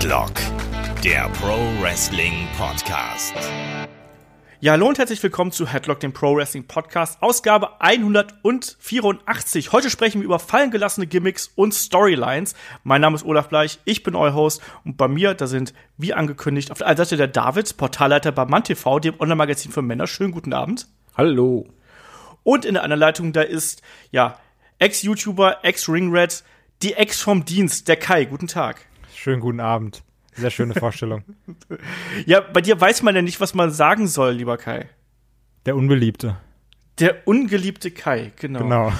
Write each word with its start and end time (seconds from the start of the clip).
Headlock, 0.00 0.32
der 1.04 1.28
Pro 1.28 1.58
Wrestling 1.82 2.48
Podcast. 2.56 3.34
Ja, 4.58 4.72
hallo 4.72 4.88
und 4.88 4.98
herzlich 4.98 5.22
willkommen 5.22 5.52
zu 5.52 5.66
Headlock, 5.66 6.00
dem 6.00 6.14
Pro 6.14 6.34
Wrestling 6.34 6.66
Podcast, 6.66 7.20
Ausgabe 7.20 7.82
184. 7.82 9.72
Heute 9.72 9.90
sprechen 9.90 10.22
wir 10.22 10.24
über 10.24 10.38
fallen 10.38 10.70
gelassene 10.70 11.06
Gimmicks 11.06 11.52
und 11.54 11.74
Storylines. 11.74 12.54
Mein 12.82 13.02
Name 13.02 13.14
ist 13.16 13.26
Olaf 13.26 13.50
Bleich, 13.50 13.78
ich 13.84 14.02
bin 14.02 14.14
euer 14.14 14.32
Host 14.32 14.62
und 14.86 14.96
bei 14.96 15.06
mir, 15.06 15.34
da 15.34 15.46
sind, 15.46 15.74
wie 15.98 16.14
angekündigt, 16.14 16.70
auf 16.70 16.78
der 16.78 16.86
einen 16.86 16.96
Seite 16.96 17.18
der 17.18 17.28
David, 17.28 17.76
Portalleiter 17.76 18.32
bei 18.32 18.46
MannTV, 18.46 19.00
dem 19.00 19.20
Online-Magazin 19.20 19.70
für 19.70 19.82
Männer. 19.82 20.06
Schönen 20.06 20.32
guten 20.32 20.54
Abend. 20.54 20.88
Hallo. 21.14 21.68
Und 22.42 22.64
in 22.64 22.72
der 22.72 22.84
anderen 22.84 23.00
Leitung, 23.00 23.34
da 23.34 23.42
ist, 23.42 23.82
ja, 24.12 24.38
Ex-YouTuber, 24.78 25.62
Ex-Ringrat, 25.62 26.42
die 26.80 26.94
Ex 26.94 27.20
vom 27.20 27.44
Dienst, 27.44 27.86
der 27.86 27.96
Kai. 27.96 28.24
Guten 28.24 28.46
Tag. 28.46 28.86
Schönen 29.22 29.42
guten 29.42 29.60
Abend. 29.60 30.02
Sehr 30.32 30.48
schöne 30.48 30.72
Vorstellung. 30.72 31.24
ja, 32.24 32.40
bei 32.40 32.62
dir 32.62 32.80
weiß 32.80 33.02
man 33.02 33.14
ja 33.14 33.20
nicht, 33.20 33.38
was 33.38 33.52
man 33.52 33.70
sagen 33.70 34.06
soll, 34.06 34.32
lieber 34.32 34.56
Kai. 34.56 34.88
Der 35.66 35.76
Unbeliebte. 35.76 36.38
Der 36.98 37.28
ungeliebte 37.28 37.90
Kai, 37.90 38.32
genau. 38.36 38.60
Genau. 38.60 38.92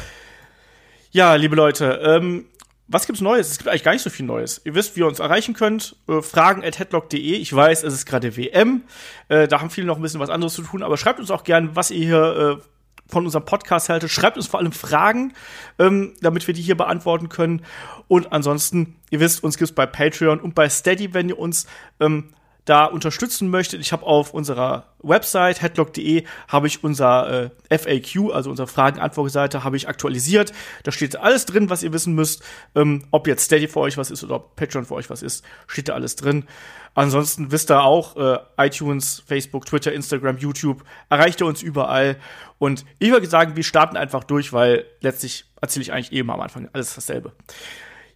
Ja, 1.11 1.37
liebe 1.37 1.57
Leute, 1.57 2.03
ähm, 2.05 2.45
was 2.87 3.07
gibt's 3.07 3.23
Neues? 3.23 3.51
Es 3.51 3.57
gibt 3.57 3.71
eigentlich 3.71 3.83
gar 3.83 3.93
nicht 3.93 4.03
so 4.03 4.11
viel 4.11 4.27
Neues. 4.27 4.61
Ihr 4.67 4.75
wisst, 4.75 4.95
wie 4.95 5.01
ihr 5.01 5.07
uns 5.07 5.21
erreichen 5.21 5.55
könnt. 5.55 5.97
Äh, 6.07 6.21
fragen 6.21 6.63
at 6.63 6.79
headlock.de. 6.79 7.19
Ich 7.19 7.57
weiß, 7.57 7.83
es 7.83 7.95
ist 7.95 8.05
gerade 8.05 8.37
WM. 8.37 8.83
Äh, 9.29 9.49
da 9.49 9.63
haben 9.63 9.71
viele 9.71 9.87
noch 9.87 9.97
ein 9.97 10.03
bisschen 10.03 10.21
was 10.21 10.29
anderes 10.29 10.53
zu 10.53 10.61
tun. 10.61 10.83
Aber 10.83 10.99
schreibt 10.99 11.19
uns 11.19 11.31
auch 11.31 11.45
gern, 11.45 11.77
was 11.77 11.91
ihr 11.91 12.05
hier 12.05 12.59
äh, 12.61 12.63
von 13.07 13.25
unserem 13.25 13.45
Podcast 13.45 13.89
haltet. 13.89 14.11
Schreibt 14.11 14.37
uns 14.37 14.47
vor 14.47 14.61
allem 14.61 14.73
Fragen, 14.73 15.33
ähm, 15.79 16.15
damit 16.21 16.47
wir 16.47 16.55
die 16.55 16.63
hier 16.63 16.77
beantworten 16.77 17.29
können. 17.29 17.63
Und 18.09 18.33
ansonsten, 18.33 18.97
ihr 19.11 19.21
wisst, 19.21 19.43
uns 19.43 19.59
gibt's 19.59 19.75
bei 19.75 19.87
Patreon 19.87 20.41
und 20.41 20.55
bei 20.55 20.69
Steady, 20.69 21.15
wenn 21.15 21.29
ihr 21.29 21.39
uns 21.39 21.67
ähm, 21.99 22.33
da 22.65 22.85
unterstützen 22.85 23.51
möchtet, 23.51 23.81
ich 23.81 23.93
habe 23.93 24.07
auf 24.07 24.33
unserer 24.35 24.85
Website 25.03 25.63
headlock.de 25.63 26.25
habe 26.49 26.67
ich 26.67 26.85
unser 26.85 27.51
äh, 27.69 27.79
FAQ, 27.79 28.33
also 28.33 28.51
unsere 28.51 28.69
Fragen-Antwort-Seite, 28.69 29.65
habe 29.65 29.77
ich 29.77 29.89
aktualisiert. 29.89 30.53
Da 30.85 30.93
steht 30.93 31.17
alles 31.17 31.47
drin, 31.47 31.71
was 31.71 31.83
ihr 31.83 31.93
wissen 31.93 32.15
müsst. 32.15 32.43
Ähm, 32.75 33.05
ob 33.11 33.27
jetzt 33.27 33.45
Steady 33.47 33.67
für 33.67 33.81
euch 33.81 33.97
was 33.97 34.11
ist 34.11 34.23
oder 34.23 34.37
ob 34.37 34.57
Patreon 34.57 34.85
für 34.85 34.95
euch 34.95 35.11
was 35.11 35.23
ist, 35.23 35.45
steht 35.67 35.89
da 35.89 35.95
alles 35.95 36.17
drin. 36.17 36.45
Ansonsten 36.95 37.53
wisst 37.53 37.71
ihr 37.71 37.83
auch, 37.83 38.17
äh, 38.17 38.39
iTunes, 38.59 39.23
Facebook, 39.27 39.67
Twitter, 39.67 39.93
Instagram, 39.93 40.39
YouTube, 40.39 40.85
erreicht 41.09 41.41
ihr 41.41 41.47
uns 41.47 41.63
überall. 41.63 42.17
Und 42.59 42.85
ich 42.99 43.11
würde 43.11 43.27
sagen, 43.27 43.57
wir 43.57 43.65
starten 43.65 43.97
einfach 43.97 44.25
durch, 44.25 44.53
weil 44.53 44.85
letztlich 45.01 45.45
erzähle 45.61 45.83
ich 45.83 45.93
eigentlich 45.93 46.13
eben 46.13 46.31
am 46.31 46.41
Anfang 46.41 46.69
alles 46.73 46.95
dasselbe. 46.95 47.33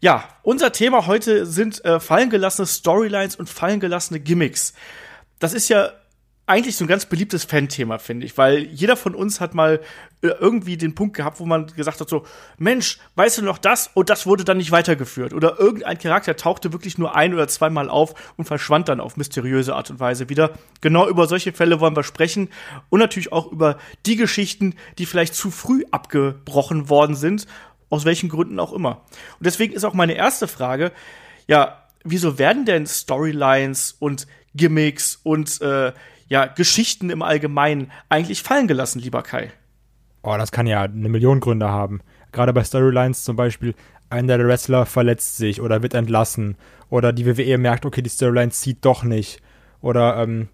Ja, 0.00 0.28
unser 0.42 0.72
Thema 0.72 1.06
heute 1.06 1.47
sind 1.47 1.84
äh, 1.84 1.98
fallen 2.00 2.30
gelassene 2.30 2.67
Storylines 2.67 3.36
und 3.36 3.48
fallen 3.48 3.80
gelassene 3.80 4.20
Gimmicks. 4.20 4.75
Das 5.39 5.55
ist 5.55 5.69
ja 5.69 5.92
eigentlich 6.47 6.77
so 6.77 6.84
ein 6.84 6.89
ganz 6.89 7.06
beliebtes 7.06 7.45
Fan-Thema, 7.45 7.98
finde 7.98 8.27
ich, 8.27 8.37
weil 8.37 8.64
jeder 8.64 8.97
von 8.97 9.14
uns 9.14 9.41
hat 9.41 9.55
mal 9.55 9.81
äh, 10.20 10.28
irgendwie 10.28 10.77
den 10.77 10.95
Punkt 10.95 11.17
gehabt, 11.17 11.41
wo 11.41 11.47
man 11.47 11.67
gesagt 11.69 12.01
hat 12.01 12.09
so, 12.09 12.25
Mensch, 12.59 12.98
weißt 13.14 13.39
du 13.39 13.42
noch 13.42 13.56
das? 13.56 13.91
Und 13.95 14.11
das 14.11 14.27
wurde 14.27 14.45
dann 14.45 14.59
nicht 14.59 14.70
weitergeführt. 14.70 15.33
Oder 15.33 15.59
irgendein 15.59 15.98
Charakter 15.98 16.36
tauchte 16.36 16.73
wirklich 16.73 16.98
nur 16.98 17.17
ein 17.17 17.33
oder 17.33 17.48
zweimal 17.48 17.89
auf 17.89 18.14
und 18.36 18.45
verschwand 18.45 18.89
dann 18.89 19.01
auf 19.01 19.17
mysteriöse 19.17 19.75
Art 19.75 19.91
und 19.91 20.01
Weise 20.01 20.28
wieder. 20.28 20.51
Genau 20.83 21.09
über 21.09 21.27
solche 21.27 21.53
Fälle 21.53 21.81
wollen 21.81 21.97
wir 21.97 22.05
sprechen 22.05 22.51
und 22.91 23.01
natürlich 23.01 23.33
auch 23.33 23.51
über 23.51 23.79
die 24.05 24.17
Geschichten, 24.17 24.75
die 24.98 25.06
vielleicht 25.06 25.34
zu 25.34 25.51
früh 25.51 25.84
abgebrochen 25.91 26.89
worden 26.91 27.17
sind 27.17 27.47
aus 27.91 28.05
welchen 28.05 28.29
Gründen 28.29 28.58
auch 28.58 28.73
immer. 28.73 29.03
Und 29.39 29.47
deswegen 29.47 29.73
ist 29.73 29.84
auch 29.84 29.95
meine 29.95 30.14
erste 30.14 30.48
Frage, 30.48 30.91
ja, 31.47 31.85
wieso 32.02 32.39
werden 32.39 32.64
denn 32.64 32.86
Storylines 32.86 33.95
und 33.98 34.27
Gimmicks 34.55 35.20
und 35.23 35.61
äh, 35.61 35.92
ja, 36.29 36.46
Geschichten 36.46 37.11
im 37.11 37.23
Allgemeinen 37.23 37.90
eigentlich 38.08 38.42
fallen 38.42 38.67
gelassen, 38.68 39.01
lieber 39.01 39.23
Kai? 39.23 39.52
Oh, 40.23 40.36
das 40.39 40.52
kann 40.52 40.67
ja 40.67 40.83
eine 40.83 41.08
Million 41.08 41.40
Gründe 41.40 41.68
haben. 41.68 42.01
Gerade 42.33 42.52
bei 42.52 42.64
Storylines 42.64 43.24
zum 43.24 43.36
Beispiel, 43.36 43.74
einer 44.11 44.39
der 44.39 44.46
Wrestler 44.46 44.86
verletzt 44.86 45.36
sich 45.36 45.61
oder 45.61 45.83
wird 45.83 45.95
entlassen. 45.95 46.57
Oder 46.89 47.13
die 47.13 47.27
WWE 47.27 47.58
merkt, 47.58 47.84
okay, 47.84 48.02
die 48.02 48.11
Storyline 48.11 48.51
zieht 48.51 48.84
doch 48.84 49.02
nicht. 49.02 49.40
Oder, 49.80 50.17
ähm, 50.23 50.48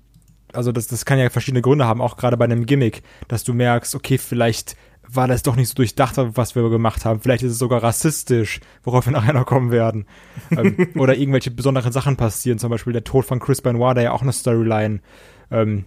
also 0.52 0.72
das, 0.72 0.88
das 0.88 1.04
kann 1.04 1.18
ja 1.18 1.30
verschiedene 1.30 1.62
Gründe 1.62 1.86
haben, 1.86 2.00
auch 2.00 2.16
gerade 2.16 2.36
bei 2.36 2.44
einem 2.44 2.66
Gimmick, 2.66 3.02
dass 3.28 3.44
du 3.44 3.54
merkst, 3.54 3.94
okay, 3.94 4.18
vielleicht 4.18 4.76
war 5.06 5.28
das 5.28 5.42
doch 5.42 5.56
nicht 5.56 5.68
so 5.68 5.74
durchdacht, 5.74 6.14
was 6.16 6.54
wir 6.54 6.68
gemacht 6.70 7.04
haben. 7.04 7.20
Vielleicht 7.20 7.42
ist 7.42 7.52
es 7.52 7.58
sogar 7.58 7.82
rassistisch, 7.82 8.60
worauf 8.82 9.06
wir 9.06 9.12
nachher 9.14 9.32
noch 9.32 9.46
kommen 9.46 9.70
werden. 9.70 10.06
ähm, 10.50 10.88
oder 10.96 11.16
irgendwelche 11.16 11.50
besonderen 11.50 11.92
Sachen 11.92 12.16
passieren, 12.16 12.58
zum 12.58 12.70
Beispiel 12.70 12.92
der 12.92 13.04
Tod 13.04 13.24
von 13.24 13.40
Chris 13.40 13.62
Benoit, 13.62 13.96
der 13.96 14.04
ja 14.04 14.12
auch 14.12 14.22
eine 14.22 14.32
Storyline 14.32 15.00
ähm, 15.50 15.84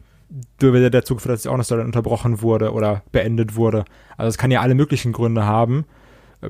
dazu 0.60 1.16
geführt, 1.16 1.34
dass 1.34 1.48
auch 1.48 1.54
eine 1.54 1.64
Storyline 1.64 1.88
unterbrochen 1.88 2.42
wurde 2.42 2.72
oder 2.74 3.04
beendet 3.12 3.56
wurde. 3.56 3.86
Also 4.18 4.30
es 4.30 4.38
kann 4.38 4.52
ja 4.52 4.62
alle 4.62 4.76
möglichen 4.76 5.12
Gründe 5.12 5.46
haben. 5.46 5.86
Äh, 6.42 6.50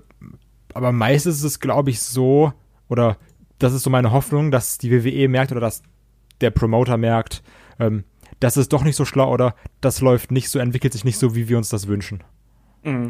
aber 0.74 0.92
meistens 0.92 1.38
ist 1.38 1.44
es, 1.44 1.60
glaube 1.60 1.90
ich, 1.90 2.02
so, 2.02 2.54
oder 2.90 3.18
das 3.60 3.74
ist 3.74 3.84
so 3.84 3.90
meine 3.90 4.12
Hoffnung, 4.12 4.52
dass 4.52 4.78
die 4.78 4.92
WWE 4.92 5.28
merkt 5.28 5.52
oder 5.52 5.62
dass 5.62 5.84
der 6.42 6.50
Promoter 6.50 6.98
merkt, 6.98 7.44
ähm, 7.80 8.04
das 8.40 8.58
ist 8.58 8.74
doch 8.74 8.84
nicht 8.84 8.96
so 8.96 9.06
schlau 9.06 9.32
oder 9.32 9.56
das 9.82 10.02
läuft 10.02 10.32
nicht 10.32 10.50
so, 10.50 10.60
entwickelt 10.60 10.94
sich 10.94 11.06
nicht 11.06 11.18
so, 11.18 11.36
wie 11.36 11.48
wir 11.48 11.58
uns 11.58 11.70
das 11.70 11.88
wünschen. 11.88 12.24
Mhm. 12.84 13.10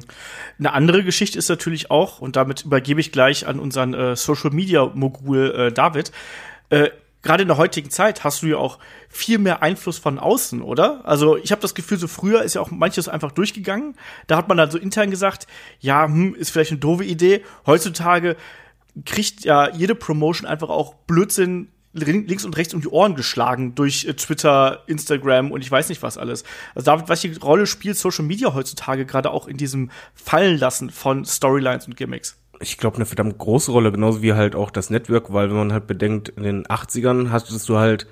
Eine 0.59 0.73
andere 0.73 1.03
Geschichte 1.03 1.39
ist 1.39 1.49
natürlich 1.49 1.89
auch, 1.89 2.19
und 2.19 2.35
damit 2.35 2.65
übergebe 2.65 3.01
ich 3.01 3.11
gleich 3.11 3.47
an 3.47 3.59
unseren 3.59 3.93
äh, 3.93 4.15
Social 4.15 4.51
Media 4.51 4.91
Mogul 4.93 5.51
äh, 5.51 5.71
David. 5.71 6.11
Äh, 6.69 6.89
Gerade 7.23 7.43
in 7.43 7.47
der 7.47 7.57
heutigen 7.57 7.89
Zeit 7.89 8.23
hast 8.25 8.43
du 8.43 8.47
ja 8.47 8.57
auch 8.57 8.79
viel 9.09 9.37
mehr 9.37 9.63
Einfluss 9.63 9.97
von 9.97 10.19
außen, 10.19 10.61
oder? 10.61 11.05
Also 11.05 11.37
ich 11.37 11.51
habe 11.51 11.61
das 11.61 11.73
Gefühl, 11.73 11.97
so 11.97 12.07
früher 12.07 12.43
ist 12.43 12.55
ja 12.55 12.61
auch 12.61 12.69
manches 12.69 13.07
einfach 13.07 13.31
durchgegangen. 13.31 13.95
Da 14.27 14.35
hat 14.35 14.49
man 14.49 14.57
dann 14.57 14.69
so 14.69 14.77
intern 14.77 15.09
gesagt, 15.09 15.47
ja, 15.79 16.05
hm, 16.05 16.35
ist 16.35 16.51
vielleicht 16.51 16.71
eine 16.71 16.81
doofe 16.81 17.05
Idee. 17.05 17.43
Heutzutage 17.65 18.35
kriegt 19.05 19.45
ja 19.45 19.69
jede 19.71 19.95
Promotion 19.95 20.47
einfach 20.47 20.69
auch 20.69 20.95
Blödsinn 21.07 21.69
links 21.93 22.43
und 22.43 22.57
rechts 22.57 22.73
um 22.73 22.81
die 22.81 22.87
Ohren 22.87 23.15
geschlagen 23.15 23.75
durch 23.75 24.05
äh, 24.05 24.13
Twitter, 24.15 24.83
Instagram 24.87 25.51
und 25.51 25.61
ich 25.61 25.71
weiß 25.71 25.89
nicht 25.89 26.01
was 26.01 26.17
alles. 26.17 26.43
Also 26.75 26.85
David, 26.85 27.07
welche 27.07 27.39
Rolle 27.39 27.67
spielt 27.67 27.97
Social 27.97 28.25
Media 28.25 28.53
heutzutage 28.53 29.05
gerade 29.05 29.31
auch 29.31 29.47
in 29.47 29.57
diesem 29.57 29.91
Fallenlassen 30.15 30.89
von 30.89 31.23
Storylines 31.23 31.87
und 31.87 31.95
Gimmicks? 31.95 32.37
Ich 32.59 32.77
glaube, 32.77 32.97
eine 32.97 33.05
verdammt 33.05 33.37
große 33.37 33.71
Rolle, 33.71 33.91
genauso 33.91 34.21
wie 34.21 34.33
halt 34.33 34.55
auch 34.55 34.71
das 34.71 34.89
Network, 34.89 35.33
weil 35.33 35.49
wenn 35.49 35.57
man 35.57 35.73
halt 35.73 35.87
bedenkt, 35.87 36.29
in 36.29 36.43
den 36.43 36.65
80ern 36.65 37.31
hattest 37.31 37.67
du 37.67 37.77
halt 37.77 38.07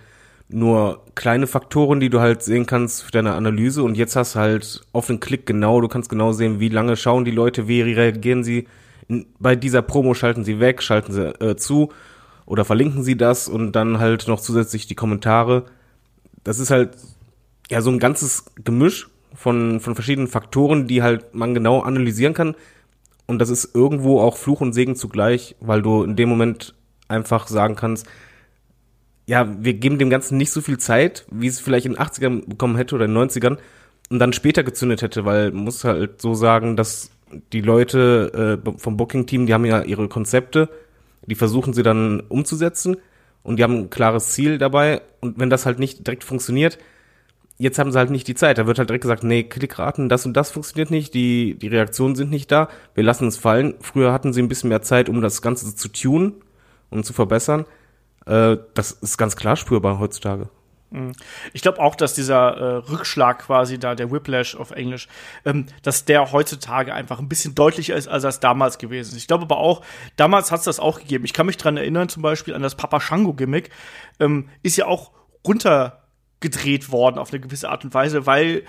nur 0.50 1.06
kleine 1.16 1.48
Faktoren, 1.48 2.00
die 2.00 2.10
du 2.10 2.20
halt 2.20 2.44
sehen 2.44 2.66
kannst 2.66 3.04
für 3.04 3.12
deine 3.12 3.34
Analyse 3.34 3.84
und 3.84 3.96
jetzt 3.96 4.16
hast 4.16 4.36
halt 4.36 4.82
auf 4.92 5.08
den 5.08 5.20
Klick 5.20 5.46
genau, 5.46 5.80
du 5.80 5.88
kannst 5.88 6.10
genau 6.10 6.34
sehen, 6.34 6.60
wie 6.60 6.70
lange 6.70 6.98
schauen 6.98 7.24
die 7.24 7.32
Leute, 7.32 7.68
wie 7.68 7.82
reagieren 7.82 8.44
sie, 8.44 8.68
bei 9.40 9.56
dieser 9.56 9.82
Promo 9.82 10.14
schalten 10.14 10.44
sie 10.44 10.60
weg, 10.60 10.82
schalten 10.82 11.14
sie 11.14 11.28
äh, 11.42 11.56
zu 11.56 11.90
oder 12.46 12.66
verlinken 12.66 13.04
sie 13.04 13.18
das 13.18 13.48
und 13.48 13.74
dann 13.74 14.00
halt 14.00 14.28
noch 14.28 14.40
zusätzlich 14.40 14.88
die 14.88 14.96
Kommentare. 14.96 15.66
Das 16.44 16.60
ist 16.60 16.72
halt 16.72 16.98
ja 17.70 17.82
so 17.82 17.90
ein 17.90 18.00
ganzes 18.00 18.46
Gemisch 18.64 19.10
von, 19.34 19.80
von 19.80 19.96
verschiedenen 19.96 20.28
Faktoren, 20.28 20.88
die 20.88 21.02
halt 21.02 21.34
man 21.34 21.54
genau 21.54 21.82
analysieren 21.82 22.34
kann. 22.34 22.56
Und 23.28 23.40
das 23.40 23.50
ist 23.50 23.76
irgendwo 23.76 24.20
auch 24.20 24.38
Fluch 24.38 24.62
und 24.62 24.74
Segen 24.74 24.96
zugleich, 24.96 25.56
weil 25.60 25.82
du 25.82 26.04
in 26.04 26.16
dem 26.16 26.30
Moment 26.30 26.76
einfach 27.08 27.48
sagen 27.48 27.76
kannst, 27.76 28.08
ja, 29.26 29.48
wir 29.64 29.74
geben 29.76 30.00
dem 30.00 30.10
Ganzen 30.10 30.38
nicht 30.38 30.52
so 30.52 30.62
viel 30.62 30.78
Zeit, 30.78 31.26
wie 31.32 31.48
es 31.48 31.60
vielleicht 31.60 31.86
in 31.86 31.94
den 31.94 32.02
80ern 32.02 32.50
bekommen 32.50 32.76
hätte 32.76 32.96
oder 32.96 33.06
in 33.06 33.14
den 33.14 33.30
90ern 33.30 33.58
und 34.10 34.20
dann 34.20 34.34
später 34.34 34.64
gezündet 34.64 35.02
hätte, 35.02 35.24
weil 35.24 35.52
muss 35.52 35.84
halt 35.84 36.22
so 36.22 36.34
sagen, 36.34 36.76
dass 36.76 37.12
die 37.54 37.62
Leute 37.62 38.60
äh, 38.66 38.78
vom 38.78 38.98
Booking-Team, 38.98 39.46
die 39.46 39.54
haben 39.54 39.64
ja 39.64 39.84
ihre 39.84 40.10
Konzepte 40.10 40.68
die 41.26 41.36
versuchen 41.36 41.74
sie 41.74 41.84
dann 41.84 42.22
umzusetzen 42.22 42.98
und 43.44 43.58
die 43.58 43.64
haben 43.64 43.76
ein 43.76 43.90
klares 43.90 44.30
Ziel 44.32 44.58
dabei. 44.58 45.02
Und 45.20 45.40
wenn 45.40 45.50
das 45.50 45.66
halt 45.66 45.80
nicht 45.80 46.06
direkt 46.06 46.24
funktioniert, 46.24 46.78
jetzt 47.62 47.78
haben 47.78 47.92
sie 47.92 47.98
halt 47.98 48.10
nicht 48.10 48.28
die 48.28 48.36
Zeit. 48.36 48.58
Da 48.58 48.66
wird 48.66 48.80
halt 48.80 48.90
direkt 48.90 49.04
gesagt, 49.04 49.24
nee, 49.24 49.44
Klickraten, 49.44 50.10
das 50.10 50.26
und 50.26 50.34
das 50.34 50.50
funktioniert 50.50 50.90
nicht, 50.90 51.14
die, 51.14 51.56
die 51.56 51.68
Reaktionen 51.68 52.16
sind 52.16 52.32
nicht 52.32 52.52
da, 52.52 52.70
wir 52.96 53.04
lassen 53.04 53.28
es 53.28 53.38
fallen. 53.38 53.76
Früher 53.82 54.12
hatten 54.12 54.34
sie 54.34 54.42
ein 54.42 54.48
bisschen 54.48 54.70
mehr 54.70 54.82
Zeit, 54.82 55.10
um 55.10 55.22
das 55.22 55.42
Ganze 55.42 55.76
zu 55.76 55.88
tunen 55.90 56.42
und 56.90 57.06
zu 57.06 57.14
verbessern. 57.14 57.66
Äh, 58.26 58.58
das 58.74 58.92
ist 58.92 59.18
ganz 59.18 59.36
klar 59.36 59.56
spürbar 59.56 60.00
heutzutage. 60.00 60.50
Mhm. 60.90 61.14
Ich 61.54 61.62
glaube 61.62 61.80
auch, 61.80 61.96
dass 61.96 62.16
dieser 62.16 62.58
äh, 62.58 62.76
Rückschlag 62.92 63.40
quasi 63.46 63.78
da, 63.78 63.94
der 63.94 64.12
Whiplash 64.12 64.56
auf 64.56 64.72
Englisch, 64.72 65.08
ähm, 65.46 65.68
dass 65.84 66.06
der 66.06 66.32
heutzutage 66.32 66.94
einfach 66.96 67.20
ein 67.20 67.30
bisschen 67.30 67.54
deutlicher 67.54 67.96
ist, 67.96 68.08
als 68.08 68.24
das 68.24 68.40
damals 68.40 68.80
gewesen 68.80 69.12
ist. 69.12 69.18
Ich 69.18 69.28
glaube 69.28 69.44
aber 69.44 69.58
auch, 69.58 69.84
damals 70.16 70.52
hat 70.52 70.60
es 70.60 70.66
das 70.66 70.80
auch 70.80 71.00
gegeben. 71.00 71.26
Ich 71.26 71.34
kann 71.34 71.46
mich 71.46 71.58
dran 71.58 71.78
erinnern, 71.78 72.10
zum 72.10 72.24
Beispiel 72.24 72.56
an 72.56 72.64
das 72.64 72.76
Papa 72.76 73.00
Shango-Gimmick, 73.00 73.70
ähm, 74.20 74.50
ist 74.64 74.78
ja 74.78 74.88
auch 74.88 75.12
runter 75.46 76.01
gedreht 76.42 76.92
worden 76.92 77.18
auf 77.18 77.32
eine 77.32 77.40
gewisse 77.40 77.70
Art 77.70 77.86
und 77.86 77.94
Weise, 77.94 78.26
weil 78.26 78.64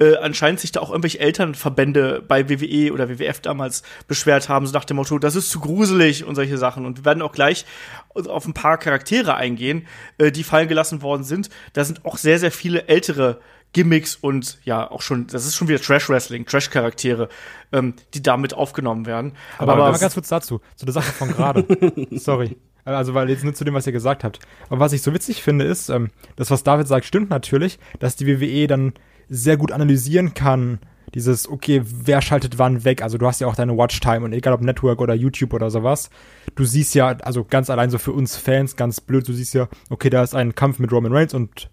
äh, 0.00 0.16
anscheinend 0.16 0.60
sich 0.60 0.72
da 0.72 0.80
auch 0.80 0.90
irgendwelche 0.90 1.20
Elternverbände 1.20 2.24
bei 2.26 2.48
WWE 2.48 2.92
oder 2.92 3.08
WWF 3.08 3.40
damals 3.40 3.82
beschwert 4.08 4.48
haben, 4.48 4.66
so 4.66 4.72
nach 4.72 4.84
dem 4.84 4.96
Motto, 4.96 5.18
das 5.18 5.36
ist 5.36 5.50
zu 5.50 5.60
gruselig 5.60 6.24
und 6.24 6.34
solche 6.34 6.58
Sachen. 6.58 6.86
Und 6.86 6.98
wir 6.98 7.04
werden 7.04 7.22
auch 7.22 7.32
gleich 7.32 7.66
auf 8.14 8.46
ein 8.46 8.54
paar 8.54 8.78
Charaktere 8.78 9.36
eingehen, 9.36 9.86
äh, 10.16 10.32
die 10.32 10.42
fallen 10.42 10.68
gelassen 10.68 11.02
worden 11.02 11.22
sind. 11.22 11.50
Da 11.74 11.84
sind 11.84 12.04
auch 12.04 12.16
sehr, 12.16 12.38
sehr 12.38 12.50
viele 12.50 12.88
ältere 12.88 13.40
Gimmicks 13.74 14.16
und 14.16 14.58
ja, 14.64 14.90
auch 14.90 15.02
schon, 15.02 15.26
das 15.26 15.44
ist 15.44 15.54
schon 15.54 15.68
wieder 15.68 15.80
Trash-Wrestling, 15.80 16.46
Trash-Charaktere, 16.46 17.28
ähm, 17.72 17.94
die 18.14 18.22
damit 18.22 18.54
aufgenommen 18.54 19.04
werden. 19.04 19.32
Aber, 19.58 19.74
aber, 19.74 19.84
aber 19.84 19.98
ganz 19.98 20.14
kurz 20.14 20.28
dazu, 20.28 20.60
zu 20.76 20.86
der 20.86 20.94
Sache 20.94 21.12
von 21.12 21.28
gerade. 21.28 21.66
Sorry. 22.12 22.56
Also, 22.94 23.14
weil 23.14 23.28
jetzt 23.28 23.44
nur 23.44 23.54
zu 23.54 23.64
dem, 23.64 23.74
was 23.74 23.86
ihr 23.86 23.92
gesagt 23.92 24.24
habt. 24.24 24.40
Aber 24.68 24.80
was 24.80 24.92
ich 24.92 25.02
so 25.02 25.12
witzig 25.12 25.42
finde, 25.42 25.64
ist, 25.64 25.88
ähm, 25.88 26.08
das, 26.36 26.50
was 26.50 26.62
David 26.62 26.88
sagt, 26.88 27.04
stimmt 27.04 27.30
natürlich, 27.30 27.78
dass 27.98 28.16
die 28.16 28.26
WWE 28.26 28.66
dann 28.66 28.92
sehr 29.28 29.56
gut 29.56 29.72
analysieren 29.72 30.34
kann, 30.34 30.78
dieses, 31.14 31.48
okay, 31.48 31.82
wer 31.84 32.20
schaltet 32.20 32.58
wann 32.58 32.84
weg? 32.84 33.02
Also 33.02 33.18
du 33.18 33.26
hast 33.26 33.40
ja 33.40 33.46
auch 33.46 33.54
deine 33.54 33.76
Watchtime 33.76 34.24
und 34.24 34.32
egal 34.32 34.52
ob 34.52 34.60
Network 34.60 35.00
oder 35.00 35.14
YouTube 35.14 35.54
oder 35.54 35.70
sowas, 35.70 36.10
du 36.54 36.64
siehst 36.64 36.94
ja, 36.94 37.08
also 37.08 37.44
ganz 37.44 37.70
allein 37.70 37.90
so 37.90 37.98
für 37.98 38.12
uns 38.12 38.36
Fans, 38.36 38.76
ganz 38.76 39.00
blöd, 39.00 39.26
du 39.26 39.32
siehst 39.32 39.54
ja, 39.54 39.68
okay, 39.90 40.10
da 40.10 40.22
ist 40.22 40.34
ein 40.34 40.54
Kampf 40.54 40.78
mit 40.78 40.92
Roman 40.92 41.12
Reigns 41.12 41.34
und 41.34 41.70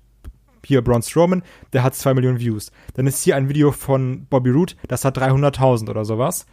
hier 0.65 0.81
Braun 0.81 1.03
Strowman, 1.03 1.43
der 1.73 1.83
hat 1.83 1.95
zwei 1.95 2.13
Millionen 2.13 2.39
Views. 2.39 2.71
Dann 2.95 3.07
ist 3.07 3.21
hier 3.23 3.35
ein 3.35 3.49
Video 3.49 3.71
von 3.71 4.25
Bobby 4.29 4.49
Roode, 4.49 4.73
das 4.87 5.05
hat 5.05 5.17
300.000 5.17 5.89
oder 5.89 6.05
sowas. 6.05 6.45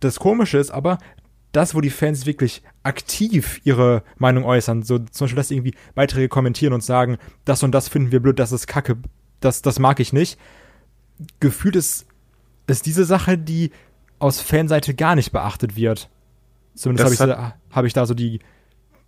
Das 0.00 0.18
Komische 0.20 0.58
ist 0.58 0.70
aber, 0.70 0.98
das, 1.52 1.74
wo 1.74 1.80
die 1.80 1.90
Fans 1.90 2.26
wirklich 2.26 2.62
aktiv 2.82 3.60
ihre 3.64 4.02
Meinung 4.18 4.44
äußern, 4.44 4.82
so 4.82 4.98
zum 4.98 5.24
Beispiel, 5.24 5.36
dass 5.36 5.48
sie 5.48 5.56
irgendwie 5.56 5.74
Beiträge 5.94 6.28
kommentieren 6.28 6.72
und 6.72 6.82
sagen, 6.82 7.18
das 7.44 7.62
und 7.62 7.72
das 7.72 7.88
finden 7.88 8.12
wir 8.12 8.20
blöd, 8.20 8.38
das 8.38 8.52
ist 8.52 8.66
kacke, 8.66 8.96
das, 9.40 9.62
das 9.62 9.78
mag 9.78 10.00
ich 10.00 10.12
nicht. 10.12 10.38
Gefühlt 11.40 11.76
ist, 11.76 12.06
ist 12.66 12.86
diese 12.86 13.04
Sache, 13.04 13.38
die 13.38 13.70
aus 14.18 14.40
Fanseite 14.40 14.94
gar 14.94 15.14
nicht 15.14 15.32
beachtet 15.32 15.76
wird. 15.76 16.10
Zumindest 16.74 17.20
habe 17.20 17.32
ich, 17.32 17.74
hab 17.74 17.84
ich 17.84 17.92
da 17.92 18.06
so 18.06 18.14
die, 18.14 18.40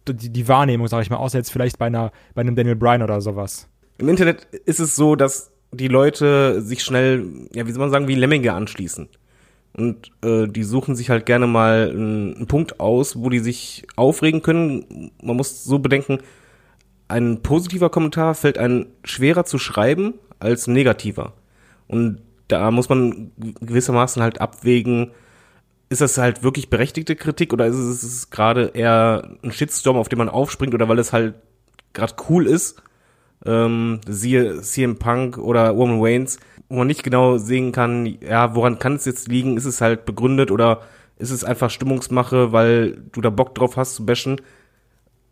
die, 0.06 0.30
die 0.30 0.48
Wahrnehmung, 0.48 0.88
sage 0.88 1.02
ich 1.02 1.10
mal, 1.10 1.16
außer 1.16 1.38
jetzt 1.38 1.50
vielleicht 1.50 1.78
bei, 1.78 1.86
einer, 1.86 2.12
bei 2.34 2.40
einem 2.40 2.56
Daniel 2.56 2.76
Bryan 2.76 3.02
oder 3.02 3.20
sowas. 3.20 3.68
Im 3.98 4.08
Internet 4.08 4.44
ist 4.64 4.80
es 4.80 4.96
so, 4.96 5.16
dass 5.16 5.50
die 5.72 5.88
Leute 5.88 6.62
sich 6.62 6.82
schnell, 6.82 7.48
ja, 7.52 7.66
wie 7.66 7.72
soll 7.72 7.80
man 7.80 7.90
sagen, 7.90 8.08
wie 8.08 8.14
Lemminge 8.14 8.52
anschließen. 8.52 9.08
Und 9.72 10.10
äh, 10.24 10.48
die 10.48 10.64
suchen 10.64 10.96
sich 10.96 11.10
halt 11.10 11.26
gerne 11.26 11.46
mal 11.46 11.90
einen, 11.90 12.34
einen 12.34 12.46
Punkt 12.46 12.80
aus, 12.80 13.16
wo 13.20 13.28
die 13.30 13.38
sich 13.38 13.86
aufregen 13.96 14.42
können. 14.42 15.12
Man 15.22 15.36
muss 15.36 15.64
so 15.64 15.78
bedenken, 15.78 16.18
ein 17.06 17.42
positiver 17.42 17.90
Kommentar 17.90 18.34
fällt 18.34 18.58
einem 18.58 18.86
schwerer 19.04 19.44
zu 19.44 19.58
schreiben 19.58 20.14
als 20.40 20.66
ein 20.66 20.74
negativer. 20.74 21.32
Und 21.86 22.20
da 22.48 22.70
muss 22.70 22.88
man 22.88 23.30
gewissermaßen 23.60 24.22
halt 24.22 24.40
abwägen, 24.40 25.12
ist 25.90 26.00
das 26.00 26.18
halt 26.18 26.42
wirklich 26.42 26.70
berechtigte 26.70 27.16
Kritik 27.16 27.52
oder 27.52 27.66
ist 27.66 27.76
es, 27.76 28.30
gerade 28.30 28.72
eher 28.74 29.36
ein 29.42 29.52
Shitstorm, 29.52 29.96
auf 29.96 30.08
den 30.08 30.18
man 30.18 30.28
aufspringt 30.28 30.74
oder 30.74 30.88
weil 30.88 30.98
es 30.98 31.12
halt 31.12 31.34
gerade 31.92 32.14
cool 32.28 32.46
ist 32.46 32.82
ähm, 33.46 34.00
siehe 34.06 34.60
CM 34.62 34.98
Punk 34.98 35.38
oder 35.38 35.70
Roman 35.70 36.00
Waynes, 36.00 36.38
wo 36.68 36.76
man 36.76 36.86
nicht 36.86 37.02
genau 37.02 37.38
sehen 37.38 37.72
kann, 37.72 38.18
ja, 38.20 38.54
woran 38.54 38.78
kann 38.78 38.96
es 38.96 39.04
jetzt 39.04 39.28
liegen? 39.28 39.56
Ist 39.56 39.64
es 39.64 39.80
halt 39.80 40.04
begründet 40.04 40.50
oder 40.50 40.82
ist 41.18 41.30
es 41.30 41.44
einfach 41.44 41.70
Stimmungsmache, 41.70 42.52
weil 42.52 43.02
du 43.12 43.20
da 43.20 43.30
Bock 43.30 43.54
drauf 43.54 43.76
hast 43.76 43.94
zu 43.94 44.06
bashen? 44.06 44.40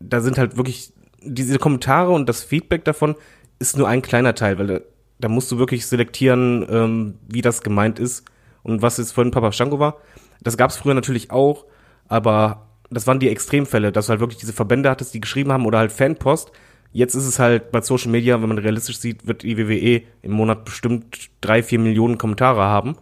Da 0.01 0.21
sind 0.21 0.39
halt 0.39 0.57
wirklich 0.57 0.93
diese 1.23 1.59
Kommentare 1.59 2.13
und 2.13 2.29
das 2.29 2.45
Feedback 2.45 2.85
davon 2.85 3.17
ist 3.59 3.77
nur 3.77 3.89
ein 3.89 4.03
kleiner 4.03 4.35
Teil, 4.35 4.59
weil 4.59 4.67
da, 4.67 4.81
da 5.19 5.29
musst 5.29 5.51
du 5.51 5.59
wirklich 5.59 5.87
selektieren, 5.87 6.67
ähm, 6.69 7.15
wie 7.29 7.43
das 7.43 7.63
gemeint 7.63 7.99
ist 7.99 8.25
und 8.63 8.83
was 8.83 8.99
jetzt 8.99 9.13
vorhin 9.13 9.31
Papa 9.31 9.53
Shanko 9.53 9.79
war. 9.79 9.97
Das 10.43 10.57
gab 10.57 10.71
es 10.71 10.77
früher 10.77 10.95
natürlich 10.95 11.31
auch, 11.31 11.65
aber 12.09 12.67
das 12.91 13.07
waren 13.07 13.19
die 13.19 13.31
Extremfälle, 13.31 13.93
dass 13.93 14.07
du 14.07 14.11
halt 14.11 14.21
wirklich 14.21 14.39
diese 14.39 14.53
Verbände 14.53 14.91
hattest, 14.91 15.15
die 15.15 15.21
geschrieben 15.21 15.53
haben 15.53 15.67
oder 15.67 15.79
halt 15.79 15.93
Fanpost, 15.93 16.53
Jetzt 16.97 17.15
ist 17.15 17.27
es 17.27 17.39
halt 17.39 17.73
bei 17.73 17.83
Social 17.83 18.11
Media, 18.11 18.41
wenn 18.41 18.49
man 18.49 18.57
realistisch 18.57 18.97
sieht, 18.97 19.27
wird 19.27 19.43
die 19.43 19.59
WWE 19.59 20.01
im 20.23 20.33
Monat 20.33 20.65
bestimmt 20.65 21.29
drei, 21.43 21.63
vier 21.63 21.79
Millionen 21.79 22.17
Kommentare 22.17 22.63
haben 22.63 22.97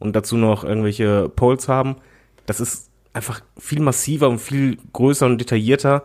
und 0.00 0.16
dazu 0.16 0.36
noch 0.36 0.64
irgendwelche 0.64 1.28
Polls 1.28 1.68
haben. 1.68 1.98
Das 2.46 2.58
ist 2.58 2.90
einfach 3.12 3.40
viel 3.56 3.78
massiver 3.78 4.28
und 4.28 4.40
viel 4.40 4.78
größer 4.92 5.26
und 5.26 5.38
detaillierter 5.38 6.02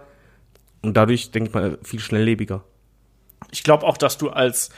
und 0.83 0.95
dadurch, 0.95 1.31
denke 1.31 1.49
ich 1.49 1.55
mal, 1.55 1.79
viel 1.81 2.01
schnelllebiger. 2.01 2.63
Ich 3.49 3.63
glaube 3.63 3.87
auch, 3.87 3.97
dass 3.97 4.19
du 4.19 4.29
als 4.29 4.69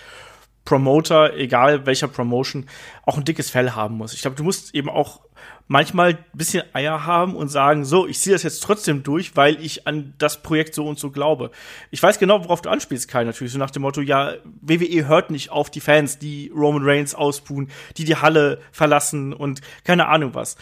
Promoter, 0.63 1.35
egal 1.35 1.85
welcher 1.85 2.07
Promotion, 2.07 2.67
auch 3.05 3.17
ein 3.17 3.25
dickes 3.25 3.49
Fell 3.49 3.71
haben 3.71 3.97
musst. 3.97 4.13
Ich 4.13 4.21
glaube, 4.21 4.37
du 4.37 4.45
musst 4.45 4.73
eben 4.73 4.89
auch 4.89 5.19
manchmal 5.67 6.11
ein 6.11 6.25
bisschen 6.33 6.63
Eier 6.73 7.05
haben 7.05 7.35
und 7.35 7.49
sagen, 7.49 7.85
so, 7.85 8.07
ich 8.07 8.19
ziehe 8.19 8.35
das 8.35 8.43
jetzt 8.43 8.61
trotzdem 8.61 9.03
durch, 9.03 9.35
weil 9.35 9.59
ich 9.63 9.87
an 9.87 10.13
das 10.17 10.41
Projekt 10.43 10.75
so 10.75 10.87
und 10.87 10.99
so 10.99 11.11
glaube. 11.11 11.51
Ich 11.91 12.01
weiß 12.01 12.19
genau, 12.19 12.43
worauf 12.43 12.61
du 12.61 12.69
anspielst, 12.69 13.07
Kai, 13.07 13.23
natürlich, 13.23 13.53
so 13.53 13.59
nach 13.59 13.71
dem 13.71 13.81
Motto, 13.81 14.01
ja, 14.01 14.33
WWE 14.61 15.07
hört 15.07 15.31
nicht 15.31 15.49
auf 15.49 15.69
die 15.69 15.81
Fans, 15.81 16.19
die 16.19 16.51
Roman 16.55 16.83
Reigns 16.83 17.15
ausbuhen, 17.15 17.69
die 17.97 18.05
die 18.05 18.15
Halle 18.15 18.61
verlassen 18.71 19.33
und 19.33 19.61
keine 19.83 20.07
Ahnung 20.07 20.35
was. 20.35 20.55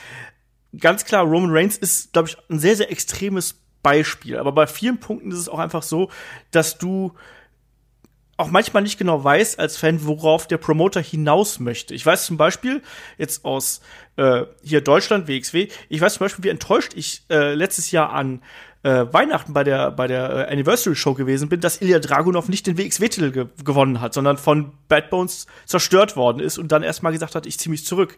Ganz 0.79 1.05
klar, 1.05 1.23
Roman 1.23 1.51
Reigns 1.51 1.77
ist, 1.77 2.13
glaube 2.13 2.29
ich, 2.29 2.37
ein 2.49 2.59
sehr, 2.59 2.75
sehr 2.75 2.91
extremes 2.91 3.61
Beispiel. 3.83 4.37
Aber 4.37 4.53
bei 4.53 4.65
vielen 4.65 4.99
Punkten 4.99 5.31
ist 5.31 5.37
es 5.37 5.49
auch 5.49 5.59
einfach 5.59 5.83
so, 5.83 6.09
dass 6.51 6.77
du 6.77 7.13
auch 8.37 8.49
manchmal 8.49 8.83
nicht 8.83 8.97
genau 8.97 9.23
weiß 9.23 9.59
als 9.59 9.77
Fan, 9.77 10.05
worauf 10.05 10.47
der 10.47 10.57
Promoter 10.57 11.01
hinaus 11.01 11.59
möchte. 11.59 11.93
Ich 11.93 12.05
weiß 12.05 12.25
zum 12.25 12.37
Beispiel 12.37 12.81
jetzt 13.17 13.45
aus 13.45 13.81
äh, 14.15 14.43
hier 14.63 14.81
Deutschland 14.81 15.27
WXW, 15.27 15.67
ich 15.89 16.01
weiß 16.01 16.15
zum 16.15 16.25
Beispiel, 16.25 16.45
wie 16.45 16.49
enttäuscht 16.49 16.93
ich 16.95 17.23
äh, 17.29 17.53
letztes 17.53 17.91
Jahr 17.91 18.11
an 18.11 18.41
äh, 18.81 19.05
Weihnachten 19.13 19.53
bei 19.53 19.63
der 19.63 19.91
bei 19.91 20.07
der 20.07 20.29
äh, 20.29 20.51
Anniversary 20.51 20.95
Show 20.95 21.13
gewesen 21.13 21.47
bin, 21.47 21.61
dass 21.61 21.81
Ilya 21.81 21.99
Dragunov 21.99 22.49
nicht 22.49 22.67
den 22.67 22.77
WXW-Titel 22.77 23.31
ge 23.31 23.45
gewonnen 23.63 24.01
hat, 24.01 24.13
sondern 24.13 24.37
von 24.37 24.73
Bad 24.89 25.09
Bones 25.09 25.47
zerstört 25.65 26.15
worden 26.15 26.39
ist 26.39 26.57
und 26.57 26.71
dann 26.71 26.83
erstmal 26.83 27.13
gesagt 27.13 27.35
hat, 27.35 27.45
ich 27.45 27.57
ziehe 27.59 27.71
mich 27.71 27.85
zurück. 27.85 28.17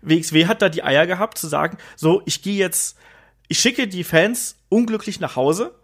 WXW 0.00 0.46
hat 0.46 0.62
da 0.62 0.68
die 0.68 0.84
Eier 0.84 1.06
gehabt 1.06 1.38
zu 1.38 1.48
sagen, 1.48 1.76
so 1.96 2.22
ich 2.24 2.42
gehe 2.42 2.56
jetzt, 2.56 2.96
ich 3.48 3.58
schicke 3.58 3.88
die 3.88 4.04
Fans 4.04 4.56
unglücklich 4.68 5.20
nach 5.20 5.36
Hause 5.36 5.74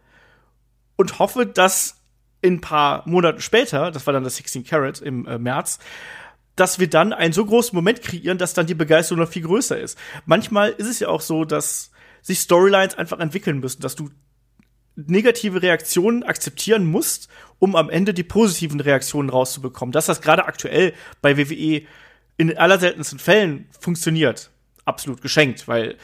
und 0.96 1.18
hoffe, 1.18 1.46
dass 1.46 2.01
in 2.42 2.54
ein 2.54 2.60
paar 2.60 3.08
Monaten 3.08 3.40
später, 3.40 3.90
das 3.90 4.06
war 4.06 4.12
dann 4.12 4.24
das 4.24 4.36
16 4.36 4.64
Carat 4.64 5.00
im 5.00 5.26
äh, 5.26 5.38
März, 5.38 5.78
dass 6.56 6.78
wir 6.78 6.90
dann 6.90 7.12
einen 7.12 7.32
so 7.32 7.46
großen 7.46 7.74
Moment 7.74 8.02
kreieren, 8.02 8.36
dass 8.36 8.52
dann 8.52 8.66
die 8.66 8.74
Begeisterung 8.74 9.22
noch 9.22 9.30
viel 9.30 9.42
größer 9.42 9.78
ist. 9.78 9.98
Manchmal 10.26 10.70
ist 10.70 10.88
es 10.88 11.00
ja 11.00 11.08
auch 11.08 11.22
so, 11.22 11.44
dass 11.44 11.92
sich 12.20 12.40
Storylines 12.40 12.96
einfach 12.96 13.20
entwickeln 13.20 13.60
müssen, 13.60 13.80
dass 13.80 13.96
du 13.96 14.10
negative 14.94 15.62
Reaktionen 15.62 16.22
akzeptieren 16.22 16.84
musst, 16.84 17.28
um 17.58 17.76
am 17.76 17.88
Ende 17.88 18.12
die 18.12 18.24
positiven 18.24 18.80
Reaktionen 18.80 19.30
rauszubekommen. 19.30 19.92
Dass 19.92 20.06
das 20.06 20.20
gerade 20.20 20.44
aktuell 20.44 20.92
bei 21.22 21.38
WWE 21.38 21.82
in 22.36 22.56
allerseltensten 22.56 23.18
Fällen 23.18 23.68
funktioniert, 23.80 24.50
absolut 24.84 25.22
geschenkt, 25.22 25.68
weil 25.68 25.96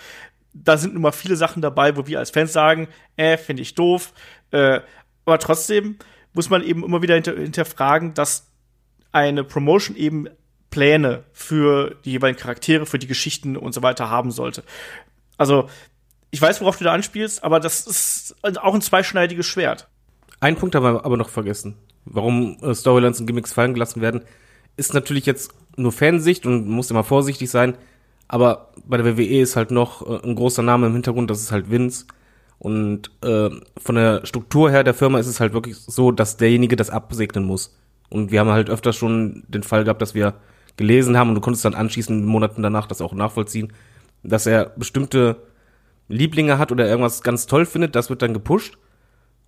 da 0.55 0.77
sind 0.77 0.95
nun 0.95 1.03
mal 1.03 1.13
viele 1.13 1.37
Sachen 1.37 1.63
dabei, 1.63 1.97
wo 1.97 2.07
wir 2.07 2.19
als 2.19 2.31
Fans 2.31 2.53
sagen, 2.53 2.89
äh, 3.17 3.37
finde 3.37 3.63
ich 3.63 3.75
doof, 3.75 4.13
äh, 4.51 4.81
aber 5.25 5.39
trotzdem 5.39 5.99
muss 6.33 6.51
man 6.51 6.63
eben 6.63 6.85
immer 6.85 7.03
wieder 7.03 7.15
hinter, 7.15 7.37
hinterfragen, 7.37 8.15
dass 8.15 8.47
eine 9.13 9.45
Promotion 9.45 9.97
eben 9.97 10.29
Pläne 10.71 11.25
für 11.33 11.97
die 12.05 12.13
jeweiligen 12.13 12.39
Charaktere, 12.39 12.87
für 12.87 12.99
die 12.99 13.07
Geschichten 13.07 13.57
und 13.57 13.73
so 13.73 13.83
weiter 13.83 14.11
haben 14.11 14.31
sollte. 14.31 14.63
Also, 15.37 15.69
ich 16.31 16.43
weiß, 16.43 16.61
worauf 16.61 16.77
du 16.77 16.85
da 16.85 16.93
anspielst, 16.93 17.43
aber 17.43 17.59
das 17.59 17.87
ist 17.87 18.37
auch 18.43 18.75
ein 18.75 18.83
zweischneidiges 18.83 19.47
Schwert. 19.47 19.89
Ein 20.41 20.57
Punkt 20.57 20.75
haben 20.75 20.85
wir 20.85 21.05
aber 21.05 21.17
noch 21.17 21.31
vergessen. 21.31 21.77
Warum 22.05 22.59
äh, 22.63 22.75
Storylines 22.75 23.21
und 23.21 23.27
Gimmicks 23.27 23.53
fallen 23.53 23.75
gelassen 23.75 24.03
werden, 24.03 24.23
ist 24.77 24.95
natürlich 24.95 25.27
jetzt 25.27 25.53
nur 25.77 25.93
Fansicht 25.93 26.47
und 26.47 26.69
muss 26.69 26.91
immer 26.91 27.05
vorsichtig 27.05 27.51
sein. 27.51 27.77
Aber 28.29 28.73
bei 28.85 28.99
der 28.99 29.17
WWE 29.17 29.41
ist 29.41 29.57
halt 29.57 29.71
noch 29.71 30.07
äh, 30.07 30.23
ein 30.23 30.35
großer 30.35 30.63
Name 30.63 30.87
im 30.87 30.93
Hintergrund, 30.93 31.31
das 31.31 31.41
ist 31.41 31.53
halt 31.53 31.71
Vince. 31.71 32.07
Und 32.59 33.11
äh, 33.23 33.51
von 33.77 33.95
der 33.95 34.27
Struktur 34.27 34.71
her 34.71 34.85
der 34.85 34.95
Firma 34.95 35.19
ist 35.19 35.29
es 35.29 35.41
halt 35.41 35.53
wirklich 35.53 35.77
so, 35.77 36.11
dass 36.11 36.37
derjenige 36.37 36.77
das 36.77 36.91
absegnen 36.91 37.45
muss. 37.45 37.77
Und 38.11 38.31
wir 38.31 38.41
haben 38.41 38.51
halt 38.51 38.71
öfter 38.71 38.93
schon 38.93 39.45
den 39.49 39.63
Fall 39.63 39.85
gehabt, 39.85 40.03
dass 40.03 40.15
wir 40.15 40.35
gelesen 40.77 41.17
haben 41.17 41.29
und 41.29 41.35
du 41.35 41.41
konntest 41.41 41.65
dann 41.65 41.75
anschließend 41.75 42.25
Monaten 42.25 42.63
danach 42.63 42.87
das 42.87 43.01
auch 43.01 43.13
nachvollziehen, 43.13 43.73
dass 44.23 44.47
er 44.47 44.71
bestimmte 44.77 45.37
Lieblinge 46.09 46.59
hat 46.59 46.73
oder 46.73 46.89
irgendwas 46.89 47.23
ganz 47.23 47.47
toll 47.47 47.67
findet, 47.67 47.95
das 47.95 48.11
wird 48.11 48.23
dann 48.23 48.33
gepusht 48.33 48.79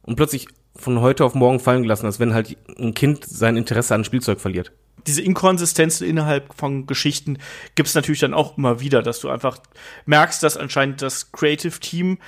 und 0.02 0.16
plötzlich 0.16 0.48
von 0.76 1.00
heute 1.00 1.24
auf 1.24 1.34
morgen 1.34 1.60
fallen 1.60 1.82
gelassen, 1.82 2.06
als 2.06 2.20
wenn 2.20 2.34
halt 2.34 2.56
ein 2.78 2.94
Kind 2.94 3.24
sein 3.24 3.56
Interesse 3.56 3.94
an 3.94 4.04
Spielzeug 4.04 4.40
verliert. 4.40 4.72
Diese 5.06 5.22
Inkonsistenzen 5.22 6.06
innerhalb 6.06 6.54
von 6.54 6.86
Geschichten 6.86 7.38
gibt 7.74 7.88
es 7.88 7.94
natürlich 7.94 8.20
dann 8.20 8.34
auch 8.34 8.58
immer 8.58 8.80
wieder, 8.80 9.02
dass 9.02 9.20
du 9.20 9.30
einfach 9.30 9.58
merkst, 10.04 10.42
dass 10.42 10.58
anscheinend 10.58 11.00
das 11.00 11.32
Creative 11.32 11.80
Team 11.80 12.18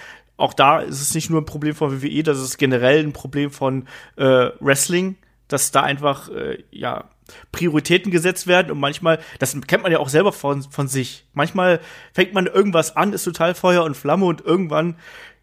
auch 0.42 0.54
da 0.54 0.80
ist 0.80 1.00
es 1.00 1.14
nicht 1.14 1.30
nur 1.30 1.40
ein 1.40 1.46
Problem 1.46 1.74
von 1.74 2.02
WWE, 2.02 2.22
das 2.22 2.38
ist 2.38 2.58
generell 2.58 3.02
ein 3.02 3.12
Problem 3.12 3.50
von 3.50 3.86
äh, 4.16 4.50
Wrestling, 4.60 5.16
dass 5.48 5.70
da 5.70 5.82
einfach, 5.82 6.28
äh, 6.30 6.64
ja, 6.70 7.04
Prioritäten 7.52 8.10
gesetzt 8.10 8.46
werden 8.46 8.72
und 8.72 8.80
manchmal, 8.80 9.20
das 9.38 9.56
kennt 9.66 9.84
man 9.84 9.92
ja 9.92 10.00
auch 10.00 10.08
selber 10.08 10.32
von, 10.32 10.64
von 10.64 10.88
sich. 10.88 11.24
Manchmal 11.32 11.80
fängt 12.12 12.34
man 12.34 12.46
irgendwas 12.46 12.94
an, 12.96 13.12
ist 13.12 13.24
total 13.24 13.54
Feuer 13.54 13.84
und 13.84 13.96
Flamme 13.96 14.26
und 14.26 14.44
irgendwann 14.44 14.96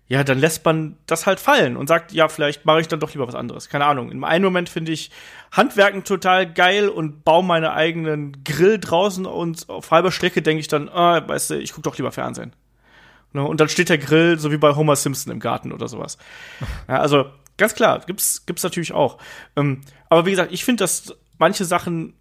ja, 0.09 0.23
dann 0.23 0.39
lässt 0.39 0.65
man 0.65 0.97
das 1.05 1.27
halt 1.27 1.39
fallen 1.39 1.77
und 1.77 1.87
sagt, 1.87 2.13
ja, 2.13 2.29
vielleicht 2.29 2.65
mache 2.65 2.81
ich 2.81 2.87
dann 2.87 2.99
doch 2.99 3.13
lieber 3.13 3.27
was 3.27 3.35
anderes. 3.35 3.69
Keine 3.69 3.85
Ahnung. 3.85 4.11
In 4.11 4.23
einem 4.23 4.45
Moment 4.45 4.67
finde 4.67 4.91
ich 4.91 5.11
Handwerken 5.51 6.03
total 6.03 6.51
geil 6.51 6.89
und 6.89 7.23
baue 7.23 7.43
meine 7.43 7.73
eigenen 7.73 8.43
Grill 8.43 8.79
draußen 8.79 9.27
und 9.27 9.69
auf 9.69 9.91
halber 9.91 10.11
Strecke 10.11 10.41
denke 10.41 10.61
ich 10.61 10.67
dann, 10.67 10.89
ah, 10.89 11.27
weißt 11.27 11.51
du, 11.51 11.59
ich 11.59 11.73
gucke 11.73 11.83
doch 11.83 11.95
lieber 11.95 12.11
Fernsehen. 12.11 12.53
Ne, 13.33 13.43
und 13.43 13.59
dann 13.59 13.69
steht 13.69 13.89
der 13.89 13.99
Grill 13.99 14.39
so 14.39 14.51
wie 14.51 14.57
bei 14.57 14.75
Homer 14.75 14.95
Simpson 14.95 15.31
im 15.31 15.39
Garten 15.39 15.71
oder 15.71 15.87
sowas. 15.87 16.17
Ja, 16.87 16.99
also 16.99 17.25
ganz 17.57 17.75
klar, 17.75 18.01
gibt's 18.05 18.45
gibt's 18.45 18.63
natürlich 18.63 18.93
auch. 18.93 19.19
Ähm, 19.55 19.81
aber 20.09 20.25
wie 20.25 20.31
gesagt, 20.31 20.51
ich 20.51 20.65
finde, 20.65 20.83
dass 20.83 21.13
manche 21.37 21.65
Sachen 21.65 22.13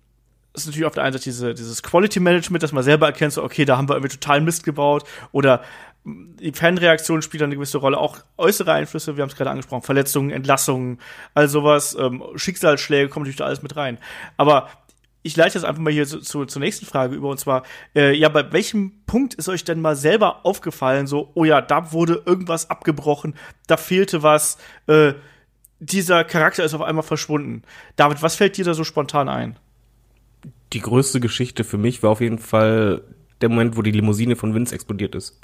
ist 0.54 0.66
natürlich 0.66 0.86
auf 0.86 0.94
der 0.94 1.04
einen 1.04 1.12
Seite 1.12 1.24
diese, 1.24 1.54
dieses 1.54 1.82
Quality 1.82 2.20
Management, 2.20 2.62
dass 2.62 2.72
man 2.72 2.82
selber 2.82 3.06
erkennt, 3.06 3.32
so, 3.32 3.42
okay, 3.42 3.64
da 3.64 3.76
haben 3.76 3.88
wir 3.88 3.94
irgendwie 3.94 4.16
total 4.16 4.40
Mist 4.40 4.64
gebaut 4.64 5.04
oder 5.32 5.62
die 6.04 6.52
Fanreaktion 6.52 7.22
spielt 7.22 7.42
eine 7.42 7.54
gewisse 7.54 7.78
Rolle, 7.78 7.98
auch 7.98 8.18
äußere 8.36 8.72
Einflüsse, 8.72 9.16
wir 9.16 9.22
haben 9.22 9.30
es 9.30 9.36
gerade 9.36 9.50
angesprochen, 9.50 9.82
Verletzungen, 9.82 10.30
Entlassungen, 10.30 11.00
all 11.34 11.48
sowas, 11.48 11.96
ähm, 11.98 12.22
Schicksalsschläge 12.34 13.08
kommen 13.08 13.24
natürlich 13.24 13.36
da 13.36 13.44
alles 13.44 13.62
mit 13.62 13.76
rein. 13.76 13.98
Aber 14.36 14.68
ich 15.28 15.36
leite 15.36 15.58
jetzt 15.58 15.64
einfach 15.64 15.82
mal 15.82 15.92
hier 15.92 16.06
zu, 16.06 16.20
zu, 16.20 16.46
zur 16.46 16.60
nächsten 16.60 16.86
Frage 16.86 17.14
über 17.14 17.28
und 17.28 17.38
zwar, 17.38 17.62
äh, 17.94 18.16
ja, 18.16 18.30
bei 18.30 18.50
welchem 18.50 19.04
Punkt 19.06 19.34
ist 19.34 19.48
euch 19.48 19.62
denn 19.62 19.80
mal 19.80 19.94
selber 19.94 20.46
aufgefallen, 20.46 21.06
so, 21.06 21.30
oh 21.34 21.44
ja, 21.44 21.60
da 21.60 21.92
wurde 21.92 22.22
irgendwas 22.24 22.70
abgebrochen, 22.70 23.34
da 23.66 23.76
fehlte 23.76 24.22
was, 24.22 24.56
äh, 24.86 25.12
dieser 25.80 26.24
Charakter 26.24 26.64
ist 26.64 26.74
auf 26.74 26.80
einmal 26.80 27.04
verschwunden. 27.04 27.62
David, 27.96 28.22
was 28.22 28.36
fällt 28.36 28.56
dir 28.56 28.64
da 28.64 28.74
so 28.74 28.84
spontan 28.84 29.28
ein? 29.28 29.58
Die 30.72 30.80
größte 30.80 31.20
Geschichte 31.20 31.62
für 31.62 31.78
mich 31.78 32.02
war 32.02 32.10
auf 32.10 32.20
jeden 32.20 32.38
Fall 32.38 33.02
der 33.42 33.50
Moment, 33.50 33.76
wo 33.76 33.82
die 33.82 33.92
Limousine 33.92 34.34
von 34.34 34.54
Vince 34.54 34.74
explodiert 34.74 35.14
ist. 35.14 35.40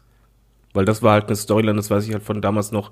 Weil 0.72 0.86
das 0.86 1.02
war 1.02 1.12
halt 1.12 1.26
eine 1.26 1.36
Storyline, 1.36 1.76
das 1.76 1.90
weiß 1.90 2.06
ich 2.06 2.12
halt 2.12 2.24
von 2.24 2.42
damals 2.42 2.72
noch. 2.72 2.90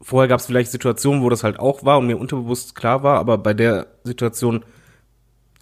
Vorher 0.00 0.28
gab 0.28 0.38
es 0.38 0.46
vielleicht 0.46 0.70
Situationen, 0.70 1.22
wo 1.22 1.30
das 1.30 1.42
halt 1.42 1.58
auch 1.58 1.84
war 1.84 1.98
und 1.98 2.06
mir 2.06 2.18
unterbewusst 2.18 2.74
klar 2.74 3.02
war, 3.02 3.18
aber 3.18 3.38
bei 3.38 3.54
der 3.54 3.86
Situation, 4.04 4.64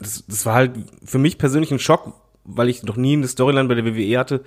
das, 0.03 0.25
das 0.27 0.47
war 0.47 0.55
halt 0.55 0.73
für 1.05 1.19
mich 1.19 1.39
persönlich 1.39 1.71
ein 1.71 1.79
Schock, 1.79 2.15
weil 2.45 2.69
ich 2.69 2.83
noch 2.83 2.97
nie 2.97 3.15
eine 3.15 3.29
Storyline 3.29 3.69
bei 3.69 3.75
der 3.75 3.85
WWE 3.85 4.19
hatte, 4.19 4.45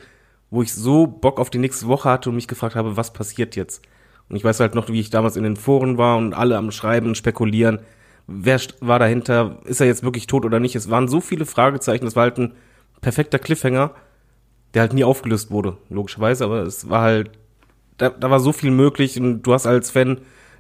wo 0.50 0.62
ich 0.62 0.74
so 0.74 1.08
Bock 1.08 1.40
auf 1.40 1.50
die 1.50 1.58
nächste 1.58 1.88
Woche 1.88 2.10
hatte 2.10 2.30
und 2.30 2.36
mich 2.36 2.48
gefragt 2.48 2.76
habe, 2.76 2.98
was 2.98 3.14
passiert 3.14 3.56
jetzt? 3.56 3.82
Und 4.30 4.36
ich 4.36 4.44
weiß 4.44 4.60
halt 4.60 4.76
noch, 4.76 4.90
wie 4.90 5.00
ich 5.00 5.10
damals 5.10 5.38
in 5.38 5.44
den 5.44 5.56
Foren 5.56 5.98
war 5.98 6.18
und 6.18 6.34
alle 6.34 6.58
am 6.58 6.72
Schreiben 6.72 7.08
und 7.08 7.18
spekulieren, 7.18 7.80
wer 8.28 8.60
war 8.80 9.00
dahinter, 9.00 9.60
ist 9.66 9.82
er 9.82 9.88
jetzt 9.88 10.04
wirklich 10.04 10.28
tot 10.28 10.46
oder 10.46 10.60
nicht? 10.60 10.76
Es 10.76 10.90
waren 10.90 11.08
so 11.08 11.22
viele 11.22 11.46
Fragezeichen, 11.46 12.06
das 12.06 12.16
war 12.16 12.24
halt 12.24 12.38
ein 12.38 12.54
perfekter 13.02 13.40
Cliffhanger 13.40 13.94
der 14.76 14.82
halt 14.82 14.94
nie 14.94 15.06
aufgelöst 15.06 15.52
wurde, 15.52 15.78
logischerweise, 15.90 16.44
aber 16.44 16.64
es 16.64 16.90
war 16.90 17.02
halt, 17.02 17.32
da, 17.98 18.10
da 18.10 18.30
war 18.30 18.42
so 18.42 18.52
viel 18.52 18.72
möglich 18.72 19.20
und 19.20 19.42
du 19.42 19.54
hast 19.54 19.66
als 19.66 19.90
Fan 19.90 20.20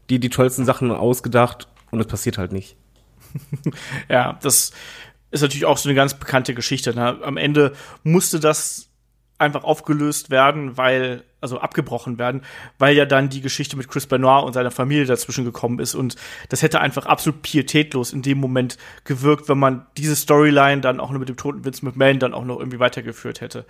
die, 0.10 0.20
die 0.20 0.30
tollsten 0.30 0.64
Sachen 0.64 0.90
ausgedacht 0.92 1.68
und 1.92 2.00
es 2.00 2.08
passiert 2.08 2.38
halt 2.38 2.54
nicht. 2.54 2.78
ja, 4.10 4.38
das 4.42 4.72
ist 5.32 5.42
natürlich 5.42 5.65
auch 5.65 5.77
so 5.77 5.89
eine 5.89 5.96
ganz 5.96 6.13
bekannte 6.13 6.54
Geschichte. 6.54 6.96
Ne? 6.96 7.20
Am 7.22 7.38
Ende 7.38 7.74
musste 8.04 8.39
das 8.39 8.89
einfach 9.38 9.63
aufgelöst 9.63 10.30
werden, 10.30 10.77
weil, 10.77 11.24
also 11.42 11.60
abgebrochen 11.60 12.18
werden, 12.18 12.42
weil 12.80 12.96
ja 12.96 13.06
dann 13.06 13.30
die 13.30 13.42
Geschichte 13.42 13.75
mit 13.75 13.89
Chris 13.89 14.08
Benoit 14.08 14.46
und 14.46 14.54
seiner 14.54 14.72
Familie 14.72 15.06
dazwischen 15.06 15.44
gekommen 15.44 15.80
ist 15.80 15.94
und 15.94 16.15
das 16.48 16.62
hätte 16.62 16.80
einfach 16.80 17.06
absolut 17.06 17.42
pietätlos 17.42 18.13
in 18.13 18.22
dem 18.22 18.38
Moment 18.38 18.77
gewirkt, 19.04 19.50
wenn 19.50 19.58
man 19.58 19.86
diese 19.98 20.15
Storyline 20.15 20.80
dann 20.80 21.01
auch 21.01 21.12
noch 21.12 21.20
mit 21.20 21.27
dem 21.27 21.36
toten 21.36 21.65
Vince 21.65 21.84
McMahon 21.84 22.20
dann 22.20 22.34
auch 22.34 22.46
noch 22.46 22.60
irgendwie 22.60 22.80
weitergeführt 22.80 23.42
hätte. 23.42 23.65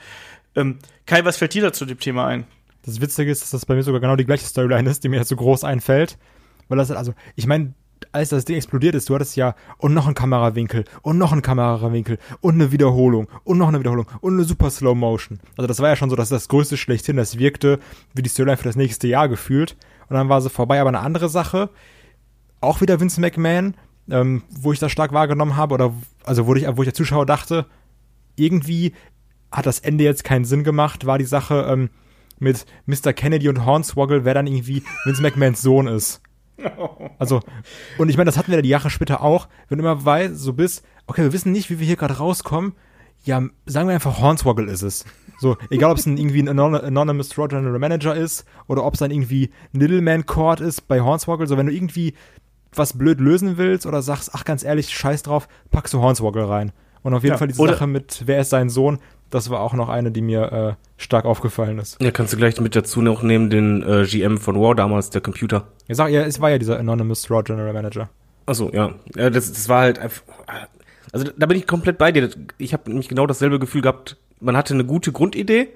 Ähm, 0.55 0.77
Kai, 1.07 1.25
was 1.25 1.37
fällt 1.37 1.55
dir 1.55 1.63
dazu 1.63 1.85
dem 1.85 1.99
Thema 1.99 2.27
ein? 2.27 2.45
Das 2.85 3.01
Witzige 3.01 3.31
ist, 3.31 3.41
dass 3.41 3.49
das 3.49 3.65
bei 3.65 3.73
mir 3.73 3.81
sogar 3.81 3.99
genau 3.99 4.15
die 4.15 4.25
gleiche 4.25 4.45
Storyline 4.45 4.87
ist, 4.87 5.03
die 5.03 5.09
mir 5.09 5.17
jetzt 5.17 5.29
so 5.29 5.35
groß 5.35 5.63
einfällt. 5.63 6.19
Weil 6.67 6.77
das, 6.77 6.91
also, 6.91 7.13
ich 7.35 7.47
meine, 7.47 7.73
als 8.11 8.29
das 8.29 8.45
Ding 8.45 8.55
explodiert 8.55 8.95
ist, 8.95 9.09
du 9.09 9.15
hattest 9.15 9.35
ja 9.35 9.55
und 9.77 9.93
noch 9.93 10.07
ein 10.07 10.13
Kamerawinkel 10.13 10.85
und 11.01 11.17
noch 11.17 11.33
ein 11.33 11.41
Kamerawinkel 11.41 12.17
und 12.41 12.55
eine 12.55 12.71
Wiederholung 12.71 13.27
und 13.43 13.57
noch 13.57 13.67
eine 13.67 13.79
Wiederholung 13.79 14.07
und 14.21 14.33
eine 14.33 14.43
super 14.43 14.69
Slow 14.69 14.95
Motion. 14.95 15.39
Also 15.57 15.67
das 15.67 15.79
war 15.79 15.89
ja 15.89 15.95
schon 15.95 16.09
so, 16.09 16.15
dass 16.15 16.29
das 16.29 16.47
größte 16.47 16.77
schlechthin, 16.77 17.17
das 17.17 17.39
wirkte 17.39 17.79
wie 18.13 18.21
die 18.21 18.29
Storyline 18.29 18.57
für 18.57 18.63
das 18.63 18.75
nächste 18.75 19.07
Jahr 19.07 19.29
gefühlt. 19.29 19.75
Und 20.09 20.15
dann 20.15 20.29
war 20.29 20.41
sie 20.41 20.49
vorbei. 20.49 20.79
Aber 20.79 20.89
eine 20.89 20.99
andere 20.99 21.29
Sache, 21.29 21.69
auch 22.61 22.81
wieder 22.81 22.99
Vince 22.99 23.19
McMahon, 23.19 23.75
ähm, 24.09 24.43
wo 24.49 24.71
ich 24.71 24.79
das 24.79 24.91
stark 24.91 25.13
wahrgenommen 25.13 25.55
habe 25.55 25.73
oder 25.73 25.93
also 26.23 26.47
wo 26.47 26.55
ich, 26.55 26.65
wo 26.75 26.81
ich 26.83 26.89
als 26.89 26.97
Zuschauer 26.97 27.25
dachte, 27.25 27.65
irgendwie 28.35 28.93
hat 29.51 29.65
das 29.65 29.79
Ende 29.79 30.03
jetzt 30.03 30.23
keinen 30.23 30.45
Sinn 30.45 30.63
gemacht, 30.63 31.05
war 31.05 31.17
die 31.17 31.25
Sache 31.25 31.67
ähm, 31.69 31.89
mit 32.39 32.65
Mr. 32.85 33.13
Kennedy 33.13 33.49
und 33.49 33.65
Hornswoggle, 33.65 34.25
wer 34.25 34.33
dann 34.33 34.47
irgendwie 34.47 34.83
Vince 35.05 35.21
McMahons 35.21 35.61
Sohn 35.61 35.87
ist. 35.87 36.21
Also, 37.17 37.39
und 37.97 38.09
ich 38.09 38.17
meine, 38.17 38.25
das 38.25 38.37
hatten 38.37 38.51
wir 38.51 38.57
ja 38.57 38.61
die 38.61 38.69
Jahre 38.69 38.89
später 38.89 39.21
auch, 39.21 39.47
wenn 39.69 39.77
du 39.77 39.83
immer 39.85 40.03
weißt, 40.03 40.37
so 40.37 40.51
bist, 40.51 40.83
okay, 41.07 41.23
wir 41.23 41.31
wissen 41.31 41.53
nicht, 41.53 41.69
wie 41.69 41.79
wir 41.79 41.87
hier 41.87 41.95
gerade 41.95 42.17
rauskommen, 42.17 42.73
ja, 43.23 43.41
sagen 43.65 43.87
wir 43.87 43.95
einfach, 43.95 44.19
Hornswoggle 44.19 44.69
ist 44.69 44.81
es. 44.81 45.05
So, 45.39 45.57
egal 45.69 45.91
ob 45.91 45.97
es 45.97 46.05
irgendwie 46.05 46.41
ein 46.41 46.59
Anonymous 46.59 47.37
Road 47.37 47.49
General 47.49 47.79
Manager 47.79 48.15
ist 48.15 48.45
oder 48.67 48.85
ob 48.85 48.93
es 48.93 48.99
dann 48.99 49.11
irgendwie 49.11 49.51
ein 49.73 49.79
Littleman 49.79 50.25
Court 50.25 50.59
ist 50.59 50.87
bei 50.87 51.01
Hornswoggle, 51.01 51.47
so 51.47 51.57
wenn 51.57 51.65
du 51.65 51.73
irgendwie 51.73 52.13
was 52.73 52.97
blöd 52.97 53.19
lösen 53.19 53.57
willst 53.57 53.85
oder 53.85 54.01
sagst, 54.01 54.31
ach 54.33 54.45
ganz 54.45 54.63
ehrlich, 54.63 54.89
scheiß 54.89 55.23
drauf, 55.23 55.47
packst 55.71 55.93
du 55.93 56.01
Hornswoggle 56.01 56.47
rein. 56.47 56.71
Und 57.05 57.13
auf 57.13 57.21
jeden 57.21 57.33
ja, 57.33 57.37
Fall 57.37 57.49
diese 57.49 57.63
Sache 57.63 57.85
mit, 57.85 58.23
wer 58.25 58.39
ist 58.39 58.49
sein 58.49 58.67
Sohn, 58.67 58.97
das 59.29 59.51
war 59.51 59.59
auch 59.59 59.75
noch 59.75 59.89
eine, 59.89 60.09
die 60.09 60.23
mir 60.23 60.51
äh, 60.51 60.73
stark 60.97 61.25
aufgefallen 61.25 61.77
ist. 61.77 62.01
Ja, 62.01 62.09
kannst 62.09 62.33
du 62.33 62.37
gleich 62.37 62.59
mit 62.59 62.75
dazu 62.75 62.99
noch 62.99 63.21
nehmen, 63.21 63.51
den 63.51 63.83
äh, 63.83 64.07
GM 64.07 64.39
von 64.39 64.59
War 64.59 64.73
damals, 64.73 65.11
der 65.11 65.21
Computer. 65.21 65.67
Ja, 65.87 65.93
sag, 65.93 66.09
ja, 66.09 66.23
es 66.23 66.41
war 66.41 66.49
ja 66.49 66.57
dieser 66.57 66.79
Anonymous 66.79 67.29
Raw 67.29 67.43
General 67.43 67.73
Manager. 67.73 68.09
Achso, 68.47 68.71
ja. 68.73 68.95
ja 69.15 69.29
das, 69.29 69.53
das 69.53 69.69
war 69.69 69.81
halt 69.81 69.99
einfach. 69.99 70.23
Also 71.11 71.27
da 71.37 71.45
bin 71.45 71.59
ich 71.59 71.67
komplett 71.67 71.99
bei 71.99 72.11
dir. 72.11 72.27
Ich 72.57 72.73
habe 72.73 72.89
nämlich 72.89 73.07
genau 73.07 73.27
dasselbe 73.27 73.59
Gefühl 73.59 73.83
gehabt. 73.83 74.17
Man 74.39 74.57
hatte 74.57 74.73
eine 74.73 74.83
gute 74.83 75.11
Grundidee, 75.11 75.67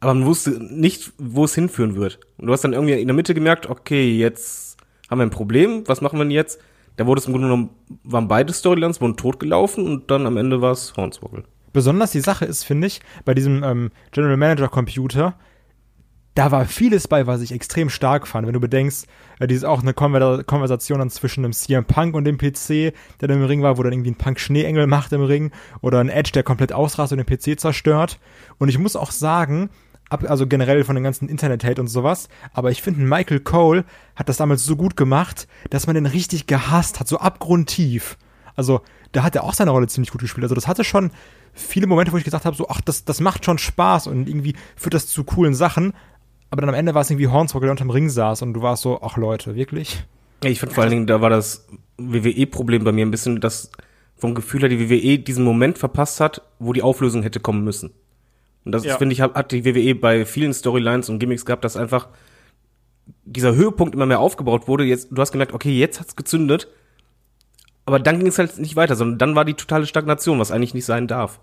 aber 0.00 0.12
man 0.12 0.26
wusste 0.26 0.50
nicht, 0.50 1.14
wo 1.16 1.44
es 1.44 1.54
hinführen 1.54 1.96
wird. 1.96 2.20
Und 2.36 2.48
du 2.48 2.52
hast 2.52 2.64
dann 2.64 2.74
irgendwie 2.74 3.00
in 3.00 3.08
der 3.08 3.16
Mitte 3.16 3.32
gemerkt, 3.32 3.66
okay, 3.70 4.14
jetzt 4.14 4.76
haben 5.10 5.20
wir 5.20 5.24
ein 5.24 5.30
Problem, 5.30 5.84
was 5.86 6.02
machen 6.02 6.18
wir 6.18 6.24
denn 6.24 6.32
jetzt? 6.32 6.60
Da 7.00 7.06
wurde 7.06 7.18
es 7.18 7.26
im 7.26 7.32
Grunde 7.32 7.46
genommen, 7.48 7.70
waren 8.04 8.28
beide 8.28 8.52
Storylines, 8.52 9.00
wurden 9.00 9.16
totgelaufen 9.16 9.86
und 9.86 10.10
dann 10.10 10.26
am 10.26 10.36
Ende 10.36 10.60
war 10.60 10.72
es 10.72 10.92
Hornswoggle. 10.98 11.44
Besonders 11.72 12.12
die 12.12 12.20
Sache 12.20 12.44
ist, 12.44 12.64
finde 12.64 12.88
ich, 12.88 13.00
bei 13.24 13.32
diesem 13.32 13.62
ähm, 13.64 13.90
General 14.10 14.36
Manager 14.36 14.68
Computer, 14.68 15.34
da 16.34 16.50
war 16.50 16.66
vieles 16.66 17.08
bei, 17.08 17.26
was 17.26 17.40
ich 17.40 17.52
extrem 17.52 17.88
stark 17.88 18.28
fand. 18.28 18.46
Wenn 18.46 18.52
du 18.52 18.60
bedenkst, 18.60 19.06
äh, 19.38 19.46
dieses 19.46 19.64
auch 19.64 19.80
eine 19.80 19.94
Konver 19.94 20.44
Konversation 20.44 20.98
dann 20.98 21.08
zwischen 21.08 21.42
einem 21.42 21.54
CM 21.54 21.86
Punk 21.86 22.14
und 22.14 22.26
dem 22.26 22.36
PC, 22.36 22.92
der 23.22 23.28
dann 23.28 23.38
im 23.38 23.44
Ring 23.46 23.62
war, 23.62 23.78
wo 23.78 23.82
dann 23.82 23.94
irgendwie 23.94 24.10
ein 24.10 24.18
Punk 24.18 24.38
Schneeengel 24.38 24.86
macht 24.86 25.14
im 25.14 25.22
Ring 25.22 25.52
oder 25.80 26.00
ein 26.00 26.10
Edge, 26.10 26.32
der 26.34 26.42
komplett 26.42 26.74
ausrast 26.74 27.14
und 27.14 27.18
den 27.18 27.24
PC 27.24 27.58
zerstört. 27.58 28.18
Und 28.58 28.68
ich 28.68 28.78
muss 28.78 28.94
auch 28.94 29.10
sagen, 29.10 29.70
also 30.10 30.46
generell 30.46 30.84
von 30.84 30.96
dem 30.96 31.04
ganzen 31.04 31.28
Internet-Hate 31.28 31.80
und 31.80 31.88
sowas, 31.88 32.28
aber 32.52 32.70
ich 32.70 32.82
finde, 32.82 33.00
Michael 33.00 33.40
Cole 33.40 33.84
hat 34.16 34.28
das 34.28 34.36
damals 34.36 34.64
so 34.64 34.76
gut 34.76 34.96
gemacht, 34.96 35.46
dass 35.70 35.86
man 35.86 35.94
den 35.94 36.06
richtig 36.06 36.46
gehasst 36.46 37.00
hat, 37.00 37.08
so 37.08 37.18
abgrundtief. 37.18 38.18
Also, 38.56 38.80
da 39.12 39.22
hat 39.22 39.34
er 39.36 39.44
auch 39.44 39.54
seine 39.54 39.70
Rolle 39.70 39.86
ziemlich 39.86 40.10
gut 40.10 40.20
gespielt. 40.20 40.44
Also, 40.44 40.54
das 40.54 40.68
hatte 40.68 40.84
schon 40.84 41.10
viele 41.52 41.86
Momente, 41.86 42.12
wo 42.12 42.16
ich 42.16 42.24
gesagt 42.24 42.44
habe, 42.44 42.56
so, 42.56 42.68
ach, 42.68 42.80
das, 42.80 43.04
das 43.04 43.20
macht 43.20 43.44
schon 43.44 43.58
Spaß 43.58 44.08
und 44.08 44.28
irgendwie 44.28 44.54
führt 44.76 44.94
das 44.94 45.06
zu 45.06 45.24
coolen 45.24 45.54
Sachen. 45.54 45.94
Aber 46.50 46.60
dann 46.60 46.68
am 46.68 46.74
Ende 46.74 46.94
war 46.94 47.02
es 47.02 47.10
irgendwie 47.10 47.28
Hornswoggle, 47.28 47.66
der 47.66 47.72
unterm 47.72 47.90
Ring 47.90 48.08
saß 48.08 48.42
und 48.42 48.54
du 48.54 48.62
warst 48.62 48.82
so, 48.82 49.00
ach 49.02 49.16
Leute, 49.16 49.54
wirklich? 49.54 50.04
Ich 50.42 50.58
fand 50.58 50.72
vor 50.72 50.82
allen 50.82 50.90
Dingen, 50.90 51.06
da 51.06 51.20
war 51.20 51.30
das 51.30 51.68
WWE-Problem 51.98 52.82
bei 52.82 52.92
mir 52.92 53.06
ein 53.06 53.10
bisschen, 53.10 53.40
dass 53.40 53.70
vom 54.16 54.34
Gefühl 54.34 54.62
her 54.62 54.68
die 54.68 54.90
WWE 54.90 55.18
diesen 55.18 55.44
Moment 55.44 55.78
verpasst 55.78 56.20
hat, 56.20 56.42
wo 56.58 56.72
die 56.72 56.82
Auflösung 56.82 57.22
hätte 57.22 57.40
kommen 57.40 57.62
müssen. 57.62 57.92
Und 58.64 58.72
das, 58.72 58.84
ja. 58.84 58.98
finde 58.98 59.14
ich, 59.14 59.20
hat 59.20 59.52
die 59.52 59.64
WWE 59.64 59.94
bei 59.94 60.24
vielen 60.24 60.52
Storylines 60.52 61.08
und 61.08 61.18
Gimmicks 61.18 61.44
gehabt, 61.44 61.64
dass 61.64 61.76
einfach 61.76 62.08
dieser 63.24 63.54
Höhepunkt 63.54 63.94
immer 63.94 64.06
mehr 64.06 64.20
aufgebaut 64.20 64.68
wurde. 64.68 64.84
Jetzt, 64.84 65.08
du 65.10 65.20
hast 65.20 65.32
gemerkt, 65.32 65.52
okay, 65.52 65.78
jetzt 65.78 66.00
hat's 66.00 66.16
gezündet 66.16 66.68
aber 67.90 67.98
dann 67.98 68.18
ging 68.18 68.28
es 68.28 68.38
halt 68.38 68.56
nicht 68.58 68.76
weiter, 68.76 68.94
sondern 68.94 69.18
dann 69.18 69.34
war 69.34 69.44
die 69.44 69.54
totale 69.54 69.84
Stagnation, 69.84 70.38
was 70.38 70.52
eigentlich 70.52 70.74
nicht 70.74 70.84
sein 70.84 71.08
darf. 71.08 71.40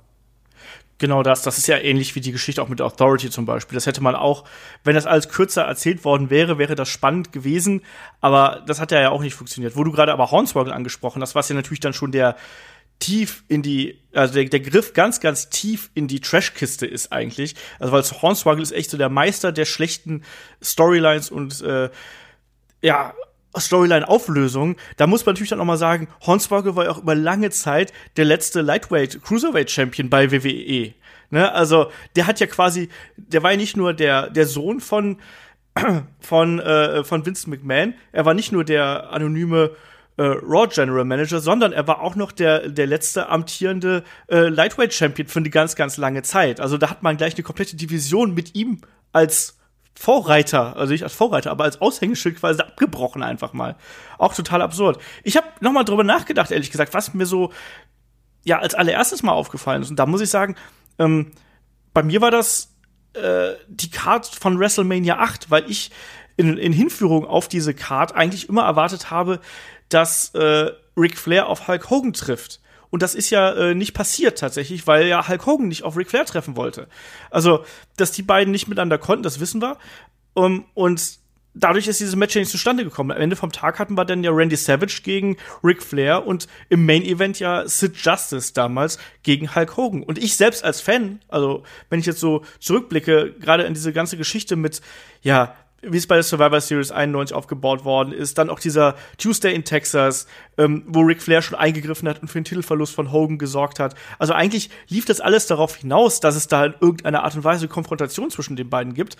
Genau 0.97 1.21
das. 1.21 1.41
Das 1.41 1.57
ist 1.57 1.67
ja 1.67 1.77
ähnlich 1.77 2.15
wie 2.15 2.21
die 2.21 2.31
Geschichte 2.31 2.61
auch 2.61 2.69
mit 2.69 2.81
Authority 2.81 3.29
zum 3.29 3.45
Beispiel. 3.45 3.75
Das 3.75 3.85
hätte 3.85 4.01
man 4.01 4.15
auch, 4.15 4.45
wenn 4.85 4.95
das 4.95 5.05
alles 5.05 5.27
kürzer 5.27 5.63
erzählt 5.63 6.05
worden 6.05 6.29
wäre, 6.29 6.57
wäre 6.57 6.75
das 6.75 6.87
spannend 6.87 7.33
gewesen. 7.33 7.81
Aber 8.21 8.63
das 8.65 8.79
hat 8.79 8.93
ja 8.93 9.09
auch 9.09 9.21
nicht 9.21 9.35
funktioniert. 9.35 9.75
Wo 9.75 9.83
du 9.83 9.91
gerade 9.91 10.13
aber 10.13 10.31
Hornswoggle 10.31 10.73
angesprochen 10.73 11.21
hast, 11.21 11.35
was 11.35 11.49
ja 11.49 11.55
natürlich 11.55 11.81
dann 11.81 11.91
schon 11.91 12.13
der 12.13 12.37
tief 12.99 13.43
in 13.47 13.61
die, 13.61 13.99
also 14.13 14.33
der, 14.33 14.45
der 14.45 14.59
Griff 14.59 14.93
ganz, 14.93 15.19
ganz 15.19 15.49
tief 15.49 15.89
in 15.93 16.07
die 16.07 16.19
Trashkiste 16.19 16.85
ist 16.85 17.11
eigentlich. 17.11 17.55
Also 17.79 17.93
weil 17.93 18.03
Hornswoggle 18.03 18.63
ist 18.63 18.71
echt 18.71 18.89
so 18.89 18.97
der 18.97 19.09
Meister 19.09 19.51
der 19.51 19.65
schlechten 19.65 20.23
Storylines 20.61 21.29
und 21.29 21.61
äh, 21.61 21.89
ja, 22.81 23.13
Storyline-Auflösung, 23.55 24.75
da 24.97 25.07
muss 25.07 25.25
man 25.25 25.33
natürlich 25.33 25.49
dann 25.49 25.59
auch 25.59 25.65
mal 25.65 25.77
sagen, 25.77 26.07
Hornswoggle 26.25 26.75
war 26.75 26.85
ja 26.85 26.91
auch 26.91 26.99
über 27.01 27.15
lange 27.15 27.49
Zeit 27.49 27.91
der 28.15 28.25
letzte 28.25 28.61
Lightweight 28.61 29.23
Cruiserweight 29.23 29.71
Champion 29.71 30.09
bei 30.09 30.31
WWE. 30.31 30.93
Ne? 31.29 31.51
Also, 31.51 31.91
der 32.15 32.27
hat 32.27 32.39
ja 32.39 32.47
quasi, 32.47 32.89
der 33.15 33.43
war 33.43 33.51
ja 33.51 33.57
nicht 33.57 33.75
nur 33.75 33.93
der, 33.93 34.29
der 34.29 34.45
Sohn 34.45 34.79
von, 34.79 35.17
von, 36.19 36.59
äh, 36.59 37.03
von 37.03 37.25
Vince 37.25 37.49
McMahon, 37.49 37.95
er 38.11 38.25
war 38.25 38.33
nicht 38.33 38.51
nur 38.51 38.63
der 38.63 39.11
anonyme 39.11 39.71
äh, 40.17 40.23
Raw 40.23 40.67
General 40.67 41.05
Manager, 41.05 41.39
sondern 41.39 41.71
er 41.71 41.87
war 41.87 42.01
auch 42.01 42.15
noch 42.15 42.31
der, 42.31 42.69
der 42.69 42.87
letzte 42.87 43.29
amtierende 43.29 44.03
äh, 44.27 44.49
Lightweight 44.49 44.93
Champion 44.93 45.27
für 45.27 45.39
eine 45.39 45.49
ganz, 45.49 45.75
ganz 45.75 45.97
lange 45.97 46.23
Zeit. 46.23 46.59
Also 46.59 46.77
da 46.77 46.89
hat 46.89 47.03
man 47.03 47.17
gleich 47.17 47.35
eine 47.35 47.43
komplette 47.43 47.75
Division 47.75 48.33
mit 48.33 48.55
ihm 48.55 48.81
als 49.11 49.57
Vorreiter, 49.95 50.75
also 50.75 50.93
nicht 50.93 51.03
als 51.03 51.13
Vorreiter, 51.13 51.49
aber 51.49 51.63
als 51.63 51.81
Aushängeschild 51.81 52.39
quasi 52.39 52.61
abgebrochen 52.61 53.23
einfach 53.23 53.53
mal. 53.53 53.75
Auch 54.19 54.35
total 54.35 54.61
absurd. 54.61 55.01
Ich 55.23 55.37
habe 55.37 55.47
noch 55.59 55.71
mal 55.71 55.83
drüber 55.83 56.03
nachgedacht, 56.03 56.51
ehrlich 56.51 56.71
gesagt, 56.71 56.93
was 56.93 57.13
mir 57.13 57.25
so 57.25 57.51
ja 58.43 58.59
als 58.59 58.75
allererstes 58.75 59.23
mal 59.23 59.31
aufgefallen 59.31 59.81
ist. 59.81 59.89
Und 59.89 59.97
da 59.97 60.05
muss 60.05 60.21
ich 60.21 60.29
sagen, 60.29 60.55
ähm, 60.99 61.31
bei 61.93 62.03
mir 62.03 62.21
war 62.21 62.31
das 62.31 62.75
äh, 63.13 63.53
die 63.67 63.89
Card 63.89 64.27
von 64.27 64.59
WrestleMania 64.59 65.17
8, 65.17 65.49
weil 65.49 65.69
ich 65.69 65.91
in, 66.37 66.57
in 66.57 66.71
Hinführung 66.71 67.25
auf 67.25 67.47
diese 67.47 67.73
Card 67.73 68.15
eigentlich 68.15 68.47
immer 68.47 68.63
erwartet 68.63 69.09
habe, 69.09 69.39
dass 69.89 70.33
äh, 70.35 70.71
Ric 70.95 71.17
Flair 71.17 71.47
auf 71.47 71.67
Hulk 71.67 71.89
Hogan 71.89 72.13
trifft. 72.13 72.59
Und 72.89 73.03
das 73.03 73.15
ist 73.15 73.29
ja 73.29 73.51
äh, 73.51 73.75
nicht 73.75 73.93
passiert 73.93 74.39
tatsächlich, 74.39 74.87
weil 74.87 75.07
ja 75.07 75.27
Hulk 75.27 75.45
Hogan 75.45 75.67
nicht 75.67 75.83
auf 75.83 75.97
Ric 75.97 76.09
Flair 76.09 76.25
treffen 76.25 76.55
wollte. 76.55 76.87
Also, 77.29 77.65
dass 77.97 78.11
die 78.11 78.21
beiden 78.21 78.51
nicht 78.51 78.67
miteinander 78.67 78.97
konnten, 78.97 79.23
das 79.23 79.39
wissen 79.39 79.61
wir. 79.61 79.77
Um, 80.33 80.65
und 80.73 81.19
dadurch 81.59 81.87
ist 81.87 81.99
dieses 81.99 82.15
Match 82.15 82.35
ja 82.35 82.39
nicht 82.39 82.51
zustande 82.51 82.83
gekommen. 82.83 83.11
Am 83.11 83.21
Ende 83.21 83.35
vom 83.35 83.51
Tag 83.51 83.79
hatten 83.79 83.95
wir 83.95 84.05
dann 84.05 84.23
ja 84.23 84.31
Randy 84.31 84.55
Savage 84.55 85.01
gegen 85.03 85.37
Ric 85.63 85.81
Flair 85.81 86.25
und 86.25 86.47
im 86.69 86.85
Main 86.85 87.03
Event 87.03 87.39
ja 87.39 87.67
Sid 87.67 87.97
Justice 87.97 88.53
damals 88.53 88.99
gegen 89.23 89.53
Hulk 89.55 89.77
Hogan. 89.77 90.03
Und 90.03 90.17
ich 90.17 90.37
selbst 90.37 90.63
als 90.63 90.81
Fan, 90.81 91.19
also 91.27 91.63
wenn 91.89 91.99
ich 91.99 92.05
jetzt 92.05 92.19
so 92.19 92.43
zurückblicke, 92.59 93.33
gerade 93.39 93.63
in 93.63 93.73
diese 93.73 93.93
ganze 93.93 94.17
Geschichte 94.17 94.55
mit, 94.55 94.81
ja, 95.21 95.55
wie 95.81 95.97
es 95.97 96.07
bei 96.07 96.15
der 96.15 96.23
Survivor 96.23 96.59
Series 96.59 96.91
91 96.91 97.35
aufgebaut 97.35 97.85
worden 97.85 98.11
ist. 98.11 98.37
Dann 98.37 98.49
auch 98.49 98.59
dieser 98.59 98.95
Tuesday 99.17 99.53
in 99.53 99.63
Texas, 99.63 100.27
ähm, 100.57 100.83
wo 100.87 101.01
Ric 101.01 101.21
Flair 101.21 101.41
schon 101.41 101.57
eingegriffen 101.57 102.09
hat 102.09 102.21
und 102.21 102.27
für 102.27 102.39
den 102.39 102.45
Titelverlust 102.45 102.95
von 102.95 103.11
Hogan 103.11 103.37
gesorgt 103.37 103.79
hat. 103.79 103.95
Also 104.17 104.33
eigentlich 104.33 104.69
lief 104.87 105.05
das 105.05 105.21
alles 105.21 105.47
darauf 105.47 105.75
hinaus, 105.75 106.19
dass 106.19 106.35
es 106.35 106.47
da 106.47 106.65
in 106.65 106.73
irgendeiner 106.79 107.23
Art 107.23 107.35
und 107.35 107.43
Weise 107.43 107.67
Konfrontation 107.67 108.31
zwischen 108.31 108.55
den 108.55 108.69
beiden 108.69 108.93
gibt. 108.93 109.17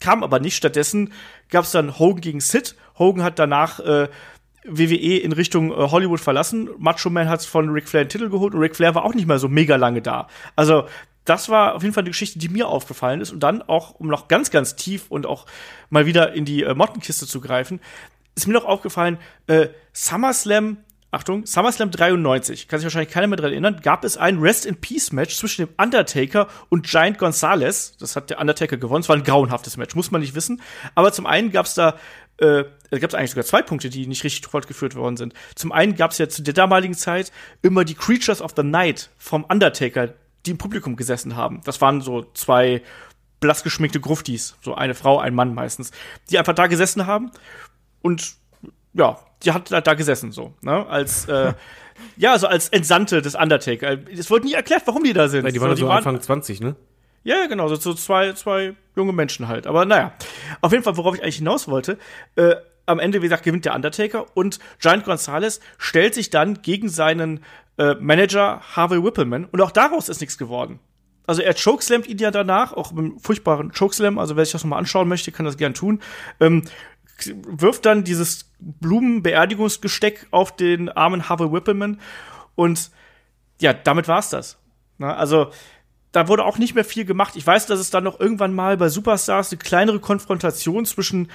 Kam 0.00 0.24
aber 0.24 0.40
nicht. 0.40 0.56
Stattdessen 0.56 1.12
gab 1.48 1.64
es 1.64 1.70
dann 1.70 1.98
Hogan 1.98 2.20
gegen 2.20 2.40
Sid. 2.40 2.74
Hogan 2.98 3.22
hat 3.22 3.38
danach 3.38 3.80
äh, 3.80 4.08
WWE 4.64 5.18
in 5.18 5.32
Richtung 5.32 5.70
äh, 5.70 5.74
Hollywood 5.74 6.20
verlassen. 6.20 6.68
Macho 6.78 7.10
Man 7.10 7.28
hat 7.28 7.44
von 7.44 7.70
Ric 7.70 7.88
Flair 7.88 8.04
den 8.04 8.10
Titel 8.10 8.30
geholt 8.30 8.54
und 8.54 8.60
Ric 8.60 8.76
Flair 8.76 8.94
war 8.94 9.04
auch 9.04 9.14
nicht 9.14 9.26
mehr 9.26 9.38
so 9.38 9.48
mega 9.48 9.76
lange 9.76 10.02
da. 10.02 10.28
Also 10.56 10.86
das 11.30 11.48
war 11.48 11.76
auf 11.76 11.82
jeden 11.82 11.94
Fall 11.94 12.02
eine 12.02 12.10
Geschichte, 12.10 12.40
die 12.40 12.48
mir 12.48 12.66
aufgefallen 12.66 13.20
ist. 13.20 13.30
Und 13.30 13.40
dann 13.40 13.62
auch, 13.62 13.92
um 13.92 14.08
noch 14.08 14.26
ganz, 14.26 14.50
ganz 14.50 14.74
tief 14.74 15.04
und 15.10 15.26
auch 15.26 15.46
mal 15.88 16.04
wieder 16.04 16.32
in 16.32 16.44
die 16.44 16.64
äh, 16.64 16.74
Mottenkiste 16.74 17.24
zu 17.24 17.40
greifen, 17.40 17.80
ist 18.34 18.48
mir 18.48 18.52
noch 18.52 18.64
aufgefallen, 18.64 19.16
äh, 19.46 19.68
SummerSlam, 19.92 20.78
Achtung, 21.12 21.46
SummerSlam 21.46 21.92
93, 21.92 22.66
kann 22.66 22.80
sich 22.80 22.86
wahrscheinlich 22.86 23.12
keiner 23.12 23.28
mehr 23.28 23.36
dran 23.36 23.52
erinnern, 23.52 23.80
gab 23.80 24.04
es 24.04 24.16
ein 24.16 24.38
Rest 24.38 24.66
in 24.66 24.80
Peace 24.80 25.12
Match 25.12 25.36
zwischen 25.36 25.66
dem 25.66 25.74
Undertaker 25.76 26.48
und 26.68 26.84
Giant 26.84 27.18
Gonzalez. 27.18 27.96
Das 27.98 28.16
hat 28.16 28.30
der 28.30 28.40
Undertaker 28.40 28.76
gewonnen. 28.76 29.02
Es 29.02 29.08
war 29.08 29.14
ein 29.14 29.22
grauenhaftes 29.22 29.76
Match, 29.76 29.94
muss 29.94 30.10
man 30.10 30.20
nicht 30.20 30.34
wissen. 30.34 30.60
Aber 30.96 31.12
zum 31.12 31.26
einen 31.26 31.52
gab 31.52 31.66
es 31.66 31.74
da 31.74 31.96
äh, 32.38 32.64
gab 32.90 33.10
es 33.10 33.14
eigentlich 33.14 33.30
sogar 33.30 33.44
zwei 33.44 33.62
Punkte, 33.62 33.88
die 33.88 34.06
nicht 34.06 34.24
richtig 34.24 34.46
fortgeführt 34.48 34.96
worden 34.96 35.16
sind. 35.16 35.34
Zum 35.54 35.70
einen 35.70 35.94
gab 35.94 36.10
es 36.10 36.18
ja 36.18 36.28
zu 36.28 36.42
der 36.42 36.54
damaligen 36.54 36.94
Zeit 36.94 37.30
immer 37.62 37.84
die 37.84 37.94
Creatures 37.94 38.42
of 38.42 38.54
the 38.56 38.62
Night 38.62 39.10
vom 39.18 39.44
Undertaker, 39.44 40.14
die 40.46 40.52
im 40.52 40.58
Publikum 40.58 40.96
gesessen 40.96 41.36
haben. 41.36 41.60
Das 41.64 41.80
waren 41.80 42.00
so 42.00 42.24
zwei 42.34 42.82
blass 43.40 43.62
geschminkte 43.62 44.00
Gruftis, 44.00 44.56
so 44.60 44.74
eine 44.74 44.94
Frau, 44.94 45.18
ein 45.18 45.34
Mann 45.34 45.54
meistens, 45.54 45.90
die 46.30 46.38
einfach 46.38 46.54
da 46.54 46.66
gesessen 46.66 47.06
haben 47.06 47.30
und 48.02 48.34
ja, 48.92 49.18
die 49.42 49.52
hat 49.52 49.70
da 49.70 49.94
gesessen 49.94 50.32
so, 50.32 50.54
ne, 50.60 50.86
als 50.86 51.26
äh, 51.26 51.54
ja, 52.16 52.38
so 52.38 52.46
als 52.46 52.68
Entsandte 52.68 53.22
des 53.22 53.34
Undertaker. 53.34 53.98
Es 54.10 54.30
wurde 54.30 54.46
nie 54.46 54.54
erklärt, 54.54 54.82
warum 54.86 55.04
die 55.04 55.12
da 55.12 55.28
sind. 55.28 55.44
Ja, 55.44 55.50
die 55.50 55.60
waren 55.60 55.76
so 55.76 55.86
die 55.86 55.90
Anfang 55.90 56.20
20, 56.20 56.60
ne? 56.60 56.76
Ja, 57.22 57.46
genau, 57.46 57.68
so, 57.68 57.76
so 57.76 57.92
zwei, 57.94 58.32
zwei 58.32 58.74
junge 58.96 59.12
Menschen 59.12 59.46
halt. 59.48 59.66
Aber 59.66 59.84
naja, 59.84 60.12
auf 60.62 60.72
jeden 60.72 60.82
Fall, 60.84 60.96
worauf 60.96 61.14
ich 61.14 61.22
eigentlich 61.22 61.36
hinaus 61.36 61.68
wollte, 61.68 61.98
äh, 62.36 62.56
am 62.86 62.98
Ende, 62.98 63.20
wie 63.20 63.26
gesagt, 63.26 63.44
gewinnt 63.44 63.64
der 63.64 63.74
Undertaker 63.74 64.26
und 64.34 64.58
Giant 64.80 65.04
Gonzalez 65.04 65.60
stellt 65.78 66.14
sich 66.14 66.30
dann 66.30 66.62
gegen 66.62 66.88
seinen 66.88 67.40
äh, 67.78 67.94
Manager 67.94 68.60
Harvey 68.74 69.02
Whippleman 69.02 69.46
und 69.46 69.60
auch 69.60 69.70
daraus 69.70 70.08
ist 70.08 70.20
nichts 70.20 70.38
geworden. 70.38 70.80
Also 71.26 71.42
er 71.42 71.54
chokeslammt 71.54 72.08
ihn 72.08 72.18
ja 72.18 72.30
danach, 72.30 72.72
auch 72.72 72.92
mit 72.92 73.04
einem 73.04 73.18
furchtbaren 73.20 73.72
Chokeslam, 73.72 74.18
also 74.18 74.36
wer 74.36 74.44
sich 74.44 74.52
das 74.52 74.64
nochmal 74.64 74.80
anschauen 74.80 75.08
möchte, 75.08 75.30
kann 75.30 75.46
das 75.46 75.56
gern 75.56 75.74
tun. 75.74 76.00
Ähm, 76.40 76.64
wirft 77.46 77.86
dann 77.86 78.04
dieses 78.04 78.50
Blumenbeerdigungsgesteck 78.58 80.26
auf 80.30 80.56
den 80.56 80.88
armen 80.88 81.28
Harvey 81.28 81.52
Whippleman 81.52 82.00
und 82.54 82.90
ja, 83.60 83.72
damit 83.72 84.08
war's 84.08 84.30
das. 84.30 84.58
Na, 84.98 85.14
also 85.14 85.50
da 86.12 86.28
wurde 86.28 86.44
auch 86.44 86.58
nicht 86.58 86.74
mehr 86.74 86.84
viel 86.84 87.04
gemacht. 87.04 87.36
Ich 87.36 87.46
weiß, 87.46 87.66
dass 87.66 87.78
es 87.78 87.90
dann 87.90 88.04
noch 88.04 88.18
irgendwann 88.18 88.54
mal 88.54 88.76
bei 88.76 88.88
Superstars 88.88 89.52
eine 89.52 89.58
kleinere 89.58 90.00
Konfrontation 90.00 90.84
zwischen, 90.84 91.30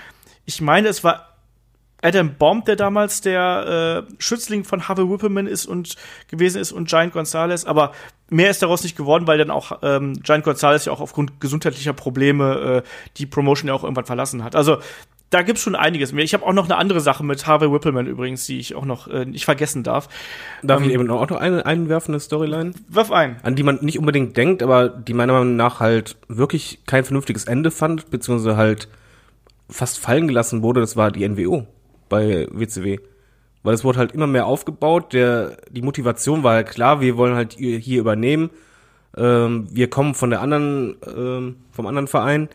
ich 0.45 0.61
meine, 0.61 0.89
es 0.89 1.03
war 1.03 1.34
Adam 2.01 2.35
Bomb, 2.35 2.65
der 2.65 2.75
damals 2.75 3.21
der 3.21 4.05
äh, 4.07 4.13
Schützling 4.19 4.63
von 4.63 4.87
Harvey 4.87 5.09
Whippleman 5.09 5.47
ist 5.47 5.65
und 5.65 5.95
gewesen 6.27 6.61
ist 6.61 6.71
und 6.71 6.87
Giant 6.87 7.13
Gonzalez, 7.13 7.65
aber 7.65 7.93
mehr 8.29 8.49
ist 8.51 8.61
daraus 8.61 8.83
nicht 8.83 8.95
geworden, 8.95 9.27
weil 9.27 9.37
dann 9.37 9.49
auch 9.49 9.79
ähm, 9.81 10.13
Giant 10.21 10.43
Gonzalez 10.43 10.85
ja 10.85 10.91
auch 10.91 11.01
aufgrund 11.01 11.39
gesundheitlicher 11.41 11.93
Probleme 11.93 12.83
äh, 12.83 12.89
die 13.17 13.25
Promotion 13.25 13.69
ja 13.69 13.73
auch 13.73 13.83
irgendwann 13.83 14.05
verlassen 14.05 14.43
hat. 14.43 14.55
Also 14.55 14.77
da 15.31 15.41
gibt's 15.41 15.63
schon 15.63 15.75
einiges 15.75 16.11
mehr. 16.11 16.23
Ich 16.23 16.33
habe 16.33 16.45
auch 16.45 16.53
noch 16.53 16.65
eine 16.65 16.77
andere 16.77 17.01
Sache 17.01 17.23
mit 17.23 17.47
Harvey 17.47 17.71
Whippleman 17.71 18.05
übrigens, 18.05 18.45
die 18.45 18.59
ich 18.59 18.75
auch 18.75 18.85
noch 18.85 19.07
äh, 19.07 19.25
nicht 19.25 19.45
vergessen 19.45 19.83
darf. 19.83 20.07
Darf 20.61 20.81
ähm, 20.81 20.87
ich 20.87 20.93
eben 20.93 21.09
auch 21.09 21.27
noch 21.27 21.37
eine 21.37 21.65
einwerfende 21.65 22.19
Storyline? 22.19 22.73
Wirf 22.87 23.11
ein. 23.11 23.37
An 23.41 23.55
die 23.55 23.63
man 23.63 23.79
nicht 23.81 23.97
unbedingt 23.97 24.37
denkt, 24.37 24.61
aber 24.61 24.89
die 24.89 25.13
meiner 25.13 25.33
Meinung 25.33 25.55
nach 25.55 25.79
halt 25.79 26.17
wirklich 26.27 26.79
kein 26.85 27.03
vernünftiges 27.03 27.45
Ende 27.45 27.71
fand, 27.71 28.11
beziehungsweise 28.11 28.55
halt 28.55 28.87
fast 29.69 29.97
fallen 29.97 30.27
gelassen 30.27 30.61
wurde, 30.61 30.79
das 30.79 30.95
war 30.95 31.11
die 31.11 31.27
NWO 31.27 31.65
bei 32.15 32.47
WCW. 32.51 32.99
Weil 33.63 33.73
es 33.73 33.83
wurde 33.83 33.99
halt 33.99 34.11
immer 34.13 34.27
mehr 34.27 34.45
aufgebaut. 34.45 35.13
Der, 35.13 35.57
die 35.69 35.81
Motivation 35.81 36.43
war 36.43 36.53
halt 36.53 36.69
klar, 36.69 37.01
wir 37.01 37.17
wollen 37.17 37.35
halt 37.35 37.53
hier 37.53 37.99
übernehmen. 37.99 38.51
Ähm, 39.17 39.67
wir 39.71 39.89
kommen 39.89 40.13
von 40.13 40.29
der 40.29 40.41
anderen, 40.41 40.95
ähm, 41.05 41.57
vom 41.71 41.87
anderen 41.87 42.07
Verein, 42.07 42.47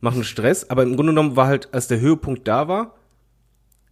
machen 0.00 0.24
Stress. 0.24 0.70
Aber 0.70 0.84
im 0.84 0.96
Grunde 0.96 1.12
genommen 1.12 1.36
war 1.36 1.48
halt, 1.48 1.74
als 1.74 1.88
der 1.88 2.00
Höhepunkt 2.00 2.46
da 2.46 2.68
war, 2.68 2.94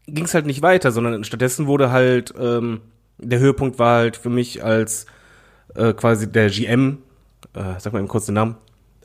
ging 0.06 0.24
es 0.24 0.34
halt 0.34 0.46
nicht 0.46 0.62
weiter, 0.62 0.92
sondern 0.92 1.24
stattdessen 1.24 1.66
wurde 1.66 1.90
halt, 1.90 2.32
ähm, 2.38 2.80
der 3.18 3.38
Höhepunkt 3.38 3.78
war 3.78 3.98
halt 3.98 4.16
für 4.16 4.30
mich 4.30 4.64
als 4.64 5.06
äh, 5.74 5.92
quasi 5.92 6.30
der 6.30 6.48
GM, 6.48 6.98
äh, 7.54 7.78
sag 7.78 7.92
mal 7.92 7.98
eben 7.98 8.08
kurz 8.08 8.26
den 8.26 8.36
Namen. 8.36 8.56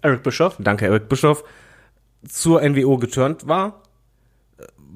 Eric 0.02 0.24
Bischoff. 0.24 0.58
Danke, 0.60 0.86
Eric 0.86 1.10
Bischoff, 1.10 1.44
zur 2.28 2.62
NWO 2.62 2.98
geturnt 2.98 3.48
war 3.48 3.82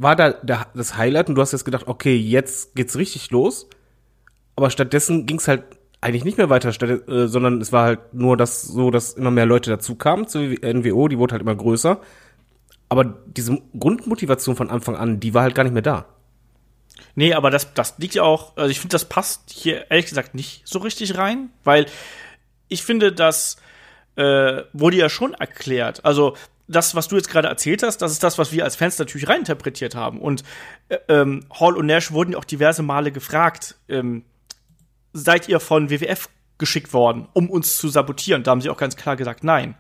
war 0.02 0.16
da 0.16 0.32
der, 0.32 0.68
das 0.74 0.98
Highlight 0.98 1.30
und 1.30 1.36
du 1.36 1.42
hast 1.42 1.52
jetzt 1.52 1.66
gedacht, 1.66 1.88
okay, 1.88 2.16
jetzt 2.16 2.76
geht's 2.76 2.98
richtig 2.98 3.30
los. 3.32 3.70
Aber 4.56 4.70
stattdessen 4.70 5.26
ging's 5.26 5.48
halt 5.48 5.64
eigentlich 6.02 6.26
nicht 6.26 6.38
mehr 6.38 6.50
weiter, 6.50 6.74
statt, 6.74 7.08
äh, 7.08 7.28
sondern 7.28 7.62
es 7.62 7.72
war 7.72 7.86
halt 7.86 8.14
nur 8.14 8.36
das 8.36 8.64
so, 8.64 8.90
dass 8.90 9.14
immer 9.14 9.32
mehr 9.32 9.46
Leute 9.46 9.70
dazu 9.70 9.96
kamen 9.96 10.28
zur 10.28 10.42
NWO, 10.42 11.08
die 11.08 11.20
wurde 11.20 11.34
halt 11.34 11.44
immer 11.44 11.56
größer. 11.56 12.02
Aber 12.90 13.06
diese 13.06 13.62
Grundmotivation 13.80 14.56
von 14.56 14.70
Anfang 14.70 14.96
an, 14.96 15.20
die 15.20 15.34
war 15.34 15.44
halt 15.44 15.56
gar 15.56 15.64
nicht 15.64 15.74
mehr 15.74 15.82
da. 15.84 16.08
Nee, 17.16 17.34
aber 17.34 17.52
das, 17.52 17.74
das 17.74 17.98
liegt 18.00 18.16
ja 18.16 18.24
auch, 18.24 18.58
also 18.58 18.72
ich 18.72 18.80
finde, 18.80 18.94
das 18.94 19.06
passt 19.06 19.52
hier 19.52 19.90
ehrlich 19.92 20.08
gesagt 20.08 20.34
nicht 20.34 20.68
so 20.68 20.80
richtig 20.80 21.18
rein, 21.18 21.50
weil 21.64 21.86
ich 22.68 22.84
finde, 22.84 23.12
das 23.12 23.58
äh, 24.16 24.64
wurde 24.74 24.98
ja 24.98 25.10
schon 25.10 25.34
erklärt. 25.34 26.04
Also 26.06 26.36
das, 26.72 26.96
was 26.96 27.08
du 27.08 27.16
jetzt 27.16 27.30
gerade 27.30 27.48
erzählt 27.48 27.84
hast, 27.84 27.98
das 27.98 28.12
ist 28.12 28.24
das, 28.24 28.38
was 28.38 28.52
wir 28.52 28.64
als 28.64 28.76
Fans 28.76 28.98
natürlich 28.98 29.28
reininterpretiert 29.28 29.96
haben. 29.96 30.20
Und 30.20 30.44
äh, 30.90 30.98
ähm, 31.08 31.46
Hall 31.60 31.76
und 31.76 31.86
Nash 31.86 32.12
wurden 32.12 32.36
auch 32.36 32.46
diverse 32.46 32.84
Male 32.84 33.12
gefragt, 33.12 33.76
ähm, 33.90 34.24
seid 35.14 35.50
ihr 35.50 35.60
von 35.60 35.90
WWF 35.90 36.30
geschickt 36.58 36.94
worden, 36.94 37.28
um 37.34 37.50
uns 37.50 37.78
zu 37.78 37.90
sabotieren? 37.90 38.44
Da 38.44 38.52
haben 38.52 38.62
sie 38.62 38.70
auch 38.70 38.78
ganz 38.78 38.96
klar 38.96 39.16
gesagt, 39.16 39.44
nein. 39.44 39.76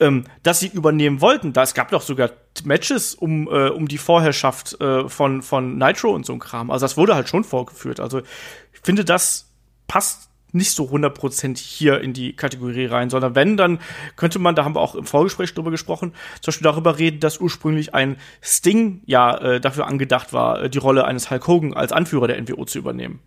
Ähm, 0.00 0.24
dass 0.44 0.60
sie 0.60 0.68
übernehmen 0.68 1.20
wollten, 1.20 1.52
da 1.52 1.64
es 1.64 1.74
gab 1.74 1.90
doch 1.90 2.02
sogar 2.02 2.30
Matches 2.64 3.16
um, 3.16 3.48
äh, 3.48 3.68
um 3.68 3.88
die 3.88 3.98
Vorherrschaft 3.98 4.80
äh, 4.80 5.08
von, 5.08 5.42
von 5.42 5.76
Nitro 5.76 6.10
und 6.10 6.24
so 6.24 6.32
ein 6.32 6.38
Kram. 6.38 6.70
Also 6.70 6.84
das 6.84 6.96
wurde 6.96 7.16
halt 7.16 7.28
schon 7.28 7.42
vorgeführt. 7.42 7.98
Also 7.98 8.20
ich 8.20 8.80
finde, 8.82 9.04
das 9.04 9.50
passt 9.88 10.27
nicht 10.52 10.72
so 10.72 10.84
100% 10.84 11.58
hier 11.58 12.00
in 12.00 12.12
die 12.12 12.34
Kategorie 12.34 12.86
rein, 12.86 13.10
sondern 13.10 13.34
wenn, 13.34 13.56
dann 13.56 13.80
könnte 14.16 14.38
man, 14.38 14.54
da 14.54 14.64
haben 14.64 14.74
wir 14.74 14.80
auch 14.80 14.94
im 14.94 15.04
Vorgespräch 15.04 15.54
drüber 15.54 15.70
gesprochen, 15.70 16.12
zum 16.40 16.52
Beispiel 16.52 16.64
darüber 16.64 16.98
reden, 16.98 17.20
dass 17.20 17.38
ursprünglich 17.38 17.94
ein 17.94 18.16
Sting 18.42 19.02
ja 19.06 19.36
äh, 19.36 19.60
dafür 19.60 19.86
angedacht 19.86 20.32
war, 20.32 20.62
äh, 20.62 20.70
die 20.70 20.78
Rolle 20.78 21.04
eines 21.04 21.30
Hulk 21.30 21.46
Hogan 21.46 21.74
als 21.74 21.92
Anführer 21.92 22.28
der 22.28 22.40
NWO 22.40 22.64
zu 22.64 22.78
übernehmen. 22.78 23.20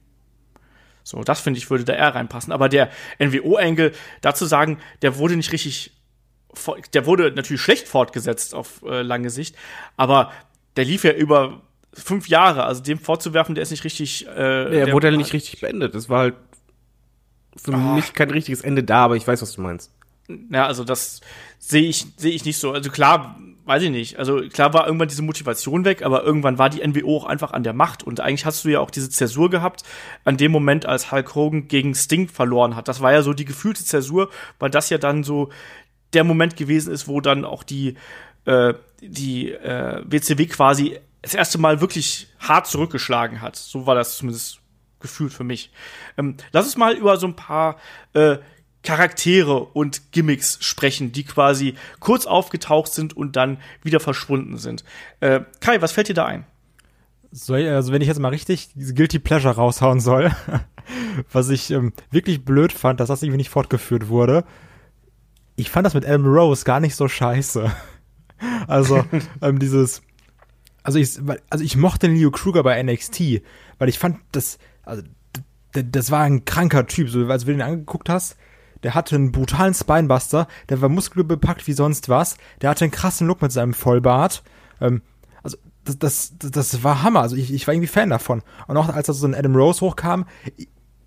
So, 1.04 1.24
das 1.24 1.42
finde 1.42 1.58
ich, 1.58 1.70
würde 1.70 1.84
da 1.84 1.94
eher 1.94 2.14
reinpassen. 2.14 2.54
Aber 2.54 2.70
der 2.70 2.90
NWO-Engel, 3.20 3.92
dazu 4.22 4.46
sagen, 4.46 4.80
der 5.02 5.18
wurde 5.18 5.36
nicht 5.36 5.52
richtig, 5.52 5.92
der 6.94 7.06
wurde 7.06 7.32
natürlich 7.32 7.62
schlecht 7.62 7.88
fortgesetzt 7.88 8.54
auf 8.54 8.84
äh, 8.84 9.02
lange 9.02 9.30
Sicht, 9.30 9.56
aber 9.98 10.32
der 10.76 10.86
lief 10.86 11.04
ja 11.04 11.12
über 11.12 11.62
fünf 11.94 12.28
Jahre, 12.28 12.64
also 12.64 12.82
dem 12.82 13.00
vorzuwerfen, 13.00 13.56
der 13.56 13.64
ist 13.64 13.72
nicht 13.72 13.84
richtig. 13.84 14.28
Äh, 14.28 14.36
der, 14.36 14.70
der 14.70 14.94
wurde 14.94 15.10
ja 15.10 15.18
nicht 15.18 15.34
richtig 15.34 15.60
beendet. 15.60 15.96
Das 15.96 16.10
war 16.10 16.20
halt 16.20 16.36
für 17.56 17.74
oh. 17.74 17.78
mich 17.78 18.14
kein 18.14 18.30
richtiges 18.30 18.62
Ende 18.62 18.84
da, 18.84 19.06
aber 19.06 19.16
ich 19.16 19.28
weiß, 19.28 19.42
was 19.42 19.54
du 19.54 19.62
meinst. 19.62 19.92
Ja, 20.50 20.66
also 20.66 20.84
das 20.84 21.22
sehe 21.60 21.84
ich 21.84 22.08
sehe 22.16 22.32
ich 22.32 22.46
nicht 22.46 22.58
so. 22.58 22.72
Also 22.72 22.90
klar, 22.90 23.38
weiß 23.66 23.84
ich 23.84 23.90
nicht. 23.90 24.18
Also 24.18 24.42
klar 24.50 24.74
war 24.74 24.86
irgendwann 24.86 25.10
diese 25.10 25.22
Motivation 25.22 25.86
weg, 25.86 26.04
aber 26.04 26.24
irgendwann 26.24 26.58
war 26.58 26.70
die 26.70 26.86
NWO 26.86 27.18
auch 27.18 27.26
einfach 27.26 27.52
an 27.52 27.64
der 27.64 27.74
Macht 27.74 28.04
und 28.04 28.20
eigentlich 28.20 28.46
hast 28.46 28.64
du 28.64 28.70
ja 28.70 28.80
auch 28.80 28.92
diese 28.92 29.10
Zäsur 29.10 29.50
gehabt 29.50 29.84
an 30.24 30.38
dem 30.38 30.52
Moment, 30.52 30.86
als 30.86 31.12
Hulk 31.12 31.36
Hogan 31.36 31.68
gegen 31.68 31.96
Sting 31.96 32.30
verloren 32.30 32.76
hat. 32.76 32.88
Das 32.88 33.02
war 33.02 33.12
ja 33.12 33.22
so 33.22 33.34
die 33.34 33.46
gefühlte 33.46 33.84
Zäsur, 33.84 34.30
weil 34.60 34.70
das 34.70 34.90
ja 34.90 34.98
dann 34.98 35.24
so 35.24 35.50
der 36.14 36.24
Moment 36.24 36.56
gewesen 36.56 36.94
ist, 36.94 37.08
wo 37.08 37.22
dann 37.22 37.46
auch 37.46 37.64
die 37.64 37.96
äh, 38.46 38.74
die 39.02 39.52
äh, 39.52 40.02
WCW 40.06 40.46
quasi 40.48 41.00
das 41.22 41.34
erste 41.34 41.58
Mal 41.58 41.82
wirklich 41.82 42.28
hart 42.40 42.68
zurückgeschlagen 42.68 43.42
hat. 43.42 43.56
So 43.56 43.86
war 43.86 43.96
das 43.96 44.18
zumindest 44.18 44.61
gefühlt 45.02 45.34
für 45.34 45.44
mich. 45.44 45.72
Ähm, 46.18 46.38
lass 46.52 46.66
uns 46.66 46.78
mal 46.78 46.96
über 46.96 47.18
so 47.18 47.28
ein 47.28 47.36
paar 47.36 47.78
äh, 48.14 48.38
Charaktere 48.84 49.60
und 49.60 50.12
Gimmicks 50.12 50.58
sprechen, 50.62 51.12
die 51.12 51.24
quasi 51.24 51.76
kurz 52.00 52.26
aufgetaucht 52.26 52.92
sind 52.92 53.16
und 53.16 53.36
dann 53.36 53.58
wieder 53.84 54.00
verschwunden 54.00 54.58
sind. 54.58 54.84
Äh, 55.20 55.42
Kai, 55.60 55.82
was 55.82 55.92
fällt 55.92 56.10
dir 56.10 56.16
da 56.16 56.26
ein? 56.26 56.46
So, 57.32 57.54
also 57.54 57.94
wenn 57.94 58.02
ich 58.02 58.08
jetzt 58.08 58.20
mal 58.20 58.30
richtig 58.30 58.70
diese 58.74 58.94
Guilty 58.94 59.20
Pleasure 59.20 59.56
raushauen 59.56 60.00
soll, 60.00 60.32
was 61.32 61.50
ich 61.50 61.72
ähm, 61.72 61.94
wirklich 62.10 62.44
blöd 62.44 62.74
fand, 62.74 63.00
dass 63.00 63.08
das 63.08 63.24
irgendwie 63.24 63.38
nicht 63.38 63.50
fortgeführt 63.50 64.10
wurde. 64.10 64.44
Ich 65.56 65.70
fand 65.70 65.86
das 65.86 65.94
mit 65.94 66.06
Adam 66.06 66.26
Rose 66.26 66.66
gar 66.66 66.80
nicht 66.80 66.96
so 66.96 67.08
scheiße. 67.08 67.72
Also 68.68 69.06
ähm, 69.44 69.60
dieses 69.60 70.02
also 70.84 70.98
ich, 70.98 71.20
also 71.50 71.64
ich 71.64 71.78
mochte 71.78 72.08
Leo 72.08 72.32
Kruger 72.32 72.64
bei 72.64 72.82
NXT, 72.82 73.42
weil 73.78 73.90
ich 73.90 74.00
fand, 74.00 74.18
das, 74.32 74.58
also, 74.84 75.04
das 75.72 76.12
war 76.12 76.22
ein 76.22 76.46
kranker 76.46 76.86
Typ, 76.88 77.10
so 77.10 77.26
als 77.28 77.46
du 77.46 77.52
den 77.52 77.62
angeguckt 77.62 78.10
hast. 78.10 78.38
Der 78.84 78.96
hatte 78.96 79.16
einen 79.16 79.32
brutalen 79.32 79.74
Spinebuster, 79.74 80.48
der 80.70 80.82
war 80.82 80.90
muskelbepackt 80.90 81.68
wie 81.68 81.74
sonst 81.74 82.10
was, 82.10 82.38
der 82.62 82.72
hatte 82.72 82.84
einen 82.84 82.92
krassen 82.92 83.28
Look 83.28 83.42
mit 83.42 83.52
seinem 83.52 83.74
Vollbart. 83.74 84.44
Ähm, 84.80 85.02
also 85.44 85.58
das, 85.84 86.34
das, 86.40 86.52
das 86.52 86.84
war 86.84 87.04
Hammer, 87.04 87.22
also 87.22 87.36
ich, 87.36 87.54
ich 87.54 87.68
war 87.68 87.74
irgendwie 87.74 87.88
Fan 87.88 88.10
davon. 88.10 88.42
Und 88.68 88.78
auch 88.78 88.90
als 88.90 89.08
da 89.08 89.14
so 89.14 89.28
ein 89.28 89.36
Adam 89.36 89.56
Rose 89.56 89.82
hochkam, 89.82 90.26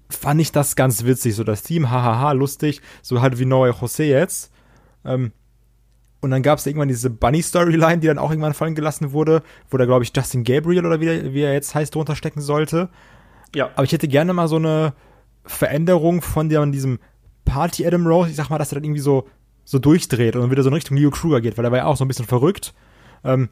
fand 0.08 0.40
ich 0.40 0.52
das 0.52 0.76
ganz 0.76 1.04
witzig, 1.04 1.34
so 1.34 1.44
das 1.44 1.62
Team, 1.62 1.90
hahaha, 1.90 2.32
lustig, 2.32 2.80
so 3.02 3.20
halt 3.20 3.38
wie 3.38 3.44
Noe 3.44 3.70
Jose 3.70 4.04
jetzt. 4.04 4.52
Ähm, 5.04 5.32
und 6.20 6.30
dann 6.30 6.42
gab 6.42 6.58
es 6.58 6.66
irgendwann 6.66 6.88
diese 6.88 7.10
Bunny-Storyline, 7.10 7.98
die 7.98 8.06
dann 8.06 8.18
auch 8.18 8.30
irgendwann 8.30 8.54
fallen 8.54 8.74
gelassen 8.74 9.12
wurde, 9.12 9.42
wo 9.68 9.76
da, 9.76 9.84
glaube 9.84 10.04
ich, 10.04 10.12
Justin 10.16 10.42
Gabriel 10.42 10.86
oder 10.86 11.00
wie, 11.00 11.34
wie 11.34 11.42
er 11.42 11.52
jetzt 11.52 11.74
heißt, 11.74 11.94
drunter 11.94 12.16
stecken 12.16 12.40
sollte. 12.40 12.88
Ja. 13.54 13.70
Aber 13.74 13.84
ich 13.84 13.92
hätte 13.92 14.08
gerne 14.08 14.32
mal 14.32 14.48
so 14.48 14.56
eine 14.56 14.94
Veränderung 15.44 16.22
von 16.22 16.48
diesem 16.48 16.98
Party 17.44 17.86
Adam 17.86 18.06
Rose, 18.06 18.30
ich 18.30 18.36
sag 18.36 18.50
mal, 18.50 18.58
dass 18.58 18.72
er 18.72 18.76
dann 18.76 18.84
irgendwie 18.84 19.00
so, 19.00 19.28
so 19.64 19.78
durchdreht 19.78 20.36
und 20.36 20.50
wieder 20.50 20.62
so 20.62 20.68
in 20.68 20.74
Richtung 20.74 20.96
Leo 20.96 21.10
Kruger 21.10 21.40
geht, 21.40 21.56
weil 21.58 21.64
er 21.64 21.70
war 21.70 21.78
ja 21.78 21.84
auch 21.86 21.96
so 21.96 22.04
ein 22.04 22.08
bisschen 22.08 22.26
verrückt. 22.26 22.74
Ähm, 23.22 23.48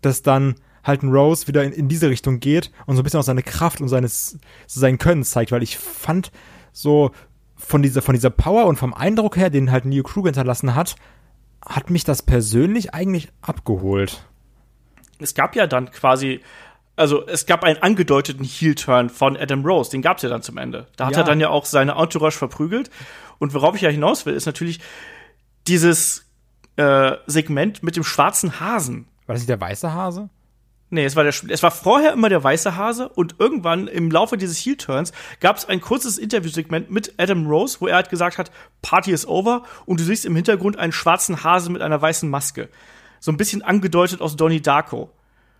dass 0.00 0.22
dann 0.22 0.54
halt 0.82 1.02
ein 1.02 1.12
Rose 1.12 1.46
wieder 1.46 1.62
in, 1.62 1.72
in 1.72 1.88
diese 1.88 2.08
Richtung 2.08 2.40
geht 2.40 2.70
und 2.86 2.96
so 2.96 3.02
ein 3.02 3.04
bisschen 3.04 3.20
auch 3.20 3.24
seine 3.24 3.42
Kraft 3.42 3.80
und 3.80 3.88
seines, 3.88 4.38
sein 4.66 4.98
Können 4.98 5.24
zeigt, 5.24 5.52
weil 5.52 5.62
ich 5.62 5.76
fand 5.76 6.32
so 6.72 7.10
von 7.56 7.82
dieser, 7.82 8.00
von 8.00 8.14
dieser 8.14 8.30
Power 8.30 8.66
und 8.66 8.76
vom 8.76 8.94
Eindruck 8.94 9.36
her, 9.36 9.50
den 9.50 9.70
halt 9.70 9.84
Leo 9.84 10.02
Kruger 10.02 10.28
hinterlassen 10.28 10.74
hat, 10.74 10.96
hat 11.64 11.90
mich 11.90 12.04
das 12.04 12.22
persönlich 12.22 12.94
eigentlich 12.94 13.28
abgeholt. 13.42 14.24
Es 15.18 15.34
gab 15.34 15.54
ja 15.54 15.66
dann 15.66 15.90
quasi, 15.90 16.40
also 17.00 17.26
es 17.26 17.46
gab 17.46 17.64
einen 17.64 17.82
angedeuteten 17.82 18.44
Heel-Turn 18.44 19.08
von 19.08 19.36
Adam 19.36 19.64
Rose, 19.64 19.90
den 19.90 20.02
gab 20.02 20.18
es 20.18 20.22
ja 20.22 20.28
dann 20.28 20.42
zum 20.42 20.58
Ende. 20.58 20.86
Da 20.96 21.06
hat 21.06 21.14
ja. 21.14 21.20
er 21.20 21.24
dann 21.24 21.40
ja 21.40 21.48
auch 21.48 21.64
seine 21.64 21.92
Entourage 21.92 22.36
verprügelt. 22.36 22.90
Und 23.38 23.54
worauf 23.54 23.74
ich 23.74 23.80
ja 23.80 23.88
hinaus 23.88 24.26
will, 24.26 24.34
ist 24.34 24.44
natürlich 24.44 24.80
dieses 25.66 26.26
äh, 26.76 27.12
Segment 27.26 27.82
mit 27.82 27.96
dem 27.96 28.04
schwarzen 28.04 28.60
Hasen. 28.60 29.08
War 29.26 29.34
das 29.34 29.40
nicht 29.40 29.48
der 29.48 29.60
weiße 29.60 29.94
Hase? 29.94 30.28
Nee, 30.90 31.04
es 31.04 31.16
war, 31.16 31.22
der, 31.22 31.32
es 31.48 31.62
war 31.62 31.70
vorher 31.70 32.12
immer 32.12 32.28
der 32.28 32.44
weiße 32.44 32.76
Hase 32.76 33.08
und 33.08 33.36
irgendwann 33.38 33.86
im 33.86 34.10
Laufe 34.10 34.36
dieses 34.36 34.58
Heel-Turns 34.58 35.12
gab 35.38 35.56
es 35.56 35.64
ein 35.64 35.80
kurzes 35.80 36.18
Interviewsegment 36.18 36.90
mit 36.90 37.14
Adam 37.16 37.46
Rose, 37.46 37.80
wo 37.80 37.86
er 37.86 37.94
halt 37.94 38.10
gesagt 38.10 38.36
hat, 38.38 38.50
Party 38.82 39.12
is 39.12 39.26
over 39.26 39.62
und 39.86 40.00
du 40.00 40.04
siehst 40.04 40.26
im 40.26 40.34
Hintergrund 40.34 40.78
einen 40.78 40.92
schwarzen 40.92 41.44
Hase 41.44 41.70
mit 41.70 41.80
einer 41.80 42.02
weißen 42.02 42.28
Maske. 42.28 42.68
So 43.20 43.30
ein 43.30 43.36
bisschen 43.36 43.62
angedeutet 43.62 44.20
aus 44.20 44.36
Donnie 44.36 44.60
Darko. 44.60 45.10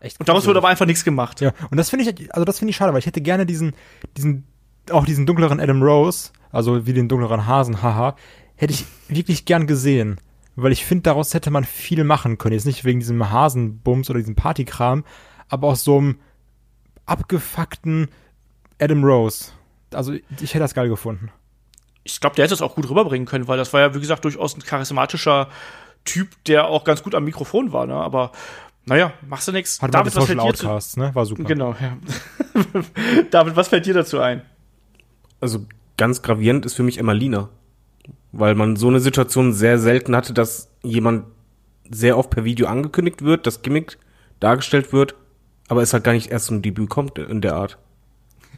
Echt 0.00 0.18
und 0.18 0.28
daraus 0.28 0.46
wurde 0.46 0.58
aber 0.58 0.68
einfach 0.68 0.86
nichts 0.86 1.04
gemacht. 1.04 1.40
Ja, 1.40 1.52
und 1.70 1.76
das 1.76 1.90
finde 1.90 2.04
ich, 2.04 2.34
also 2.34 2.44
das 2.44 2.58
finde 2.58 2.70
ich 2.70 2.76
schade, 2.76 2.92
weil 2.92 3.00
ich 3.00 3.06
hätte 3.06 3.20
gerne 3.20 3.46
diesen, 3.46 3.74
diesen, 4.16 4.44
auch 4.90 5.04
diesen 5.04 5.26
dunkleren 5.26 5.60
Adam 5.60 5.82
Rose, 5.82 6.30
also 6.50 6.86
wie 6.86 6.92
den 6.92 7.08
dunkleren 7.08 7.46
Hasen, 7.46 7.82
haha, 7.82 8.16
hätte 8.56 8.72
ich 8.72 8.86
wirklich 9.08 9.44
gern 9.44 9.66
gesehen 9.66 10.20
weil 10.62 10.72
ich 10.72 10.84
finde, 10.84 11.02
daraus 11.02 11.34
hätte 11.34 11.50
man 11.50 11.64
viel 11.64 12.04
machen 12.04 12.38
können. 12.38 12.54
Jetzt 12.54 12.66
nicht 12.66 12.84
wegen 12.84 13.00
diesem 13.00 13.30
Hasenbums 13.30 14.10
oder 14.10 14.18
diesem 14.18 14.34
Partykram, 14.34 15.04
aber 15.48 15.68
aus 15.68 15.84
so 15.84 15.98
einem 15.98 16.20
abgefuckten 17.06 18.08
Adam 18.78 19.04
Rose. 19.04 19.52
Also 19.92 20.12
ich 20.12 20.54
hätte 20.54 20.60
das 20.60 20.74
geil 20.74 20.88
gefunden. 20.88 21.30
Ich 22.04 22.20
glaube, 22.20 22.36
der 22.36 22.44
hätte 22.44 22.54
es 22.54 22.62
auch 22.62 22.74
gut 22.74 22.88
rüberbringen 22.88 23.26
können, 23.26 23.48
weil 23.48 23.58
das 23.58 23.72
war 23.72 23.80
ja, 23.80 23.94
wie 23.94 24.00
gesagt, 24.00 24.24
durchaus 24.24 24.56
ein 24.56 24.62
charismatischer 24.62 25.48
Typ, 26.04 26.42
der 26.44 26.66
auch 26.66 26.84
ganz 26.84 27.02
gut 27.02 27.14
am 27.14 27.24
Mikrofon 27.24 27.72
war, 27.72 27.86
ne? 27.86 27.94
Aber 27.94 28.32
naja, 28.86 29.12
machst 29.26 29.48
du 29.48 29.52
nichts. 29.52 29.80
Hat 29.80 29.94
David, 29.94 30.14
was 30.16 30.26
fällt 30.26 30.38
Outcasts, 30.38 30.96
ne? 30.96 31.14
War 31.14 31.26
super. 31.26 31.44
Genau, 31.44 31.74
ja. 31.80 31.96
David, 33.30 33.56
was 33.56 33.68
fällt 33.68 33.86
dir 33.86 33.94
dazu 33.94 34.20
ein? 34.20 34.42
Also 35.40 35.66
ganz 35.96 36.22
gravierend 36.22 36.66
ist 36.66 36.74
für 36.74 36.82
mich 36.82 36.98
Emmalina 36.98 37.50
weil 38.32 38.54
man 38.54 38.76
so 38.76 38.88
eine 38.88 39.00
Situation 39.00 39.52
sehr 39.52 39.78
selten 39.78 40.14
hatte, 40.14 40.32
dass 40.32 40.70
jemand 40.82 41.24
sehr 41.90 42.16
oft 42.16 42.30
per 42.30 42.44
Video 42.44 42.68
angekündigt 42.68 43.22
wird, 43.22 43.46
das 43.46 43.62
Gimmick 43.62 43.98
dargestellt 44.38 44.92
wird, 44.92 45.14
aber 45.68 45.82
es 45.82 45.92
halt 45.92 46.04
gar 46.04 46.12
nicht 46.12 46.30
erst 46.30 46.46
zum 46.46 46.62
Debüt 46.62 46.88
kommt 46.88 47.18
in 47.18 47.40
der 47.40 47.54
Art. 47.54 47.78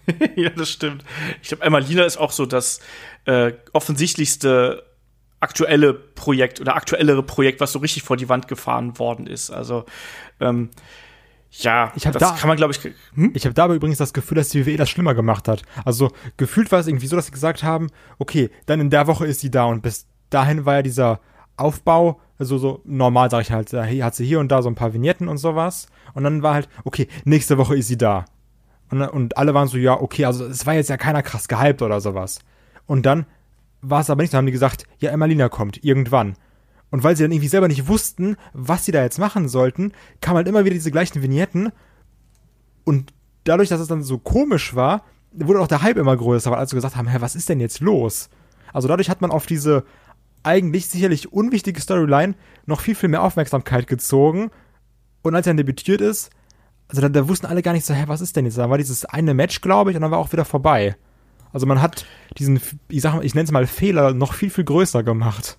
ja, 0.37 0.51
das 0.51 0.71
stimmt. 0.71 1.05
Ich 1.41 1.49
glaube, 1.49 1.65
Emmalina 1.65 2.05
ist 2.05 2.19
auch 2.19 2.33
so 2.33 2.45
das 2.45 2.81
äh, 3.25 3.53
offensichtlichste 3.73 4.85
aktuelle 5.43 5.93
Projekt 5.93 6.61
oder 6.61 6.77
aktuellere 6.77 7.23
Projekt, 7.23 7.61
was 7.61 7.73
so 7.73 7.79
richtig 7.81 8.03
vor 8.03 8.17
die 8.17 8.29
Wand 8.29 8.49
gefahren 8.49 8.99
worden 8.99 9.27
ist. 9.27 9.51
Also 9.51 9.85
ähm, 10.41 10.71
ja, 11.51 11.93
ich 11.95 12.05
das 12.05 12.15
da, 12.15 12.31
kann 12.31 12.49
man, 12.49 12.57
glaube 12.57 12.73
ich. 12.73 12.81
Hm? 13.15 13.33
Ich 13.35 13.45
habe 13.45 13.53
da 13.53 13.65
aber 13.65 13.75
übrigens 13.75 13.99
das 13.99 14.15
Gefühl, 14.15 14.37
dass 14.37 14.49
die 14.49 14.65
WWE 14.65 14.77
das 14.77 14.89
schlimmer 14.89 15.15
gemacht 15.15 15.49
hat. 15.49 15.63
Also 15.85 16.11
gefühlt 16.39 16.73
war 16.73 16.81
es 16.81 16.87
irgendwie 16.87 17.07
so, 17.07 17.17
dass 17.17 17.27
sie 17.27 17.33
gesagt 17.33 17.63
haben, 17.63 17.89
okay, 18.19 18.51
dann 18.67 18.81
in 18.81 18.89
der 18.89 19.07
Woche 19.07 19.27
ist 19.27 19.41
sie 19.41 19.51
da 19.51 19.65
und 19.67 19.83
bis 19.83 20.07
dahin 20.31 20.65
war 20.65 20.77
ja 20.77 20.83
dieser 20.83 21.21
Aufbau, 21.57 22.21
also 22.39 22.57
so 22.57 22.81
normal 22.85 23.31
sage 23.31 23.43
ich 23.43 23.53
halt, 23.53 23.71
hier 23.71 24.05
hat 24.05 24.15
sie 24.15 24.25
hier 24.25 24.41
und 24.41 24.51
da 24.51 24.63
so 24.63 24.71
ein 24.71 24.75
paar 24.75 24.95
Vignetten 24.95 25.29
und 25.29 25.37
sowas. 25.37 25.89
Und 26.15 26.25
dann 26.25 26.43
war 26.43 26.55
halt, 26.55 26.69
okay, 26.85 27.07
nächste 27.25 27.59
Woche 27.59 27.77
ist 27.77 27.89
sie 27.89 27.99
da. 27.99 28.25
Und, 28.91 29.03
und 29.03 29.37
alle 29.37 29.53
waren 29.53 29.69
so, 29.69 29.77
ja, 29.77 30.01
okay, 30.01 30.25
also 30.25 30.47
es 30.47 30.65
war 30.65 30.75
jetzt 30.75 30.89
ja 30.91 30.97
keiner 30.97 31.23
krass 31.23 31.49
gehypt 31.49 31.83
oder 31.83 32.01
sowas. 32.01 32.41
Und 32.87 33.05
dann 33.05 33.27
war 33.83 34.01
es 34.01 34.11
aber 34.11 34.23
nicht, 34.23 34.33
dann 34.33 34.39
haben 34.39 34.47
die 34.47 34.53
gesagt, 34.53 34.87
ja, 34.99 35.11
Emmalina 35.11 35.49
kommt, 35.49 35.85
irgendwann. 35.85 36.37
Und 36.91 37.03
weil 37.03 37.17
sie 37.17 37.25
dann 37.25 37.33
irgendwie 37.33 37.49
selber 37.49 37.69
nicht 37.69 37.89
wussten, 37.89 38.37
was 38.53 38.85
sie 38.85 38.93
da 38.93 39.03
jetzt 39.03 39.19
machen 39.19 39.49
sollten, 39.49 39.93
kamen 40.21 40.37
halt 40.37 40.49
immer 40.49 40.65
wieder 40.65 40.75
diese 40.75 40.91
gleichen 40.91 41.23
Vignetten. 41.23 41.73
Und 42.85 43.13
dadurch, 43.45 43.69
dass 43.69 43.81
es 43.81 43.89
dann 43.89 44.03
so 44.03 44.19
komisch 44.19 44.75
war, 44.75 45.05
wurde 45.33 45.61
auch 45.61 45.67
der 45.67 45.83
Hype 45.83 45.97
immer 45.97 46.17
größer, 46.17 46.51
weil 46.51 46.59
alle 46.59 46.69
so 46.69 46.77
gesagt 46.77 46.97
haben, 46.97 47.09
hä, 47.09 47.17
was 47.21 47.35
ist 47.35 47.49
denn 47.49 47.61
jetzt 47.61 47.81
los? 47.81 48.29
Also 48.73 48.89
dadurch 48.89 49.11
hat 49.11 49.21
man 49.21 49.31
auf 49.31 49.47
diese 49.47 49.85
eigentlich 50.43 50.87
sicherlich 50.89 51.33
unwichtige 51.33 51.81
Storyline 51.81 52.35
noch 52.67 52.81
viel, 52.81 52.95
viel 52.95 53.09
mehr 53.09 53.23
Aufmerksamkeit 53.23 53.87
gezogen. 53.87 54.51
Und 55.23 55.35
als 55.35 55.47
er 55.47 55.51
dann 55.51 55.59
debütiert 55.59 56.01
ist, 56.01 56.31
also 56.89 57.01
da, 57.01 57.09
da 57.09 57.29
wussten 57.29 57.47
alle 57.47 57.63
gar 57.63 57.73
nicht 57.73 57.87
so, 57.87 57.95
hä, 57.95 58.05
was 58.07 58.21
ist 58.21 58.37
denn 58.37 58.45
jetzt? 58.45 58.59
Da 58.59 58.69
war 58.69 58.79
dieses 58.79 59.05
eine 59.05 59.35
Match, 59.35 59.61
glaube 59.61 59.91
ich, 59.91 59.97
und 59.97 60.03
dann 60.03 60.11
war 60.11 60.19
auch 60.19 60.33
wieder 60.33 60.45
vorbei. 60.45 60.97
Also 61.53 61.67
man 61.67 61.83
hat 61.83 62.07
diesen, 62.39 62.61
ich 62.89 63.03
sag 63.03 63.15
mal, 63.15 63.25
ich 63.25 63.35
nenne 63.35 63.45
es 63.45 63.53
mal 63.53 63.67
Fehler 63.67 64.15
noch 64.15 64.35
viel, 64.35 64.51
viel 64.51 64.65
größer 64.65 65.03
gemacht. 65.03 65.59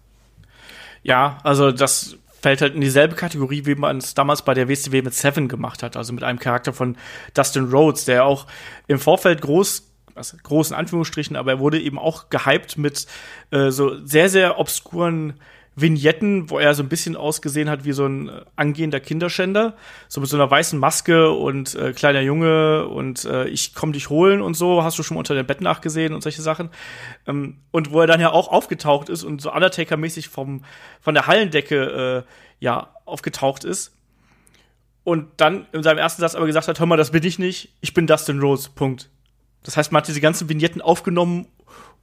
Ja, 1.03 1.37
also 1.43 1.71
das 1.71 2.17
fällt 2.41 2.61
halt 2.61 2.75
in 2.75 2.81
dieselbe 2.81 3.15
Kategorie, 3.15 3.65
wie 3.65 3.75
man 3.75 3.97
es 3.97 4.13
damals 4.13 4.43
bei 4.43 4.53
der 4.53 4.67
WCW 4.67 5.01
mit 5.01 5.13
Seven 5.13 5.47
gemacht 5.47 5.83
hat, 5.83 5.95
also 5.95 6.13
mit 6.13 6.23
einem 6.23 6.39
Charakter 6.39 6.73
von 6.73 6.97
Dustin 7.33 7.69
Rhodes, 7.69 8.05
der 8.05 8.25
auch 8.25 8.47
im 8.87 8.99
Vorfeld 8.99 9.41
groß 9.41 9.89
also 10.15 10.37
großen 10.43 10.75
Anführungsstrichen, 10.75 11.35
aber 11.35 11.53
er 11.53 11.59
wurde 11.59 11.81
eben 11.81 11.97
auch 11.97 12.29
gehypt 12.29 12.77
mit 12.77 13.07
äh, 13.51 13.71
so 13.71 14.05
sehr, 14.05 14.29
sehr 14.29 14.59
obskuren 14.59 15.33
Vignetten, 15.75 16.49
wo 16.49 16.59
er 16.59 16.73
so 16.75 16.83
ein 16.83 16.89
bisschen 16.89 17.15
ausgesehen 17.15 17.69
hat 17.69 17.83
wie 17.83 17.93
so 17.93 18.05
ein 18.05 18.29
äh, 18.29 18.41
angehender 18.55 18.99
Kinderschänder, 18.99 19.75
so 20.07 20.21
mit 20.21 20.29
so 20.29 20.37
einer 20.37 20.49
weißen 20.49 20.77
Maske 20.77 21.31
und 21.31 21.73
äh, 21.75 21.93
kleiner 21.93 22.21
Junge 22.21 22.87
und 22.87 23.25
äh, 23.25 23.47
ich 23.47 23.73
komm 23.73 23.91
dich 23.91 24.09
holen 24.09 24.41
und 24.41 24.53
so, 24.55 24.83
hast 24.83 24.99
du 24.99 25.03
schon 25.03 25.15
mal 25.15 25.19
unter 25.19 25.35
dem 25.35 25.47
Bett 25.47 25.61
nachgesehen 25.61 26.13
und 26.13 26.21
solche 26.21 26.41
Sachen. 26.41 26.69
Ähm, 27.27 27.57
und 27.71 27.91
wo 27.91 28.01
er 28.01 28.07
dann 28.07 28.21
ja 28.21 28.31
auch 28.31 28.49
aufgetaucht 28.49 29.09
ist 29.09 29.23
und 29.23 29.41
so 29.41 29.51
Undertaker-mäßig 29.51 30.29
vom 30.29 30.63
von 31.01 31.15
der 31.15 31.27
Hallendecke 31.27 32.25
äh, 32.27 32.31
ja 32.59 32.93
aufgetaucht 33.05 33.63
ist. 33.63 33.95
Und 35.03 35.27
dann 35.37 35.65
in 35.73 35.83
seinem 35.83 35.97
ersten 35.97 36.21
Satz 36.21 36.35
aber 36.35 36.45
gesagt 36.45 36.67
hat, 36.67 36.79
hör 36.79 36.85
mal, 36.85 36.95
das 36.95 37.11
bin 37.11 37.23
ich 37.23 37.37
nicht, 37.37 37.75
ich 37.81 37.93
bin 37.93 38.07
Dustin 38.07 38.39
Rhodes, 38.39 38.69
Punkt. 38.69 39.09
Das 39.63 39.75
heißt, 39.75 39.91
man 39.91 40.01
hat 40.01 40.07
diese 40.07 40.21
ganzen 40.21 40.49
Vignetten 40.49 40.81
aufgenommen, 40.81 41.47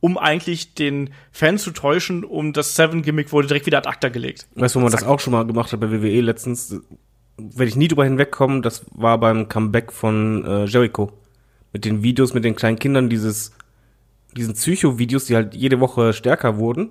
um 0.01 0.17
eigentlich 0.19 0.75
den 0.75 1.11
Fan 1.31 1.59
zu 1.59 1.71
täuschen, 1.71 2.25
um 2.25 2.53
das 2.53 2.75
Seven-Gimmick 2.75 3.33
wurde 3.33 3.49
direkt 3.49 3.67
wieder 3.67 3.79
ad 3.79 3.89
acta 3.89 4.09
gelegt. 4.09 4.49
Weißt 4.55 4.75
du, 4.75 4.81
wo 4.81 4.83
man 4.83 4.93
das 4.93 5.05
auch 5.05 5.21
schon 5.21 5.33
mal 5.33 5.47
gemacht 5.47 5.73
hat 5.73 5.81
bei 5.81 5.91
WWE 5.91 6.21
letztens? 6.21 6.81
Werde 7.37 7.69
ich 7.69 7.77
nie 7.77 7.89
drüber 7.89 8.05
hinwegkommen, 8.05 8.63
das 8.63 8.85
war 8.93 9.19
beim 9.19 9.49
Comeback 9.49 9.93
von 9.93 10.45
äh, 10.45 10.65
Jericho. 10.65 11.13
Mit 11.73 11.85
den 11.85 12.03
Videos 12.03 12.35
mit 12.35 12.45
den 12.45 12.57
kleinen 12.57 12.79
Kindern, 12.79 13.09
dieses, 13.09 13.53
diesen 14.37 14.55
Psycho-Videos, 14.55 15.27
die 15.27 15.37
halt 15.37 15.55
jede 15.55 15.81
Woche 15.81 16.13
stärker 16.13 16.57
wurden. 16.57 16.91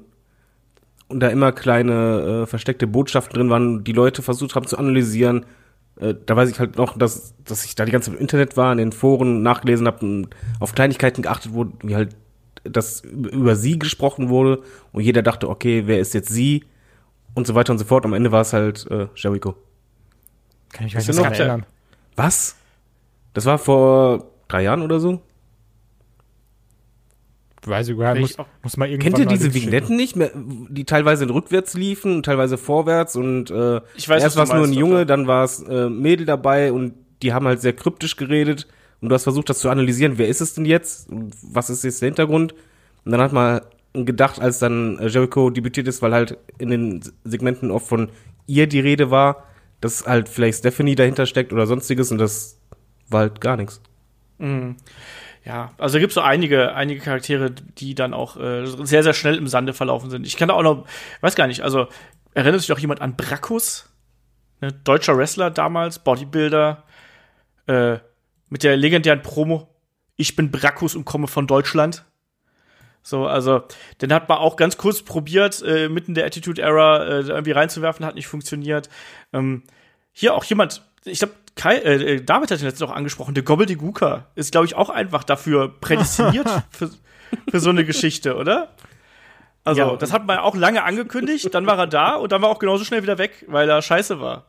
Und 1.08 1.20
da 1.22 1.28
immer 1.28 1.52
kleine 1.52 2.44
äh, 2.44 2.46
versteckte 2.46 2.86
Botschaften 2.88 3.34
drin 3.36 3.50
waren, 3.50 3.84
die 3.84 3.94
Leute 3.94 4.22
versucht 4.22 4.56
haben 4.56 4.68
zu 4.68 4.78
analysieren. 4.78 5.46
Äh, 6.00 6.14
da 6.26 6.36
weiß 6.36 6.50
ich 6.50 6.60
halt 6.60 6.78
noch, 6.78 6.98
dass, 6.98 7.34
dass 7.44 7.66
ich 7.66 7.76
da 7.76 7.86
die 7.86 7.92
ganze 7.92 8.12
Zeit 8.12 8.18
im 8.18 8.22
Internet 8.22 8.58
war, 8.58 8.72
in 8.72 8.78
den 8.78 8.92
Foren 8.92 9.42
nachgelesen 9.42 9.88
habe 9.88 10.06
und 10.06 10.30
auf 10.60 10.74
Kleinigkeiten 10.74 11.24
geachtet 11.24 11.54
wurde, 11.54 11.74
wie 11.82 11.96
halt 11.96 12.16
dass 12.64 13.02
über 13.02 13.56
sie 13.56 13.80
gesprochen 13.80 14.30
wurde 14.30 14.62
und 14.92 15.04
jeder 15.04 15.22
dachte, 15.22 15.50
okay, 15.50 15.84
wer 15.86 16.00
ist 16.00 16.14
jetzt 16.14 16.30
sie 16.30 16.66
und 17.36 17.48
so 17.48 17.56
weiter 17.56 17.74
und 17.74 17.80
so 17.80 17.86
fort. 17.86 18.06
Am 18.06 18.14
Ende 18.14 18.32
war 18.32 18.42
es 18.42 18.54
halt 18.54 18.86
äh, 18.90 19.08
Jericho. 19.16 19.56
Kann 20.72 20.88
ich 20.88 20.96
mich 20.96 21.08
nicht 21.08 21.20
erinnern. 21.20 21.66
Was? 22.16 22.56
Das 23.34 23.46
war 23.46 23.58
vor 23.58 24.32
drei 24.48 24.64
Jahren 24.64 24.82
oder 24.82 25.00
so? 25.00 25.22
Weiß 27.66 27.90
ich 27.90 27.98
gar 27.98 28.14
nicht. 28.14 28.32
ich 28.32 28.38
Muss, 28.38 28.48
muss 28.64 28.78
mal 28.78 28.90
irgendwann 28.90 29.14
Kennt 29.14 29.32
ihr 29.32 29.38
diese. 29.38 29.54
Vignetten 29.54 29.96
nicht 29.96 30.16
mehr, 30.16 30.32
die 30.34 30.86
teilweise 30.86 31.26
in 31.26 31.30
rückwärts 31.30 31.74
liefen 31.74 32.16
und 32.18 32.26
teilweise 32.26 32.58
vorwärts 32.58 33.16
und 33.16 33.52
äh, 33.52 33.82
Ich 33.96 34.08
weiß, 34.08 34.18
was 34.18 34.24
erst 34.24 34.38
war 34.38 34.44
es 34.46 34.54
nur 34.54 34.64
ein 34.64 34.74
Junge, 34.74 35.06
dann 35.06 35.28
war 35.28 35.44
es 35.44 35.62
äh, 35.62 35.90
Mädel 35.90 36.26
dabei 36.26 36.72
und 36.72 36.94
die 37.22 37.34
haben 37.34 37.46
halt 37.48 37.62
sehr 37.62 37.74
kryptisch 37.74 38.16
geredet 38.16 38.68
und 39.02 39.10
du 39.10 39.16
hast 39.16 39.24
versucht, 39.24 39.50
das 39.50 39.60
zu 39.60 39.70
analysieren, 39.70 40.18
wer 40.18 40.28
ist 40.28 40.42
es 40.42 40.54
denn 40.54 40.66
jetzt 40.66 41.08
was 41.10 41.70
ist 41.70 41.84
jetzt 41.84 42.02
der 42.02 42.08
Hintergrund 42.08 42.54
und 43.06 43.12
dann 43.12 43.22
hat 43.22 43.34
man 43.34 43.62
gedacht, 43.94 44.40
als 44.40 44.60
dann 44.60 45.00
äh, 45.00 45.08
Jericho 45.08 45.50
debütiert 45.50 45.88
ist, 45.88 46.02
weil 46.02 46.14
halt 46.14 46.38
in 46.58 46.70
den 46.70 47.02
Segmenten 47.24 47.72
oft 47.72 47.88
von 47.88 48.10
ihr 48.46 48.68
die 48.68 48.80
Rede 48.80 49.12
war, 49.12 49.46
dass 49.82 50.06
halt 50.06 50.30
vielleicht 50.30 50.60
Stephanie 50.60 50.96
dahinter 50.96 51.26
steckt 51.26 51.54
oder 51.54 51.66
sonstiges 51.66 52.12
und 52.12 52.18
das 52.18 52.60
war 53.10 53.22
halt 53.22 53.42
gar 53.42 53.58
nichts. 53.58 53.82
Ja, 55.46 55.72
also 55.78 56.00
gibt 56.00 56.12
es 56.12 56.16
so 56.16 56.22
einige, 56.22 56.76
einige 56.76 57.02
Charaktere, 57.02 57.52
die 57.52 57.96
dann 57.96 58.14
auch 58.14 58.38
äh, 58.38 58.66
sehr, 58.66 59.04
sehr 59.04 59.14
schnell 59.14 59.36
im 59.36 59.48
Sande 59.48 59.74
verlaufen 59.74 60.10
sind. 60.10 60.28
Ich 60.28 60.38
kann 60.38 60.50
da 60.50 60.54
auch 60.54 60.64
noch, 60.64 60.86
weiß 61.22 61.36
gar 61.36 61.48
nicht, 61.48 61.62
also 61.62 61.88
erinnert 62.34 62.62
sich 62.62 62.70
noch 62.70 62.80
jemand 62.80 63.02
an 63.02 63.16
Brackus? 63.16 63.90
Ne, 64.62 64.72
deutscher 64.84 65.18
Wrestler 65.18 65.50
damals, 65.50 66.00
Bodybuilder, 66.00 66.84
äh, 67.68 67.98
mit 68.50 68.64
der 68.64 68.76
legendären 68.78 69.22
Promo, 69.22 69.68
ich 70.16 70.36
bin 70.36 70.52
Brackus 70.52 70.96
und 70.96 71.06
komme 71.06 71.28
von 71.28 71.48
Deutschland. 71.48 72.06
So, 73.02 73.26
also, 73.26 73.64
den 74.02 74.14
hat 74.14 74.28
man 74.28 74.40
auch 74.40 74.58
ganz 74.58 74.76
kurz 74.78 75.02
probiert, 75.02 75.62
äh, 75.66 75.88
mitten 75.88 76.14
der 76.16 76.26
Attitude 76.26 76.62
Era 76.62 77.06
äh, 77.06 77.20
irgendwie 77.22 77.52
reinzuwerfen, 77.52 78.06
hat 78.06 78.16
nicht 78.16 78.28
funktioniert. 78.28 78.90
Ähm, 79.32 79.64
hier 80.12 80.34
auch 80.36 80.44
jemand, 80.44 80.82
ich 81.06 81.20
glaube, 81.20 81.34
Kai, 81.56 81.76
äh, 81.78 82.16
äh, 82.16 82.22
David 82.22 82.52
hat 82.52 82.60
ihn 82.60 82.66
letztens 82.66 82.90
auch 82.90 82.94
angesprochen, 82.94 83.34
der 83.34 83.44
Gobbledygooker 83.44 84.28
ist, 84.36 84.52
glaube 84.52 84.66
ich, 84.66 84.76
auch 84.76 84.90
einfach 84.90 85.24
dafür 85.24 85.80
prädestiniert 85.80 86.48
für, 86.72 86.90
für 87.50 87.60
so 87.60 87.70
eine 87.70 87.86
Geschichte, 87.86 88.36
oder? 88.36 88.76
Also, 89.64 89.82
Ja. 89.82 89.96
das 89.96 90.12
hat 90.12 90.26
man 90.26 90.40
auch 90.40 90.56
lange 90.56 90.84
angekündigt, 90.84 91.54
dann 91.54 91.66
war 91.66 91.78
er 91.80 91.88
da 91.88 92.16
und 92.16 92.32
dann 92.32 92.42
war 92.42 92.50
auch 92.50 92.60
genauso 92.60 92.84
schnell 92.84 93.02
wieder 93.04 93.18
weg, 93.18 93.46
weil 93.48 93.70
er 93.70 93.82
scheiße 93.82 94.20
war. 94.20 94.46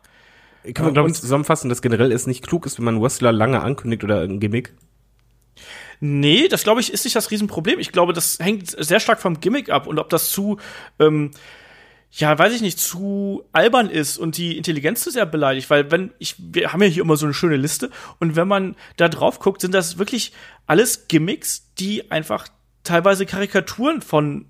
Kann 0.75 0.85
man, 0.85 0.95
glaube 0.95 1.09
ich, 1.09 1.17
zusammenfassen, 1.17 1.69
dass 1.69 1.83
generell 1.83 2.13
es 2.13 2.27
nicht 2.27 2.47
klug 2.47 2.67
ist, 2.67 2.79
wenn 2.79 2.85
man 2.85 3.01
Wrestler 3.01 3.33
lange 3.33 3.61
ankündigt 3.63 4.05
oder 4.05 4.21
ein 4.23 4.41
Gimmick? 4.41 4.75
Nee, 6.01 6.49
das 6.49 6.65
glaube 6.65 6.81
ich 6.81 6.93
ist 6.93 7.05
nicht 7.05 7.17
das 7.17 7.31
Riesenproblem. 7.31 7.79
Ich 7.79 7.93
glaube, 7.93 8.13
das 8.13 8.39
hängt 8.41 8.71
sehr 8.71 9.01
stark 9.01 9.21
vom 9.21 9.41
Gimmick 9.41 9.69
ab 9.69 9.87
und 9.87 9.99
ob 9.99 10.09
das 10.09 10.31
zu, 10.31 10.59
ähm, 10.99 11.31
ja, 12.11 12.39
weiß 12.39 12.55
ich 12.55 12.63
nicht, 12.63 12.79
zu 12.79 13.45
albern 13.53 13.91
ist 13.91 14.17
und 14.17 14.37
die 14.39 14.57
Intelligenz 14.57 15.03
zu 15.03 15.11
sehr 15.11 15.27
beleidigt, 15.27 15.69
weil 15.69 15.91
wenn 15.91 16.13
ich, 16.19 16.37
wir 16.39 16.73
haben 16.73 16.83
ja 16.83 16.89
hier 16.89 17.03
immer 17.03 17.17
so 17.17 17.27
eine 17.27 17.35
schöne 17.35 17.57
Liste 17.57 17.91
und 18.19 18.35
wenn 18.35 18.49
man 18.49 18.77
da 18.97 19.09
drauf 19.09 19.41
guckt, 19.41 19.61
sind 19.61 19.75
das 19.75 19.99
wirklich 19.99 20.33
alles 20.67 21.07
Gimmicks, 21.07 21.73
die 21.79 22.11
einfach 22.11 22.49
teilweise 22.83 23.27
Karikaturen 23.27 24.01
von 24.01 24.47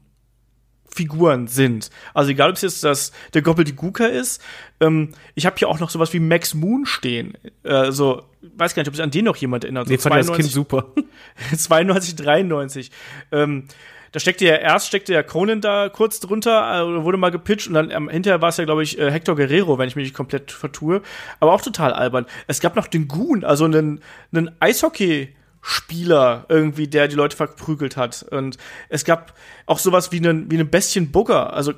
Figuren 0.94 1.46
sind. 1.46 1.90
Also 2.14 2.30
egal, 2.30 2.50
ob 2.50 2.56
es 2.56 2.62
jetzt 2.62 2.84
das 2.84 3.12
der 3.34 3.42
Gobbledygooker 3.42 4.10
ist. 4.10 4.42
Ähm, 4.80 5.10
ich 5.34 5.46
habe 5.46 5.56
hier 5.58 5.68
auch 5.68 5.80
noch 5.80 5.90
sowas 5.90 6.12
wie 6.12 6.20
Max 6.20 6.54
Moon 6.54 6.86
stehen. 6.86 7.34
Äh, 7.62 7.92
so 7.92 8.22
weiß 8.56 8.74
gar 8.74 8.82
nicht, 8.82 8.88
ob 8.88 8.96
sich 8.96 9.02
an 9.02 9.10
den 9.10 9.24
noch 9.24 9.36
jemand 9.36 9.64
erinnert. 9.64 9.86
So 9.86 9.92
Nee, 9.92 9.98
fand 9.98 10.16
ich 10.16 10.26
das 10.26 10.36
Kind 10.36 10.50
92 10.50 10.52
super. 10.52 10.86
92, 11.56 12.16
93. 12.16 12.90
Ähm, 13.32 13.64
da 14.12 14.18
steckte 14.18 14.44
ja 14.44 14.56
erst 14.56 14.88
steckte 14.88 15.12
ja 15.12 15.22
Conan 15.22 15.60
da 15.60 15.88
kurz 15.88 16.18
drunter, 16.20 16.82
äh, 16.82 17.04
wurde 17.04 17.16
mal 17.16 17.30
gepitcht 17.30 17.68
und 17.68 17.74
dann 17.74 17.90
ähm, 17.90 18.08
hinterher 18.08 18.42
war 18.42 18.48
es 18.48 18.56
ja, 18.56 18.64
glaube 18.64 18.82
ich, 18.82 18.98
äh, 18.98 19.10
Hector 19.10 19.36
Guerrero, 19.36 19.78
wenn 19.78 19.86
ich 19.86 19.94
mich 19.94 20.04
nicht 20.04 20.16
komplett 20.16 20.50
vertue. 20.50 21.02
Aber 21.38 21.52
auch 21.52 21.60
total 21.60 21.92
albern. 21.92 22.26
Es 22.46 22.60
gab 22.60 22.74
noch 22.74 22.88
den 22.88 23.06
Goon, 23.06 23.44
also 23.44 23.64
einen, 23.64 24.00
einen 24.32 24.50
Eishockey-Spieler 25.62 26.46
irgendwie, 26.48 26.88
der 26.88 27.08
die 27.08 27.16
Leute 27.16 27.36
verprügelt 27.36 27.96
hat. 27.96 28.22
Und 28.30 28.56
es 28.88 29.04
gab 29.04 29.34
auch 29.66 29.78
sowas 29.78 30.12
wie 30.12 30.18
einen, 30.18 30.50
wie 30.50 30.56
einen 30.56 30.70
Bestien 30.70 31.10
Bugger. 31.10 31.52
Also, 31.52 31.72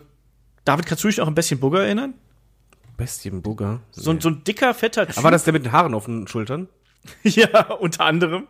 David, 0.64 0.86
kannst 0.86 1.04
du 1.04 1.08
dich 1.08 1.18
noch 1.18 1.26
an 1.26 1.34
Bestien 1.34 1.60
Bugger 1.60 1.84
erinnern? 1.84 2.14
Bestienburger. 2.96 3.80
So, 3.90 4.10
ein 4.10 4.20
so 4.20 4.28
ein 4.28 4.44
dicker, 4.44 4.74
fetter 4.74 5.06
Typ. 5.06 5.18
Aber 5.18 5.30
das 5.30 5.44
der 5.44 5.52
mit 5.52 5.64
den 5.64 5.72
Haaren 5.72 5.94
auf 5.94 6.04
den 6.04 6.28
Schultern? 6.28 6.68
ja, 7.24 7.72
unter 7.72 8.04
anderem. 8.04 8.46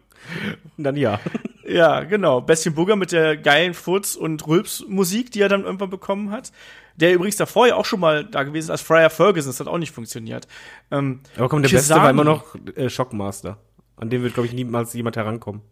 Dann 0.76 0.96
ja. 0.96 1.20
Ja, 1.64 2.00
genau. 2.00 2.40
Bestien 2.40 2.74
Bugger 2.74 2.96
mit 2.96 3.12
der 3.12 3.36
geilen 3.36 3.72
Furz- 3.72 4.16
und 4.16 4.44
Rülps-Musik, 4.48 5.30
die 5.30 5.40
er 5.40 5.48
dann 5.48 5.62
irgendwann 5.62 5.90
bekommen 5.90 6.32
hat. 6.32 6.50
Der 6.96 7.14
übrigens 7.14 7.36
davor 7.36 7.68
ja 7.68 7.76
auch 7.76 7.84
schon 7.84 8.00
mal 8.00 8.24
da 8.24 8.42
gewesen 8.42 8.64
ist 8.64 8.70
als 8.70 8.82
Friar 8.82 9.10
Ferguson. 9.10 9.48
Das 9.48 9.60
hat 9.60 9.68
auch 9.68 9.78
nicht 9.78 9.92
funktioniert. 9.92 10.48
Ähm, 10.90 11.20
Aber 11.36 11.48
komm, 11.48 11.62
der 11.62 11.70
Kisami. 11.70 11.88
Beste 11.88 12.02
war 12.02 12.10
immer 12.10 12.24
noch 12.24 12.56
äh, 12.74 12.90
Shockmaster. 12.90 13.58
An 13.96 14.10
den 14.10 14.22
wird, 14.22 14.34
glaube 14.34 14.46
ich, 14.46 14.52
niemals 14.54 14.92
jemand 14.94 15.16
herankommen. 15.16 15.62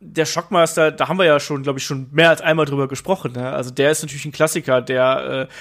der 0.00 0.24
Schockmaster, 0.24 0.90
da 0.90 1.08
haben 1.08 1.18
wir 1.18 1.26
ja 1.26 1.38
schon, 1.40 1.62
glaube 1.62 1.78
ich, 1.78 1.84
schon 1.84 2.08
mehr 2.10 2.30
als 2.30 2.40
einmal 2.40 2.64
drüber 2.64 2.88
gesprochen. 2.88 3.32
Ne? 3.32 3.50
Also 3.50 3.70
der 3.70 3.90
ist 3.90 4.02
natürlich 4.02 4.24
ein 4.24 4.32
Klassiker, 4.32 4.80
der 4.80 5.48
äh, 5.48 5.54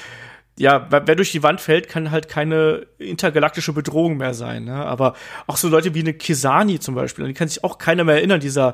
ja, 0.57 0.87
wer 0.89 1.15
durch 1.15 1.31
die 1.31 1.41
Wand 1.41 1.61
fällt, 1.61 1.87
kann 1.87 2.11
halt 2.11 2.27
keine 2.27 2.85
intergalaktische 2.97 3.71
Bedrohung 3.71 4.17
mehr 4.17 4.33
sein. 4.33 4.65
Ne? 4.65 4.75
Aber 4.75 5.13
auch 5.47 5.55
so 5.55 5.69
Leute 5.69 5.93
wie 5.93 6.01
eine 6.01 6.13
Kisani 6.13 6.79
zum 6.79 6.95
Beispiel, 6.95 7.23
an 7.23 7.29
die 7.29 7.33
kann 7.33 7.47
sich 7.47 7.63
auch 7.63 7.77
keiner 7.77 8.03
mehr 8.03 8.15
erinnern. 8.15 8.41
Dieser 8.41 8.73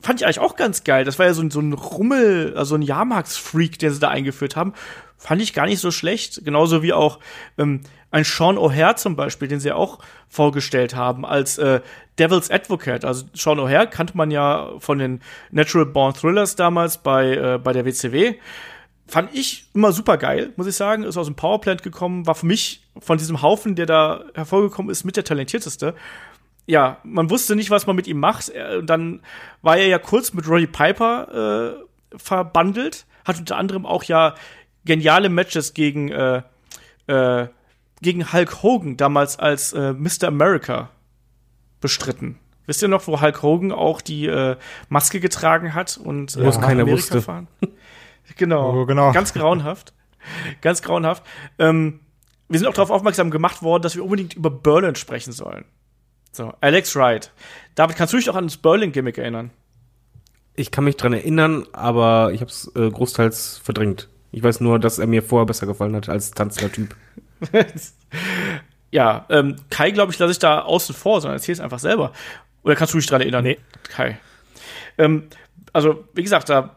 fand 0.00 0.20
ich 0.20 0.26
eigentlich 0.26 0.38
auch 0.38 0.54
ganz 0.54 0.84
geil. 0.84 1.04
Das 1.04 1.18
war 1.18 1.26
ja 1.26 1.34
so 1.34 1.42
ein, 1.42 1.50
so 1.50 1.58
ein 1.58 1.72
Rummel, 1.72 2.54
also 2.56 2.76
ein 2.76 2.82
Jahrmarktsfreak, 2.82 3.80
den 3.80 3.92
sie 3.92 3.98
da 3.98 4.08
eingeführt 4.08 4.54
haben. 4.54 4.74
Fand 5.22 5.40
ich 5.40 5.54
gar 5.54 5.66
nicht 5.66 5.78
so 5.78 5.92
schlecht. 5.92 6.44
Genauso 6.44 6.82
wie 6.82 6.92
auch 6.92 7.20
ähm, 7.56 7.82
ein 8.10 8.24
Sean 8.24 8.58
O'Hare 8.58 8.96
zum 8.96 9.14
Beispiel, 9.14 9.46
den 9.46 9.60
sie 9.60 9.70
auch 9.70 10.00
vorgestellt 10.28 10.96
haben 10.96 11.24
als 11.24 11.58
äh, 11.58 11.80
Devil's 12.18 12.50
Advocate. 12.50 13.04
Also 13.04 13.26
Sean 13.32 13.60
O'Hare 13.60 13.86
kannte 13.86 14.16
man 14.16 14.32
ja 14.32 14.72
von 14.78 14.98
den 14.98 15.20
Natural 15.52 15.86
Born 15.86 16.12
Thrillers 16.14 16.56
damals 16.56 16.98
bei, 16.98 17.36
äh, 17.36 17.58
bei 17.62 17.72
der 17.72 17.84
WCW. 17.84 18.34
Fand 19.06 19.32
ich 19.32 19.66
immer 19.74 19.92
super 19.92 20.16
geil, 20.18 20.52
muss 20.56 20.66
ich 20.66 20.74
sagen. 20.74 21.04
Ist 21.04 21.16
aus 21.16 21.26
dem 21.26 21.36
Powerplant 21.36 21.84
gekommen, 21.84 22.26
war 22.26 22.34
für 22.34 22.46
mich 22.46 22.82
von 22.98 23.16
diesem 23.16 23.42
Haufen, 23.42 23.76
der 23.76 23.86
da 23.86 24.24
hervorgekommen 24.34 24.90
ist, 24.90 25.04
mit 25.04 25.16
der 25.16 25.24
talentierteste 25.24 25.94
ja, 26.66 26.98
man 27.02 27.28
wusste 27.28 27.56
nicht, 27.56 27.70
was 27.70 27.88
man 27.88 27.96
mit 27.96 28.06
ihm 28.06 28.20
macht. 28.20 28.52
Dann 28.84 29.20
war 29.62 29.76
er 29.76 29.88
ja 29.88 29.98
kurz 29.98 30.32
mit 30.32 30.46
Roddy 30.48 30.68
Piper 30.68 31.74
äh, 31.74 32.16
verbandelt, 32.16 33.04
hat 33.24 33.38
unter 33.38 33.56
anderem 33.56 33.84
auch 33.84 34.04
ja 34.04 34.36
geniale 34.84 35.28
Matches 35.28 35.74
gegen 35.74 36.10
äh, 36.10 36.42
äh, 37.06 37.48
gegen 38.00 38.32
Hulk 38.32 38.62
Hogan 38.62 38.96
damals 38.96 39.38
als 39.38 39.72
äh, 39.72 39.92
Mr. 39.92 40.24
America 40.28 40.90
bestritten. 41.80 42.38
Wisst 42.66 42.82
ihr 42.82 42.88
noch, 42.88 43.06
wo 43.06 43.20
Hulk 43.20 43.42
Hogan 43.42 43.72
auch 43.72 44.00
die 44.00 44.26
äh, 44.26 44.56
Maske 44.88 45.20
getragen 45.20 45.74
hat 45.74 45.96
und 46.02 46.36
äh, 46.36 46.44
Wo 46.44 46.48
es 46.48 46.56
nach 46.56 46.66
keiner 46.68 46.82
Amerika 46.82 46.98
wusste. 47.02 47.22
fahren? 47.22 47.48
genau, 48.36 48.82
Oh, 48.82 48.86
genau. 48.86 49.12
ganz 49.12 49.32
grauenhaft, 49.34 49.92
ganz 50.60 50.82
grauenhaft. 50.82 51.22
Ähm, 51.58 52.00
wir 52.48 52.58
sind 52.58 52.68
auch 52.68 52.74
darauf 52.74 52.90
aufmerksam 52.90 53.30
gemacht 53.30 53.62
worden, 53.62 53.82
dass 53.82 53.96
wir 53.96 54.04
unbedingt 54.04 54.34
über 54.34 54.50
Berlin 54.50 54.94
sprechen 54.94 55.32
sollen. 55.32 55.64
So, 56.32 56.52
Alex 56.60 56.94
Wright. 56.96 57.32
David, 57.74 57.96
kannst 57.96 58.12
du 58.12 58.16
dich 58.18 58.30
auch 58.30 58.36
an 58.36 58.46
das 58.46 58.56
Berlin-Gimmick 58.56 59.18
erinnern? 59.18 59.50
Ich 60.54 60.70
kann 60.70 60.84
mich 60.84 60.96
dran 60.96 61.12
erinnern, 61.12 61.66
aber 61.72 62.30
ich 62.32 62.40
habe 62.40 62.50
es 62.50 62.70
äh, 62.74 62.90
großteils 62.90 63.58
verdrängt. 63.62 64.08
Ich 64.32 64.42
weiß 64.42 64.60
nur, 64.60 64.78
dass 64.78 64.98
er 64.98 65.06
mir 65.06 65.22
vorher 65.22 65.46
besser 65.46 65.66
gefallen 65.66 65.94
hat 65.94 66.08
als 66.08 66.30
tanzender 66.30 66.72
Typ. 66.72 66.96
ja, 68.90 69.26
ähm, 69.28 69.56
Kai, 69.70 69.90
glaube 69.90 70.12
ich, 70.12 70.18
lasse 70.18 70.32
ich 70.32 70.38
da 70.38 70.62
außen 70.62 70.94
vor, 70.94 71.20
sondern 71.20 71.36
erzähl 71.38 71.52
es 71.52 71.60
einfach 71.60 71.78
selber. 71.78 72.12
Oder 72.62 72.74
kannst 72.74 72.94
du 72.94 72.98
dich 72.98 73.06
dran 73.06 73.20
erinnern? 73.20 73.44
Nee. 73.44 73.58
Kai. 73.84 74.18
Ähm, 74.96 75.24
also, 75.72 76.04
wie 76.14 76.22
gesagt, 76.22 76.48
da, 76.48 76.76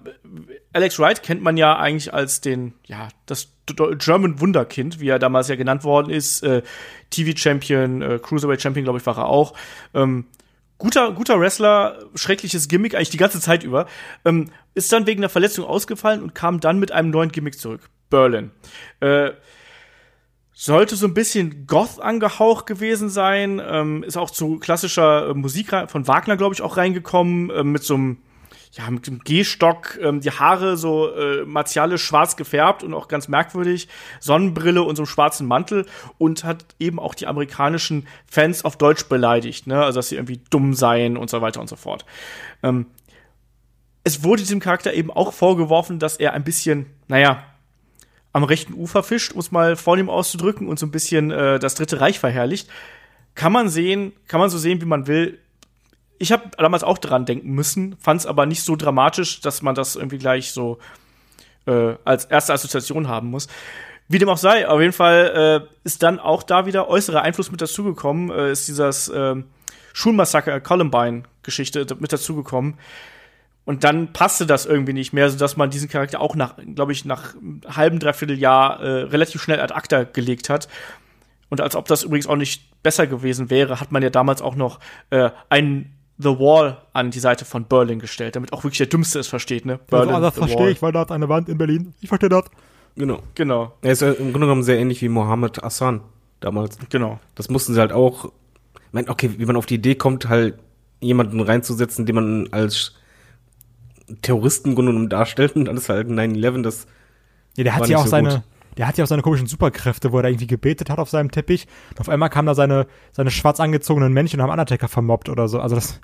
Alex 0.74 1.00
Wright 1.00 1.24
kennt 1.24 1.42
man 1.42 1.58
ja 1.58 1.78
eigentlich 1.78 2.14
als 2.14 2.42
den, 2.42 2.74
ja, 2.86 3.08
das 3.26 3.50
German 3.98 4.40
Wunderkind, 4.40 5.00
wie 5.00 5.10
er 5.10 5.20
damals 5.20 5.48
ja 5.48 5.56
genannt 5.56 5.84
worden 5.84 6.10
ist. 6.10 6.44
Äh, 6.44 6.62
TV-Champion, 7.10 8.02
äh, 8.02 8.20
Cruiserweight-Champion, 8.22 8.84
glaube 8.84 9.00
ich, 9.00 9.06
war 9.06 9.18
er 9.18 9.28
auch. 9.28 9.54
Ähm, 9.94 10.26
guter, 10.78 11.12
guter 11.12 11.40
Wrestler, 11.40 12.00
schreckliches 12.16 12.68
Gimmick 12.68 12.96
eigentlich 12.96 13.10
die 13.10 13.18
ganze 13.18 13.40
Zeit 13.40 13.64
über. 13.64 13.88
Ähm, 14.24 14.50
ist 14.74 14.92
dann 14.92 15.08
wegen 15.08 15.22
einer 15.22 15.30
Verletzung 15.30 15.66
ausgefallen 15.66 16.22
und 16.22 16.36
kam 16.36 16.60
dann 16.60 16.80
mit 16.80 16.92
einem 16.92 17.10
neuen 17.10 17.32
Gimmick 17.32 17.60
zurück. 17.60 17.90
Berlin. 18.10 18.52
Äh, 19.00 19.32
sollte 20.54 20.96
so 20.96 21.06
ein 21.06 21.14
bisschen 21.14 21.68
Goth 21.68 22.00
angehaucht 22.00 22.66
gewesen 22.66 23.10
sein, 23.10 23.62
ähm, 23.66 24.04
ist 24.04 24.18
auch 24.18 24.30
zu 24.30 24.58
klassischer 24.58 25.30
äh, 25.30 25.34
Musik 25.34 25.72
von 25.88 26.08
Wagner, 26.08 26.38
glaube 26.38 26.56
ich, 26.56 26.62
auch 26.62 26.78
reingekommen, 26.78 27.50
äh, 27.50 27.64
mit 27.64 27.84
so 27.84 27.96
einem 27.96 28.18
ja, 28.78 28.92
mit 28.92 29.08
dem 29.08 29.20
Gehstock, 29.20 29.98
ähm, 30.02 30.20
die 30.20 30.32
Haare 30.32 30.76
so 30.76 31.10
äh, 31.14 31.46
martialisch 31.46 32.04
schwarz 32.04 32.36
gefärbt 32.36 32.84
und 32.84 32.94
auch 32.94 33.08
ganz 33.08 33.30
merkwürdig, 33.30 33.88
Sonnenbrille 34.20 34.84
und 34.84 34.98
so 34.98 35.04
einem 35.04 35.08
schwarzen 35.08 35.48
Mantel 35.48 35.86
und 36.18 36.44
hat 36.44 36.66
eben 36.78 37.00
auch 37.00 37.16
die 37.16 37.28
amerikanischen 37.28 38.06
Fans 38.30 38.66
auf 38.66 38.78
Deutsch 38.78 39.06
beleidigt, 39.06 39.66
ne? 39.66 39.82
Also 39.82 40.00
dass 40.00 40.10
sie 40.10 40.16
irgendwie 40.16 40.42
dumm 40.50 40.74
seien 40.74 41.16
und 41.16 41.30
so 41.30 41.42
weiter 41.42 41.62
und 41.62 41.70
so 41.70 41.78
fort. 41.78 42.06
Ähm, 42.64 42.88
es 44.04 44.24
wurde 44.24 44.42
diesem 44.42 44.60
Charakter 44.60 44.94
eben 44.94 45.10
auch 45.10 45.32
vorgeworfen, 45.32 45.98
dass 45.98 46.18
er 46.18 46.34
ein 46.34 46.44
bisschen, 46.44 46.86
naja, 47.08 47.44
am 48.34 48.44
rechten 48.44 48.74
Ufer 48.74 49.04
fischt, 49.04 49.32
um 49.32 49.40
es 49.40 49.52
mal 49.52 49.78
vornehm 49.78 50.10
auszudrücken, 50.10 50.68
und 50.68 50.78
so 50.78 50.86
ein 50.86 50.92
bisschen 50.92 51.32
äh, 51.32 51.60
das 51.60 51.76
Dritte 51.76 52.02
Reich 52.02 52.20
verherrlicht. 52.20 52.70
Kann 53.36 53.54
man 53.54 53.70
sehen, 53.70 54.12
kann 54.28 54.42
man 54.42 54.50
so 54.50 54.58
sehen, 54.58 54.82
wie 54.82 54.86
man 54.86 55.08
will 55.08 55.40
ich 56.18 56.32
habe 56.32 56.50
damals 56.58 56.84
auch 56.84 56.98
dran 56.98 57.26
denken 57.26 57.52
müssen, 57.52 57.96
fand 58.00 58.22
es 58.22 58.26
aber 58.26 58.46
nicht 58.46 58.64
so 58.64 58.76
dramatisch, 58.76 59.42
dass 59.42 59.62
man 59.62 59.76
das 59.76 59.96
irgendwie 59.96 60.18
gleich 60.18 60.52
so 60.52 60.80
äh, 61.66 61.96
als 62.06 62.26
erste 62.26 62.54
Assoziation 62.54 63.08
haben 63.08 63.30
muss. 63.30 63.48
Wie 64.08 64.20
dem 64.20 64.30
auch 64.30 64.38
sei, 64.38 64.68
auf 64.68 64.80
jeden 64.80 64.94
Fall 64.94 65.66
äh, 65.66 65.78
ist 65.84 66.04
dann 66.04 66.20
auch 66.20 66.44
da 66.44 66.66
wieder 66.66 66.88
äußerer 66.88 67.24
Einfluss 67.24 67.52
mit 67.52 67.62
dazugekommen, 67.62 68.30
äh, 68.30 68.52
ist 68.52 68.68
dieses 68.68 69.10
äh, 69.10 69.36
Schulmassaker 69.94 70.60
Columbine-Geschichte 70.62 71.88
mit 72.00 72.14
dazugekommen. 72.14 72.76
Und 73.66 73.84
dann 73.84 74.14
passte 74.14 74.46
das 74.46 74.68
irgendwie 74.68 74.94
nicht 74.94 75.12
mehr, 75.12 75.30
sodass 75.32 75.58
man 75.58 75.72
diesen 75.72 75.90
Charakter 75.90 76.22
auch 76.22 76.36
nach, 76.36 76.56
glaube 76.76 76.92
ich, 76.92 77.04
nach 77.04 77.34
einem 77.34 77.62
halben, 77.68 78.00
dreiviertel 78.00 78.38
Jahr 78.38 78.80
äh, 78.80 79.04
relativ 79.04 79.42
schnell 79.42 79.60
ad 79.60 79.74
acta 79.74 80.04
gelegt 80.04 80.50
hat. 80.50 80.68
Und 81.50 81.62
als 81.62 81.76
ob 81.76 81.88
das 81.88 82.04
übrigens 82.04 82.28
auch 82.28 82.36
nicht 82.36 82.84
besser 82.84 83.08
gewesen 83.08 83.50
wäre, 83.50 83.80
hat 83.80 83.92
man 83.92 84.04
ja 84.04 84.12
damals 84.12 84.44
auch 84.44 84.56
noch 84.56 84.80
äh, 85.10 85.32
einen 85.50 85.95
The 86.18 86.40
Wall 86.40 86.78
an 86.94 87.12
die 87.12 87.20
Seite 87.20 87.44
von 87.46 87.66
Berlin 87.66 88.00
gestellt, 88.00 88.36
damit 88.36 88.54
auch 88.54 88.64
wirklich 88.64 88.78
der 88.78 88.88
Dümmste 88.88 89.20
es 89.20 89.28
versteht, 89.28 89.66
ne? 89.66 89.80
Berlin, 89.90 90.10
also, 90.10 90.22
das 90.22 90.38
verstehe 90.38 90.70
ich, 90.70 90.82
weil 90.82 90.92
da 90.92 91.02
hat 91.02 91.12
eine 91.12 91.28
Wand 91.28 91.50
in 91.50 91.58
Berlin. 91.58 91.94
Ich 92.00 92.10
verstehe 92.10 92.30
das. 92.30 92.46
Genau. 92.96 93.20
Genau. 93.36 93.74
Er 93.82 93.92
ist 93.92 94.02
ja 94.02 94.12
im 94.12 94.32
Grunde 94.32 94.48
genommen 94.48 94.64
sehr 94.64 94.80
ähnlich 94.80 95.02
wie 95.02 95.10
Mohammed 95.10 95.62
Hassan 95.62 96.02
damals. 96.40 96.78
Genau. 96.90 97.20
Das 97.36 97.50
mussten 97.50 97.74
sie 97.74 97.80
halt 97.80 97.92
auch, 97.92 98.26
ich 98.26 98.94
meine, 98.94 99.10
okay, 99.10 99.32
wie 99.38 99.46
man 99.46 99.58
auf 99.58 99.66
die 99.66 99.76
Idee 99.76 99.96
kommt, 99.96 100.30
halt 100.30 100.58
jemanden 101.02 101.42
reinzusetzen, 101.42 102.06
den 102.06 102.16
man 102.16 102.48
als 102.52 102.96
Terroristen 104.22 104.70
im 104.70 104.76
Grunde 104.76 104.92
genommen 104.92 105.10
darstellt 105.10 105.56
und 105.56 105.66
dann 105.66 105.76
ist 105.76 105.90
halt 105.90 106.08
9-11, 106.08 106.62
das 106.62 106.88
Ja, 107.58 107.64
der 107.64 107.76
hat 107.76 107.88
ja 107.88 107.98
auch 107.98 108.04
so 108.04 108.10
seine, 108.10 108.30
gut. 108.30 108.42
Der 108.78 108.88
hat 108.88 108.98
ja 108.98 109.04
auch 109.04 109.08
seine 109.08 109.22
komischen 109.22 109.48
Superkräfte, 109.48 110.12
wo 110.12 110.18
er 110.18 110.24
da 110.24 110.30
irgendwie 110.30 110.48
gebetet 110.48 110.90
hat 110.90 111.00
auf 111.00 111.10
seinem 111.10 111.32
Teppich. 111.32 111.68
Und 111.92 112.02
auf 112.02 112.10
einmal 112.10 112.30
kamen 112.30 112.48
da 112.48 112.56
seine, 112.56 112.88
seine 113.12 113.32
schwarz 113.32 113.60
angezogenen 113.60 114.14
Männchen 114.14 114.40
und 114.40 114.44
haben 114.44 114.52
Undertaker 114.52 114.88
vermobbt 114.88 115.30
oder 115.30 115.48
so. 115.48 115.60
Also 115.60 115.76
das, 115.76 116.02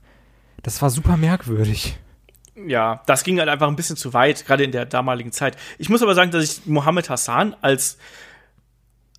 das 0.63 0.81
war 0.81 0.89
super 0.89 1.17
merkwürdig. 1.17 1.97
Ja, 2.55 3.01
das 3.07 3.23
ging 3.23 3.39
halt 3.39 3.49
einfach 3.49 3.67
ein 3.67 3.75
bisschen 3.75 3.97
zu 3.97 4.13
weit, 4.13 4.45
gerade 4.45 4.63
in 4.63 4.71
der 4.71 4.85
damaligen 4.85 5.31
Zeit. 5.31 5.57
Ich 5.77 5.89
muss 5.89 6.01
aber 6.01 6.15
sagen, 6.15 6.31
dass 6.31 6.43
ich 6.43 6.65
Mohammed 6.65 7.09
Hassan 7.09 7.55
als 7.61 7.97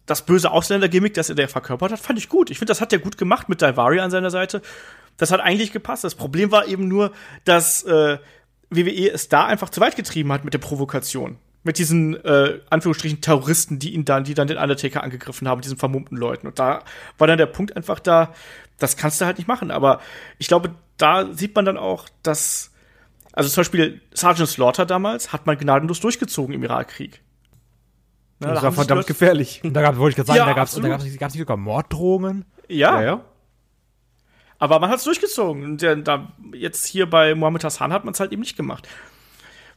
das 0.06 0.26
böse 0.26 0.50
Ausländer-Gimmick, 0.50 1.14
das 1.14 1.28
er 1.28 1.34
der 1.34 1.48
verkörpert 1.48 1.92
hat, 1.92 2.00
fand 2.00 2.18
ich 2.18 2.28
gut. 2.28 2.50
Ich 2.50 2.58
finde, 2.58 2.70
das 2.70 2.80
hat 2.80 2.92
er 2.92 2.98
gut 2.98 3.16
gemacht 3.16 3.48
mit 3.48 3.62
Daivari 3.62 4.00
an 4.00 4.10
seiner 4.10 4.30
Seite. 4.30 4.62
Das 5.16 5.30
hat 5.30 5.40
eigentlich 5.40 5.72
gepasst. 5.72 6.04
Das 6.04 6.14
Problem 6.14 6.50
war 6.50 6.66
eben 6.66 6.88
nur, 6.88 7.12
dass 7.44 7.84
äh, 7.84 8.18
WWE 8.70 9.10
es 9.10 9.28
da 9.28 9.46
einfach 9.46 9.70
zu 9.70 9.80
weit 9.80 9.96
getrieben 9.96 10.32
hat 10.32 10.44
mit 10.44 10.54
der 10.54 10.58
Provokation 10.58 11.38
mit 11.64 11.78
diesen 11.78 12.16
äh, 12.24 12.60
Anführungsstrichen 12.70 13.20
Terroristen, 13.20 13.78
die 13.78 13.94
ihn 13.94 14.04
dann, 14.04 14.24
die 14.24 14.34
dann 14.34 14.48
den 14.48 14.58
Undertaker 14.58 15.02
angegriffen 15.02 15.48
haben, 15.48 15.60
diesen 15.60 15.76
vermummten 15.76 16.16
Leuten. 16.16 16.46
Und 16.46 16.58
da 16.58 16.82
war 17.18 17.26
dann 17.26 17.38
der 17.38 17.46
Punkt 17.46 17.76
einfach 17.76 18.00
da, 18.00 18.32
das 18.78 18.96
kannst 18.96 19.20
du 19.20 19.26
halt 19.26 19.38
nicht 19.38 19.46
machen. 19.46 19.70
Aber 19.70 20.00
ich 20.38 20.48
glaube, 20.48 20.74
da 20.96 21.32
sieht 21.32 21.54
man 21.54 21.64
dann 21.64 21.76
auch, 21.76 22.08
dass, 22.22 22.72
also 23.32 23.48
zum 23.48 23.60
Beispiel 23.60 24.00
Sergeant 24.12 24.48
Slaughter 24.48 24.86
damals 24.86 25.32
hat 25.32 25.46
man 25.46 25.56
gnadenlos 25.56 26.00
durchgezogen 26.00 26.54
im 26.54 26.64
Irakkrieg. 26.64 27.20
Ne, 28.40 28.48
das 28.48 28.56
da 28.56 28.62
war 28.64 28.72
verdammt 28.72 29.06
gefährlich. 29.06 29.60
Da 29.72 29.82
gab, 29.82 29.96
wollte 29.98 30.10
ich 30.10 30.16
gerade 30.16 30.26
sagen, 30.26 30.38
ja, 30.38 30.46
da 30.46 30.52
gab 30.54 30.66
es 30.66 30.74
da 30.74 30.88
gab's, 30.88 31.18
gab's 31.18 31.34
nicht 31.34 31.42
sogar 31.42 31.56
Morddrohungen. 31.56 32.44
Ja. 32.68 33.00
ja, 33.00 33.02
ja. 33.02 33.24
Aber 34.58 34.80
man 34.80 34.90
hat 34.90 34.98
es 34.98 35.04
durchgezogen. 35.04 35.64
Und 35.64 35.82
der, 35.82 35.96
da, 35.96 36.32
jetzt 36.54 36.86
hier 36.86 37.08
bei 37.08 37.36
Mohammed 37.36 37.62
Hassan 37.62 37.92
hat 37.92 38.04
man 38.04 38.14
es 38.14 38.20
halt 38.20 38.32
eben 38.32 38.42
nicht 38.42 38.56
gemacht 38.56 38.88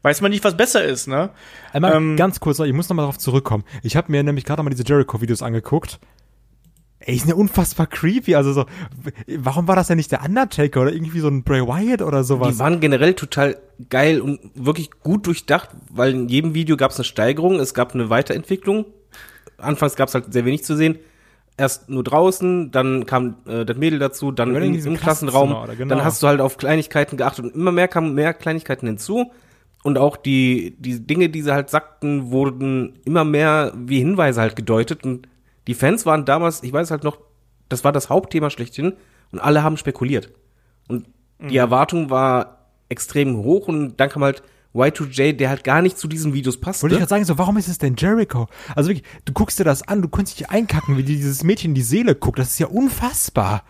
weiß 0.01 0.21
man 0.21 0.31
nicht, 0.31 0.43
was 0.43 0.55
besser 0.55 0.83
ist, 0.83 1.07
ne? 1.07 1.29
Einmal 1.73 1.95
ähm, 1.95 2.15
ganz 2.17 2.39
kurz, 2.39 2.59
ich 2.59 2.73
muss 2.73 2.89
noch 2.89 2.95
mal 2.95 3.03
darauf 3.03 3.17
zurückkommen. 3.17 3.63
Ich 3.83 3.95
habe 3.95 4.11
mir 4.11 4.23
nämlich 4.23 4.45
gerade 4.45 4.61
mal 4.63 4.69
diese 4.69 4.83
Jericho-Videos 4.85 5.41
angeguckt. 5.41 5.99
Ey, 6.99 7.15
ist 7.15 7.27
ja 7.27 7.35
unfassbar 7.35 7.85
creepy. 7.85 8.35
Also 8.35 8.53
so, 8.53 8.65
warum 9.37 9.67
war 9.67 9.75
das 9.75 9.87
denn 9.87 9.97
nicht 9.97 10.11
der 10.11 10.23
Undertaker 10.23 10.81
oder 10.81 10.91
irgendwie 10.93 11.19
so 11.19 11.27
ein 11.27 11.43
Bray 11.43 11.61
Wyatt 11.61 12.01
oder 12.01 12.23
sowas? 12.23 12.53
Die 12.53 12.59
waren 12.59 12.79
generell 12.79 13.13
total 13.13 13.57
geil 13.89 14.21
und 14.21 14.39
wirklich 14.55 14.89
gut 15.03 15.27
durchdacht, 15.27 15.69
weil 15.89 16.11
in 16.11 16.29
jedem 16.29 16.55
Video 16.55 16.77
gab 16.77 16.91
es 16.91 16.97
eine 16.97 17.03
Steigerung, 17.03 17.59
es 17.59 17.75
gab 17.75 17.93
eine 17.93 18.09
Weiterentwicklung. 18.09 18.85
Anfangs 19.57 19.95
gab 19.95 20.07
es 20.07 20.15
halt 20.15 20.33
sehr 20.33 20.45
wenig 20.45 20.63
zu 20.63 20.75
sehen. 20.75 20.97
Erst 21.57 21.89
nur 21.89 22.03
draußen, 22.03 22.71
dann 22.71 23.05
kam 23.05 23.35
äh, 23.47 23.65
das 23.65 23.77
Mädel 23.77 23.99
dazu, 23.99 24.31
dann 24.31 24.55
im, 24.55 24.73
im 24.73 24.97
Klassenraum. 24.97 25.55
Genau. 25.77 25.95
Dann 25.95 26.03
hast 26.03 26.23
du 26.23 26.27
halt 26.27 26.41
auf 26.41 26.57
Kleinigkeiten 26.57 27.17
geachtet 27.17 27.45
und 27.45 27.55
immer 27.55 27.71
mehr 27.71 27.87
kamen 27.87 28.13
mehr 28.13 28.33
Kleinigkeiten 28.33 28.87
hinzu 28.87 29.31
und 29.85 29.99
auch 29.99 30.17
die, 30.17 30.75
die 30.79 31.05
Dinge, 31.05 31.29
die 31.29 31.43
sie 31.43 31.53
halt 31.53 31.69
sagten, 31.69 32.31
wurden 32.31 32.97
immer 33.05 33.23
mehr 33.23 33.71
wie 33.77 33.99
Hinweise 33.99 34.41
halt 34.41 34.55
gedeutet. 34.55 35.03
Und 35.03 35.27
die 35.67 35.75
Fans 35.75 36.07
waren 36.07 36.25
damals, 36.25 36.63
ich 36.63 36.73
weiß 36.73 36.89
halt 36.89 37.03
noch, 37.03 37.19
das 37.69 37.83
war 37.83 37.91
das 37.91 38.09
Hauptthema 38.09 38.49
schlechthin 38.49 38.93
und 39.31 39.37
alle 39.37 39.61
haben 39.61 39.77
spekuliert. 39.77 40.31
Und 40.87 41.05
die 41.39 41.53
mhm. 41.53 41.57
Erwartung 41.57 42.09
war 42.09 42.71
extrem 42.89 43.37
hoch 43.37 43.67
und 43.67 43.97
dann 43.97 44.09
kam 44.09 44.23
halt 44.23 44.41
Y2J, 44.73 45.33
der 45.33 45.49
halt 45.49 45.63
gar 45.63 45.83
nicht 45.83 45.99
zu 45.99 46.07
diesen 46.07 46.33
Videos 46.33 46.59
passt. 46.59 46.81
Wollte 46.81 46.95
ich 46.95 46.99
gerade 46.99 47.09
sagen, 47.09 47.25
so, 47.25 47.37
warum 47.37 47.55
ist 47.57 47.67
es 47.67 47.77
denn 47.77 47.95
Jericho? 47.95 48.47
Also 48.75 48.89
wirklich, 48.89 49.07
du 49.25 49.33
guckst 49.33 49.59
dir 49.59 49.65
das 49.65 49.87
an, 49.87 50.01
du 50.01 50.07
kannst 50.07 50.39
dich 50.39 50.49
einkacken, 50.49 50.97
wie 50.97 51.03
dieses 51.03 51.43
Mädchen 51.43 51.71
in 51.71 51.75
die 51.75 51.83
Seele 51.83 52.15
guckt. 52.15 52.39
Das 52.39 52.53
ist 52.53 52.59
ja 52.59 52.65
unfassbar. 52.65 53.63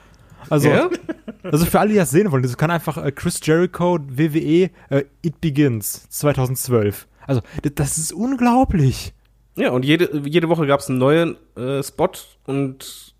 Also, 0.49 0.69
ja? 0.69 0.89
also 1.51 1.65
für 1.65 1.79
alle, 1.79 1.91
die 1.91 1.95
das 1.95 2.12
sehen 2.12 2.31
wollen, 2.31 2.43
das 2.43 2.58
kann 2.58 2.71
einfach 2.71 2.97
äh, 2.97 3.12
Chris 3.12 3.39
Jericho, 3.43 3.99
WWE, 3.99 4.69
äh, 4.89 5.03
It 5.21 5.41
Begins 5.41 6.08
2012. 6.10 7.08
Also, 7.27 7.41
das 7.75 7.97
ist 7.97 8.13
unglaublich. 8.13 9.13
Ja, 9.55 9.71
und 9.71 9.86
jede, 9.86 10.21
jede 10.27 10.49
Woche 10.49 10.67
gab 10.67 10.81
es 10.81 10.89
einen 10.89 10.99
neuen 10.99 11.38
äh, 11.55 11.81
Spot 11.81 12.12
und 12.45 13.13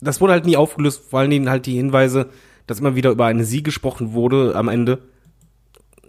das 0.00 0.20
wurde 0.20 0.32
halt 0.32 0.46
nie 0.46 0.56
aufgelöst, 0.56 1.02
vor 1.08 1.20
allen 1.20 1.30
Dingen 1.30 1.48
halt 1.48 1.66
die 1.66 1.76
Hinweise, 1.76 2.28
dass 2.66 2.80
immer 2.80 2.96
wieder 2.96 3.10
über 3.10 3.26
eine 3.26 3.44
Sie 3.44 3.62
gesprochen 3.62 4.12
wurde 4.12 4.54
am 4.56 4.68
Ende. 4.68 4.98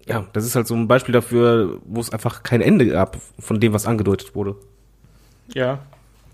Ja, 0.07 0.25
das 0.33 0.45
ist 0.45 0.55
halt 0.55 0.67
so 0.67 0.75
ein 0.75 0.87
Beispiel 0.87 1.13
dafür, 1.13 1.79
wo 1.85 1.99
es 1.99 2.11
einfach 2.11 2.43
kein 2.43 2.61
Ende 2.61 2.87
gab 2.87 3.17
von 3.39 3.59
dem, 3.59 3.73
was 3.73 3.87
angedeutet 3.87 4.35
wurde. 4.35 4.55
Ja, 5.53 5.79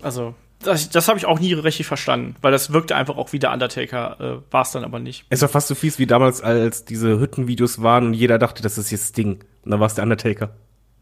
also 0.02 0.34
das, 0.62 0.90
das 0.90 1.08
habe 1.08 1.18
ich 1.18 1.26
auch 1.26 1.38
nie 1.38 1.52
richtig 1.52 1.86
verstanden, 1.86 2.36
weil 2.40 2.52
das 2.52 2.72
wirkte 2.72 2.96
einfach 2.96 3.16
auch 3.16 3.32
wie 3.32 3.38
der 3.38 3.52
Undertaker, 3.52 4.20
äh, 4.20 4.52
war 4.52 4.62
es 4.62 4.72
dann 4.72 4.84
aber 4.84 4.98
nicht. 4.98 5.26
Es 5.28 5.42
war 5.42 5.48
fast 5.48 5.68
so 5.68 5.74
fies 5.74 5.98
wie 5.98 6.06
damals, 6.06 6.42
als 6.42 6.84
diese 6.84 7.20
Hüttenvideos 7.20 7.82
waren 7.82 8.06
und 8.06 8.14
jeder 8.14 8.38
dachte, 8.38 8.62
das 8.62 8.78
ist 8.78 8.90
jetzt 8.90 9.08
Sting. 9.08 9.40
Und 9.64 9.70
dann 9.70 9.80
war 9.80 9.86
es 9.86 9.94
der 9.94 10.04
Undertaker. 10.04 10.56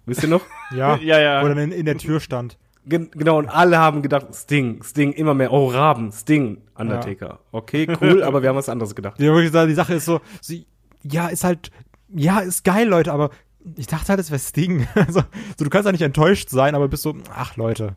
Wisst 0.07 0.23
ihr 0.23 0.29
noch? 0.29 0.43
ja, 0.75 0.97
ja, 0.97 1.21
ja. 1.21 1.43
Wo 1.43 1.49
dann 1.49 1.59
in, 1.59 1.73
in 1.73 1.87
der 1.87 1.99
Tür 1.99 2.21
stand. 2.21 2.59
Gen 2.87 3.11
genau, 3.11 3.39
und 3.39 3.49
alle 3.49 3.79
haben 3.79 4.01
gedacht, 4.01 4.35
Sting, 4.35 4.83
Sting, 4.83 5.13
immer 5.13 5.35
mehr, 5.35 5.53
oh, 5.53 5.69
Raben, 5.69 6.13
Sting, 6.13 6.63
Undertaker. 6.75 7.27
Ja. 7.27 7.39
Okay, 7.53 7.87
cool, 8.01 8.23
aber 8.23 8.43
wir 8.43 8.49
haben 8.49 8.57
was 8.57 8.69
anderes 8.69 8.95
gedacht. 8.95 9.21
Ja, 9.21 9.33
wirklich 9.33 9.53
sagen, 9.53 9.69
die 9.69 9.75
Sache 9.75 9.95
ist 9.95 10.07
so, 10.07 10.21
sie, 10.41 10.67
ja, 11.03 11.29
ist 11.29 11.45
halt, 11.45 11.71
ja, 12.09 12.41
ist 12.41 12.65
geil, 12.65 12.89
Leute, 12.89 13.13
aber 13.13 13.31
ich 13.77 13.87
dachte 13.87 14.09
halt, 14.09 14.21
es 14.21 14.31
wäre 14.31 14.41
Sting. 14.41 14.89
also, 14.95 15.23
so, 15.59 15.65
du 15.65 15.71
kannst 15.71 15.87
ja 15.87 15.93
nicht 15.93 16.03
enttäuscht 16.03 16.49
sein, 16.49 16.75
aber 16.75 16.89
bist 16.89 17.03
so, 17.03 17.15
ach, 17.35 17.57
Leute. 17.57 17.95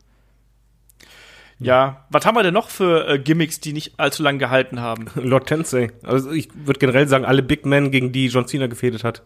Ja, 1.60 2.04
was 2.10 2.26
haben 2.26 2.34
wir 2.34 2.42
denn 2.42 2.54
noch 2.54 2.68
für 2.68 3.08
äh, 3.08 3.18
Gimmicks, 3.18 3.60
die 3.60 3.72
nicht 3.72 3.98
allzu 3.98 4.22
lange 4.22 4.38
gehalten 4.38 4.80
haben? 4.80 5.06
Lord 5.14 5.46
Tensei. 5.46 5.90
Also 6.02 6.32
ich 6.32 6.48
würde 6.54 6.80
generell 6.80 7.08
sagen, 7.08 7.24
alle 7.24 7.42
Big 7.42 7.64
Men, 7.64 7.90
gegen 7.90 8.12
die 8.12 8.26
John 8.26 8.46
Cena 8.46 8.66
gefädet 8.66 9.04
hat. 9.04 9.22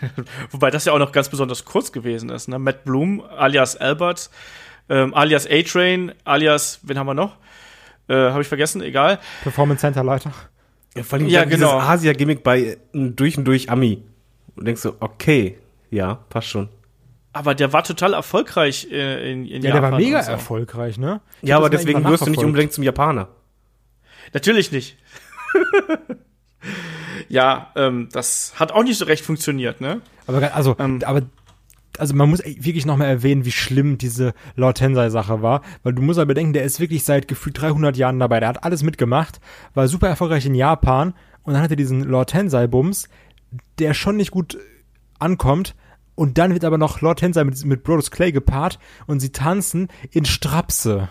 Wobei 0.50 0.70
das 0.70 0.84
ja 0.84 0.92
auch 0.92 0.98
noch 0.98 1.12
ganz 1.12 1.28
besonders 1.28 1.64
kurz 1.64 1.92
gewesen 1.92 2.30
ist. 2.30 2.48
Ne? 2.48 2.58
Matt 2.58 2.84
Bloom 2.84 3.20
alias 3.20 3.76
Albert, 3.76 4.30
ähm, 4.88 5.12
alias 5.14 5.46
A-Train, 5.46 6.12
alias, 6.24 6.80
wen 6.82 6.98
haben 6.98 7.06
wir 7.06 7.14
noch? 7.14 7.36
Äh, 8.08 8.14
Habe 8.14 8.42
ich 8.42 8.48
vergessen, 8.48 8.82
egal. 8.82 9.18
Performance 9.42 9.80
Center 9.80 10.02
Leiter. 10.04 10.32
Ja, 10.96 11.02
vor 11.02 11.18
allem 11.18 11.28
Ja, 11.28 11.40
ja, 11.40 11.46
dieses 11.46 11.60
genau. 11.60 11.78
Asia-Gimmick 11.78 12.42
bei 12.42 12.78
einem 12.92 13.16
durch 13.16 13.38
und 13.38 13.44
durch 13.44 13.70
Ami. 13.70 14.02
Und 14.56 14.66
denkst 14.66 14.82
so, 14.82 14.96
okay, 15.00 15.58
ja, 15.90 16.16
passt 16.28 16.48
schon. 16.48 16.68
Aber 17.34 17.54
der 17.54 17.72
war 17.72 17.82
total 17.82 18.12
erfolgreich 18.12 18.88
äh, 18.90 19.32
in, 19.32 19.46
in 19.46 19.62
Ja, 19.62 19.68
Japan. 19.70 19.82
der 19.82 19.82
war 19.92 19.98
mega 19.98 20.22
so. 20.22 20.32
erfolgreich, 20.32 20.98
ne? 20.98 21.20
Ich 21.40 21.48
Ja, 21.48 21.56
aber 21.56 21.70
deswegen 21.70 22.04
wirst 22.04 22.26
du 22.26 22.30
nicht 22.30 22.44
unbedingt 22.44 22.72
zum 22.72 22.84
Japaner. 22.84 23.28
Natürlich 24.34 24.70
nicht. 24.72 24.96
ja, 27.28 27.70
ähm, 27.76 28.08
das 28.12 28.54
hat 28.56 28.72
auch 28.72 28.82
nicht 28.84 28.98
so 28.98 29.04
recht 29.04 29.24
funktioniert, 29.24 29.80
ne? 29.80 30.00
Aber 30.26 30.54
also, 30.54 30.76
Ähm. 30.78 31.00
aber 31.04 31.22
also 31.98 32.14
man 32.14 32.30
muss 32.30 32.40
ey, 32.40 32.56
wirklich 32.60 32.86
noch 32.86 32.96
mal 32.96 33.06
erwähnen, 33.06 33.44
wie 33.44 33.52
schlimm 33.52 33.98
diese 33.98 34.32
Lord 34.56 34.78
Tensei 34.78 35.10
Sache 35.10 35.42
war, 35.42 35.62
weil 35.82 35.92
du 35.92 36.00
musst 36.02 36.18
aber 36.18 36.26
bedenken, 36.28 36.52
der 36.54 36.62
ist 36.64 36.80
wirklich 36.80 37.04
seit 37.04 37.28
gefühlt 37.28 37.60
300 37.60 37.96
Jahren 37.96 38.18
dabei. 38.18 38.40
Der 38.40 38.48
hat 38.48 38.64
alles 38.64 38.82
mitgemacht, 38.82 39.40
war 39.74 39.88
super 39.88 40.08
erfolgreich 40.08 40.46
in 40.46 40.54
Japan 40.54 41.14
und 41.42 41.52
dann 41.54 41.62
hat 41.62 41.70
er 41.70 41.76
diesen 41.76 42.02
Lord 42.02 42.30
Tensei 42.30 42.66
Bums, 42.66 43.08
der 43.78 43.92
schon 43.94 44.16
nicht 44.16 44.30
gut 44.30 44.58
ankommt. 45.18 45.74
Und 46.14 46.38
dann 46.38 46.52
wird 46.52 46.64
aber 46.64 46.78
noch 46.78 47.00
Lord 47.00 47.20
Tensei 47.20 47.42
mit, 47.44 47.64
mit 47.64 47.82
Brodus 47.84 48.10
Clay 48.10 48.32
gepaart 48.32 48.78
und 49.06 49.20
sie 49.20 49.30
tanzen 49.32 49.88
in 50.10 50.24
Strapse. 50.24 51.08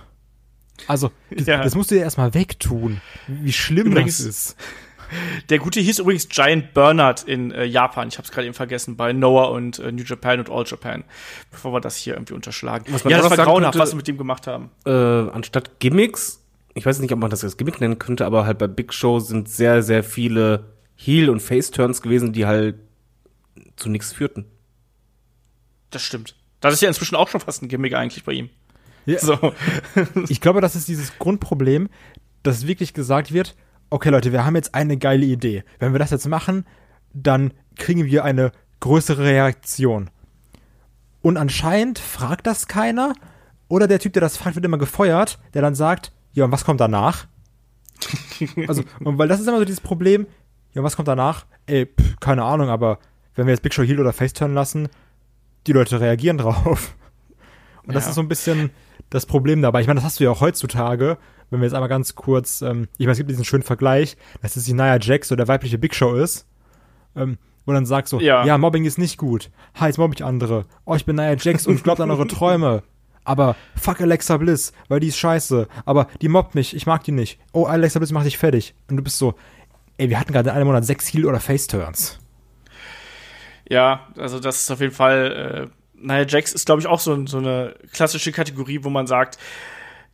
Also, 0.88 1.12
das, 1.30 1.47
Ja. 1.47 1.64
das 1.64 1.76
musst 1.76 1.91
du 1.91 1.95
dir 1.95 2.02
erstmal 2.02 2.34
wegtun. 2.34 3.02
Wie 3.28 3.52
schlimm 3.54 3.88
Übrigens- 3.88 4.18
das 4.18 4.26
ist. 4.28 4.56
Der 5.49 5.60
gute 5.60 5.82
hieß 5.82 5.99
übrigens 5.99 6.30
Giant 6.30 6.74
Bernard 6.74 7.24
in 7.24 7.52
äh, 7.52 7.66
Japan. 7.66 8.08
Ich 8.08 8.18
habe 8.18 8.26
es 8.26 8.32
gerade 8.32 8.45
eben 8.47 8.54
vergessen, 8.54 8.95
bei 8.95 9.12
Noah 9.12 9.52
und 9.52 9.78
äh, 9.80 9.91
New 9.91 10.04
Japan 10.04 10.39
und 10.39 10.49
All 10.49 10.64
Japan. 10.66 11.04
Bevor 11.52 11.74
wir 11.74 11.82
das 11.82 11.97
hier 11.97 12.14
irgendwie 12.14 12.34
unterschlagen. 12.34 12.86
Was 12.93 13.04
man 13.04 13.12
ja, 13.12 13.18
das 13.22 13.30
war 13.30 13.36
grauenhaft, 13.45 13.78
was 13.78 13.89
sie 13.89 13.97
mit 13.97 14.08
dem 14.08 14.18
gemacht 14.18 14.47
haben. 14.47 14.70
Äh, 14.86 14.91
anstatt 14.91 15.80
Gimmicks, 15.82 16.41
ich 16.76 16.86
weiß 16.86 16.99
nicht, 16.99 17.12
ob 17.12 17.20
man 17.20 17.30
das 17.30 17.43
als 17.43 17.58
Gimmick 17.58 17.82
nennen 17.82 17.99
könnte, 17.99 18.26
aber 18.26 18.45
halt 18.45 18.58
bei 18.58 18.68
Big 18.68 18.93
Show 18.93 19.20
sind 19.20 19.49
sehr, 19.49 19.84
sehr 19.84 20.06
viele 20.06 20.68
Heel- 20.95 21.30
und 21.30 21.41
Face-Turns 21.41 22.02
gewesen, 22.02 22.32
die 22.32 22.45
halt 22.45 22.76
zu 23.76 23.89
nichts 23.89 24.14
führten. 24.14 24.45
Das 25.92 26.02
stimmt. 26.02 26.36
Das 26.62 26.74
ist 26.74 26.82
ja 26.82 26.88
inzwischen 26.88 27.16
auch 27.16 27.28
schon 27.28 27.42
fast 27.42 27.62
ein 27.62 27.68
Gimmick 27.68 27.94
eigentlich 27.94 28.24
bei 28.24 28.34
ihm. 28.34 28.50
Ja. 29.06 29.20
So. 29.20 29.38
Ich 30.30 30.42
glaube, 30.42 30.62
das 30.62 30.76
ist 30.76 30.88
dieses 30.88 31.18
Grundproblem, 31.20 31.89
dass 32.44 32.68
wirklich 32.68 32.94
gesagt 32.94 33.34
wird, 33.34 33.56
okay 33.89 34.10
Leute, 34.10 34.32
wir 34.32 34.46
haben 34.46 34.56
jetzt 34.56 34.74
eine 34.74 34.98
geile 34.98 35.26
Idee. 35.26 35.64
Wenn 35.80 35.94
wir 35.94 36.00
das 36.00 36.12
jetzt 36.12 36.28
machen, 36.28 36.66
dann 37.14 37.54
kriegen 37.76 38.06
wir 38.06 38.24
eine 38.24 38.52
größere 38.80 39.24
Reaktion. 39.24 40.10
Und 41.22 41.38
anscheinend 41.38 42.00
fragt 42.00 42.48
das 42.48 42.68
keiner. 42.68 43.14
Oder 43.68 43.88
der 43.88 44.00
Typ, 44.00 44.14
der 44.14 44.22
das 44.22 44.38
fragt, 44.38 44.56
wird 44.56 44.66
immer 44.66 44.78
gefeuert, 44.78 45.39
der 45.54 45.62
dann 45.62 45.76
sagt, 45.76 46.12
ja, 46.34 46.46
und 46.46 46.52
was 46.52 46.66
kommt 46.66 46.82
danach? 46.82 47.28
also, 48.68 48.84
und 49.00 49.18
weil 49.18 49.28
das 49.28 49.39
ist 49.39 49.48
immer 49.48 49.60
so 49.60 49.66
dieses 49.66 49.82
Problem, 49.82 50.26
ja, 50.74 50.82
und 50.82 50.86
was 50.86 50.96
kommt 50.96 51.08
danach? 51.08 51.46
Ey, 51.68 51.86
pff, 51.86 52.20
keine 52.20 52.44
Ahnung, 52.44 52.70
aber 52.70 53.00
wenn 53.36 53.46
wir 53.46 53.54
jetzt 53.54 53.62
Big 53.62 53.74
Show 53.74 53.84
Heal 53.84 54.00
oder 54.00 54.14
Face 54.14 54.34
turn 54.34 54.54
lassen, 54.54 54.89
die 55.68 55.74
Leute 55.74 55.99
reagieren 55.99 56.38
drauf. 56.38 56.95
Und 57.86 57.95
das 57.95 58.05
Ja. 58.05 58.09
ist 58.09 58.16
so 58.16 58.22
ein 58.22 58.28
bisschen 58.28 58.70
das 59.09 59.26
Problem 59.26 59.62
dabei. 59.62 59.82
Ich 59.82 59.88
meine, 59.88 59.99
das 59.99 60.05
hast 60.05 60.20
du 60.20 60.24
ja 60.24 60.32
auch 60.32 60.41
heutzutage, 60.41 61.18
wenn 61.49 61.59
wir 61.59 61.66
jetzt 61.66 61.74
einmal 61.74 61.89
ganz 61.89 62.16
kurz, 62.16 62.62
ähm, 62.62 62.88
ich 62.97 63.05
meine, 63.05 63.12
es 63.14 63.18
gibt 63.18 63.30
diesen 63.30 63.43
schönen 63.45 63.64
Vergleich, 63.64 64.16
dass 64.41 64.55
es 64.55 64.64
die 64.66 64.74
Nia 64.74 64.97
Jax 64.99 65.28
so 65.28 65.36
der 65.36 65.47
weibliche 65.47 65.78
Big 65.78 65.93
Show 65.95 66.14
ist, 66.16 66.45
ähm, 67.16 67.38
wo 67.66 67.74
dann 67.74 67.86
sagst 67.86 68.12
so, 68.12 68.20
Ja. 68.22 68.45
ja. 68.45 68.57
Mobbing 68.57 68.86
ist 68.86 68.97
nicht 68.97 69.18
gut. 69.18 69.51
Ha, 69.80 69.88
jetzt 69.88 69.97
mobb 69.97 70.14
ich 70.16 70.24
andere. 70.24 70.66
Oh, 70.86 70.95
ich 70.95 71.05
bin 71.05 71.16
Nia 71.18 71.36
Jax 71.36 71.68
und 71.68 71.84
glaubt 71.84 71.99
an 71.99 72.09
eure 72.12 72.28
Träume. 72.28 72.84
Aber 73.24 73.55
fuck 73.76 74.01
Alexa 74.01 74.38
Bliss, 74.38 74.72
weil 74.88 74.99
die 74.99 75.07
ist 75.09 75.18
scheiße. 75.18 75.68
Aber 75.86 76.07
die 76.22 76.28
mobbt 76.30 76.55
mich, 76.55 76.76
ich 76.76 76.88
mag 76.88 77.03
die 77.03 77.12
nicht. 77.12 77.39
Oh, 77.51 77.66
Alexa 77.66 77.99
Bliss 77.99 78.12
macht 78.12 78.26
dich 78.26 78.38
fertig. 78.38 78.74
Und 78.89 78.97
du 78.97 79.03
bist 79.03 79.18
so, 79.18 79.36
ey, 79.97 80.09
wir 80.09 80.20
hatten 80.20 80.34
gerade 80.34 80.49
in 80.49 80.55
einem 80.55 80.68
Monat 80.68 80.86
sechs 80.86 81.07
Heal- 81.14 81.26
oder 81.28 81.39
Face-Turns. 81.39 82.18
Ja, 83.72 84.09
also 84.17 84.41
das 84.41 84.63
ist 84.63 84.69
auf 84.69 84.82
jeden 84.82 84.91
Fall, 84.91 85.69
äh, 85.72 85.95
naja, 85.95 86.26
Jax 86.28 86.51
ist, 86.51 86.65
glaube 86.65 86.82
ich, 86.82 86.88
auch 86.88 86.99
so, 86.99 87.26
so 87.26 87.38
eine 87.38 87.74
klassische 87.93 88.34
Kategorie, 88.34 88.84
wo 88.84 88.89
man 88.89 89.07
sagt, 89.07 89.38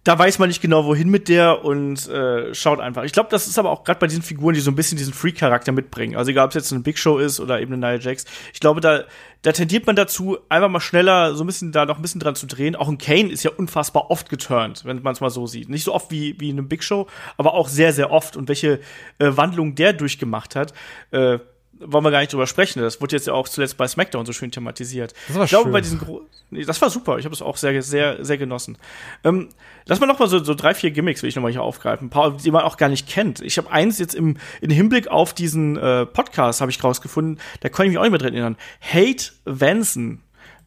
da 0.04 0.18
weiß 0.18 0.38
man 0.38 0.50
nicht 0.50 0.62
genau, 0.62 0.86
wohin 0.86 1.10
mit 1.10 1.28
der 1.28 1.66
und 1.66 2.08
äh, 2.08 2.54
schaut 2.54 2.80
einfach. 2.80 3.04
Ich 3.04 3.14
glaube, 3.14 3.30
das 3.32 3.48
ist 3.48 3.58
aber 3.58 3.72
auch 3.72 3.84
gerade 3.84 4.00
bei 4.00 4.06
diesen 4.06 4.22
Figuren, 4.22 4.54
die 4.54 4.62
so 4.62 4.70
ein 4.70 4.76
bisschen 4.76 4.96
diesen 5.00 5.12
Freak-Charakter 5.12 5.72
mitbringen. 5.72 6.16
Also 6.16 6.30
egal, 6.30 6.46
ob 6.46 6.52
es 6.52 6.56
jetzt 6.56 6.72
eine 6.72 6.84
Big 6.84 7.00
Show 7.00 7.18
ist 7.18 7.40
oder 7.40 7.60
eben 7.60 7.74
eine 7.74 7.94
Nia 7.94 8.00
Jax. 8.00 8.26
Ich 8.54 8.60
glaube, 8.60 8.80
da, 8.80 9.06
da 9.42 9.52
tendiert 9.52 9.88
man 9.88 9.96
dazu, 9.96 10.38
einfach 10.50 10.70
mal 10.70 10.80
schneller 10.80 11.34
so 11.34 11.44
ein 11.44 11.48
bisschen 11.48 11.72
da 11.72 11.88
noch 11.88 11.96
ein 11.96 12.04
bisschen 12.04 12.22
dran 12.22 12.36
zu 12.36 12.46
drehen. 12.46 12.76
Auch 12.76 12.88
ein 12.88 13.00
Kane 13.00 13.32
ist 13.32 13.42
ja 13.42 13.50
unfassbar 13.58 14.12
oft 14.12 14.30
geturnt, 14.30 14.86
wenn 14.86 15.02
man 15.02 15.14
es 15.14 15.20
mal 15.20 15.32
so 15.32 15.48
sieht. 15.48 15.68
Nicht 15.68 15.84
so 15.84 15.96
oft 15.96 16.12
wie, 16.12 16.40
wie 16.40 16.52
in 16.52 16.60
einem 16.60 16.70
Big 16.70 16.84
Show, 16.84 17.08
aber 17.38 17.56
auch 17.56 17.70
sehr, 17.70 17.92
sehr 17.92 18.12
oft. 18.12 18.38
Und 18.38 18.50
welche 18.50 18.82
äh, 19.18 19.32
Wandlung 19.32 19.74
der 19.74 19.94
durchgemacht 19.94 20.56
hat, 20.56 20.74
äh, 21.10 21.40
wollen 21.80 22.04
wir 22.04 22.12
gar 22.12 22.20
nicht 22.20 22.34
drüber 22.34 22.48
sprechen. 22.48 22.82
Das 22.82 23.02
wurde 23.02 23.16
jetzt 23.16 23.28
ja 23.28 23.34
auch 23.34 23.48
zuletzt 23.48 23.78
bei 23.78 23.88
SmackDown 23.88 24.26
so 24.26 24.34
schön 24.34 24.52
thematisiert. 24.52 25.14
Das 25.28 25.38
war 25.38 25.44
ich 25.46 25.50
glaube, 25.50 25.66
schön. 25.66 25.72
bei 25.74 25.82
diesen 25.82 26.00
Gro 26.00 26.22
nee, 26.50 26.64
das 26.64 26.82
war 26.82 26.90
super. 26.90 27.18
Ich 27.18 27.26
habe 27.26 27.34
es 27.34 27.42
auch 27.42 27.58
sehr, 27.58 27.82
sehr, 27.82 28.24
sehr 28.24 28.38
genossen. 28.38 28.78
Ähm, 29.24 29.50
lass 29.86 30.00
mal 30.00 30.08
noch 30.08 30.20
mal 30.20 30.28
so, 30.28 30.44
so 30.44 30.54
drei, 30.54 30.74
vier 30.74 30.92
Gimmicks 30.92 31.22
will 31.22 31.30
ich 31.30 31.36
noch 31.36 31.44
mal 31.44 31.52
hier 31.52 31.64
aufgreifen. 31.64 32.08
Ein 32.08 32.10
paar, 32.10 32.38
die 32.38 32.52
man 32.52 32.64
auch 32.64 32.78
gar 32.78 32.90
nicht 32.90 33.08
kennt. 33.08 33.42
Ich 33.42 33.58
habe 33.58 33.72
eins 33.72 34.00
jetzt 34.00 34.16
im, 34.16 34.38
im 34.62 34.70
Hinblick 34.70 35.08
auf 35.08 35.34
diesen 35.34 35.78
äh, 35.78 36.06
Podcast 36.06 36.62
habe 36.62 36.72
ich 36.72 36.84
rausgefunden. 36.84 37.40
Da 37.62 37.70
kann 37.70 37.86
ich 37.86 37.92
mich 37.92 37.98
auch 37.98 38.04
nicht 38.04 38.12
mehr 38.12 38.20
dran 38.20 38.34
erinnern. 38.34 38.58
Hate 38.82 39.32
Vanson. 39.46 40.22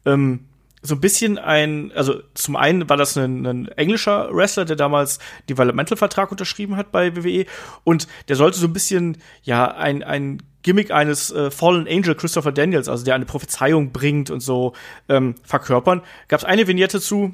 Ähm, 0.05 0.45
so 0.83 0.95
ein 0.95 1.01
bisschen 1.01 1.37
ein, 1.37 1.91
also 1.93 2.21
zum 2.33 2.55
einen 2.55 2.89
war 2.89 2.97
das 2.97 3.15
ein, 3.15 3.45
ein 3.45 3.67
englischer 3.69 4.33
Wrestler, 4.35 4.65
der 4.65 4.75
damals 4.75 5.19
Developmental-Vertrag 5.47 6.31
unterschrieben 6.31 6.75
hat 6.75 6.91
bei 6.91 7.15
WWE 7.15 7.45
und 7.83 8.07
der 8.27 8.35
sollte 8.35 8.57
so 8.57 8.65
ein 8.65 8.73
bisschen, 8.73 9.17
ja, 9.43 9.67
ein, 9.67 10.01
ein 10.01 10.41
Gimmick 10.63 10.91
eines 10.91 11.31
äh, 11.31 11.51
Fallen 11.51 11.87
Angel 11.87 12.15
Christopher 12.15 12.51
Daniels, 12.51 12.87
also 12.87 13.03
der 13.03 13.15
eine 13.15 13.25
Prophezeiung 13.25 13.91
bringt 13.91 14.29
und 14.29 14.41
so 14.41 14.73
ähm, 15.09 15.35
verkörpern. 15.43 16.01
Gab 16.27 16.39
es 16.39 16.45
eine 16.45 16.67
Vignette 16.67 17.01
zu, 17.01 17.33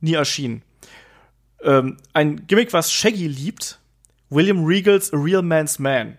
nie 0.00 0.14
erschienen. 0.14 0.62
Ähm, 1.62 1.96
ein 2.12 2.46
Gimmick, 2.46 2.72
was 2.72 2.92
Shaggy 2.92 3.28
liebt, 3.28 3.78
William 4.30 4.64
Regals 4.64 5.12
A 5.12 5.16
Real 5.16 5.42
Man's 5.42 5.78
Man. 5.78 6.18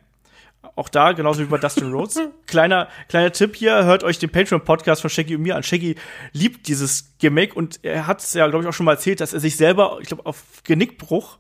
Auch 0.76 0.90
da, 0.90 1.14
genauso 1.14 1.42
wie 1.42 1.46
bei 1.46 1.58
Dustin 1.58 1.92
Rhodes. 1.92 2.20
kleiner, 2.48 2.88
kleiner 3.10 3.32
Tipp 3.32 3.56
hier, 3.56 3.86
hört 3.86 4.04
euch 4.04 4.20
den 4.20 4.30
Patreon-Podcast 4.30 5.02
von 5.02 5.10
Shaggy 5.10 5.36
und 5.36 5.42
mir 5.42 5.56
an. 5.56 5.64
Shaggy 5.64 5.96
liebt 6.34 6.68
dieses 6.68 7.18
Gimmick 7.20 7.56
und 7.56 7.80
er 7.84 8.08
hat 8.08 8.22
es 8.22 8.34
ja, 8.34 8.48
glaube 8.48 8.64
ich, 8.64 8.70
auch 8.70 8.74
schon 8.74 8.86
mal 8.86 8.94
erzählt, 8.94 9.22
dass 9.22 9.34
er 9.34 9.40
sich 9.40 9.56
selber, 9.56 9.98
ich 10.02 10.08
glaube, 10.08 10.26
auf 10.26 10.44
Genickbruch 10.64 11.38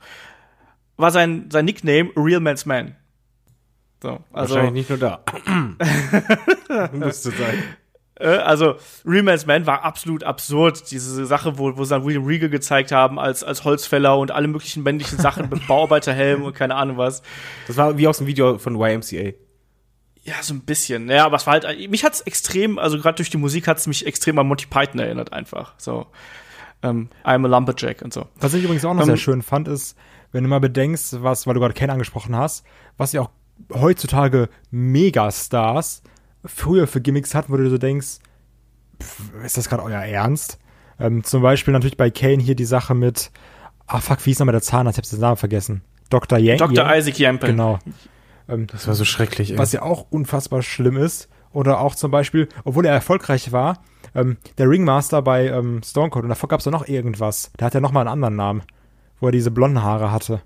war 0.97 1.11
sein, 1.11 1.49
sein 1.51 1.65
Nickname 1.65 2.11
Real 2.15 2.39
Man's 2.39 2.65
Man. 2.65 2.95
So, 4.01 4.19
also, 4.31 4.55
Wahrscheinlich 4.55 4.73
nicht 4.73 4.89
nur 4.89 4.99
da. 4.99 5.23
Müsste 6.91 7.31
sein. 7.31 7.63
äh, 8.19 8.27
also 8.27 8.75
Real 9.05 9.23
Man's 9.23 9.45
Man 9.45 9.65
war 9.65 9.83
absolut 9.83 10.23
absurd. 10.23 10.91
Diese 10.91 11.25
Sache, 11.25 11.57
wo, 11.57 11.77
wo 11.77 11.83
sie 11.83 11.89
dann 11.91 12.05
William 12.05 12.25
Regal 12.25 12.49
gezeigt 12.49 12.91
haben 12.91 13.19
als, 13.19 13.43
als 13.43 13.63
Holzfäller 13.63 14.17
und 14.17 14.31
alle 14.31 14.47
möglichen 14.47 14.83
männlichen 14.83 15.17
Sachen 15.17 15.49
mit 15.49 15.65
Bauarbeiterhelm 15.67 16.43
und 16.43 16.53
keine 16.53 16.75
Ahnung 16.75 16.97
was. 16.97 17.23
Das 17.65 17.77
war 17.77 17.97
wie 17.97 18.07
aus 18.07 18.19
dem 18.19 18.27
Video 18.27 18.59
von 18.59 18.75
YMCA. 18.75 19.33
Ja, 20.23 20.35
so 20.41 20.53
ein 20.53 20.61
bisschen. 20.61 21.09
Ja, 21.09 21.25
aber 21.25 21.37
es 21.37 21.47
war 21.47 21.53
halt, 21.53 21.89
mich 21.89 22.03
hat's 22.03 22.21
extrem, 22.21 22.77
also 22.77 22.99
gerade 22.99 23.15
durch 23.15 23.29
die 23.29 23.37
Musik 23.37 23.67
hat's 23.67 23.87
mich 23.87 24.05
extrem 24.05 24.37
an 24.37 24.45
Monty 24.47 24.65
Python 24.65 24.99
erinnert 24.99 25.31
einfach. 25.31 25.73
So, 25.77 26.07
ähm, 26.83 27.09
I'm 27.23 27.45
a 27.45 27.47
Lumberjack 27.47 28.01
und 28.01 28.13
so. 28.13 28.27
Was 28.35 28.53
ich 28.53 28.63
übrigens 28.63 28.83
auch 28.83 28.93
noch 28.93 29.01
Ähm, 29.01 29.07
sehr 29.07 29.17
schön 29.17 29.41
fand, 29.41 29.69
ist, 29.69 29.95
wenn 30.33 30.43
du 30.43 30.49
mal 30.49 30.59
bedenkst, 30.59 31.23
was, 31.23 31.47
weil 31.47 31.53
du 31.53 31.61
gerade 31.61 31.73
Ken 31.73 31.89
angesprochen 31.89 32.35
hast, 32.35 32.65
was 32.97 33.13
ja 33.13 33.21
auch 33.21 33.29
heutzutage 33.73 34.49
Megastars 34.71 36.01
früher 36.45 36.87
für 36.87 37.01
Gimmicks 37.01 37.35
hatten, 37.35 37.51
wo 37.51 37.57
du 37.57 37.69
so 37.69 37.77
denkst, 37.77 38.19
pff, 39.01 39.43
ist 39.43 39.57
das 39.57 39.69
gerade 39.69 39.83
euer 39.83 40.01
Ernst? 40.01 40.59
Ähm, 40.99 41.23
zum 41.23 41.41
Beispiel 41.41 41.73
natürlich 41.73 41.97
bei 41.97 42.09
Kane 42.09 42.41
hier 42.41 42.55
die 42.55 42.65
Sache 42.65 42.95
mit, 42.95 43.31
ah 43.85 43.99
fuck, 43.99 44.25
wie 44.25 44.31
hieß 44.31 44.39
nochmal 44.39 44.53
der 44.53 44.61
Zahnarzt? 44.61 44.97
Ich 44.97 45.01
hab's 45.01 45.09
den 45.09 45.19
Namen 45.19 45.37
vergessen. 45.37 45.81
Dr. 46.09 46.37
Yang. 46.37 46.57
Dr. 46.59 46.85
Yang? 46.85 46.97
Isaac 46.97 47.19
Yampel. 47.19 47.49
Genau. 47.51 47.79
Das 48.47 48.87
war 48.87 48.95
so 48.95 49.03
schrecklich, 49.03 49.51
ey. 49.51 49.57
Was 49.57 49.73
ja 49.73 49.81
auch 49.81 50.05
unfassbar 50.09 50.61
schlimm 50.61 50.95
ist. 50.97 51.27
Oder 51.51 51.79
auch 51.81 51.95
zum 51.95 52.11
Beispiel, 52.11 52.47
obwohl 52.63 52.85
er 52.85 52.93
erfolgreich 52.93 53.51
war, 53.51 53.81
ähm, 54.15 54.37
der 54.57 54.69
Ringmaster 54.69 55.21
bei 55.21 55.47
ähm, 55.47 55.81
Stone 55.83 56.09
Cold. 56.11 56.23
Und 56.23 56.29
davor 56.29 56.49
gab 56.49 56.59
es 56.59 56.65
noch 56.65 56.87
irgendwas. 56.87 57.51
Der 57.59 57.65
hat 57.65 57.73
ja 57.73 57.81
noch 57.81 57.91
mal 57.91 58.01
einen 58.01 58.09
anderen 58.09 58.35
Namen, 58.35 58.61
wo 59.19 59.27
er 59.27 59.31
diese 59.31 59.51
blonden 59.51 59.83
Haare 59.83 60.11
hatte. 60.11 60.41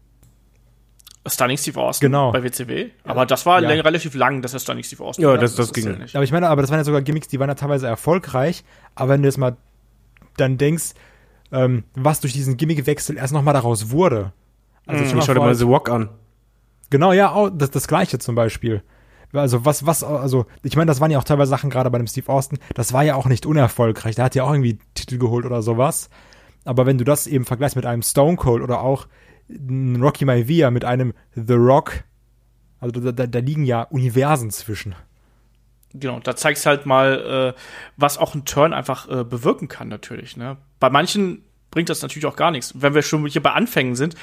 Stunning 1.28 1.57
Steve 1.57 1.80
Austin 1.80 2.07
Genau. 2.09 2.32
bei 2.32 2.43
WCW. 2.43 2.89
Aber 3.03 3.26
das 3.26 3.45
war 3.45 3.61
Ja. 3.61 3.69
relativ 3.69 4.15
lang, 4.15 4.41
dass 4.41 4.53
er 4.53 4.59
Stunning 4.59 4.84
Steve 4.84 5.03
Austin 5.03 5.24
Ja, 5.24 5.30
war. 5.32 5.38
das- 5.38 5.55
das 5.55 5.72
ging. 5.74 5.84
zählt 5.84 5.99
nicht. 5.99 6.15
Aber 6.15 6.24
ich 6.24 6.32
meine, 6.32 6.49
aber 6.49 6.61
das 6.61 6.72
waren 6.72 6.80
ja 6.80 6.84
sogar 6.84 7.01
Gimmicks, 7.01 7.28
die 7.28 7.39
waren 7.39 7.49
ja 7.49 7.55
teilweise 7.55 7.88
erfolgreich. 7.88 8.63
Aber 8.95 9.09
wenn 9.09 9.22
du 9.22 9.28
jetzt 9.28 9.38
mal 9.38 9.55
dann 10.38 10.57
denkst, 10.57 10.91
ähm, 11.51 11.84
was 11.93 12.22
durch 12.22 12.34
diesen 12.34 12.57
Gimmickwechsel 12.57 13.17
erst 13.17 13.34
noch 13.34 13.41
mal 13.43 13.53
daraus 13.53 13.91
wurde. 13.91 14.32
Also 14.88 15.03
Ich 15.03 15.24
schau 15.24 15.34
dir 15.34 15.39
mal 15.41 15.53
The 15.53 15.65
Rock 15.65 15.89
an. 15.89 16.09
Genau, 16.89 17.11
ja, 17.13 17.32
auch 17.32 17.49
das, 17.49 17.69
das 17.72 17.88
gleiche 17.88 18.17
zum 18.19 18.36
Beispiel. 18.36 18.82
Also 19.34 19.63
was, 19.63 19.86
was, 19.86 20.03
also 20.03 20.45
ich 20.63 20.76
meine, 20.76 20.88
das 20.88 20.99
waren 20.99 21.11
ja 21.11 21.17
auch 21.19 21.24
teilweise 21.24 21.49
Sachen 21.49 21.69
gerade 21.69 21.89
bei 21.89 21.97
dem 21.97 22.07
Steve 22.07 22.30
Austin, 22.32 22.57
das 22.74 22.91
war 22.93 23.03
ja 23.03 23.15
auch 23.15 23.28
nicht 23.28 23.45
unerfolgreich. 23.45 24.15
Der 24.15 24.26
hat 24.26 24.36
ja 24.36 24.43
auch 24.43 24.51
irgendwie 24.51 24.80
Titel 24.95 25.17
geholt 25.17 25.45
oder 25.45 25.61
sowas. 25.61 26.09
Aber 26.65 26.86
wenn 26.86 26.97
du 26.97 27.03
das 27.05 27.28
eben 27.28 27.45
vergleichst 27.45 27.76
mit 27.76 27.86
einem 27.86 28.01
Stone 28.01 28.38
Cold 28.38 28.61
oder 28.61 28.82
auch 28.82 29.07
Rocky 29.99 30.25
Maivia 30.25 30.71
mit 30.71 30.85
einem 30.85 31.13
The 31.35 31.53
Rock, 31.53 32.03
also 32.79 32.99
da, 32.99 33.11
da, 33.11 33.27
da 33.27 33.39
liegen 33.39 33.65
ja 33.65 33.83
Universen 33.83 34.51
zwischen. 34.51 34.95
Genau, 35.93 36.19
da 36.19 36.35
zeigst 36.35 36.65
halt 36.65 36.85
mal, 36.85 37.53
äh, 37.55 37.61
was 37.97 38.17
auch 38.17 38.33
ein 38.33 38.45
Turn 38.45 38.73
einfach 38.73 39.09
äh, 39.09 39.23
bewirken 39.23 39.67
kann, 39.67 39.89
natürlich. 39.89 40.37
Ne? 40.37 40.57
Bei 40.79 40.89
manchen 40.89 41.43
bringt 41.69 41.89
das 41.89 42.01
natürlich 42.01 42.25
auch 42.25 42.35
gar 42.35 42.51
nichts. 42.51 42.73
Wenn 42.81 42.93
wir 42.93 43.01
schon 43.01 43.25
hier 43.27 43.43
bei 43.43 43.51
Anfängen 43.51 43.95
sind, 43.95 44.15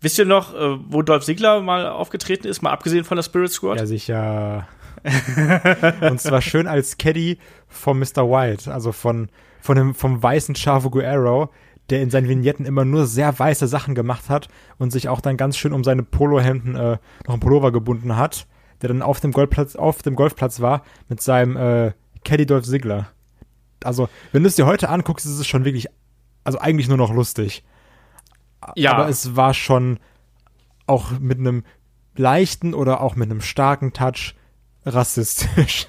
wisst 0.00 0.18
ihr 0.18 0.24
noch, 0.24 0.54
äh, 0.54 0.78
wo 0.88 1.02
Dolph 1.02 1.24
Ziggler 1.24 1.60
mal 1.60 1.86
aufgetreten 1.88 2.46
ist, 2.46 2.62
mal 2.62 2.70
abgesehen 2.70 3.04
von 3.04 3.16
der 3.16 3.22
Spirit 3.22 3.52
Squad? 3.52 3.78
Ja, 3.78 3.86
sicher. 3.86 4.68
Und 6.00 6.20
zwar 6.20 6.40
schön 6.40 6.66
als 6.66 6.98
Caddy 6.98 7.38
von 7.68 7.98
Mr. 7.98 8.28
White, 8.28 8.72
also 8.72 8.92
von, 8.92 9.28
von 9.60 9.76
dem, 9.76 9.94
vom 9.94 10.22
weißen 10.22 10.54
Chavo 10.54 10.90
Guerrero, 10.90 11.50
der 11.90 12.02
in 12.02 12.10
seinen 12.10 12.28
Vignetten 12.28 12.66
immer 12.66 12.84
nur 12.84 13.06
sehr 13.06 13.38
weiße 13.38 13.66
Sachen 13.68 13.94
gemacht 13.94 14.28
hat 14.28 14.48
und 14.78 14.90
sich 14.90 15.08
auch 15.08 15.20
dann 15.20 15.36
ganz 15.36 15.56
schön 15.56 15.72
um 15.72 15.84
seine 15.84 16.02
Polohemden 16.02 16.74
äh, 16.74 16.98
noch 17.26 17.34
ein 17.34 17.40
Pullover 17.40 17.72
gebunden 17.72 18.16
hat, 18.16 18.46
der 18.82 18.88
dann 18.88 19.02
auf 19.02 19.20
dem 19.20 19.32
Golfplatz, 19.32 19.76
auf 19.76 20.02
dem 20.02 20.16
Golfplatz 20.16 20.60
war 20.60 20.82
mit 21.08 21.20
seinem 21.20 21.56
äh, 21.56 21.92
Caddy 22.24 22.46
Dolph 22.46 22.64
Ziggler. 22.64 23.08
Also, 23.84 24.08
wenn 24.32 24.42
du 24.42 24.48
es 24.48 24.56
dir 24.56 24.66
heute 24.66 24.88
anguckst, 24.88 25.26
ist 25.26 25.38
es 25.38 25.46
schon 25.46 25.64
wirklich, 25.64 25.86
also 26.44 26.58
eigentlich 26.58 26.88
nur 26.88 26.96
noch 26.96 27.12
lustig. 27.12 27.62
Ja. 28.74 28.92
Aber 28.92 29.08
es 29.08 29.36
war 29.36 29.54
schon 29.54 30.00
auch 30.86 31.18
mit 31.20 31.38
einem 31.38 31.64
leichten 32.16 32.74
oder 32.74 33.00
auch 33.00 33.16
mit 33.16 33.30
einem 33.30 33.40
starken 33.40 33.92
Touch 33.92 34.34
rassistisch. 34.84 35.88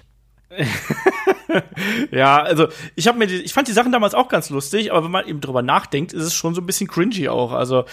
ja, 2.11 2.41
also 2.41 2.67
ich 2.95 3.07
habe 3.07 3.17
mir, 3.17 3.27
die, 3.27 3.41
ich 3.41 3.53
fand 3.53 3.67
die 3.67 3.73
Sachen 3.73 3.91
damals 3.91 4.13
auch 4.13 4.29
ganz 4.29 4.49
lustig, 4.49 4.91
aber 4.91 5.03
wenn 5.03 5.11
man 5.11 5.27
eben 5.27 5.41
drüber 5.41 5.61
nachdenkt, 5.61 6.13
ist 6.13 6.23
es 6.23 6.33
schon 6.33 6.55
so 6.55 6.61
ein 6.61 6.65
bisschen 6.65 6.87
cringy 6.87 7.27
auch. 7.29 7.51
Also 7.51 7.85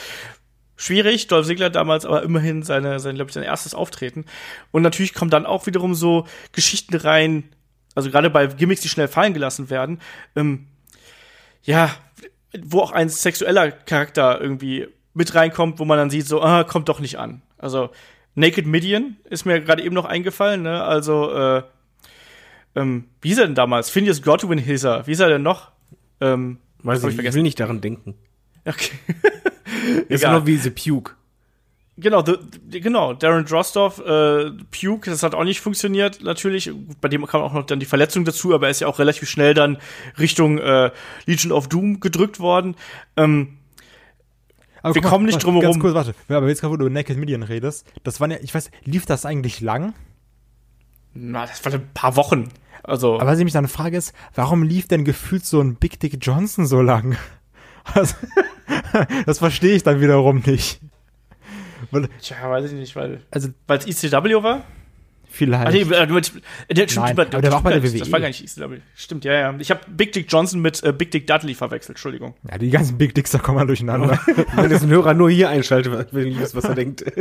schwierig. 0.76 1.26
Dolph 1.26 1.46
Ziggler 1.46 1.70
damals 1.70 2.07
aber 2.07 2.22
immerhin 2.22 2.62
seine, 2.62 3.00
sein, 3.00 3.16
glaube 3.16 3.30
ich, 3.30 3.34
sein 3.34 3.42
erstes 3.42 3.74
Auftreten. 3.74 4.24
Und 4.70 4.82
natürlich 4.82 5.14
kommen 5.14 5.30
dann 5.30 5.46
auch 5.46 5.66
wiederum 5.66 5.94
so 5.94 6.26
Geschichten 6.52 6.96
rein, 6.96 7.44
also 7.94 8.11
gerade 8.11 8.30
bei 8.30 8.46
Gimmicks, 8.46 8.80
die 8.82 8.88
schnell 8.88 9.09
fallen 9.09 9.34
gelassen 9.34 9.70
werden. 9.70 10.00
Ähm, 10.36 10.66
ja, 11.62 11.90
wo 12.62 12.80
auch 12.80 12.92
ein 12.92 13.09
sexueller 13.09 13.70
Charakter 13.70 14.40
irgendwie 14.40 14.88
mit 15.12 15.34
reinkommt, 15.34 15.78
wo 15.78 15.84
man 15.84 15.98
dann 15.98 16.11
sieht, 16.11 16.26
so, 16.26 16.42
ah, 16.42 16.64
kommt 16.64 16.88
doch 16.88 17.00
nicht 17.00 17.18
an. 17.18 17.42
Also 17.57 17.90
Naked 18.34 18.66
Midian 18.66 19.16
ist 19.24 19.44
mir 19.44 19.61
gerade 19.61 19.82
eben 19.82 19.94
noch 19.94 20.05
eingefallen, 20.05 20.62
ne? 20.62 20.82
Also, 20.82 21.32
äh, 21.32 21.62
ähm, 22.76 23.04
wie 23.20 23.30
ist 23.30 23.38
er 23.38 23.46
denn 23.46 23.54
damals? 23.54 23.90
Phineas 23.90 24.22
Godwin 24.22 24.58
hieß 24.58 24.84
er. 24.84 25.06
Wie 25.06 25.12
ist 25.12 25.20
er 25.20 25.28
denn 25.28 25.42
noch? 25.42 25.70
Ähm, 26.20 26.58
Weiß 26.82 27.02
ich, 27.04 27.18
ich 27.18 27.34
will 27.34 27.42
nicht 27.42 27.58
daran 27.60 27.80
denken. 27.80 28.14
Okay. 28.66 28.90
Ist 30.08 30.22
Egal. 30.22 30.34
genau 30.40 30.46
wie 30.46 30.56
The 30.56 30.70
Puke. 30.70 31.12
Genau, 31.96 32.24
the, 32.24 32.34
the- 32.70 32.80
genau, 32.80 33.12
Darren 33.14 33.44
Drostoff, 33.44 33.98
äh, 34.04 34.50
Puke, 34.70 35.10
das 35.10 35.22
hat 35.22 35.34
auch 35.34 35.44
nicht 35.44 35.60
funktioniert, 35.60 36.22
natürlich. 36.22 36.70
Bei 37.00 37.08
dem 37.08 37.24
kam 37.26 37.40
auch 37.42 37.52
noch 37.52 37.64
dann 37.66 37.78
die 37.80 37.86
Verletzung 37.86 38.24
dazu, 38.24 38.52
aber 38.54 38.66
er 38.66 38.70
ist 38.70 38.80
ja 38.80 38.88
auch 38.88 38.98
relativ 38.98 39.28
schnell 39.28 39.54
dann 39.54 39.76
Richtung 40.18 40.58
äh, 40.58 40.90
Legion 41.26 41.52
of 41.52 41.68
Doom 41.68 42.00
gedrückt 42.00 42.40
worden. 42.40 42.74
Ähm, 43.16 43.58
Aber 44.82 44.94
Wir 44.94 45.02
guck 45.02 45.10
kommen 45.12 45.26
nicht 45.26 45.42
drum 45.42 45.54
Ganz 45.60 45.64
herum. 45.76 45.80
kurz, 45.80 45.94
warte. 45.94 46.14
Aber 46.28 46.48
jetzt 46.48 46.60
gerade, 46.62 46.72
wo 46.72 46.76
du 46.76 46.86
über 46.86 46.92
Naked 46.94 47.16
Midian 47.16 47.42
redest, 47.44 47.86
das 48.02 48.20
waren 48.20 48.30
ja, 48.32 48.38
ich 48.42 48.52
weiß, 48.54 48.70
lief 48.84 49.06
das 49.06 49.24
eigentlich 49.24 49.60
lang? 49.60 49.94
Na, 51.14 51.46
das 51.46 51.64
war 51.64 51.72
ein 51.72 51.88
paar 51.94 52.16
Wochen. 52.16 52.48
Also, 52.82 53.14
Aber 53.14 53.30
was 53.30 53.38
ich 53.38 53.44
mich 53.44 53.54
dann 53.54 53.68
frage 53.68 53.96
ist, 53.96 54.12
warum 54.34 54.62
lief 54.62 54.88
denn 54.88 55.04
gefühlt 55.04 55.46
so 55.46 55.60
ein 55.60 55.76
Big 55.76 55.98
Dick 56.00 56.18
Johnson 56.20 56.66
so 56.66 56.80
lang? 56.80 57.16
Also, 57.92 58.14
das 59.26 59.40
verstehe 59.40 59.76
ich 59.76 59.82
dann 59.82 60.00
wiederum 60.00 60.42
nicht. 60.46 60.80
Weil, 61.90 62.08
tja, 62.18 62.36
weiß 62.48 62.64
ich 62.64 62.72
nicht, 62.72 62.96
weil 62.96 63.20
also, 63.30 63.50
weil 63.66 63.78
es 63.78 64.04
ECW 64.04 64.42
war? 64.42 64.64
Vielleicht. 65.35 65.66
Ah, 65.66 65.70
nee, 65.70 65.80
äh, 65.82 66.07
du 66.07 66.14
meinst- 66.14 66.32
äh, 66.68 66.74
der, 66.74 66.89
stimmt, 66.89 67.07
Nein, 67.07 67.16
der- 67.16 67.26
aber 67.26 67.41
der 67.43 67.51
war 67.53 67.59
auch 67.59 67.62
bei 67.62 67.70
der 67.72 67.80
Das 67.80 67.93
WWE. 67.95 68.12
war 68.12 68.20
gar 68.20 68.28
nicht 68.28 68.43
ECW. 68.43 68.78
Stimmt, 68.95 69.24
ja, 69.24 69.32
ja. 69.32 69.55
Ich 69.59 69.70
habe 69.70 69.80
Big 69.89 70.12
Dick 70.12 70.26
Johnson 70.30 70.61
mit 70.61 70.82
äh, 70.82 70.93
Big 70.93 71.11
Dick 71.11 71.26
Dudley 71.26 71.55
verwechselt, 71.55 71.91
Entschuldigung. 71.97 72.35
ja, 72.51 72.59
die 72.59 72.70
ganzen 72.70 72.97
Big 72.99 73.14
Dicks, 73.14 73.30
da 73.32 73.39
kommen 73.39 73.59
wir 73.59 73.66
durcheinander. 73.66 74.18
Wenn 74.57 74.70
jetzt 74.70 74.82
ein 74.85 74.91
Hörer 74.91 75.14
nur 75.14 75.30
hier 75.30 75.49
einschaltet, 75.51 76.09
wenn 76.12 76.26
ich 76.28 76.41
weiß, 76.41 76.55
was 76.55 76.64
er 76.64 76.74
denkt. 76.74 77.05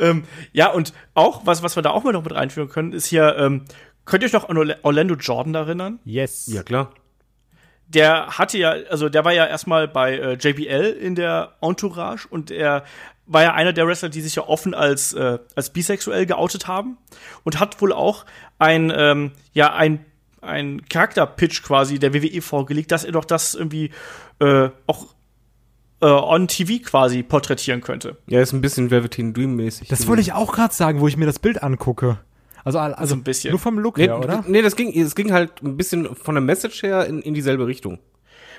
Ähm, 0.00 0.24
ja, 0.52 0.68
und 0.70 0.92
auch, 1.14 1.44
was, 1.46 1.62
was 1.62 1.76
wir 1.76 1.82
da 1.82 1.90
auch 1.90 2.04
mal 2.04 2.12
noch 2.12 2.22
mit 2.22 2.34
reinführen 2.34 2.68
können, 2.68 2.92
ist 2.92 3.06
hier, 3.06 3.36
ähm, 3.36 3.64
könnt 4.04 4.22
ihr 4.22 4.26
euch 4.26 4.32
noch 4.32 4.48
an 4.48 4.56
Orla- 4.56 4.76
Orlando 4.82 5.14
Jordan 5.16 5.54
erinnern? 5.54 5.98
yes. 6.04 6.46
Ja, 6.46 6.62
klar. 6.62 6.92
Der 7.88 8.26
hatte 8.38 8.58
ja, 8.58 8.74
also 8.90 9.08
der 9.08 9.24
war 9.24 9.32
ja 9.32 9.46
erstmal 9.46 9.88
bei 9.88 10.18
äh, 10.18 10.32
JBL 10.34 10.94
in 11.00 11.14
der 11.14 11.54
Entourage 11.62 12.28
und 12.28 12.50
er 12.50 12.84
war 13.28 13.42
ja 13.42 13.54
einer 13.54 13.72
der 13.72 13.86
Wrestler, 13.86 14.08
die 14.08 14.20
sich 14.20 14.34
ja 14.34 14.46
offen 14.48 14.74
als, 14.74 15.12
äh, 15.12 15.38
als 15.54 15.70
bisexuell 15.70 16.26
geoutet 16.26 16.66
haben 16.66 16.96
und 17.44 17.60
hat 17.60 17.80
wohl 17.80 17.92
auch 17.92 18.24
ein, 18.58 18.92
ähm, 18.94 19.32
ja, 19.52 19.72
ein, 19.74 20.04
ein 20.40 20.82
Charakterpitch 20.88 21.62
quasi 21.62 21.98
der 21.98 22.14
WWE 22.14 22.40
vorgelegt, 22.42 22.90
dass 22.90 23.04
er 23.04 23.12
doch 23.12 23.24
das 23.24 23.54
irgendwie 23.54 23.90
äh, 24.40 24.70
auch 24.86 25.06
äh, 26.00 26.06
on 26.06 26.48
TV 26.48 26.82
quasi 26.84 27.22
porträtieren 27.22 27.80
könnte. 27.80 28.16
Ja, 28.26 28.40
ist 28.40 28.52
ein 28.52 28.60
bisschen 28.60 28.90
Velveteen 28.90 29.34
Dream 29.34 29.56
mäßig. 29.56 29.88
Das 29.88 30.06
wollte 30.06 30.22
ich 30.22 30.32
auch 30.32 30.52
gerade 30.52 30.74
sagen, 30.74 31.00
wo 31.00 31.08
ich 31.08 31.16
mir 31.16 31.26
das 31.26 31.38
Bild 31.38 31.62
angucke. 31.62 32.18
Also, 32.64 32.78
also 32.78 33.14
ein 33.14 33.22
bisschen. 33.22 33.50
nur 33.50 33.58
vom 33.60 33.78
Look 33.78 33.96
Nee, 33.98 34.04
her, 34.04 34.18
oder? 34.18 34.44
nee, 34.46 34.62
das 34.62 34.76
ging, 34.76 34.92
es 34.98 35.14
ging 35.14 35.32
halt 35.32 35.62
ein 35.62 35.76
bisschen 35.76 36.14
von 36.14 36.34
der 36.34 36.42
Message 36.42 36.82
her 36.82 37.06
in, 37.06 37.20
in 37.22 37.34
dieselbe 37.34 37.66
Richtung. 37.66 37.98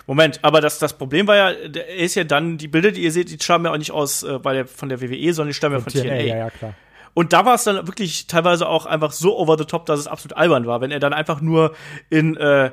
Moment, 0.10 0.40
aber 0.42 0.60
das, 0.60 0.80
das 0.80 0.98
Problem 0.98 1.28
war 1.28 1.36
ja, 1.36 1.52
er 1.52 1.98
ist 1.98 2.16
ja 2.16 2.24
dann, 2.24 2.58
die 2.58 2.68
Bilder, 2.68 2.90
die 2.90 3.04
ihr 3.04 3.12
seht, 3.12 3.30
die 3.30 3.38
stammen 3.40 3.66
ja 3.66 3.72
auch 3.72 3.78
nicht 3.78 3.92
aus 3.92 4.24
äh, 4.24 4.40
bei 4.40 4.56
der, 4.56 4.66
von 4.66 4.90
der 4.90 5.02
WWE, 5.02 5.32
sondern 5.36 5.50
die 5.50 5.54
stammen 5.54 5.76
ja 5.76 5.82
von 5.82 5.94
TNA. 5.94 6.16
ja, 6.16 6.36
ja, 6.36 6.50
klar. 6.50 6.74
Und 7.14 7.32
da 7.32 7.46
war 7.46 7.54
es 7.54 7.64
dann 7.64 7.86
wirklich 7.86 8.26
teilweise 8.26 8.68
auch 8.68 8.88
einfach 8.88 9.12
so 9.12 9.38
over 9.38 9.56
the 9.56 9.66
top, 9.66 9.86
dass 9.86 10.00
es 10.00 10.08
absolut 10.08 10.36
albern 10.36 10.66
war, 10.66 10.82
wenn 10.82 10.90
er 10.90 11.00
dann 11.00 11.14
einfach 11.14 11.42
nur 11.42 11.76
in, 12.10 12.36
äh, 12.38 12.72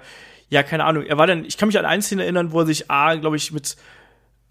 ja, 0.48 0.62
keine 0.62 0.84
Ahnung, 0.84 1.02
er 1.02 1.18
war 1.18 1.26
dann, 1.26 1.44
ich 1.44 1.58
kann 1.58 1.66
mich 1.66 1.78
an 1.78 1.84
eine 1.84 2.00
Szene 2.00 2.22
erinnern, 2.22 2.52
wo 2.52 2.60
er 2.60 2.66
sich 2.66 2.90
A, 2.90 3.16
glaube 3.16 3.36
ich, 3.36 3.52
mit 3.52 3.76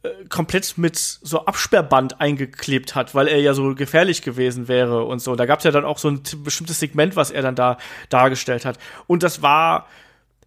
äh, 0.04 0.10
komplett 0.30 0.78
mit 0.78 0.96
so 0.96 1.44
Absperrband 1.44 2.22
eingeklebt 2.22 2.94
hat, 2.94 3.16
weil 3.16 3.28
er 3.28 3.40
ja 3.40 3.56
so 3.56 3.74
gefährlich 3.74 4.22
gewesen 4.22 4.68
wäre 4.68 5.06
und 5.06 5.24
so. 5.24 5.36
Da 5.36 5.48
gab 5.48 5.58
es 5.58 5.66
ja 5.66 5.72
dann 5.72 5.86
auch 5.86 5.98
so 5.98 6.10
ein 6.10 6.22
bestimmtes 6.44 6.80
Segment, 6.80 7.16
was 7.16 7.32
er 7.32 7.42
dann 7.42 7.56
da 7.56 7.80
dargestellt 8.10 8.64
hat. 8.64 8.78
Und 9.08 9.24
das 9.24 9.42
war 9.42 9.88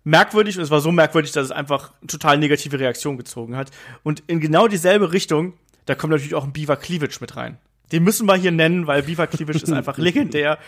merkwürdig 0.05 0.57
und 0.57 0.63
es 0.63 0.71
war 0.71 0.81
so 0.81 0.93
merkwürdig, 0.93 1.33
dass 1.33 1.47
es 1.47 1.51
einfach 1.51 1.93
total 2.07 2.39
negative 2.39 2.79
Reaktion 2.79 3.17
gezogen 3.17 3.57
hat. 3.57 3.71
Und 4.03 4.23
in 4.27 4.41
genau 4.41 4.69
dieselbe 4.69 5.13
Richtung, 5.13 5.55
da 5.87 5.95
kommt 5.95 6.13
natürlich 6.13 6.35
auch 6.35 6.45
ein 6.45 6.53
Beaver 6.53 6.77
Cleavage 6.77 7.19
mit 7.21 7.37
rein. 7.37 7.59
Den 7.93 8.05
müssen 8.05 8.27
wir 8.27 8.35
hier 8.35 8.53
nennen, 8.53 8.87
weil 8.87 9.03
Beaver 9.03 9.27
Cleavage 9.27 9.63
ist 9.63 9.73
einfach 9.73 9.99
legendär. 9.99 10.59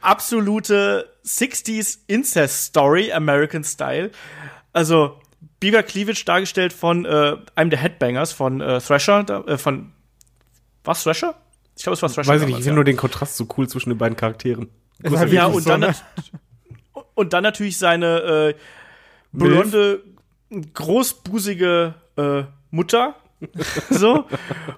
Absolute 0.00 1.12
60s 1.24 1.98
Incest 2.06 2.66
Story, 2.66 3.12
American 3.12 3.64
Style. 3.64 4.10
Also 4.72 5.20
Beaver 5.60 5.82
Cleavage 5.82 6.24
dargestellt 6.24 6.72
von 6.72 7.04
äh, 7.04 7.36
einem 7.54 7.70
der 7.70 7.78
Headbangers 7.78 8.32
von 8.32 8.60
äh, 8.60 8.80
Thrasher, 8.80 9.24
da, 9.24 9.40
äh, 9.42 9.58
von 9.58 9.92
was 10.84 11.02
Thrasher? 11.02 11.34
Ich 11.76 11.82
glaube, 11.82 11.94
es 11.94 12.02
war 12.02 12.10
Thrasher. 12.10 12.32
Weiß 12.32 12.40
ich 12.42 12.46
nicht, 12.46 12.58
ich 12.58 12.60
ja. 12.60 12.64
finde 12.64 12.76
nur 12.76 12.84
den 12.84 12.96
Kontrast 12.96 13.36
so 13.36 13.46
cool 13.56 13.68
zwischen 13.68 13.90
den 13.90 13.98
beiden 13.98 14.16
Charakteren. 14.16 14.68
Ja, 15.30 15.46
und 15.46 15.66
dann, 15.68 15.94
und 17.18 17.32
dann 17.32 17.42
natürlich 17.42 17.76
seine 17.78 18.54
äh, 18.54 18.54
blonde, 19.32 20.02
großbusige 20.72 21.94
äh, 22.16 22.42
Mutter, 22.70 23.16
so, 23.90 24.24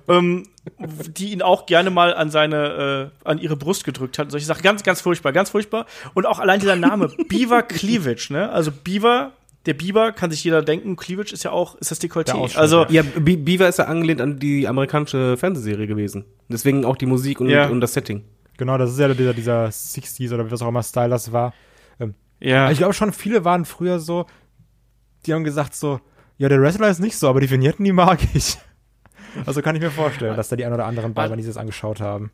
ähm, 0.09 0.47
die 0.79 1.33
ihn 1.33 1.43
auch 1.43 1.67
gerne 1.67 1.91
mal 1.91 2.15
an 2.15 2.31
seine, 2.31 3.11
äh, 3.25 3.29
an 3.29 3.39
ihre 3.39 3.57
Brust 3.57 3.85
gedrückt 3.85 4.19
hat. 4.19 4.31
Solche 4.31 4.47
Sachen, 4.47 4.63
ganz, 4.63 4.83
ganz 4.83 5.01
furchtbar, 5.01 5.33
ganz 5.33 5.51
furchtbar. 5.51 5.87
Und 6.15 6.27
auch 6.27 6.39
allein 6.39 6.61
dieser 6.61 6.77
Name, 6.77 7.09
Beaver 7.29 7.63
Cleavage, 7.63 8.33
ne? 8.33 8.51
Also 8.51 8.71
Beaver, 8.73 9.33
der 9.67 9.75
Biber 9.75 10.13
kann 10.13 10.31
sich 10.31 10.43
jeder 10.43 10.63
denken, 10.63 10.97
Cleavage 10.97 11.33
ist 11.33 11.43
ja 11.43 11.53
auch, 11.53 11.75
ist 11.77 11.91
das 11.91 12.01
Dekolleté. 12.01 12.57
Also, 12.57 12.87
Ja, 12.89 13.03
Be 13.03 13.37
Beaver 13.37 13.69
ist 13.69 13.79
ja 13.79 13.85
angelehnt 13.85 14.21
an 14.21 14.39
die 14.39 14.67
amerikanische 14.67 15.37
Fernsehserie 15.37 15.87
gewesen. 15.87 16.25
Deswegen 16.49 16.85
auch 16.87 16.97
die 16.97 17.07
Musik 17.07 17.41
und, 17.41 17.49
Ja. 17.51 17.69
und 17.69 17.81
das 17.83 17.93
Setting. 17.93 18.25
Genau, 18.57 18.77
das 18.77 18.93
ist 18.93 18.99
ja 18.99 19.09
dieser, 19.13 19.33
dieser 19.35 19.67
60s 19.67 20.35
oder 20.35 20.51
was 20.51 20.61
auch 20.61 20.69
immer 20.69 20.83
Style 20.83 21.09
das 21.11 21.33
war. 21.33 21.55
Ja. 22.41 22.71
Ich 22.71 22.79
glaube 22.79 22.95
schon, 22.95 23.13
viele 23.13 23.45
waren 23.45 23.65
früher 23.65 24.01
so, 24.01 24.27
die 25.27 25.35
haben 25.35 25.45
gesagt 25.45 25.75
so, 25.75 26.01
ja, 26.39 26.49
der 26.49 26.61
Wrestler 26.61 26.89
ist 26.89 27.01
nicht 27.01 27.19
so, 27.19 27.29
aber 27.29 27.41
die 27.41 27.51
Vignetten, 27.51 27.85
die 27.85 27.93
mag 27.93 28.21
ich. 28.35 28.59
Also 29.47 29.63
kann 29.63 29.77
ich 29.77 29.81
mir 29.81 29.93
vorstellen, 29.93 30.37
dass 30.37 30.49
da 30.49 30.57
die 30.57 30.65
ein 30.65 30.73
oder 30.73 30.87
anderen 30.87 31.15
bei 31.15 31.31
waren, 31.31 31.37
die 31.37 31.45
sich 31.45 31.55
das 31.55 31.61
angeschaut 31.61 32.01
haben. 32.01 32.33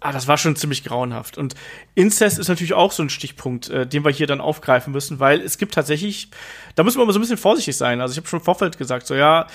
Ah, 0.00 0.12
das 0.12 0.28
war 0.28 0.36
schon 0.36 0.56
ziemlich 0.56 0.84
grauenhaft. 0.84 1.38
Und 1.38 1.54
Inzest 1.94 2.38
ist 2.38 2.48
natürlich 2.48 2.74
auch 2.74 2.92
so 2.92 3.02
ein 3.02 3.08
Stichpunkt, 3.08 3.70
äh, 3.70 3.86
den 3.86 4.04
wir 4.04 4.10
hier 4.10 4.26
dann 4.26 4.40
aufgreifen 4.40 4.92
müssen, 4.92 5.20
weil 5.20 5.40
es 5.40 5.56
gibt 5.56 5.74
tatsächlich, 5.74 6.28
da 6.74 6.82
müssen 6.82 6.98
wir 6.98 7.02
aber 7.02 7.12
so 7.12 7.18
ein 7.18 7.22
bisschen 7.22 7.38
vorsichtig 7.38 7.76
sein. 7.76 8.00
Also 8.02 8.12
ich 8.12 8.18
habe 8.18 8.28
schon 8.28 8.40
im 8.40 8.44
Vorfeld 8.44 8.76
gesagt, 8.76 9.06
so 9.06 9.14
ja, 9.14 9.46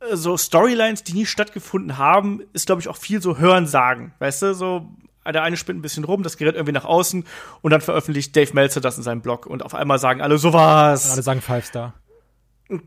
äh, 0.00 0.16
so 0.16 0.36
Storylines, 0.36 1.02
die 1.02 1.14
nie 1.14 1.26
stattgefunden 1.26 1.98
haben, 1.98 2.42
ist, 2.52 2.66
glaube 2.66 2.80
ich, 2.80 2.88
auch 2.88 2.96
viel 2.96 3.20
so 3.20 3.38
Hören 3.38 3.66
sagen. 3.66 4.14
Weißt 4.18 4.42
du, 4.42 4.54
so 4.54 4.88
der 5.32 5.42
eine 5.42 5.56
spinnt 5.56 5.78
ein 5.78 5.82
bisschen 5.82 6.04
rum, 6.04 6.22
das 6.22 6.36
gerät 6.36 6.54
irgendwie 6.54 6.72
nach 6.72 6.84
außen 6.84 7.24
und 7.62 7.70
dann 7.70 7.80
veröffentlicht 7.80 8.34
Dave 8.36 8.52
Meltzer 8.54 8.80
das 8.80 8.96
in 8.96 9.02
seinem 9.02 9.20
Blog 9.20 9.46
und 9.46 9.62
auf 9.62 9.74
einmal 9.74 9.98
sagen 9.98 10.20
alle 10.20 10.38
sowas. 10.38 11.12
Alle 11.12 11.22
sagen 11.22 11.40
Five 11.40 11.66
Star. 11.66 11.94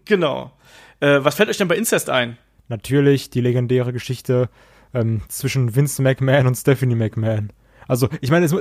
Genau. 0.05 0.51
Äh, 0.99 1.23
was 1.23 1.35
fällt 1.35 1.49
euch 1.49 1.57
denn 1.57 1.67
bei 1.67 1.77
Incest 1.77 2.09
ein? 2.09 2.37
Natürlich 2.67 3.29
die 3.29 3.41
legendäre 3.41 3.93
Geschichte 3.93 4.49
ähm, 4.93 5.21
zwischen 5.27 5.75
Vince 5.75 6.01
McMahon 6.01 6.47
und 6.47 6.55
Stephanie 6.55 6.95
McMahon. 6.95 7.51
Also, 7.87 8.09
ich 8.21 8.29
meine, 8.29 8.45
es, 8.45 8.53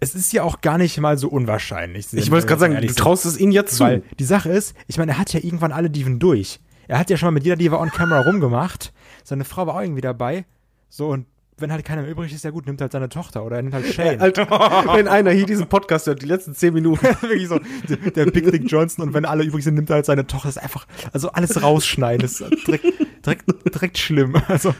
es 0.00 0.14
ist 0.14 0.32
ja 0.32 0.42
auch 0.42 0.60
gar 0.60 0.78
nicht 0.78 0.98
mal 0.98 1.18
so 1.18 1.28
unwahrscheinlich. 1.28 2.12
Ich 2.12 2.30
wollte 2.30 2.46
gerade 2.46 2.60
sagen, 2.60 2.80
du 2.80 2.94
traust 2.94 3.24
es 3.26 3.38
ihnen 3.38 3.52
jetzt 3.52 3.76
zu. 3.76 3.84
Weil 3.84 4.02
die 4.18 4.24
Sache 4.24 4.50
ist, 4.50 4.76
ich 4.86 4.98
meine, 4.98 5.12
er 5.12 5.18
hat 5.18 5.32
ja 5.32 5.40
irgendwann 5.42 5.72
alle 5.72 5.90
Diven 5.90 6.18
durch. 6.18 6.60
Er 6.86 6.98
hat 6.98 7.10
ja 7.10 7.16
schon 7.16 7.28
mal 7.28 7.32
mit 7.32 7.44
jeder 7.44 7.56
Diva 7.56 7.78
on 7.78 7.90
camera 7.90 8.20
rumgemacht. 8.20 8.92
Seine 9.22 9.44
Frau 9.44 9.66
war 9.66 9.76
auch 9.76 9.80
irgendwie 9.80 10.02
dabei. 10.02 10.44
So, 10.90 11.08
und 11.08 11.26
wenn 11.56 11.70
halt 11.70 11.84
keiner 11.84 12.02
mehr 12.02 12.10
übrig 12.10 12.32
ist, 12.32 12.44
ja 12.44 12.50
gut, 12.50 12.66
nimmt 12.66 12.80
halt 12.80 12.92
seine 12.92 13.08
Tochter 13.08 13.44
oder 13.44 13.56
er 13.56 13.62
nimmt 13.62 13.74
halt 13.74 13.86
Shane. 13.86 14.20
Alter, 14.20 14.48
wenn 14.94 15.06
einer 15.06 15.30
hier 15.30 15.46
diesen 15.46 15.68
Podcast 15.68 16.06
hört, 16.06 16.20
die 16.20 16.26
letzten 16.26 16.54
zehn 16.54 16.74
Minuten. 16.74 17.06
Wirklich 17.20 17.48
so, 17.48 17.60
der 17.88 18.26
Big 18.26 18.50
Dick 18.50 18.70
Johnson 18.70 19.06
und 19.06 19.14
wenn 19.14 19.24
alle 19.24 19.44
übrig 19.44 19.62
sind, 19.62 19.74
nimmt 19.74 19.90
er 19.90 19.96
halt 19.96 20.06
seine 20.06 20.26
Tochter. 20.26 20.48
Das 20.48 20.56
ist 20.56 20.62
einfach, 20.62 20.86
also 21.12 21.30
alles 21.30 21.62
rausschneiden. 21.62 22.24
Ist 22.24 22.40
direkt, 22.66 22.84
direkt, 23.24 23.74
direkt 23.74 23.98
schlimm. 23.98 24.34
Also, 24.48 24.74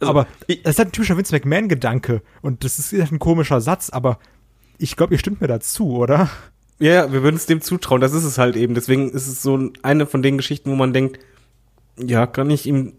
aber 0.00 0.26
das 0.48 0.56
ist 0.56 0.78
halt 0.78 0.88
ein 0.88 0.92
typischer 0.92 1.16
Vince 1.16 1.34
McMahon-Gedanke 1.34 2.22
und 2.40 2.64
das 2.64 2.78
ist 2.78 2.92
halt 2.92 3.12
ein 3.12 3.18
komischer 3.18 3.60
Satz, 3.60 3.90
aber 3.90 4.18
ich 4.78 4.96
glaube, 4.96 5.14
ihr 5.14 5.18
stimmt 5.18 5.40
mir 5.40 5.46
dazu, 5.46 5.96
oder? 5.96 6.28
Ja, 6.80 7.12
wir 7.12 7.22
würden 7.22 7.36
es 7.36 7.46
dem 7.46 7.60
zutrauen. 7.60 8.00
Das 8.00 8.12
ist 8.12 8.24
es 8.24 8.38
halt 8.38 8.56
eben. 8.56 8.74
Deswegen 8.74 9.10
ist 9.10 9.28
es 9.28 9.40
so 9.40 9.70
eine 9.82 10.06
von 10.06 10.20
den 10.22 10.36
Geschichten, 10.36 10.68
wo 10.70 10.74
man 10.74 10.92
denkt, 10.92 11.20
ja, 11.96 12.26
kann 12.26 12.50
ich 12.50 12.66
ihm 12.66 12.94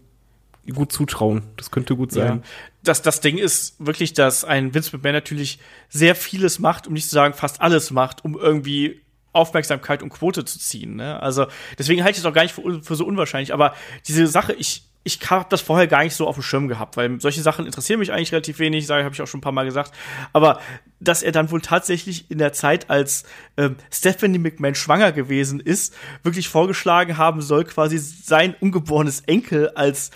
gut 0.72 0.92
zutrauen. 0.92 1.42
Das 1.58 1.70
könnte 1.70 1.94
gut 1.94 2.12
sein. 2.12 2.36
Ja. 2.36 2.42
Das, 2.84 3.02
das 3.02 3.20
Ding 3.20 3.38
ist 3.38 3.74
wirklich, 3.84 4.12
dass 4.12 4.44
ein 4.44 4.74
Vince 4.74 4.94
McMahon 4.94 5.14
natürlich 5.14 5.58
sehr 5.88 6.14
vieles 6.14 6.58
macht, 6.58 6.86
um 6.86 6.92
nicht 6.92 7.08
zu 7.08 7.14
sagen 7.14 7.34
fast 7.34 7.60
alles 7.60 7.90
macht, 7.90 8.24
um 8.24 8.38
irgendwie 8.38 9.02
Aufmerksamkeit 9.32 10.02
und 10.02 10.10
Quote 10.10 10.44
zu 10.44 10.58
ziehen. 10.58 10.96
Ne? 10.96 11.20
Also 11.20 11.46
deswegen 11.78 12.04
halte 12.04 12.16
ich 12.16 12.18
es 12.18 12.26
auch 12.26 12.34
gar 12.34 12.42
nicht 12.42 12.54
für, 12.54 12.82
für 12.82 12.94
so 12.94 13.04
unwahrscheinlich. 13.04 13.52
Aber 13.52 13.74
diese 14.06 14.26
Sache, 14.26 14.52
ich 14.52 14.84
ich 15.04 15.18
habe 15.30 15.46
das 15.50 15.60
vorher 15.60 15.86
gar 15.86 16.02
nicht 16.02 16.16
so 16.16 16.26
auf 16.26 16.36
dem 16.36 16.42
Schirm 16.42 16.66
gehabt, 16.66 16.96
weil 16.96 17.20
solche 17.20 17.42
Sachen 17.42 17.66
interessieren 17.66 18.00
mich 18.00 18.10
eigentlich 18.10 18.32
relativ 18.32 18.58
wenig, 18.58 18.86
sage 18.86 19.04
habe 19.04 19.14
ich 19.14 19.20
auch 19.20 19.26
schon 19.26 19.38
ein 19.38 19.42
paar 19.42 19.52
Mal 19.52 19.66
gesagt. 19.66 19.92
Aber 20.32 20.60
dass 20.98 21.22
er 21.22 21.30
dann 21.30 21.50
wohl 21.50 21.60
tatsächlich 21.60 22.30
in 22.30 22.38
der 22.38 22.54
Zeit, 22.54 22.88
als 22.88 23.24
ähm, 23.58 23.76
Stephanie 23.92 24.38
McMahon 24.38 24.74
schwanger 24.74 25.12
gewesen 25.12 25.60
ist, 25.60 25.94
wirklich 26.22 26.48
vorgeschlagen 26.48 27.18
haben 27.18 27.42
soll, 27.42 27.64
quasi 27.64 27.98
sein 27.98 28.56
ungeborenes 28.58 29.20
Enkel 29.20 29.68
als 29.70 30.10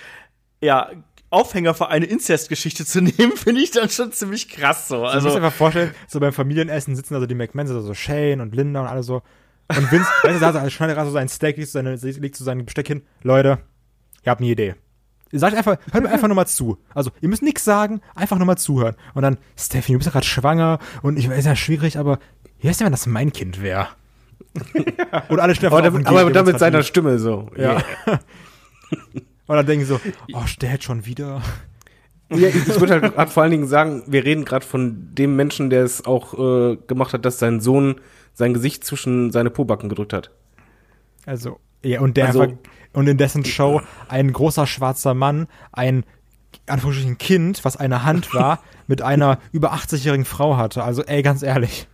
ja 0.60 0.90
Aufhänger 1.30 1.74
für 1.74 1.88
eine 1.88 2.06
Inzestgeschichte 2.06 2.84
zu 2.86 3.00
nehmen, 3.02 3.36
finde 3.36 3.60
ich 3.60 3.70
dann 3.70 3.88
schon 3.90 4.12
ziemlich 4.12 4.48
krass 4.48 4.88
so. 4.88 5.04
Also, 5.04 5.06
Also 5.06 5.18
ich 5.18 5.24
muss 5.24 5.40
mir 5.40 5.46
einfach 5.46 5.56
vorstellen, 5.56 5.94
so 6.06 6.20
beim 6.20 6.32
Familienessen 6.32 6.96
sitzen 6.96 7.14
also 7.14 7.26
die 7.26 7.34
McMahons, 7.34 7.70
also 7.70 7.82
so 7.82 7.94
Shane 7.94 8.40
und 8.40 8.54
Linda 8.54 8.80
und 8.80 8.86
alle 8.86 9.02
so. 9.02 9.22
Und 9.68 9.92
Vince, 9.92 10.08
weißt 10.22 10.36
du, 10.36 10.40
da 10.40 10.58
also 10.58 10.70
schneidet 10.70 10.96
gerade 10.96 11.08
so 11.08 11.14
sein 11.14 11.28
Steak, 11.28 11.56
legt 11.56 11.68
so, 11.68 11.72
seine, 11.78 11.94
legt 11.96 12.36
so 12.36 12.44
sein 12.44 12.64
Besteck 12.64 12.86
hin. 12.86 13.02
Leute, 13.22 13.58
ihr 14.24 14.30
habt 14.30 14.40
eine 14.40 14.50
Idee. 14.50 14.74
Ihr 15.30 15.38
sagt 15.38 15.54
einfach, 15.54 15.76
hört 15.92 16.04
mir 16.04 16.10
einfach 16.10 16.28
nur 16.28 16.36
mal 16.36 16.46
zu. 16.46 16.78
Also, 16.94 17.10
ihr 17.20 17.28
müsst 17.28 17.42
nichts 17.42 17.62
sagen, 17.62 18.00
einfach 18.14 18.38
nur 18.38 18.46
mal 18.46 18.56
zuhören. 18.56 18.96
Und 19.12 19.22
dann, 19.22 19.36
Stephanie, 19.58 19.94
du 19.94 19.98
bist 19.98 20.06
ja 20.06 20.12
gerade 20.12 20.26
schwanger 20.26 20.78
und 21.02 21.18
ich 21.18 21.28
weiß 21.28 21.44
ja 21.44 21.54
schwierig, 21.54 21.98
aber 21.98 22.18
wie 22.60 22.68
heißt 22.68 22.80
denn, 22.80 22.86
wenn 22.86 22.92
das 22.92 23.06
mein 23.06 23.32
Kind 23.32 23.62
wäre? 23.62 23.88
und 25.28 25.38
alle 25.38 25.54
stehen 25.54 25.66
Aber 25.66 25.78
aber 25.78 25.90
gehen, 25.90 26.32
damit 26.32 26.54
das 26.54 26.60
seiner 26.60 26.82
Stimme 26.82 27.18
so. 27.18 27.50
Ja. 27.56 27.82
Und 29.48 29.56
dann 29.56 29.66
denken 29.66 29.84
sie 29.84 29.92
so, 29.94 30.00
oh, 30.34 30.44
der 30.60 30.68
hätte 30.68 30.84
schon 30.84 31.04
wieder. 31.06 31.42
Ja, 32.30 32.48
ich 32.48 32.54
ich 32.54 32.80
würde 32.80 33.00
halt 33.16 33.30
vor 33.30 33.42
allen 33.42 33.50
Dingen 33.52 33.66
sagen, 33.66 34.04
wir 34.06 34.24
reden 34.24 34.44
gerade 34.44 34.64
von 34.64 35.08
dem 35.14 35.34
Menschen, 35.34 35.70
der 35.70 35.82
es 35.82 36.04
auch 36.06 36.34
äh, 36.34 36.76
gemacht 36.86 37.12
hat, 37.14 37.24
dass 37.24 37.38
sein 37.38 37.58
Sohn 37.60 37.96
sein 38.34 38.54
Gesicht 38.54 38.84
zwischen 38.84 39.32
seine 39.32 39.50
Pobacken 39.50 39.88
gedrückt 39.88 40.12
hat. 40.12 40.30
Also, 41.26 41.58
ja, 41.82 42.00
und 42.00 42.16
der 42.16 42.26
Also- 42.26 42.42
einfach, 42.42 42.56
und 42.92 43.08
in 43.08 43.18
dessen 43.18 43.44
Show 43.44 43.80
ein 44.08 44.32
großer 44.32 44.66
schwarzer 44.66 45.14
Mann, 45.14 45.46
ein 45.72 46.04
Anführungsstrichen 46.66 47.18
Kind, 47.18 47.64
was 47.64 47.76
eine 47.76 48.04
Hand 48.04 48.32
war, 48.34 48.62
mit 48.86 49.02
einer 49.02 49.38
über 49.52 49.72
80-jährigen 49.72 50.24
Frau 50.24 50.56
hatte. 50.56 50.82
Also, 50.84 51.02
ey, 51.04 51.22
ganz 51.22 51.42
ehrlich. 51.42 51.86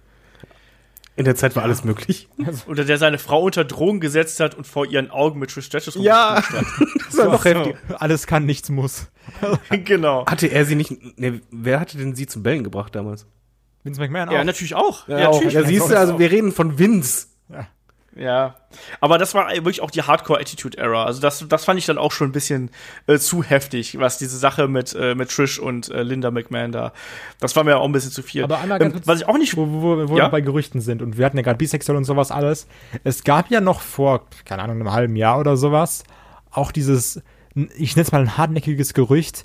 In 1.16 1.24
der 1.24 1.36
Zeit 1.36 1.54
war 1.54 1.62
alles 1.62 1.84
möglich. 1.84 2.28
oder 2.66 2.84
der 2.84 2.98
seine 2.98 3.18
Frau 3.18 3.42
unter 3.42 3.64
Drogen 3.64 4.00
gesetzt 4.00 4.40
hat 4.40 4.54
und 4.56 4.66
vor 4.66 4.84
ihren 4.86 5.10
Augen 5.10 5.38
mit 5.38 5.50
Trish 5.50 5.66
Stratus 5.66 5.94
Ja. 5.96 6.36
hat. 6.36 6.44
Das 7.06 7.18
war 7.18 7.32
noch 7.32 7.44
heftig. 7.44 7.76
Alles 8.00 8.26
kann, 8.26 8.44
nichts 8.44 8.70
muss. 8.70 9.06
genau. 9.70 10.26
Hatte 10.26 10.48
er 10.48 10.64
sie 10.64 10.74
nicht, 10.74 10.90
ne, 11.18 11.40
wer 11.52 11.78
hatte 11.78 11.96
denn 11.96 12.16
sie 12.16 12.26
zum 12.26 12.42
Bellen 12.42 12.64
gebracht 12.64 12.94
damals? 12.96 13.26
Vince 13.84 14.00
McMahon 14.00 14.30
Ja, 14.32 14.40
auch. 14.40 14.44
natürlich 14.44 14.74
auch. 14.74 15.06
Ja, 15.06 15.28
auch. 15.28 15.34
natürlich. 15.34 15.54
ja 15.54 15.62
siehst 15.64 15.90
du, 15.90 15.96
also 15.96 16.18
wir 16.18 16.30
reden 16.32 16.50
von 16.50 16.76
Vince. 16.78 17.28
Ja, 17.50 17.68
aber 19.00 19.18
das 19.18 19.34
war 19.34 19.50
wirklich 19.50 19.80
auch 19.82 19.90
die 19.90 20.02
Hardcore-Attitude-Era. 20.02 21.04
Also 21.04 21.20
das, 21.20 21.44
das 21.48 21.64
fand 21.64 21.78
ich 21.78 21.86
dann 21.86 21.98
auch 21.98 22.12
schon 22.12 22.28
ein 22.28 22.32
bisschen 22.32 22.70
äh, 23.06 23.18
zu 23.18 23.42
heftig, 23.42 23.98
was 23.98 24.18
diese 24.18 24.36
Sache 24.38 24.68
mit, 24.68 24.94
äh, 24.94 25.14
mit 25.14 25.30
Trish 25.30 25.58
und 25.58 25.88
äh, 25.90 26.02
Linda 26.02 26.30
McMahon 26.30 26.70
da. 26.72 26.92
Das 27.40 27.56
war 27.56 27.64
mir 27.64 27.76
auch 27.78 27.84
ein 27.84 27.92
bisschen 27.92 28.10
zu 28.12 28.22
viel. 28.22 28.44
Aber 28.44 28.58
einmal 28.60 28.78
ganz 28.78 28.90
ähm, 28.94 28.98
kurz- 29.00 29.06
was 29.08 29.20
ich 29.20 29.26
auch 29.28 29.38
nicht. 29.38 29.56
wo, 29.56 29.66
wo, 29.66 30.08
wo 30.08 30.16
Ja? 30.16 30.26
wir 30.26 30.28
bei 30.30 30.40
Gerüchten 30.40 30.80
sind 30.80 31.02
und 31.02 31.18
wir 31.18 31.26
hatten 31.26 31.36
ja 31.36 31.42
gerade 31.42 31.58
bisexuell 31.58 31.96
und 31.96 32.04
sowas 32.04 32.30
alles. 32.30 32.66
Es 33.02 33.24
gab 33.24 33.50
ja 33.50 33.60
noch 33.60 33.80
vor, 33.80 34.26
keine 34.44 34.62
Ahnung, 34.62 34.76
einem 34.76 34.92
halben 34.92 35.16
Jahr 35.16 35.38
oder 35.40 35.56
sowas, 35.56 36.04
auch 36.50 36.70
dieses, 36.72 37.20
ich 37.76 37.96
nenne 37.96 38.06
es 38.06 38.12
mal 38.12 38.20
ein 38.20 38.36
hartnäckiges 38.36 38.94
Gerücht, 38.94 39.44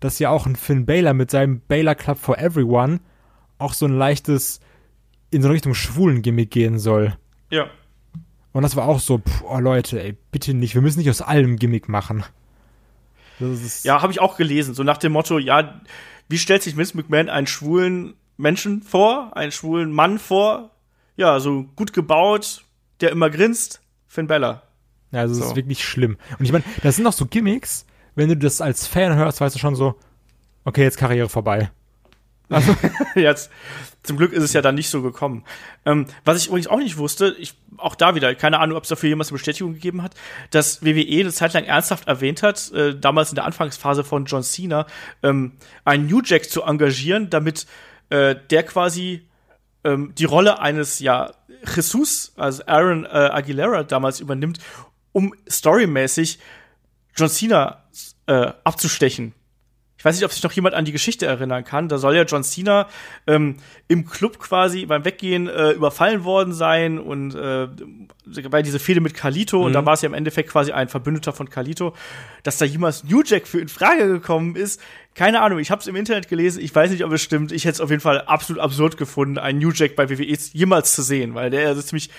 dass 0.00 0.18
ja 0.18 0.30
auch 0.30 0.46
ein 0.46 0.56
Finn 0.56 0.86
Baylor 0.86 1.12
mit 1.14 1.30
seinem 1.30 1.60
Baylor 1.60 1.94
Club 1.94 2.18
for 2.18 2.38
Everyone 2.38 3.00
auch 3.58 3.72
so 3.74 3.86
ein 3.86 3.96
leichtes 3.96 4.60
in 5.30 5.42
so 5.42 5.48
eine 5.48 5.54
Richtung 5.54 5.74
schwulen 5.74 6.22
Gimmick 6.22 6.50
gehen 6.50 6.78
soll. 6.78 7.14
Ja. 7.50 7.66
Und 8.56 8.62
das 8.62 8.74
war 8.74 8.86
auch 8.88 9.00
so, 9.00 9.18
pff, 9.18 9.42
oh 9.46 9.58
Leute, 9.58 10.02
ey, 10.02 10.16
bitte 10.32 10.54
nicht, 10.54 10.74
wir 10.74 10.80
müssen 10.80 10.98
nicht 11.00 11.10
aus 11.10 11.20
allem 11.20 11.56
Gimmick 11.56 11.90
machen. 11.90 12.24
Das 13.38 13.60
ist, 13.60 13.84
Ja, 13.84 14.00
habe 14.00 14.12
ich 14.12 14.20
auch 14.20 14.38
gelesen. 14.38 14.72
So 14.72 14.82
nach 14.82 14.96
dem 14.96 15.12
Motto, 15.12 15.38
ja, 15.38 15.78
wie 16.30 16.38
stellt 16.38 16.62
sich 16.62 16.74
Vince 16.74 16.96
McMahon 16.96 17.28
einen 17.28 17.46
schwulen 17.46 18.14
Menschen 18.38 18.82
vor, 18.82 19.36
einen 19.36 19.52
schwulen 19.52 19.92
Mann 19.92 20.18
vor? 20.18 20.70
Ja, 21.16 21.38
so 21.38 21.64
gut 21.76 21.92
gebaut, 21.92 22.64
der 23.02 23.10
immer 23.10 23.28
grinst. 23.28 23.82
Finn 24.06 24.26
Bella. 24.26 24.62
Ja, 25.12 25.20
also 25.20 25.34
es 25.34 25.40
So. 25.40 25.44
ist 25.50 25.56
wirklich 25.56 25.84
schlimm. 25.84 26.16
Und 26.38 26.46
ich 26.46 26.52
meine, 26.52 26.64
das 26.82 26.96
sind 26.96 27.04
noch 27.04 27.12
so 27.12 27.26
Gimmicks, 27.26 27.84
wenn 28.14 28.30
du 28.30 28.38
das 28.38 28.62
als 28.62 28.86
Fan 28.86 29.16
hörst, 29.16 29.42
weißt 29.42 29.54
du 29.54 29.58
schon 29.58 29.76
so, 29.76 29.96
okay, 30.64 30.82
jetzt 30.82 30.96
Karriere 30.96 31.28
vorbei. 31.28 31.70
Jetzt, 33.14 33.50
zum 34.02 34.16
Glück 34.16 34.32
ist 34.32 34.42
es 34.42 34.52
ja 34.52 34.62
dann 34.62 34.76
nicht 34.76 34.88
so 34.88 35.02
gekommen. 35.02 35.44
Ähm, 35.84 36.06
was 36.24 36.38
ich 36.38 36.46
übrigens 36.46 36.68
auch 36.68 36.78
nicht 36.78 36.96
wusste, 36.96 37.34
ich, 37.38 37.54
auch 37.76 37.96
da 37.96 38.14
wieder, 38.14 38.34
keine 38.34 38.60
Ahnung, 38.60 38.76
ob 38.76 38.84
es 38.84 38.88
dafür 38.88 39.08
jemals 39.08 39.28
eine 39.28 39.34
Bestätigung 39.34 39.74
gegeben 39.74 40.02
hat, 40.02 40.14
dass 40.50 40.84
WWE 40.84 41.20
eine 41.20 41.32
Zeit 41.32 41.54
lang 41.54 41.64
ernsthaft 41.64 42.06
erwähnt 42.06 42.42
hat, 42.42 42.70
äh, 42.72 42.94
damals 42.98 43.30
in 43.30 43.34
der 43.34 43.44
Anfangsphase 43.44 44.04
von 44.04 44.26
John 44.26 44.42
Cena, 44.42 44.86
ähm, 45.22 45.52
einen 45.84 46.06
New 46.06 46.22
Jack 46.24 46.48
zu 46.48 46.62
engagieren, 46.62 47.30
damit 47.30 47.66
äh, 48.10 48.36
der 48.50 48.62
quasi 48.62 49.26
ähm, 49.84 50.12
die 50.16 50.24
Rolle 50.24 50.60
eines, 50.60 51.00
ja, 51.00 51.32
Jesus, 51.74 52.32
also 52.36 52.62
Aaron 52.66 53.04
äh, 53.04 53.08
Aguilera 53.08 53.82
damals 53.82 54.20
übernimmt, 54.20 54.58
um 55.12 55.34
storymäßig 55.48 56.38
John 57.16 57.28
Cena 57.28 57.84
äh, 58.26 58.52
abzustechen. 58.62 59.32
Ich 60.06 60.08
weiß 60.08 60.16
nicht, 60.18 60.24
ob 60.24 60.32
sich 60.32 60.44
noch 60.44 60.52
jemand 60.52 60.76
an 60.76 60.84
die 60.84 60.92
Geschichte 60.92 61.26
erinnern 61.26 61.64
kann. 61.64 61.88
Da 61.88 61.98
soll 61.98 62.14
ja 62.14 62.22
John 62.22 62.44
Cena 62.44 62.86
ähm, 63.26 63.56
im 63.88 64.06
Club 64.06 64.38
quasi 64.38 64.86
beim 64.86 65.04
Weggehen 65.04 65.48
äh, 65.48 65.72
überfallen 65.72 66.22
worden 66.22 66.52
sein 66.52 67.00
und 67.00 67.34
äh, 67.34 67.66
bei 68.48 68.62
diese 68.62 68.78
Fehde 68.78 69.00
mit 69.00 69.14
Kalito 69.14 69.66
und 69.66 69.72
da 69.72 69.84
war 69.84 69.94
es 69.94 70.02
ja 70.02 70.06
im 70.06 70.14
Endeffekt 70.14 70.50
quasi 70.50 70.70
ein 70.70 70.88
Verbündeter 70.88 71.32
von 71.32 71.50
Kalito, 71.50 71.92
dass 72.44 72.56
da 72.56 72.64
jemals 72.64 73.02
New 73.02 73.24
Jack 73.24 73.48
für 73.48 73.58
in 73.58 73.66
Frage 73.66 74.06
gekommen 74.06 74.54
ist. 74.54 74.80
Keine 75.16 75.42
Ahnung, 75.42 75.58
ich 75.58 75.72
habe 75.72 75.80
es 75.80 75.88
im 75.88 75.96
Internet 75.96 76.28
gelesen, 76.28 76.62
ich 76.62 76.72
weiß 76.72 76.92
nicht, 76.92 77.04
ob 77.04 77.10
es 77.10 77.22
stimmt. 77.22 77.50
Ich 77.50 77.64
hätte 77.64 77.74
es 77.74 77.80
auf 77.80 77.90
jeden 77.90 78.02
Fall 78.02 78.20
absolut 78.20 78.62
absurd 78.62 78.96
gefunden, 78.96 79.38
einen 79.38 79.58
New 79.58 79.72
Jack 79.72 79.96
bei 79.96 80.08
WWE 80.08 80.38
jemals 80.52 80.94
zu 80.94 81.02
sehen, 81.02 81.34
weil 81.34 81.50
der 81.50 81.66
also 81.66 81.82
ziemlich 81.82 82.10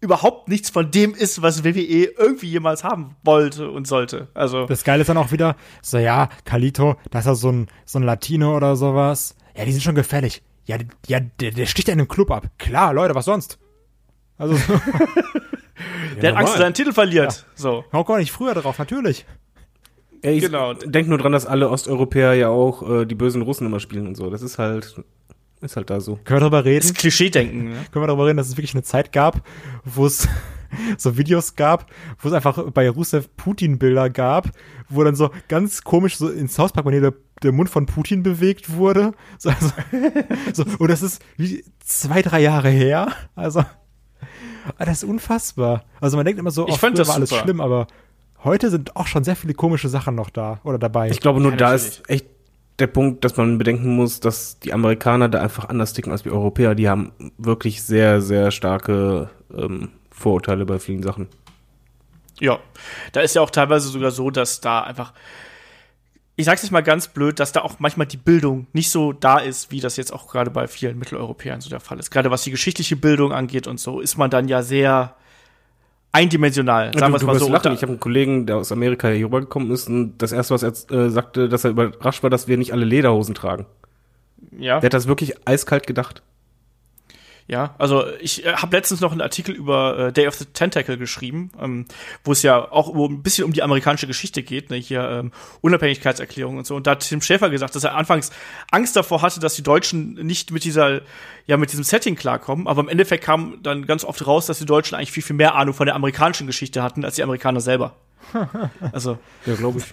überhaupt 0.00 0.48
nichts 0.48 0.70
von 0.70 0.90
dem 0.90 1.14
ist, 1.14 1.42
was 1.42 1.64
WWE 1.64 2.04
irgendwie 2.16 2.46
jemals 2.48 2.84
haben 2.84 3.16
wollte 3.24 3.70
und 3.70 3.86
sollte. 3.86 4.28
Also 4.34 4.66
Das 4.66 4.84
Geile 4.84 5.00
ist 5.02 5.08
dann 5.08 5.16
auch 5.16 5.32
wieder, 5.32 5.56
so 5.82 5.98
ja, 5.98 6.28
Kalito, 6.44 6.96
das 7.10 7.22
ist 7.22 7.26
ja 7.26 7.34
so 7.34 7.50
ein, 7.50 7.66
so 7.84 7.98
ein 7.98 8.02
Latino 8.04 8.56
oder 8.56 8.76
sowas. 8.76 9.34
Ja, 9.56 9.64
die 9.64 9.72
sind 9.72 9.82
schon 9.82 9.94
gefällig. 9.94 10.42
Ja, 10.66 10.76
ja 11.06 11.20
der, 11.20 11.50
der 11.50 11.66
sticht 11.66 11.88
ja 11.88 11.94
in 11.94 12.00
einem 12.00 12.08
Club 12.08 12.30
ab. 12.30 12.48
Klar, 12.58 12.92
Leute, 12.94 13.14
was 13.14 13.24
sonst? 13.24 13.58
Also, 14.36 14.54
der 16.22 16.30
hat 16.30 16.38
Angst, 16.38 16.52
dass 16.52 16.60
er 16.60 16.64
seinen 16.64 16.74
Titel 16.74 16.92
verliert. 16.92 17.46
So. 17.54 17.84
hau 17.92 18.04
gar 18.04 18.18
nicht 18.18 18.30
früher 18.32 18.54
drauf, 18.54 18.78
natürlich. 18.78 19.26
Ey, 20.22 20.36
ich 20.36 20.44
Genau. 20.44 20.74
denk 20.74 21.08
nur 21.08 21.18
dran, 21.18 21.32
dass 21.32 21.46
alle 21.46 21.70
Osteuropäer 21.70 22.34
ja 22.34 22.48
auch 22.48 22.88
äh, 22.88 23.04
die 23.06 23.14
bösen 23.14 23.42
Russen 23.42 23.66
immer 23.66 23.80
spielen 23.80 24.06
und 24.06 24.16
so. 24.16 24.30
Das 24.30 24.42
ist 24.42 24.58
halt, 24.58 25.02
ist 25.60 25.76
halt 25.76 25.90
da 25.90 26.00
so. 26.00 26.18
Können 26.24 26.36
wir 26.36 26.40
darüber 26.40 26.64
reden? 26.64 26.86
Das 26.86 26.94
Klischee-Denken, 26.94 27.70
ne? 27.70 27.76
Können 27.90 28.02
wir 28.02 28.06
darüber 28.06 28.26
reden, 28.26 28.36
dass 28.36 28.48
es 28.48 28.56
wirklich 28.56 28.74
eine 28.74 28.82
Zeit 28.82 29.12
gab, 29.12 29.42
wo 29.84 30.06
es, 30.06 30.28
so 30.98 31.16
Videos 31.16 31.56
gab, 31.56 31.86
wo 32.20 32.28
es 32.28 32.34
einfach 32.34 32.70
bei 32.70 32.88
Rusev 32.88 33.28
Putin-Bilder 33.36 34.10
gab, 34.10 34.50
wo 34.88 35.02
dann 35.04 35.14
so 35.14 35.30
ganz 35.48 35.82
komisch 35.82 36.16
so 36.16 36.28
ins 36.28 36.58
Hauspark 36.58 36.86
der, 36.90 37.14
der 37.42 37.52
Mund 37.52 37.70
von 37.70 37.86
Putin 37.86 38.22
bewegt 38.22 38.72
wurde. 38.74 39.12
So, 39.38 39.50
also, 39.50 39.72
so, 40.52 40.64
und 40.78 40.88
das 40.88 41.02
ist 41.02 41.22
wie 41.36 41.64
zwei, 41.80 42.22
drei 42.22 42.40
Jahre 42.40 42.68
her. 42.68 43.08
Also, 43.34 43.60
ah, 43.60 44.84
das 44.84 45.02
ist 45.02 45.04
unfassbar. 45.04 45.84
Also 46.00 46.16
man 46.16 46.26
denkt 46.26 46.38
immer 46.38 46.50
so, 46.50 46.66
Ich 46.68 46.74
oh, 46.74 46.76
fand 46.76 46.98
das 46.98 47.08
war 47.08 47.16
alles 47.16 47.30
super. 47.30 47.42
schlimm, 47.42 47.60
aber 47.60 47.86
heute 48.44 48.70
sind 48.70 48.96
auch 48.96 49.06
schon 49.06 49.24
sehr 49.24 49.36
viele 49.36 49.54
komische 49.54 49.88
Sachen 49.88 50.14
noch 50.14 50.30
da 50.30 50.60
oder 50.64 50.78
dabei. 50.78 51.10
Ich 51.10 51.20
glaube, 51.20 51.40
nur 51.40 51.52
Ja, 51.52 51.56
da 51.56 51.74
ist 51.74 52.08
echt 52.08 52.26
der 52.78 52.86
Punkt, 52.86 53.24
dass 53.24 53.36
man 53.36 53.58
bedenken 53.58 53.96
muss, 53.96 54.20
dass 54.20 54.60
die 54.60 54.72
Amerikaner 54.72 55.28
da 55.28 55.40
einfach 55.40 55.68
anders 55.68 55.92
ticken 55.92 56.12
als 56.12 56.24
wir 56.24 56.32
Europäer. 56.32 56.74
Die 56.74 56.88
haben 56.88 57.12
wirklich 57.36 57.82
sehr, 57.82 58.20
sehr 58.20 58.50
starke 58.50 59.30
ähm, 59.54 59.90
Vorurteile 60.10 60.64
bei 60.64 60.78
vielen 60.78 61.02
Sachen. 61.02 61.28
Ja, 62.40 62.60
da 63.12 63.20
ist 63.20 63.34
ja 63.34 63.42
auch 63.42 63.50
teilweise 63.50 63.88
sogar 63.88 64.12
so, 64.12 64.30
dass 64.30 64.60
da 64.60 64.82
einfach, 64.82 65.12
ich 66.36 66.44
sag's 66.44 66.62
jetzt 66.62 66.70
mal 66.70 66.82
ganz 66.82 67.08
blöd, 67.08 67.40
dass 67.40 67.50
da 67.50 67.62
auch 67.62 67.80
manchmal 67.80 68.06
die 68.06 68.16
Bildung 68.16 68.68
nicht 68.72 68.90
so 68.90 69.12
da 69.12 69.38
ist, 69.38 69.72
wie 69.72 69.80
das 69.80 69.96
jetzt 69.96 70.12
auch 70.12 70.28
gerade 70.28 70.52
bei 70.52 70.68
vielen 70.68 70.98
Mitteleuropäern 70.98 71.60
so 71.60 71.68
der 71.68 71.80
Fall 71.80 71.98
ist. 71.98 72.12
Gerade 72.12 72.30
was 72.30 72.44
die 72.44 72.52
geschichtliche 72.52 72.94
Bildung 72.94 73.32
angeht 73.32 73.66
und 73.66 73.80
so, 73.80 74.00
ist 74.00 74.18
man 74.18 74.30
dann 74.30 74.46
ja 74.46 74.62
sehr 74.62 75.16
eindimensional, 76.12 76.92
sagen 76.98 77.12
wir 77.12 77.16
es 77.16 77.20
du 77.20 77.26
mal 77.26 77.38
so. 77.38 77.48
lachen. 77.48 77.72
Ich 77.72 77.82
habe 77.82 77.92
einen 77.92 78.00
Kollegen, 78.00 78.46
der 78.46 78.56
aus 78.56 78.72
Amerika 78.72 79.08
hier 79.08 79.26
rübergekommen 79.26 79.70
ist 79.70 79.88
und 79.88 80.18
das 80.18 80.32
erste, 80.32 80.54
was 80.54 80.62
er 80.62 80.72
äh, 80.96 81.10
sagte, 81.10 81.48
dass 81.48 81.64
er 81.64 81.70
überrascht 81.70 82.22
war, 82.22 82.30
dass 82.30 82.48
wir 82.48 82.56
nicht 82.56 82.72
alle 82.72 82.84
Lederhosen 82.84 83.34
tragen. 83.34 83.66
ja. 84.52 84.80
Der 84.80 84.86
hat 84.86 84.94
das 84.94 85.08
wirklich 85.08 85.34
eiskalt 85.46 85.86
gedacht. 85.86 86.22
Ja, 87.48 87.74
also 87.78 88.04
ich 88.20 88.44
äh, 88.44 88.52
habe 88.52 88.76
letztens 88.76 89.00
noch 89.00 89.10
einen 89.10 89.22
Artikel 89.22 89.54
über 89.54 89.98
äh, 89.98 90.12
Day 90.12 90.28
of 90.28 90.34
the 90.34 90.44
Tentacle 90.44 90.98
geschrieben, 90.98 91.50
ähm, 91.58 91.86
wo 92.22 92.32
es 92.32 92.42
ja 92.42 92.70
auch 92.70 92.88
um, 92.88 93.14
ein 93.14 93.22
bisschen 93.22 93.44
um 93.44 93.54
die 93.54 93.62
amerikanische 93.62 94.06
Geschichte 94.06 94.42
geht, 94.42 94.68
ne, 94.68 94.76
hier 94.76 95.08
ähm, 95.08 95.32
Unabhängigkeitserklärung 95.62 96.58
und 96.58 96.66
so. 96.66 96.76
Und 96.76 96.86
da 96.86 96.90
hat 96.90 97.00
Tim 97.00 97.22
Schäfer 97.22 97.48
gesagt, 97.48 97.74
dass 97.74 97.84
er 97.84 97.94
anfangs 97.94 98.32
Angst 98.70 98.96
davor 98.96 99.22
hatte, 99.22 99.40
dass 99.40 99.54
die 99.54 99.62
Deutschen 99.62 100.12
nicht 100.14 100.50
mit 100.50 100.64
dieser, 100.64 101.00
ja, 101.46 101.56
mit 101.56 101.72
diesem 101.72 101.84
Setting 101.84 102.16
klarkommen. 102.16 102.66
Aber 102.66 102.82
im 102.82 102.88
Endeffekt 102.90 103.24
kam 103.24 103.62
dann 103.62 103.86
ganz 103.86 104.04
oft 104.04 104.26
raus, 104.26 104.44
dass 104.44 104.58
die 104.58 104.66
Deutschen 104.66 104.96
eigentlich 104.96 105.12
viel, 105.12 105.22
viel 105.22 105.36
mehr 105.36 105.54
Ahnung 105.54 105.72
von 105.72 105.86
der 105.86 105.94
amerikanischen 105.94 106.46
Geschichte 106.46 106.82
hatten 106.82 107.02
als 107.02 107.14
die 107.14 107.22
Amerikaner 107.22 107.62
selber. 107.62 107.96
Also 108.92 109.18
Ja, 109.46 109.54
glaube 109.54 109.78
ich. 109.78 109.86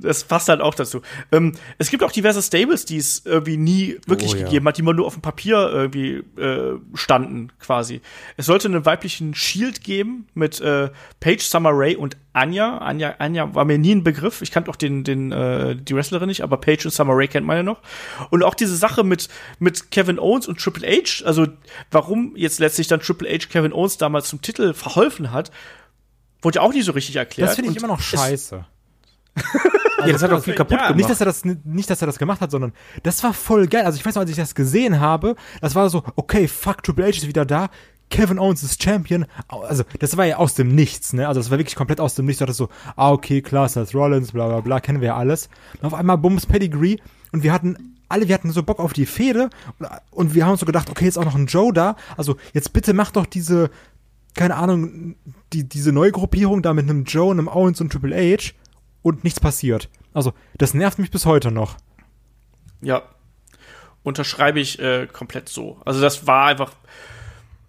Das 0.00 0.24
passt 0.24 0.48
halt 0.48 0.60
auch 0.60 0.74
dazu. 0.74 1.02
Ähm, 1.32 1.52
es 1.78 1.90
gibt 1.90 2.02
auch 2.02 2.12
diverse 2.12 2.42
Stables, 2.42 2.84
die 2.84 2.96
es 2.96 3.22
irgendwie 3.24 3.56
nie 3.56 3.98
wirklich 4.06 4.32
Oh, 4.32 4.36
ja. 4.36 4.44
gegeben 4.44 4.66
hat, 4.66 4.78
die 4.78 4.82
man 4.82 4.96
nur 4.96 5.06
auf 5.06 5.14
dem 5.14 5.22
Papier 5.22 5.56
irgendwie 5.72 6.22
äh, 6.40 6.78
standen, 6.94 7.52
quasi. 7.60 8.00
Es 8.36 8.46
sollte 8.46 8.68
einen 8.68 8.84
weiblichen 8.86 9.34
Shield 9.34 9.82
geben 9.84 10.26
mit 10.34 10.60
äh, 10.60 10.90
Paige, 11.20 11.42
Summer 11.42 11.70
Rae 11.72 11.96
und 11.96 12.16
Anja. 12.32 12.78
Anja. 12.78 13.14
Anja 13.18 13.54
war 13.54 13.64
mir 13.64 13.78
nie 13.78 13.94
ein 13.94 14.04
Begriff. 14.04 14.40
Ich 14.42 14.50
kannte 14.50 14.70
auch 14.70 14.76
den, 14.76 15.02
den, 15.04 15.32
äh, 15.32 15.76
die 15.76 15.94
Wrestlerin 15.94 16.28
nicht, 16.28 16.42
aber 16.42 16.56
Paige 16.58 16.84
und 16.86 16.90
Summer 16.92 17.14
Rae 17.16 17.26
kennt 17.28 17.46
man 17.46 17.56
ja 17.56 17.62
noch. 17.62 17.80
Und 18.30 18.42
auch 18.44 18.54
diese 18.54 18.76
Sache 18.76 19.04
mit, 19.04 19.28
mit 19.58 19.90
Kevin 19.90 20.18
Owens 20.18 20.46
und 20.48 20.58
Triple 20.60 20.86
H, 20.88 21.24
also 21.24 21.46
warum 21.90 22.34
jetzt 22.36 22.58
letztlich 22.60 22.86
dann 22.88 23.00
Triple 23.00 23.28
H 23.28 23.46
Kevin 23.50 23.72
Owens 23.72 23.98
damals 23.98 24.28
zum 24.28 24.40
Titel 24.42 24.74
verholfen 24.74 25.32
hat, 25.32 25.50
wurde 26.42 26.56
ja 26.56 26.62
auch 26.62 26.72
nie 26.72 26.82
so 26.82 26.92
richtig 26.92 27.16
erklärt. 27.16 27.48
das 27.50 27.56
finde 27.56 27.70
ich 27.70 27.76
Und 27.76 27.82
immer 27.84 27.92
noch 27.94 28.00
es- 28.00 28.54
scheiße. 29.36 29.68
ja, 30.06 30.12
das 30.12 30.22
hat 30.22 30.32
auch 30.32 30.42
viel 30.42 30.54
kaputt 30.54 30.78
ja, 30.78 30.88
gemacht. 30.88 30.96
Nicht, 30.96 31.10
dass 31.10 31.20
er 31.20 31.26
das, 31.26 31.44
nicht, 31.44 31.90
dass 31.90 32.02
er 32.02 32.06
das 32.06 32.18
gemacht 32.18 32.40
hat, 32.40 32.50
sondern 32.50 32.72
das 33.02 33.22
war 33.22 33.34
voll 33.34 33.66
geil. 33.66 33.84
Also 33.84 33.98
ich 33.98 34.06
weiß 34.06 34.14
noch, 34.14 34.22
als 34.22 34.30
ich 34.30 34.36
das 34.36 34.54
gesehen 34.54 35.00
habe, 35.00 35.36
das 35.60 35.74
war 35.74 35.88
so, 35.90 36.02
okay, 36.16 36.48
fuck, 36.48 36.82
Triple 36.82 37.04
H 37.04 37.10
ist 37.10 37.26
wieder 37.26 37.44
da. 37.44 37.68
Kevin 38.10 38.40
Owens 38.40 38.62
ist 38.64 38.82
Champion. 38.82 39.24
Also, 39.46 39.84
das 40.00 40.16
war 40.16 40.26
ja 40.26 40.36
aus 40.36 40.54
dem 40.54 40.74
Nichts, 40.74 41.12
ne? 41.12 41.28
Also, 41.28 41.40
das 41.40 41.50
war 41.50 41.58
wirklich 41.58 41.76
komplett 41.76 42.00
aus 42.00 42.16
dem 42.16 42.26
Nichts. 42.26 42.40
Da 42.40 42.46
dachte 42.46 42.52
ich 42.52 42.58
so, 42.58 42.68
ah, 42.96 43.12
okay, 43.12 43.40
klar, 43.40 43.68
Seth 43.68 43.94
Rollins, 43.94 44.32
bla, 44.32 44.48
bla, 44.48 44.60
bla, 44.60 44.80
kennen 44.80 45.00
wir 45.00 45.08
ja 45.08 45.16
alles. 45.16 45.48
Und 45.80 45.86
auf 45.86 45.94
einmal 45.94 46.18
Bums 46.18 46.44
Pedigree 46.44 46.96
und 47.30 47.44
wir 47.44 47.52
hatten, 47.52 47.98
alle, 48.08 48.26
wir 48.26 48.34
hatten 48.34 48.50
so 48.50 48.64
Bock 48.64 48.80
auf 48.80 48.92
die 48.92 49.06
Fehde 49.06 49.48
und, 49.78 49.88
und 50.10 50.34
wir 50.34 50.44
haben 50.44 50.52
uns 50.52 50.60
so 50.60 50.66
gedacht, 50.66 50.90
okay, 50.90 51.04
jetzt 51.04 51.18
auch 51.18 51.24
noch 51.24 51.36
ein 51.36 51.46
Joe 51.46 51.72
da. 51.72 51.94
Also, 52.16 52.36
jetzt 52.52 52.72
bitte 52.72 52.94
mach 52.94 53.12
doch 53.12 53.26
diese, 53.26 53.70
keine 54.34 54.56
Ahnung, 54.56 55.14
die, 55.52 55.68
diese 55.68 55.92
Neugruppierung 55.92 56.62
da 56.62 56.74
mit 56.74 56.90
einem 56.90 57.04
Joe, 57.04 57.30
einem 57.30 57.46
Owens 57.46 57.80
und 57.80 57.92
Triple 57.92 58.16
H 58.16 58.54
und 59.02 59.24
nichts 59.24 59.40
passiert. 59.40 59.88
Also, 60.12 60.32
das 60.58 60.74
nervt 60.74 60.98
mich 60.98 61.10
bis 61.10 61.26
heute 61.26 61.50
noch. 61.50 61.76
Ja. 62.80 63.02
Unterschreibe 64.02 64.60
ich 64.60 64.78
äh, 64.78 65.06
komplett 65.12 65.48
so. 65.50 65.78
Also 65.84 66.00
das 66.00 66.26
war 66.26 66.46
einfach, 66.46 66.72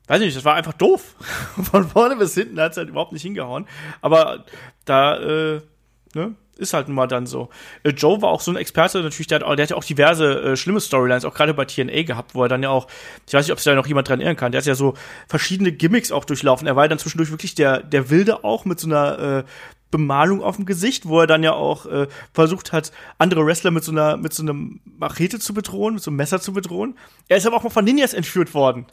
weiß 0.08 0.22
nicht, 0.22 0.36
das 0.38 0.46
war 0.46 0.56
einfach 0.56 0.74
doof. 0.74 1.16
Von 1.62 1.90
vorne 1.90 2.16
bis 2.16 2.34
hinten 2.36 2.60
hat 2.60 2.72
es 2.72 2.78
halt 2.78 2.88
überhaupt 2.90 3.12
nicht 3.12 3.22
hingehauen. 3.24 3.68
Aber 4.00 4.46
da, 4.86 5.18
äh, 5.18 5.62
ne, 6.16 6.36
ist 6.58 6.74
halt 6.74 6.88
nun 6.88 6.96
mal 6.96 7.08
dann 7.08 7.26
so. 7.26 7.50
Äh, 7.84 7.90
Joe 7.90 8.22
war 8.22 8.30
auch 8.30 8.40
so 8.40 8.50
ein 8.52 8.56
Experte, 8.56 9.02
natürlich, 9.02 9.28
der 9.28 9.40
hat, 9.40 9.44
auch- 9.44 9.56
der 9.56 9.64
hat 9.64 9.72
ja 9.72 9.76
auch 9.76 9.84
diverse 9.84 10.42
äh, 10.42 10.56
schlimme 10.56 10.80
Storylines, 10.80 11.26
auch 11.26 11.34
gerade 11.34 11.54
bei 11.54 11.66
TNA 11.66 12.04
gehabt, 12.04 12.34
wo 12.34 12.44
er 12.44 12.50
dann 12.50 12.64
ja 12.64 12.70
auch, 12.70 12.88
ich 13.28 13.34
weiß 13.34 13.46
nicht, 13.46 13.52
ob 13.52 13.60
sich 13.60 13.66
da 13.66 13.76
noch 13.76 13.88
jemand 13.88 14.08
dran 14.08 14.22
erinnern 14.22 14.38
kann, 14.38 14.54
der 14.54 14.62
hat 14.62 14.66
ja 14.68 14.76
so 14.76 14.94
verschiedene 15.28 15.74
Gimmicks 15.74 16.14
auch 16.14 16.24
durchlaufen. 16.24 16.66
Er 16.66 16.78
war 16.78 16.86
ja 16.86 16.88
dann 16.90 17.00
zwischendurch 17.00 17.32
wirklich 17.32 17.56
der, 17.56 17.82
der 17.84 18.10
Wilde 18.10 18.46
auch 18.46 18.64
mit 18.64 18.80
so 18.80 18.88
einer 18.88 19.20
äh, 19.20 19.44
Bemalung 19.92 20.42
auf 20.42 20.56
dem 20.56 20.66
Gesicht, 20.66 21.06
wo 21.06 21.20
er 21.20 21.28
dann 21.28 21.44
ja 21.44 21.54
auch 21.54 21.86
äh, 21.86 22.08
versucht 22.34 22.72
hat, 22.72 22.92
andere 23.18 23.46
Wrestler 23.46 23.72
mit 23.72 23.84
so 23.84 23.92
einer 23.92 24.18
mit 24.18 24.34
so 24.34 24.42
einem 24.42 24.80
Machete 24.86 25.40
zu 25.40 25.54
bedrohen, 25.54 25.96
mit 25.96 26.04
so 26.04 26.10
einem 26.10 26.18
Messer 26.18 26.42
zu 26.42 26.54
bedrohen. 26.54 26.98
Er 27.28 27.38
ist 27.38 27.46
aber 27.46 27.58
auch 27.58 27.64
mal 27.64 27.70
von 27.70 27.86
Ninjas 27.86 28.14
entführt 28.14 28.54
worden. 28.54 28.88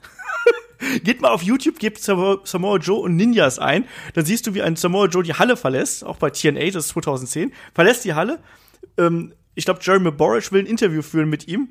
Geht 1.03 1.20
mal 1.20 1.30
auf 1.30 1.42
YouTube, 1.42 1.78
gebt 1.78 1.99
Samoa, 1.99 2.76
Joe 2.76 3.01
und 3.01 3.16
Ninjas 3.16 3.59
ein, 3.59 3.84
dann 4.14 4.24
siehst 4.24 4.46
du, 4.46 4.55
wie 4.55 4.62
ein 4.62 4.76
Samoa 4.76 5.07
Joe 5.07 5.24
die 5.24 5.34
Halle 5.34 5.57
verlässt, 5.57 6.05
auch 6.05 6.18
bei 6.18 6.30
TNA, 6.30 6.66
das 6.66 6.86
ist 6.86 6.88
2010, 6.90 7.53
verlässt 7.74 8.05
die 8.05 8.14
Halle. 8.14 8.38
Ähm, 8.96 9.34
ich 9.57 9.64
glaube, 9.64 9.80
Jeremy 9.82 10.12
Borish 10.12 10.53
will 10.53 10.62
ein 10.62 10.66
Interview 10.66 11.03
führen 11.03 11.28
mit 11.28 11.49
ihm. 11.49 11.70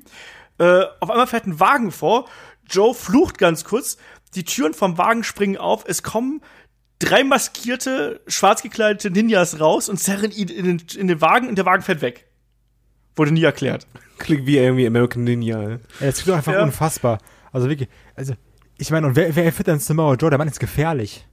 Äh, 0.58 0.82
auf 1.00 1.08
einmal 1.08 1.26
fährt 1.26 1.46
ein 1.46 1.58
Wagen 1.58 1.90
vor, 1.90 2.28
Joe 2.68 2.92
flucht 2.92 3.38
ganz 3.38 3.64
kurz, 3.64 3.96
die 4.34 4.44
Türen 4.44 4.74
vom 4.74 4.98
Wagen 4.98 5.24
springen 5.24 5.56
auf, 5.56 5.84
es 5.86 6.02
kommen 6.02 6.42
drei 6.98 7.24
maskierte, 7.24 8.20
schwarz 8.26 8.62
gekleidete 8.62 9.10
Ninjas 9.10 9.60
raus 9.60 9.88
und 9.88 9.98
zerren 9.98 10.30
ihn 10.32 10.48
in 10.48 10.64
den, 10.64 10.82
in 10.96 11.06
den 11.08 11.20
Wagen 11.20 11.48
und 11.48 11.56
der 11.56 11.66
Wagen 11.66 11.82
fährt 11.82 12.02
weg. 12.02 12.26
Wurde 13.16 13.32
nie 13.32 13.42
erklärt. 13.44 13.86
Klingt 14.18 14.46
wie 14.46 14.58
irgendwie 14.58 14.86
American 14.86 15.24
Ninja. 15.24 15.60
ey. 15.62 15.68
Ja, 15.70 15.78
das 16.06 16.14
klingt 16.16 16.28
doch 16.28 16.36
einfach 16.36 16.52
Ja. 16.52 16.62
unfassbar. 16.62 17.18
Also 17.52 17.68
wirklich, 17.68 17.88
also 18.14 18.34
ich 18.78 18.90
meine, 18.90 19.06
und 19.08 19.16
wer, 19.16 19.34
wer 19.34 19.52
führt 19.52 19.68
denn 19.68 19.78
Samoa 19.80 20.14
Joe? 20.14 20.30
Der 20.30 20.38
Mann 20.38 20.48
ist 20.48 20.60
gefährlich. 20.60 21.26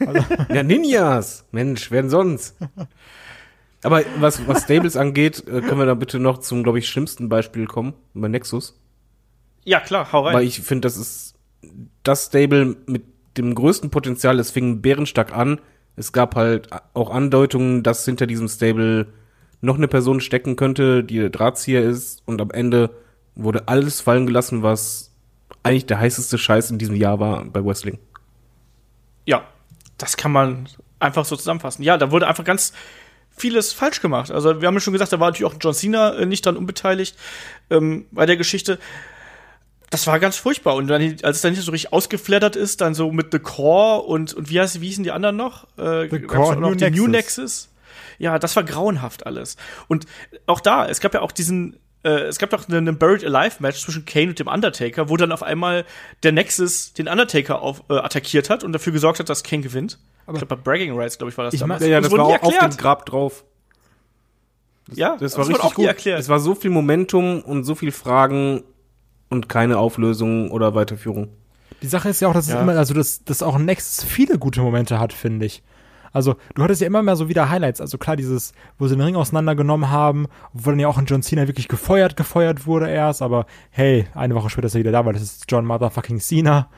Ja, 0.52 0.62
Ninjas. 0.64 1.44
Mensch, 1.52 1.90
wer 1.92 2.02
denn 2.02 2.10
sonst? 2.10 2.56
Aber 3.84 4.02
was, 4.18 4.44
was 4.48 4.64
Stables 4.64 4.96
angeht, 4.96 5.38
äh, 5.46 5.60
können 5.60 5.78
wir 5.78 5.86
da 5.86 5.94
bitte 5.94 6.18
noch 6.18 6.38
zum, 6.38 6.64
glaube 6.64 6.80
ich, 6.80 6.88
schlimmsten 6.88 7.28
Beispiel 7.28 7.66
kommen, 7.66 7.94
bei 8.12 8.26
Nexus. 8.26 8.76
Ja, 9.64 9.78
klar, 9.78 10.10
hau 10.12 10.22
rein. 10.24 10.34
Weil 10.34 10.44
ich 10.46 10.60
finde, 10.60 10.86
das 10.86 10.96
ist 10.96 11.34
das 12.02 12.26
Stable 12.26 12.76
mit 12.86 13.04
dem 13.38 13.54
größten 13.54 13.90
Potenzial. 13.90 14.38
Es 14.38 14.50
fing 14.50 14.80
bärenstark 14.82 15.34
an. 15.34 15.60
Es 15.96 16.12
gab 16.12 16.34
halt 16.36 16.68
auch 16.94 17.10
Andeutungen, 17.10 17.82
dass 17.82 18.04
hinter 18.04 18.26
diesem 18.26 18.48
Stable 18.48 19.08
noch 19.60 19.76
eine 19.76 19.88
Person 19.88 20.20
stecken 20.20 20.56
könnte, 20.56 21.02
die 21.02 21.18
der 21.18 21.30
Drahtzieher 21.30 21.82
ist. 21.82 22.22
Und 22.26 22.40
am 22.40 22.50
Ende 22.50 22.90
wurde 23.34 23.66
alles 23.66 24.00
fallen 24.00 24.26
gelassen, 24.26 24.62
was 24.62 25.12
eigentlich 25.62 25.86
der 25.86 25.98
heißeste 25.98 26.38
Scheiß 26.38 26.70
in 26.70 26.78
diesem 26.78 26.96
Jahr 26.96 27.20
war 27.20 27.44
bei 27.44 27.64
Wrestling. 27.64 27.98
Ja, 29.26 29.44
das 29.96 30.16
kann 30.16 30.32
man 30.32 30.68
einfach 31.00 31.24
so 31.24 31.36
zusammenfassen. 31.36 31.82
Ja, 31.82 31.98
da 31.98 32.10
wurde 32.10 32.26
einfach 32.26 32.44
ganz 32.44 32.72
vieles 33.30 33.72
falsch 33.72 34.00
gemacht. 34.00 34.30
Also 34.30 34.60
wir 34.60 34.66
haben 34.66 34.74
ja 34.74 34.80
schon 34.80 34.92
gesagt, 34.92 35.12
da 35.12 35.20
war 35.20 35.28
natürlich 35.28 35.52
auch 35.52 35.58
John 35.60 35.74
Cena 35.74 36.14
äh, 36.14 36.26
nicht 36.26 36.44
dran 36.44 36.56
unbeteiligt 36.56 37.16
ähm, 37.70 38.06
bei 38.10 38.26
der 38.26 38.36
Geschichte. 38.36 38.78
Das 39.90 40.06
war 40.06 40.18
ganz 40.20 40.36
furchtbar. 40.36 40.74
Und 40.74 40.86
dann, 40.88 41.16
als 41.22 41.36
es 41.36 41.42
dann 41.42 41.52
nicht 41.52 41.62
so 41.64 41.70
richtig 41.72 41.92
ausgeflattert 41.92 42.56
ist, 42.56 42.80
dann 42.80 42.94
so 42.94 43.10
mit 43.10 43.28
The 43.32 43.38
Core 43.38 44.02
und, 44.02 44.34
und 44.34 44.50
wie, 44.50 44.60
heißt, 44.60 44.80
wie 44.80 44.86
hießen 44.88 45.02
die 45.04 45.12
anderen 45.12 45.36
noch? 45.36 45.64
Äh, 45.78 46.08
The 46.10 46.20
Core, 46.22 46.56
noch 46.56 46.70
New 46.70 46.74
die 46.76 46.90
New 46.90 47.06
Nexus. 47.06 47.38
Nexus. 47.38 47.68
Ja, 48.18 48.38
das 48.38 48.54
war 48.56 48.64
grauenhaft 48.64 49.24
alles. 49.26 49.56
Und 49.86 50.06
auch 50.46 50.60
da, 50.60 50.86
es 50.86 51.00
gab 51.00 51.14
ja 51.14 51.20
auch 51.22 51.32
diesen, 51.32 51.78
äh, 52.04 52.10
es 52.24 52.38
gab 52.38 52.50
doch 52.50 52.68
einen 52.68 52.98
Buried 52.98 53.24
Alive 53.24 53.56
Match 53.62 53.80
zwischen 53.80 54.04
Kane 54.04 54.28
und 54.28 54.38
dem 54.38 54.48
Undertaker, 54.48 55.08
wo 55.08 55.16
dann 55.16 55.32
auf 55.32 55.42
einmal 55.42 55.84
der 56.22 56.32
Nexus 56.32 56.92
den 56.92 57.08
Undertaker 57.08 57.62
auf, 57.62 57.82
äh, 57.88 57.94
attackiert 57.94 58.50
hat 58.50 58.64
und 58.64 58.72
dafür 58.72 58.92
gesorgt 58.92 59.20
hat, 59.20 59.28
dass 59.28 59.42
Kane 59.42 59.62
gewinnt. 59.62 59.98
Aber- 60.26 60.36
ich 60.36 60.40
glaube, 60.46 60.56
bei 60.56 60.62
Bragging 60.70 60.94
Rights, 60.98 61.16
glaube 61.16 61.30
ich, 61.30 61.38
war 61.38 61.44
das 61.46 61.54
Ich 61.54 61.60
damals. 61.60 61.82
Ja, 61.86 61.98
es 61.98 62.02
das 62.08 62.12
war 62.12 62.24
auch 62.26 62.42
auf 62.42 62.58
dem. 62.58 62.76
Grab 62.76 63.06
drauf. 63.06 63.44
Ja, 64.92 65.16
Das 65.18 65.36
war 65.38 65.46
wurde 65.46 65.54
richtig 65.58 65.74
gut. 65.74 65.86
erklärt. 65.86 66.20
Es 66.20 66.28
war 66.28 66.40
so 66.40 66.54
viel 66.54 66.70
Momentum 66.70 67.40
und 67.42 67.64
so 67.64 67.74
viel 67.74 67.92
Fragen 67.92 68.64
und 69.28 69.48
keine 69.48 69.78
Auflösung 69.78 70.50
oder 70.50 70.74
Weiterführung. 70.74 71.28
Die 71.82 71.86
Sache 71.86 72.08
ist 72.08 72.20
ja 72.20 72.28
auch, 72.28 72.34
dass 72.34 72.48
Ja. 72.48 72.56
es 72.56 72.62
immer, 72.62 72.72
also 72.76 72.94
dass, 72.94 73.24
dass 73.24 73.42
auch 73.42 73.58
Nexus 73.58 74.04
viele 74.04 74.38
gute 74.38 74.60
Momente 74.60 74.98
hat, 74.98 75.12
finde 75.12 75.46
ich. 75.46 75.62
Also, 76.10 76.36
du 76.54 76.62
hattest 76.64 76.80
ja 76.80 76.86
immer 76.86 77.02
mehr 77.02 77.16
so 77.16 77.28
wieder 77.28 77.50
Highlights. 77.50 77.82
Also 77.82 77.98
klar, 77.98 78.16
dieses, 78.16 78.52
wo 78.78 78.88
sie 78.88 78.96
den 78.96 79.02
Ring 79.04 79.14
auseinandergenommen 79.14 79.90
haben, 79.90 80.26
wo 80.54 80.70
dann 80.70 80.80
ja 80.80 80.88
auch 80.88 80.96
ein 80.96 81.04
John 81.04 81.22
Cena 81.22 81.46
wirklich 81.46 81.68
gefeuert, 81.68 82.16
gefeuert 82.16 82.66
wurde 82.66 82.88
erst, 82.88 83.20
aber 83.20 83.44
hey, 83.70 84.06
eine 84.14 84.34
Woche 84.34 84.48
später 84.48 84.66
ist 84.68 84.74
er 84.74 84.80
wieder 84.80 84.90
da, 84.92 85.04
weil 85.04 85.12
das 85.12 85.22
ist 85.22 85.44
John 85.48 85.66
Motherfucking 85.66 86.18
Cena. 86.18 86.70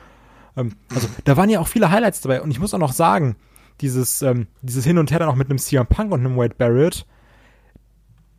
Ähm, 0.57 0.75
also 0.93 1.07
da 1.23 1.37
waren 1.37 1.49
ja 1.49 1.61
auch 1.61 1.67
viele 1.69 1.89
Highlights 1.91 2.19
dabei 2.21 2.41
und 2.41 2.51
ich 2.51 2.59
muss 2.59 2.73
auch 2.73 2.77
noch 2.79 2.91
sagen, 2.91 3.37
dieses, 3.79 4.21
ähm, 4.21 4.47
dieses 4.61 4.83
Hin 4.83 4.97
und 4.97 5.09
Her 5.11 5.19
dann 5.19 5.29
auch 5.29 5.35
mit 5.35 5.49
einem 5.49 5.57
CM 5.59 5.87
Punk 5.87 6.11
und 6.11 6.19
einem 6.19 6.35
Wade 6.35 6.55
Barrett, 6.57 7.05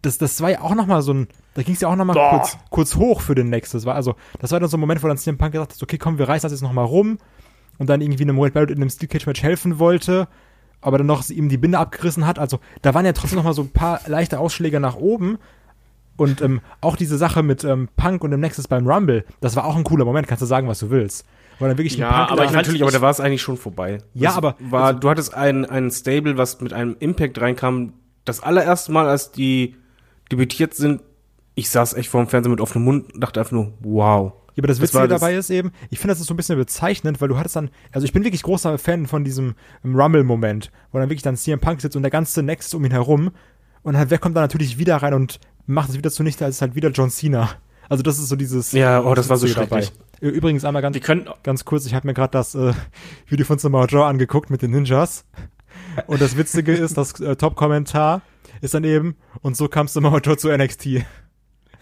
das, 0.03 0.19
das 0.19 0.41
war 0.43 0.51
ja 0.51 0.61
auch 0.61 0.75
noch 0.75 0.87
mal 0.87 1.01
so 1.03 1.15
ein, 1.15 1.29
da 1.55 1.63
ging 1.63 1.75
es 1.75 1.81
ja 1.81 1.89
auch 1.89 1.97
noch 1.97 2.05
mal 2.05 2.15
Boah. 2.15 2.31
kurz, 2.39 2.59
kurz 2.71 2.97
hoch 2.97 3.21
für 3.21 3.35
den 3.35 3.49
Next. 3.51 3.75
Das 3.75 3.85
war 3.85 3.95
also, 3.95 4.15
das 4.41 4.53
war 4.53 4.61
dann 4.61 4.69
so 4.69 4.77
ein 4.77 4.81
Moment, 4.81 5.03
wo 5.03 5.09
dann 5.09 5.19
CM 5.19 5.39
Punk 5.39 5.53
gesagt 5.53 5.73
hat, 5.75 5.83
okay, 5.83 5.99
komm, 5.99 6.19
wir 6.19 6.29
reißen 6.29 6.43
das 6.47 6.53
jetzt 6.53 6.63
noch 6.63 6.73
mal 6.73 6.85
rum 6.85 7.19
und 7.79 7.89
dann 7.91 8.01
irgendwie 8.01 8.23
einem 8.25 8.39
Wade 8.39 8.53
Barrett 8.53 8.71
in 8.71 8.77
einem 8.77 8.91
Steel 8.91 9.09
Cage 9.09 9.27
Match 9.27 9.43
helfen 9.43 9.79
wollte, 9.79 10.29
aber 10.81 10.99
dann 10.99 11.07
noch 11.07 11.29
ihm 11.31 11.49
die 11.49 11.59
Binde 11.59 11.79
abgerissen 11.79 12.27
hat. 12.27 12.39
Also 12.39 12.59
da 12.83 12.95
waren 12.95 13.05
ja 13.05 13.13
trotzdem 13.13 13.37
noch 13.37 13.45
mal 13.45 13.55
so 13.55 13.63
ein 13.63 13.71
paar 13.71 14.01
leichte 14.07 14.39
Ausschläge 14.39 14.81
nach 14.81 14.97
oben. 14.97 15.39
Und 16.17 16.43
ähm, 16.43 16.61
auch 16.83 16.97
diese 16.97 17.17
Sache 17.17 17.43
mit 17.43 17.65
ähm, 17.65 17.89
Punk 17.97 18.23
und 18.23 18.31
dem 18.33 18.41
Nexus 18.41 18.69
beim 18.69 18.87
Rumble, 18.87 19.25
das 19.41 19.57
war 19.57 19.65
auch 19.65 19.77
ein 19.77 19.83
cooler 19.85 20.05
Moment, 20.05 20.29
kannst 20.29 20.43
du 20.43 20.47
sagen, 20.47 20.69
was 20.69 20.79
du 20.79 20.91
willst. 20.91 21.25
Weil 21.59 21.71
dann 21.71 21.79
wirklich 21.79 21.97
Ja, 21.97 22.11
aber 22.11 22.37
da- 22.37 22.45
ich 22.45 22.53
Natürlich, 22.53 22.83
aber 22.83 22.91
da 22.93 23.01
war 23.01 23.11
es 23.11 23.19
eigentlich 23.19 23.41
schon 23.43 23.57
vorbei. 23.57 23.99
Ja, 24.15 24.29
Das 24.31 24.37
aber- 24.37 24.57
war, 24.61 24.93
du 24.95 25.09
hattest 25.09 25.35
ein, 25.35 25.65
ein 25.65 25.91
Stable, 25.91 26.37
was 26.37 26.61
mit 26.61 26.73
einem 26.75 26.97
Impact 27.01 27.41
reinkam. 27.41 27.95
Das 28.25 28.43
allererste 28.43 28.93
Mal, 28.93 29.09
als 29.09 29.33
die 29.33 29.77
debütiert 30.31 30.75
sind, 30.75 31.01
ich 31.55 31.69
saß 31.71 31.95
echt 31.95 32.09
vor 32.09 32.23
dem 32.25 32.29
Fernseher 32.29 32.51
mit 32.51 32.61
offenem 32.61 32.85
Mund 32.85 33.13
und 33.15 33.21
dachte 33.23 33.41
einfach 33.41 33.53
nur, 33.53 33.73
wow. 33.81 34.33
Ja, 34.55 34.61
aber 34.61 34.69
das 34.69 34.79
Das 34.79 34.83
Witzige 34.89 35.09
dabei 35.09 35.35
ist 35.35 35.49
eben, 35.51 35.73
ich 35.91 35.99
finde, 35.99 36.13
das 36.13 36.21
ist 36.21 36.27
so 36.27 36.35
ein 36.35 36.37
bisschen 36.37 36.59
bezeichnend, 36.59 37.21
weil 37.21 37.29
du 37.29 37.39
hattest 37.39 37.57
dann, 37.57 37.71
also 37.91 38.05
ich 38.05 38.13
bin 38.13 38.23
wirklich 38.25 38.43
großer 38.43 38.77
Fan 38.79 39.07
von 39.07 39.25
diesem 39.25 39.55
ähm, 39.85 39.95
Rumble-Moment, 39.99 40.71
wo 40.93 40.99
dann 40.99 41.09
wirklich 41.09 41.23
dann 41.23 41.37
CM 41.37 41.59
Punk 41.61 41.81
sitzt 41.81 41.97
und 41.97 42.03
der 42.03 42.11
ganze 42.11 42.43
Next 42.43 42.75
um 42.75 42.85
ihn 42.85 42.91
herum 42.91 43.31
und 43.83 43.97
halt, 43.97 44.11
wer 44.11 44.19
kommt 44.19 44.37
dann 44.37 44.45
natürlich 44.45 44.77
wieder 44.79 44.97
rein 44.97 45.15
und 45.15 45.41
macht 45.67 45.89
es 45.89 45.97
wieder 45.97 46.11
zunichte, 46.11 46.45
als 46.45 46.61
halt 46.61 46.75
wieder 46.75 46.91
John 46.91 47.09
Cena. 47.11 47.49
Also 47.89 48.03
das 48.03 48.19
ist 48.19 48.29
so 48.29 48.37
dieses 48.37 48.73
Ja, 48.73 49.03
oh, 49.03 49.15
das 49.15 49.29
war 49.29 49.37
so 49.39 49.47
schrecklich. 49.47 49.91
Ü- 50.23 50.29
Übrigens 50.29 50.65
einmal 50.65 50.83
ganz, 50.83 50.99
ganz 51.43 51.65
kurz, 51.65 51.87
ich 51.87 51.95
habe 51.95 52.07
mir 52.07 52.15
gerade 52.15 52.33
das 52.33 52.55
äh, 52.55 52.73
Video 53.27 53.47
von 53.47 53.59
Samoa 53.59 53.87
Joe 53.87 54.05
angeguckt 54.05 54.51
mit 54.51 54.61
den 54.63 54.71
Ninjas 54.71 55.25
und 56.07 56.21
das 56.21 56.37
Witzige 56.37 56.73
ist, 56.75 56.97
das 56.99 57.19
äh, 57.21 57.37
Top-Kommentar 57.37 58.21
ist 58.61 58.75
dann 58.75 58.85
eben, 58.85 59.17
und 59.41 59.57
so 59.57 59.69
kam 59.69 59.89
Samoa 59.89 60.19
Joe 60.19 60.37
zu 60.37 60.49
NXT. 60.55 61.05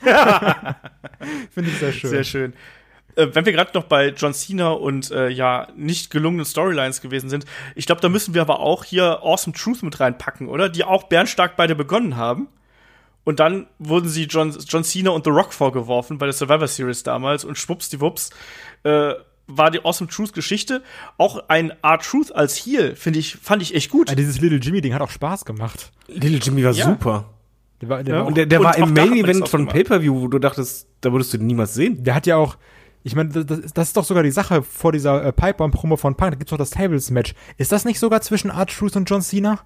Finde 1.51 1.71
ich 1.71 1.79
sehr 1.79 1.93
schön. 1.93 2.11
Sehr 2.11 2.25
schön. 2.25 2.53
Äh, 3.17 3.29
wenn 3.33 3.45
wir 3.45 3.53
gerade 3.53 3.73
noch 3.75 3.85
bei 3.85 4.09
John 4.11 4.33
Cena 4.35 4.71
und 4.71 5.11
äh, 5.11 5.29
ja 5.29 5.69
nicht 5.77 6.11
gelungenen 6.11 6.47
Storylines 6.47 7.01
gewesen 7.01 7.29
sind, 7.29 7.45
ich 7.75 7.87
glaube, 7.87 8.01
da 8.01 8.09
müssen 8.09 8.35
wir 8.35 8.43
aber 8.43 8.61
auch 8.61 8.85
hier 8.85 9.21
Awesome 9.23 9.55
Truth 9.57 9.83
mit 9.83 10.01
reinpacken, 10.01 10.49
oder? 10.49 10.69
Die 10.69 10.85
auch 10.85 11.05
bärenstark 11.05 11.57
beide 11.57 11.75
begonnen 11.75 12.17
haben. 12.17 12.49
Und 13.25 13.39
dann 13.39 13.67
wurden 13.79 14.09
sie 14.09 14.25
John, 14.25 14.57
John 14.67 14.83
Cena 14.83 15.11
und 15.11 15.25
The 15.25 15.31
Rock 15.31 15.53
vorgeworfen 15.53 16.17
bei 16.19 16.27
der 16.27 16.33
Survivor 16.33 16.67
Series 16.67 17.03
damals 17.03 17.45
und 17.45 17.59
schwuppsdiwupps 17.59 18.31
äh, 18.85 19.13
war 19.47 19.71
die 19.71 19.85
Awesome 19.85 20.09
Truth 20.09 20.33
Geschichte. 20.33 20.83
Auch 21.19 21.45
ein 21.49 21.73
R-Truth 21.83 22.35
als 22.35 22.57
Heel, 22.57 22.97
finde 22.97 23.19
ich, 23.19 23.37
fand 23.37 23.63
ich 23.63 23.75
echt 23.75 23.91
gut. 23.91 24.11
Ah, 24.11 24.15
dieses 24.15 24.41
Little 24.41 24.59
Jimmy-Ding 24.59 24.95
hat 24.95 25.03
auch 25.03 25.11
Spaß 25.11 25.45
gemacht. 25.45 25.93
Little 26.09 26.39
Jimmy 26.39 26.65
war 26.65 26.73
Ja. 26.73 26.87
super. 26.87 27.27
Der, 27.81 27.89
war, 27.89 28.03
der, 28.03 28.15
Ja, 28.15 28.21
war 28.21 28.27
Und 28.27 28.37
der, 28.37 28.47
der 28.47 28.61
Und 28.61 28.67
war 28.67 28.77
im 28.79 28.93
Main 28.93 29.13
Event 29.15 29.49
von. 29.49 29.67
Pay-Per-View, 29.67 30.21
wo 30.23 30.29
du 30.29 30.39
dachtest, 30.39 30.87
da 31.01 31.13
würdest 31.13 31.33
du 31.33 31.39
den 31.39 31.47
niemals 31.47 31.75
sehen. 31.75 32.03
der 32.05 32.15
hat 32.15 32.27
ja 32.27 32.37
auch, 32.37 32.57
ich 33.03 33.15
meine, 33.17 33.31
das, 33.31 33.73
das- 33.73 33.89
ist 33.89 33.97
doch 33.97 34.05
sogar 34.05 34.23
die 34.23 34.31
Sache 34.31 34.63
vor 34.63 34.93
dieser 34.93 35.25
äh, 35.25 35.33
Pipe-Bomb-Promo 35.33 35.97
von 35.97 36.15
Punk, 36.15 36.33
da 36.33 36.37
gibt's 36.37 36.51
doch 36.51 36.59
das 36.59 36.71
Tables-Match. 36.71 37.35
Ist 37.57 37.73
das 37.73 37.85
nicht 37.85 37.99
sogar 37.99 38.21
zwischen 38.21 38.51
R-Truth 38.51 38.97
und 38.97 39.09
John 39.09 39.23
Cena? 39.23 39.61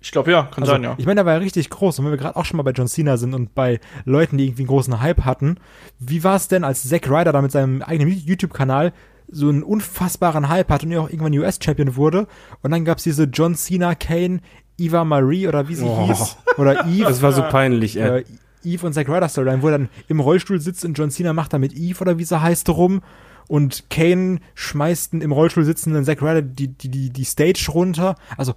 Ich 0.00 0.12
glaube, 0.12 0.30
ja, 0.30 0.42
kann 0.44 0.62
Also, 0.62 0.74
sein, 0.74 0.84
ja. 0.84 0.94
Ich 0.98 1.06
meine, 1.06 1.16
der 1.16 1.26
war 1.26 1.32
ja 1.32 1.38
richtig 1.40 1.68
groß. 1.70 1.98
Und 1.98 2.04
wenn 2.04 2.12
wir 2.12 2.18
gerade 2.18 2.36
auch 2.36 2.44
schon 2.44 2.58
mal 2.58 2.62
bei 2.62 2.70
John 2.70 2.86
Cena 2.86 3.16
sind 3.16 3.34
und 3.34 3.54
bei 3.56 3.80
Leuten, 4.04 4.38
die 4.38 4.44
irgendwie 4.44 4.62
einen 4.62 4.68
großen 4.68 5.00
Hype 5.00 5.24
hatten, 5.24 5.56
wie 5.98 6.22
war 6.22 6.36
es 6.36 6.46
denn, 6.48 6.62
als 6.62 6.88
Zack 6.88 7.08
Ryder 7.10 7.32
da 7.32 7.42
mit 7.42 7.50
seinem 7.50 7.82
eigenen 7.82 8.12
YouTube-Kanal 8.12 8.92
so 9.28 9.48
einen 9.48 9.64
unfassbaren 9.64 10.48
Hype 10.48 10.68
hat 10.70 10.84
und 10.84 10.92
er 10.92 11.00
auch 11.00 11.08
irgendwann 11.08 11.36
US-Champion 11.36 11.96
wurde? 11.96 12.28
Und 12.62 12.70
dann 12.70 12.84
gab's 12.84 13.02
diese 13.02 13.24
John 13.24 13.56
Cena, 13.56 13.96
Kane, 13.96 14.40
Eva 14.78 15.04
Marie 15.04 15.48
oder 15.48 15.68
wie 15.68 15.74
sie 15.74 15.84
Oh. 15.84 16.06
hieß. 16.08 16.36
Oder 16.58 16.86
Eve. 16.86 17.04
Das 17.04 17.22
war 17.22 17.32
so 17.32 17.42
peinlich, 17.42 17.96
ey. 17.98 18.20
äh, 18.20 18.24
Eve 18.64 18.86
und 18.86 18.92
Zack 18.92 19.08
Ryder 19.08 19.28
Storyline, 19.28 19.62
wo 19.62 19.68
er 19.68 19.78
dann 19.78 19.88
im 20.08 20.20
Rollstuhl 20.20 20.60
sitzt 20.60 20.84
und 20.84 20.94
John 20.98 21.10
Cena 21.10 21.32
macht 21.32 21.52
da 21.52 21.58
mit 21.58 21.72
Eve 21.74 22.00
oder 22.00 22.18
wie 22.18 22.24
sie 22.24 22.40
heißt 22.40 22.68
rum 22.70 23.02
und 23.48 23.88
Kane 23.90 24.40
schmeißt 24.54 25.12
einen 25.12 25.22
im 25.22 25.30
Rollstuhl 25.32 25.64
sitzenden 25.64 26.04
Zack 26.04 26.20
Ryder 26.20 26.42
die, 26.42 26.68
die, 26.68 26.88
die, 26.88 27.10
die 27.10 27.24
Stage 27.24 27.66
runter. 27.72 28.16
Also, 28.36 28.54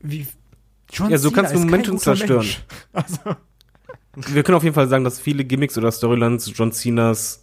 wie. 0.00 0.26
John 0.92 1.10
Ja, 1.10 1.18
so 1.18 1.28
Cena 1.30 1.40
kannst 1.42 1.54
du 1.54 1.58
Momentum 1.60 1.98
zerstören. 1.98 2.38
Mensch. 2.46 2.64
Also, 2.92 3.18
Wir 4.34 4.42
können 4.42 4.56
auf 4.56 4.62
jeden 4.64 4.74
Fall 4.74 4.88
sagen, 4.88 5.04
dass 5.04 5.18
viele 5.20 5.44
Gimmicks 5.44 5.78
oder 5.78 5.90
Storylines 5.90 6.52
John 6.54 6.72
Cenas 6.72 7.42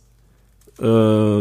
äh, 0.77 0.81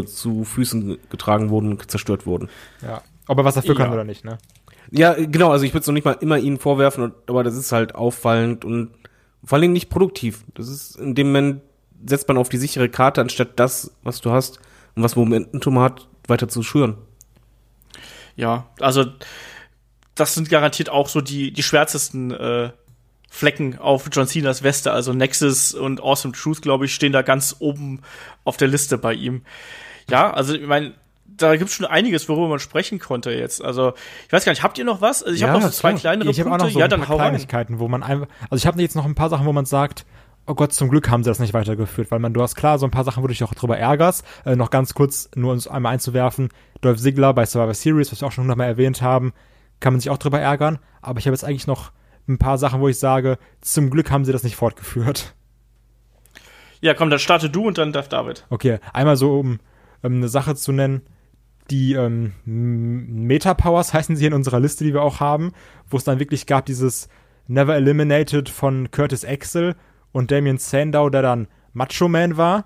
zu 0.05 0.43
Füßen 0.43 0.97
getragen 1.09 1.49
wurden 1.49 1.71
und 1.71 1.91
zerstört 1.91 2.25
wurden. 2.25 2.49
ja. 2.81 3.01
Ob 3.27 3.37
er 3.37 3.45
was 3.45 3.53
dafür 3.53 3.75
kann 3.75 3.89
Ja. 3.89 3.93
oder 3.93 4.03
nicht, 4.05 4.25
ne? 4.25 4.39
Ja, 4.91 5.13
genau, 5.13 5.51
also 5.51 5.65
ich 5.65 5.73
würde 5.73 5.81
es 5.81 5.87
noch 5.87 5.93
nicht 5.93 6.05
mal 6.05 6.17
immer 6.19 6.37
ihnen 6.37 6.57
vorwerfen, 6.57 7.13
aber 7.27 7.43
das 7.43 7.55
ist 7.55 7.71
halt 7.71 7.95
auffallend 7.95 8.65
und 8.65 8.91
vor 9.43 9.55
allen 9.55 9.61
Dingen 9.61 9.73
nicht 9.73 9.89
produktiv. 9.89 10.43
Das 10.55 10.67
ist 10.67 10.95
in 10.95 11.15
dem 11.15 11.27
Moment 11.27 11.61
setzt 12.05 12.27
man 12.27 12.37
auf 12.37 12.49
die 12.49 12.57
sichere 12.57 12.89
Karte, 12.89 13.21
anstatt 13.21 13.59
das, 13.59 13.91
was 14.03 14.21
du 14.21 14.31
hast 14.31 14.59
und 14.95 15.03
was 15.03 15.15
Momentum 15.15 15.79
hat, 15.79 16.07
weiter 16.27 16.47
zu 16.47 16.63
schüren. 16.63 16.97
Ja, 18.35 18.69
also 18.79 19.05
das 20.15 20.33
sind 20.33 20.49
garantiert 20.49 20.89
auch 20.89 21.09
so 21.09 21.21
die, 21.21 21.51
die 21.51 21.63
schwärzesten 21.63 22.31
äh, 22.31 22.71
Flecken 23.29 23.77
auf 23.77 24.09
John 24.11 24.27
Cenas 24.27 24.63
Weste. 24.63 24.91
Also 24.91 25.13
Nexus 25.13 25.73
und 25.73 26.01
Awesome 26.01 26.33
Truth, 26.33 26.61
glaube 26.61 26.85
ich, 26.85 26.95
stehen 26.95 27.11
da 27.11 27.21
ganz 27.21 27.57
oben 27.59 28.01
auf 28.43 28.57
der 28.57 28.67
Liste 28.67 28.97
bei 28.97 29.13
ihm. 29.13 29.43
Ja, 30.09 30.31
also 30.31 30.55
ich 30.55 30.65
meine, 30.65 30.93
da 31.37 31.55
gibt 31.55 31.69
es 31.69 31.75
schon 31.75 31.85
einiges, 31.85 32.27
worüber 32.29 32.47
man 32.49 32.59
sprechen 32.59 32.99
konnte 32.99 33.31
jetzt. 33.31 33.63
Also, 33.63 33.93
ich 34.27 34.33
weiß 34.33 34.45
gar 34.45 34.51
nicht, 34.51 34.63
habt 34.63 34.77
ihr 34.77 34.85
noch 34.85 35.01
was? 35.01 35.23
Also 35.23 35.35
ich 35.35 35.41
Ja, 35.41 35.49
habe 35.49 35.59
noch 35.59 35.67
so 35.67 35.71
zwei 35.73 35.89
klar. 35.91 35.99
kleinere 35.99 36.29
Ich 36.29 36.39
habe 36.39 36.49
auch 36.49 36.53
Punkte. 36.57 36.65
noch 36.67 36.73
so 36.73 36.79
ja, 36.79 36.85
ein 36.85 36.89
dann 36.89 36.99
paar 37.01 37.09
hau 37.09 37.15
rein. 37.17 37.29
Kleinigkeiten, 37.31 37.79
wo 37.79 37.87
man 37.87 38.03
einfach, 38.03 38.27
also 38.49 38.61
ich 38.61 38.67
habe 38.67 38.81
jetzt 38.81 38.95
noch 38.95 39.05
ein 39.05 39.15
paar 39.15 39.29
Sachen, 39.29 39.45
wo 39.45 39.53
man 39.53 39.65
sagt, 39.65 40.05
oh 40.45 40.55
Gott, 40.55 40.73
zum 40.73 40.89
Glück 40.89 41.09
haben 41.09 41.23
sie 41.23 41.29
das 41.29 41.39
nicht 41.39 41.53
weitergeführt, 41.53 42.11
weil 42.11 42.19
man, 42.19 42.33
du 42.33 42.41
hast 42.41 42.55
klar 42.55 42.79
so 42.79 42.85
ein 42.87 42.91
paar 42.91 43.03
Sachen, 43.03 43.21
wo 43.23 43.27
du 43.27 43.33
dich 43.33 43.43
auch 43.43 43.53
drüber 43.53 43.77
ärgerst. 43.77 44.25
Äh, 44.45 44.55
noch 44.55 44.69
ganz 44.71 44.93
kurz, 44.93 45.29
nur 45.35 45.51
uns 45.51 45.67
einmal 45.67 45.93
einzuwerfen, 45.93 46.49
Dolph 46.81 46.99
Ziggler 46.99 47.33
bei 47.33 47.45
Survivor 47.45 47.73
Series, 47.73 48.11
was 48.11 48.21
wir 48.21 48.27
auch 48.27 48.31
schon 48.31 48.43
hundertmal 48.43 48.67
erwähnt 48.67 49.01
haben, 49.01 49.33
kann 49.79 49.93
man 49.93 49.99
sich 49.99 50.09
auch 50.09 50.17
drüber 50.17 50.39
ärgern, 50.39 50.79
aber 51.01 51.19
ich 51.19 51.25
habe 51.27 51.33
jetzt 51.35 51.43
eigentlich 51.45 51.67
noch 51.67 51.91
ein 52.27 52.37
paar 52.37 52.57
Sachen, 52.57 52.81
wo 52.81 52.87
ich 52.87 52.99
sage, 52.99 53.37
zum 53.61 53.89
Glück 53.89 54.11
haben 54.11 54.25
sie 54.25 54.31
das 54.31 54.43
nicht 54.43 54.55
fortgeführt. 54.55 55.33
Ja, 56.81 56.93
komm, 56.93 57.09
dann 57.09 57.19
starte 57.19 57.49
du 57.49 57.67
und 57.67 57.77
dann 57.77 57.91
darf 57.91 58.07
David. 58.07 58.45
Okay, 58.49 58.79
einmal 58.93 59.17
so, 59.17 59.37
um 59.39 59.59
ähm, 60.03 60.15
eine 60.17 60.29
Sache 60.29 60.55
zu 60.55 60.71
nennen, 60.71 61.01
die 61.69 61.93
ähm, 61.93 62.33
Meta-Powers 62.45 63.93
heißen 63.93 64.15
sie 64.15 64.25
in 64.25 64.33
unserer 64.33 64.59
Liste, 64.59 64.83
die 64.83 64.93
wir 64.93 65.01
auch 65.01 65.19
haben, 65.19 65.53
wo 65.89 65.97
es 65.97 66.03
dann 66.03 66.19
wirklich 66.19 66.45
gab 66.45 66.65
dieses 66.65 67.09
Never 67.47 67.75
Eliminated 67.75 68.49
von 68.49 68.91
Curtis 68.91 69.25
Axel 69.25 69.75
und 70.11 70.31
Damien 70.31 70.57
Sandow, 70.57 71.09
der 71.09 71.21
dann 71.21 71.47
Macho 71.73 72.07
Man 72.07 72.37
war, 72.37 72.65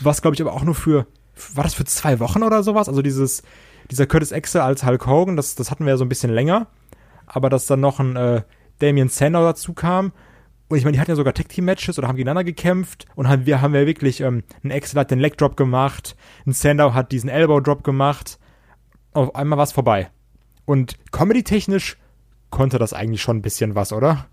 was 0.00 0.22
glaube 0.22 0.34
ich 0.34 0.40
aber 0.40 0.52
auch 0.52 0.64
nur 0.64 0.74
für, 0.74 1.06
war 1.54 1.64
das 1.64 1.74
für 1.74 1.84
zwei 1.84 2.18
Wochen 2.20 2.42
oder 2.42 2.62
sowas? 2.62 2.88
Also 2.88 3.02
dieses, 3.02 3.42
dieser 3.90 4.06
Curtis 4.06 4.32
Axel 4.32 4.60
als 4.60 4.84
Hulk 4.84 5.06
Hogan, 5.06 5.36
das, 5.36 5.54
das 5.54 5.70
hatten 5.70 5.84
wir 5.84 5.92
ja 5.92 5.96
so 5.96 6.04
ein 6.04 6.08
bisschen 6.08 6.32
länger, 6.32 6.66
aber 7.26 7.50
dass 7.50 7.66
dann 7.66 7.80
noch 7.80 8.00
ein 8.00 8.16
äh, 8.16 8.42
Damien 8.80 9.08
Sandow 9.08 9.42
dazu 9.42 9.72
kam 9.74 10.12
und 10.74 10.78
ich 10.78 10.84
meine, 10.84 10.96
die 10.96 11.00
hatten 11.00 11.12
ja 11.12 11.14
sogar 11.14 11.34
Tag 11.34 11.48
Team 11.48 11.66
Matches 11.66 12.00
oder 12.00 12.08
haben 12.08 12.16
gegeneinander 12.16 12.42
gekämpft 12.42 13.06
und 13.14 13.28
haben 13.28 13.46
wir 13.46 13.62
haben 13.62 13.76
ja 13.76 13.86
wirklich 13.86 14.20
ähm, 14.20 14.42
ein 14.64 14.72
Axel 14.72 14.98
hat 14.98 15.12
den 15.12 15.20
Leg 15.20 15.38
Drop 15.38 15.56
gemacht, 15.56 16.16
ein 16.48 16.52
Sandow 16.52 16.94
hat 16.94 17.12
diesen 17.12 17.30
Elbow 17.30 17.60
Drop 17.60 17.84
gemacht. 17.84 18.40
Auf 19.12 19.36
einmal 19.36 19.56
war 19.56 19.62
es 19.62 19.70
vorbei. 19.70 20.10
Und 20.64 20.96
Comedy 21.12 21.44
technisch 21.44 21.96
konnte 22.50 22.78
das 22.78 22.92
eigentlich 22.92 23.22
schon 23.22 23.36
ein 23.36 23.42
bisschen 23.42 23.76
was, 23.76 23.92
oder? 23.92 24.26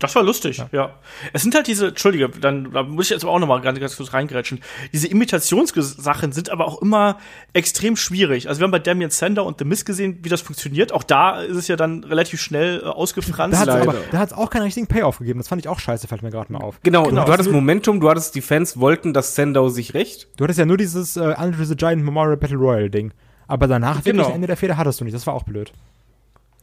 Das 0.00 0.14
war 0.14 0.22
lustig, 0.22 0.62
ja. 0.70 0.90
Es 1.32 1.42
sind 1.42 1.56
halt 1.56 1.66
diese, 1.66 1.88
Entschuldige, 1.88 2.28
dann 2.28 2.70
da 2.72 2.84
muss 2.84 3.06
ich 3.06 3.10
jetzt 3.10 3.24
aber 3.24 3.32
auch 3.32 3.40
noch 3.40 3.48
mal 3.48 3.60
ganz, 3.60 3.80
ganz 3.80 3.96
kurz 3.96 4.12
reingrätschen. 4.12 4.60
Diese 4.92 5.08
Imitationssachen 5.08 6.30
sind 6.32 6.50
aber 6.50 6.66
auch 6.68 6.80
immer 6.82 7.18
extrem 7.52 7.96
schwierig. 7.96 8.48
Also 8.48 8.60
wir 8.60 8.64
haben 8.64 8.70
bei 8.70 8.78
Damien 8.78 9.10
Sander 9.10 9.44
und 9.44 9.58
The 9.58 9.64
Miz 9.64 9.84
gesehen, 9.84 10.18
wie 10.22 10.28
das 10.28 10.40
funktioniert. 10.40 10.92
Auch 10.92 11.02
da 11.02 11.40
ist 11.42 11.56
es 11.56 11.66
ja 11.68 11.74
dann 11.76 12.04
relativ 12.04 12.40
schnell 12.40 12.80
äh, 12.82 12.86
ausgefranst. 12.86 13.54
Da 13.54 13.60
hat 13.60 13.68
es 13.68 13.74
leider. 13.74 13.90
aber 13.90 13.98
da 14.12 14.18
hat's 14.18 14.32
auch 14.32 14.50
keinen 14.50 14.62
richtigen 14.62 14.86
Payoff 14.86 15.18
gegeben. 15.18 15.40
Das 15.40 15.48
fand 15.48 15.60
ich 15.62 15.68
auch 15.68 15.80
scheiße, 15.80 16.06
fällt 16.06 16.22
mir 16.22 16.30
gerade 16.30 16.52
mal 16.52 16.60
auf. 16.60 16.80
Genau, 16.82 17.02
Genau. 17.04 17.24
du 17.24 17.32
hattest 17.32 17.50
Momentum, 17.50 17.98
du 18.00 18.08
hattest 18.08 18.34
die 18.34 18.40
Fans 18.40 18.78
wollten, 18.78 19.12
dass 19.12 19.34
Sandow 19.34 19.68
sich 19.68 19.94
rächt. 19.94 20.28
Du 20.36 20.44
hattest 20.44 20.58
ja 20.60 20.64
nur 20.66 20.76
dieses 20.76 21.16
äh, 21.16 21.20
Andre 21.34 21.64
the 21.64 21.74
Giant 21.74 22.04
Memorial 22.04 22.36
Battle 22.36 22.56
Royale 22.58 22.90
Ding. 22.90 23.12
Aber 23.48 23.66
danach 23.66 23.96
wirklich 23.96 24.12
Genau. 24.14 24.26
am 24.28 24.34
Ende 24.34 24.46
der 24.46 24.56
Feder 24.56 24.76
hattest 24.76 25.00
du 25.00 25.04
nicht. 25.04 25.14
Das 25.14 25.26
war 25.26 25.34
auch 25.34 25.42
blöd. 25.42 25.72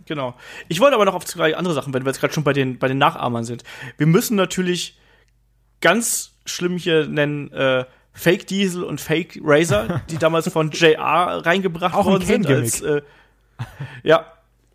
Genau. 0.05 0.35
Ich 0.67 0.79
wollte 0.79 0.95
aber 0.95 1.05
noch 1.05 1.15
auf 1.15 1.25
zwei 1.25 1.55
andere 1.55 1.73
Sachen, 1.73 1.93
wenn 1.93 2.03
wir 2.03 2.09
jetzt 2.09 2.19
gerade 2.19 2.33
schon 2.33 2.43
bei 2.43 2.53
den, 2.53 2.77
bei 2.77 2.87
den 2.87 2.97
Nachahmern 2.97 3.43
sind. 3.43 3.63
Wir 3.97 4.07
müssen 4.07 4.35
natürlich 4.35 4.99
ganz 5.81 6.33
schlimm 6.45 6.77
hier 6.77 7.07
nennen, 7.07 7.51
äh, 7.51 7.85
Fake 8.13 8.47
Diesel 8.47 8.83
und 8.83 9.01
Fake 9.01 9.39
Razor, 9.43 10.01
die 10.09 10.17
damals 10.17 10.49
von 10.49 10.71
JR 10.71 11.45
reingebracht 11.45 11.95
Auch 11.95 12.05
worden 12.05 12.25
sind. 12.25 12.47
Als, 12.47 12.81
äh, 12.81 13.01
ja, 14.03 14.25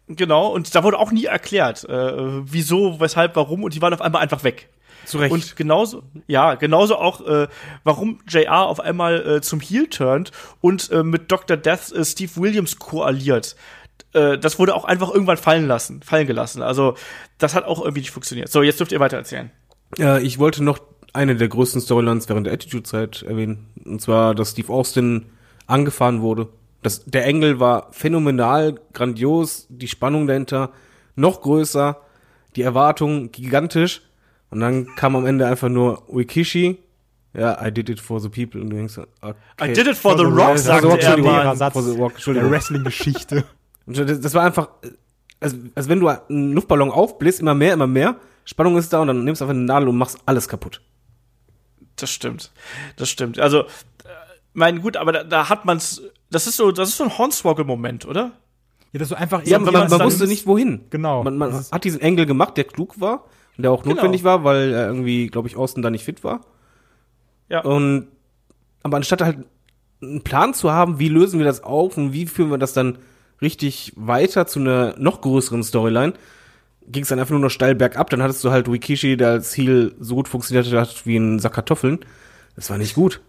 genau. 0.08 0.48
Und 0.48 0.74
da 0.74 0.84
wurde 0.84 0.98
auch 0.98 1.10
nie 1.10 1.24
erklärt, 1.24 1.84
äh, 1.84 2.12
wieso, 2.52 3.00
weshalb, 3.00 3.36
warum. 3.36 3.64
Und 3.64 3.74
die 3.74 3.82
waren 3.82 3.94
auf 3.94 4.02
einmal 4.02 4.22
einfach 4.22 4.44
weg. 4.44 4.68
Zu 5.06 5.18
Recht. 5.18 5.32
Und 5.32 5.56
genauso, 5.56 6.02
ja, 6.26 6.54
genauso 6.56 6.96
auch, 6.96 7.26
äh, 7.26 7.48
warum 7.84 8.20
JR 8.28 8.66
auf 8.66 8.80
einmal 8.80 9.36
äh, 9.36 9.40
zum 9.40 9.60
Heel 9.60 9.88
turnt 9.88 10.30
und 10.60 10.90
äh, 10.90 11.02
mit 11.02 11.32
Dr. 11.32 11.56
Death 11.56 11.90
äh, 11.92 12.04
Steve 12.04 12.30
Williams 12.36 12.78
koaliert. 12.78 13.56
Äh, 14.12 14.38
das 14.38 14.58
wurde 14.58 14.74
auch 14.74 14.84
einfach 14.84 15.10
irgendwann 15.10 15.36
fallen 15.36 15.66
lassen, 15.66 16.02
fallen 16.02 16.26
gelassen. 16.26 16.62
Also, 16.62 16.94
das 17.38 17.54
hat 17.54 17.64
auch 17.64 17.80
irgendwie 17.80 18.00
nicht 18.00 18.10
funktioniert. 18.10 18.48
So, 18.50 18.62
jetzt 18.62 18.80
dürft 18.80 18.92
ihr 18.92 19.00
weiter 19.00 19.16
erzählen. 19.16 19.50
Äh, 19.98 20.22
ich 20.22 20.38
wollte 20.38 20.62
noch 20.62 20.80
eine 21.12 21.36
der 21.36 21.48
größten 21.48 21.80
Storylines 21.80 22.28
während 22.28 22.46
der 22.46 22.54
Attitude-Zeit 22.54 23.22
erwähnen. 23.22 23.66
Und 23.84 24.00
zwar, 24.00 24.34
dass 24.34 24.50
Steve 24.50 24.72
Austin 24.72 25.26
angefahren 25.66 26.22
wurde. 26.22 26.48
Das, 26.82 27.04
der 27.04 27.26
Engel 27.26 27.60
war 27.60 27.88
phänomenal, 27.92 28.80
grandios, 28.92 29.66
die 29.68 29.88
Spannung 29.88 30.26
dahinter 30.26 30.70
noch 31.16 31.42
größer, 31.42 32.00
die 32.56 32.62
Erwartung 32.62 33.30
gigantisch. 33.32 34.02
Und 34.50 34.60
dann 34.60 34.86
kam 34.96 35.14
am 35.14 35.26
Ende 35.26 35.46
einfach 35.46 35.68
nur 35.68 36.02
Wikishi. 36.08 36.78
Ja, 37.32 37.64
I 37.64 37.70
did 37.70 37.88
it 37.88 38.00
for 38.00 38.18
the 38.18 38.28
people. 38.28 38.60
Und 38.60 38.70
du 38.70 38.76
denkst, 38.76 38.98
okay. 39.20 39.34
I 39.62 39.72
did 39.72 39.86
it 39.86 39.96
for 39.96 40.16
the 40.16 40.24
For 40.24 40.32
the 40.32 40.40
Rock, 40.40 40.58
the 40.58 40.70
Rock, 40.70 40.82
er 40.84 40.92
Entschuldigung. 40.94 41.32
mal. 41.32 42.42
Der. 42.42 42.50
Wrestling-Geschichte. 42.50 43.44
Und 43.90 44.08
das, 44.08 44.20
das 44.20 44.34
war 44.34 44.44
einfach, 44.44 44.68
als, 45.40 45.56
als 45.74 45.88
wenn 45.88 45.98
du 45.98 46.08
einen 46.08 46.52
Luftballon 46.52 46.90
aufbläst, 46.90 47.40
immer 47.40 47.54
mehr, 47.54 47.74
immer 47.74 47.88
mehr. 47.88 48.16
Spannung 48.44 48.76
ist 48.76 48.92
da 48.92 49.00
und 49.00 49.08
dann 49.08 49.24
nimmst 49.24 49.40
du 49.40 49.44
einfach 49.44 49.54
eine 49.54 49.64
Nadel 49.64 49.88
und 49.88 49.96
machst 49.96 50.18
alles 50.26 50.48
kaputt. 50.48 50.80
Das 51.96 52.10
stimmt. 52.10 52.52
Das 52.96 53.08
stimmt. 53.08 53.40
Also, 53.40 53.62
äh, 53.62 53.64
mein 54.52 54.80
gut, 54.80 54.96
aber 54.96 55.12
da, 55.12 55.24
da 55.24 55.48
hat 55.48 55.64
man's. 55.64 56.02
Das 56.30 56.46
ist 56.46 56.56
so, 56.56 56.70
das 56.70 56.90
ist 56.90 56.98
so 56.98 57.04
ein 57.04 57.18
Hornswoggle-Moment, 57.18 58.06
oder? 58.06 58.32
Ja, 58.92 58.98
das 58.98 59.02
ist 59.02 59.08
so 59.08 59.14
einfach 59.16 59.44
Ja, 59.44 59.58
man, 59.58 59.74
man, 59.74 60.00
wusste 60.00 60.28
nicht 60.28 60.46
wohin. 60.46 60.82
Genau. 60.90 61.24
Man, 61.24 61.36
man 61.36 61.52
hat 61.52 61.84
diesen 61.84 62.00
Engel 62.00 62.26
gemacht, 62.26 62.56
der 62.56 62.64
klug 62.64 63.00
war 63.00 63.24
und 63.56 63.62
der 63.62 63.72
auch 63.72 63.82
Genau. 63.82 63.96
notwendig 63.96 64.22
war, 64.22 64.44
weil 64.44 64.72
er 64.72 64.86
irgendwie, 64.86 65.26
glaube 65.26 65.48
ich, 65.48 65.56
Austin 65.56 65.82
da 65.82 65.90
nicht 65.90 66.04
fit 66.04 66.22
war. 66.22 66.42
Ja. 67.48 67.62
Und 67.62 68.06
aber 68.82 68.96
anstatt 68.96 69.22
halt 69.22 69.38
einen 70.00 70.22
Plan 70.22 70.54
zu 70.54 70.72
haben, 70.72 70.98
wie 70.98 71.08
lösen 71.08 71.38
wir 71.38 71.46
das 71.46 71.62
auf 71.62 71.96
und 71.96 72.12
wie 72.12 72.26
führen 72.26 72.50
wir 72.50 72.58
das 72.58 72.72
dann 72.72 72.98
richtig 73.42 73.92
weiter 73.96 74.46
zu 74.46 74.60
einer 74.60 74.94
noch 74.98 75.20
größeren 75.20 75.62
Storyline, 75.62 76.14
ging 76.86 77.02
es 77.02 77.08
dann 77.08 77.18
einfach 77.18 77.32
nur 77.32 77.40
noch 77.40 77.50
steil 77.50 77.74
bergab. 77.74 78.10
Dann 78.10 78.22
hattest 78.22 78.42
du 78.44 78.50
halt 78.50 78.70
Wikishi, 78.70 79.16
der 79.16 79.28
als 79.28 79.56
Heel 79.56 79.94
so 80.00 80.16
gut 80.16 80.28
funktioniert 80.28 80.72
hat 80.72 81.06
wie 81.06 81.16
ein 81.16 81.38
Sack 81.38 81.54
Kartoffeln. 81.54 82.00
Das 82.56 82.70
war 82.70 82.78
nicht 82.78 82.94
gut. 82.94 83.20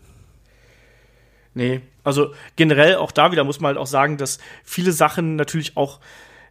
Nee, 1.54 1.82
also 2.04 2.34
generell 2.56 2.96
auch 2.96 3.12
da 3.12 3.32
wieder 3.32 3.44
muss 3.44 3.60
man 3.60 3.70
halt 3.70 3.78
auch 3.78 3.88
sagen, 3.88 4.18
dass 4.18 4.40
viele 4.64 4.92
Sachen 4.92 5.36
natürlich 5.36 5.76
auch 5.76 6.00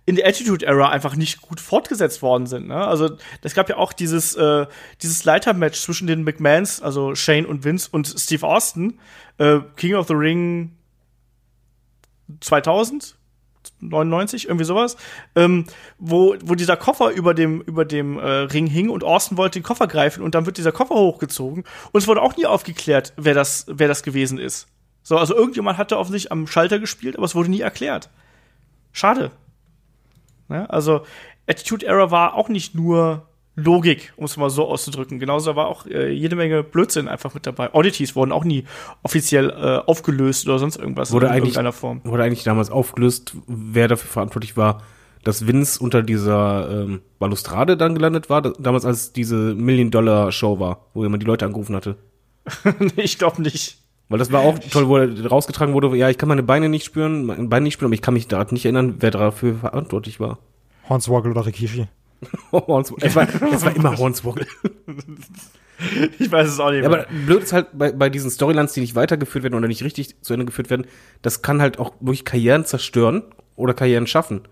in 0.06 0.16
der 0.16 0.26
Attitude 0.26 0.66
Era 0.66 0.88
einfach 0.90 1.14
nicht 1.14 1.40
gut 1.40 1.60
fortgesetzt 1.60 2.20
worden 2.22 2.46
sind. 2.46 2.68
Ne? 2.68 2.86
Also 2.86 3.16
es 3.42 3.54
gab 3.54 3.68
ja 3.68 3.76
auch 3.76 3.92
dieses 3.92 4.32
dieses, 4.32 4.36
äh, 4.36 4.66
dieses 5.02 5.24
Leitermatch 5.24 5.80
zwischen 5.80 6.06
den 6.06 6.24
McMahons, 6.24 6.82
also 6.82 7.14
Shane 7.14 7.46
und 7.46 7.64
Vince 7.64 7.88
und 7.92 8.06
Steve 8.06 8.46
Austin, 8.46 8.98
äh, 9.38 9.60
King 9.76 9.94
of 9.94 10.08
the 10.08 10.14
Ring 10.14 10.72
2000, 12.40 13.16
99, 13.80 14.46
irgendwie 14.46 14.64
sowas, 14.64 14.96
ähm, 15.36 15.64
wo, 15.98 16.34
wo 16.44 16.54
dieser 16.54 16.76
Koffer 16.76 17.10
über 17.10 17.34
dem, 17.34 17.60
über 17.62 17.84
dem 17.84 18.18
äh, 18.18 18.26
Ring 18.26 18.66
hing 18.66 18.90
und 18.90 19.04
Austin 19.04 19.36
wollte 19.36 19.58
den 19.58 19.64
Koffer 19.64 19.86
greifen 19.86 20.22
und 20.22 20.34
dann 20.34 20.46
wird 20.46 20.58
dieser 20.58 20.72
Koffer 20.72 20.94
hochgezogen 20.94 21.64
und 21.92 22.00
es 22.00 22.08
wurde 22.08 22.22
auch 22.22 22.36
nie 22.36 22.46
aufgeklärt, 22.46 23.12
wer 23.16 23.34
das, 23.34 23.66
wer 23.68 23.88
das 23.88 24.02
gewesen 24.02 24.38
ist. 24.38 24.68
So, 25.02 25.16
also 25.16 25.34
irgendjemand 25.34 25.78
hatte 25.78 25.98
offensichtlich 25.98 26.32
am 26.32 26.46
Schalter 26.46 26.78
gespielt, 26.78 27.16
aber 27.16 27.24
es 27.24 27.34
wurde 27.34 27.50
nie 27.50 27.60
erklärt. 27.60 28.10
Schade. 28.92 29.30
Ne? 30.48 30.68
Also 30.68 31.06
Attitude 31.46 31.86
Error 31.86 32.10
war 32.10 32.34
auch 32.34 32.48
nicht 32.48 32.74
nur 32.74 33.29
Logik, 33.56 34.12
um 34.16 34.24
es 34.24 34.36
mal 34.36 34.48
so 34.50 34.66
auszudrücken. 34.68 35.18
Genauso 35.18 35.56
war 35.56 35.66
auch 35.66 35.84
äh, 35.86 36.10
jede 36.12 36.36
Menge 36.36 36.62
Blödsinn 36.62 37.08
einfach 37.08 37.34
mit 37.34 37.46
dabei. 37.46 37.74
Oddities 37.74 38.14
wurden 38.16 38.32
auch 38.32 38.44
nie 38.44 38.64
offiziell 39.02 39.50
äh, 39.50 39.88
aufgelöst 39.88 40.46
oder 40.48 40.58
sonst 40.58 40.76
irgendwas 40.76 41.12
Wurde 41.12 41.26
in 41.26 41.32
eigentlich- 41.32 41.44
irgendeiner 41.50 41.72
Form. 41.72 42.00
Wurde 42.04 42.22
eigentlich 42.22 42.44
damals 42.44 42.70
aufgelöst, 42.70 43.34
wer 43.46 43.88
dafür 43.88 44.08
verantwortlich 44.08 44.56
war, 44.56 44.82
dass 45.24 45.46
Vince 45.46 45.82
unter 45.82 46.02
dieser 46.02 46.70
ähm, 46.84 47.00
Balustrade 47.18 47.76
dann 47.76 47.94
gelandet 47.94 48.30
war, 48.30 48.40
da- 48.40 48.52
damals 48.58 48.84
als 48.86 49.12
diese 49.12 49.54
Million-Dollar-Show 49.54 50.58
war, 50.60 50.86
wo 50.94 51.02
jemand 51.02 51.22
die 51.22 51.26
Leute 51.26 51.44
angerufen 51.44 51.76
hatte. 51.76 51.96
nee, 52.78 52.90
ich 53.02 53.18
glaube 53.18 53.42
nicht. 53.42 53.78
Weil 54.08 54.18
das 54.18 54.32
war 54.32 54.40
auch 54.40 54.58
toll, 54.58 54.88
wo 54.88 54.96
er 54.96 55.26
rausgetragen 55.26 55.74
wurde, 55.74 55.94
ja, 55.96 56.08
ich 56.08 56.18
kann 56.18 56.28
meine 56.28 56.42
Beine 56.42 56.68
nicht 56.68 56.84
spüren, 56.84 57.26
meine 57.26 57.46
Beine 57.48 57.64
nicht 57.64 57.74
spüren, 57.74 57.88
aber 57.88 57.94
ich 57.94 58.02
kann 58.02 58.14
mich 58.14 58.26
daran 58.26 58.48
nicht 58.50 58.64
erinnern, 58.64 58.96
wer 59.00 59.10
dafür 59.10 59.56
verantwortlich 59.56 60.18
war. 60.18 60.38
Hornswoggle 60.88 61.30
oder 61.30 61.46
Rikishi. 61.46 61.86
Hornswoggle. 62.52 63.06
es, 63.06 63.16
war, 63.16 63.28
es 63.52 63.64
war 63.64 63.74
immer 63.74 63.96
Hornswoggle. 63.96 64.46
Ich 66.18 66.30
weiß 66.30 66.48
es 66.48 66.60
auch 66.60 66.70
nicht. 66.70 66.82
Ja, 66.82 66.88
mehr. 66.88 67.00
aber 67.00 67.08
blöd 67.26 67.42
ist 67.42 67.52
halt 67.52 67.68
bei, 67.72 67.92
bei 67.92 68.10
diesen 68.10 68.30
Storylines, 68.30 68.72
die 68.72 68.80
nicht 68.80 68.94
weitergeführt 68.94 69.44
werden 69.44 69.54
oder 69.54 69.68
nicht 69.68 69.82
richtig 69.82 70.20
zu 70.22 70.34
Ende 70.34 70.46
geführt 70.46 70.70
werden, 70.70 70.86
das 71.22 71.42
kann 71.42 71.62
halt 71.62 71.78
auch 71.78 71.94
wirklich 72.00 72.24
Karrieren 72.24 72.64
zerstören 72.64 73.22
oder 73.56 73.74
Karrieren 73.74 74.06
schaffen. 74.06 74.42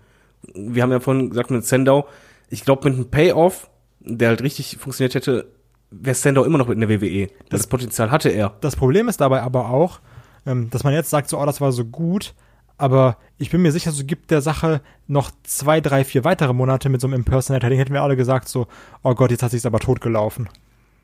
Wir 0.53 0.83
haben 0.83 0.91
ja 0.91 0.99
vorhin 0.99 1.29
gesagt 1.29 1.51
mit 1.51 1.65
Sandow, 1.65 2.07
ich 2.49 2.65
glaube 2.65 2.89
mit 2.89 2.97
einem 2.97 3.11
Payoff, 3.11 3.69
der 3.99 4.29
halt 4.29 4.41
richtig 4.41 4.77
funktioniert 4.77 5.15
hätte, 5.15 5.51
wäre 5.91 6.15
Sandow 6.15 6.43
immer 6.43 6.57
noch 6.57 6.69
in 6.69 6.79
der 6.79 6.89
WWE. 6.89 7.27
Das, 7.49 7.61
das 7.61 7.67
Potenzial 7.67 8.11
hatte 8.11 8.29
er. 8.29 8.55
Das 8.61 8.75
Problem 8.75 9.07
ist 9.07 9.21
dabei 9.21 9.41
aber 9.41 9.69
auch, 9.69 9.99
ähm, 10.45 10.69
dass 10.69 10.83
man 10.83 10.93
jetzt 10.93 11.09
sagt, 11.09 11.29
so, 11.29 11.39
oh, 11.39 11.45
das 11.45 11.61
war 11.61 11.71
so 11.71 11.85
gut, 11.85 12.33
aber 12.79 13.17
ich 13.37 13.51
bin 13.51 13.61
mir 13.61 13.71
sicher, 13.71 13.91
so 13.91 14.03
gibt 14.03 14.31
der 14.31 14.41
Sache 14.41 14.81
noch 15.07 15.31
zwei, 15.43 15.81
drei, 15.81 16.03
vier 16.03 16.23
weitere 16.23 16.53
Monate 16.53 16.89
mit 16.89 16.99
so 17.01 17.07
einem 17.07 17.13
Impersonator. 17.15 17.69
Den 17.69 17.77
hätten 17.77 17.93
wir 17.93 18.01
alle 18.01 18.15
gesagt, 18.15 18.47
so, 18.49 18.67
oh 19.03 19.13
Gott, 19.13 19.31
jetzt 19.31 19.43
hat 19.43 19.51
sich's 19.51 19.65
aber 19.65 19.79
totgelaufen. 19.79 20.49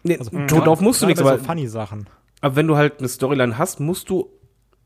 Nee, 0.04 0.18
Also, 0.18 0.32
Totlauf 0.48 0.82
musst 0.82 1.02
du 1.02 1.06
nichts, 1.06 1.22
aber, 1.22 1.38
so 1.38 1.44
funny 1.44 1.68
Sachen. 1.68 2.08
aber 2.42 2.56
wenn 2.56 2.68
du 2.68 2.76
halt 2.78 3.00
eine 3.00 3.08
Storyline 3.08 3.58
hast, 3.58 3.80
musst 3.80 4.10
du, 4.10 4.30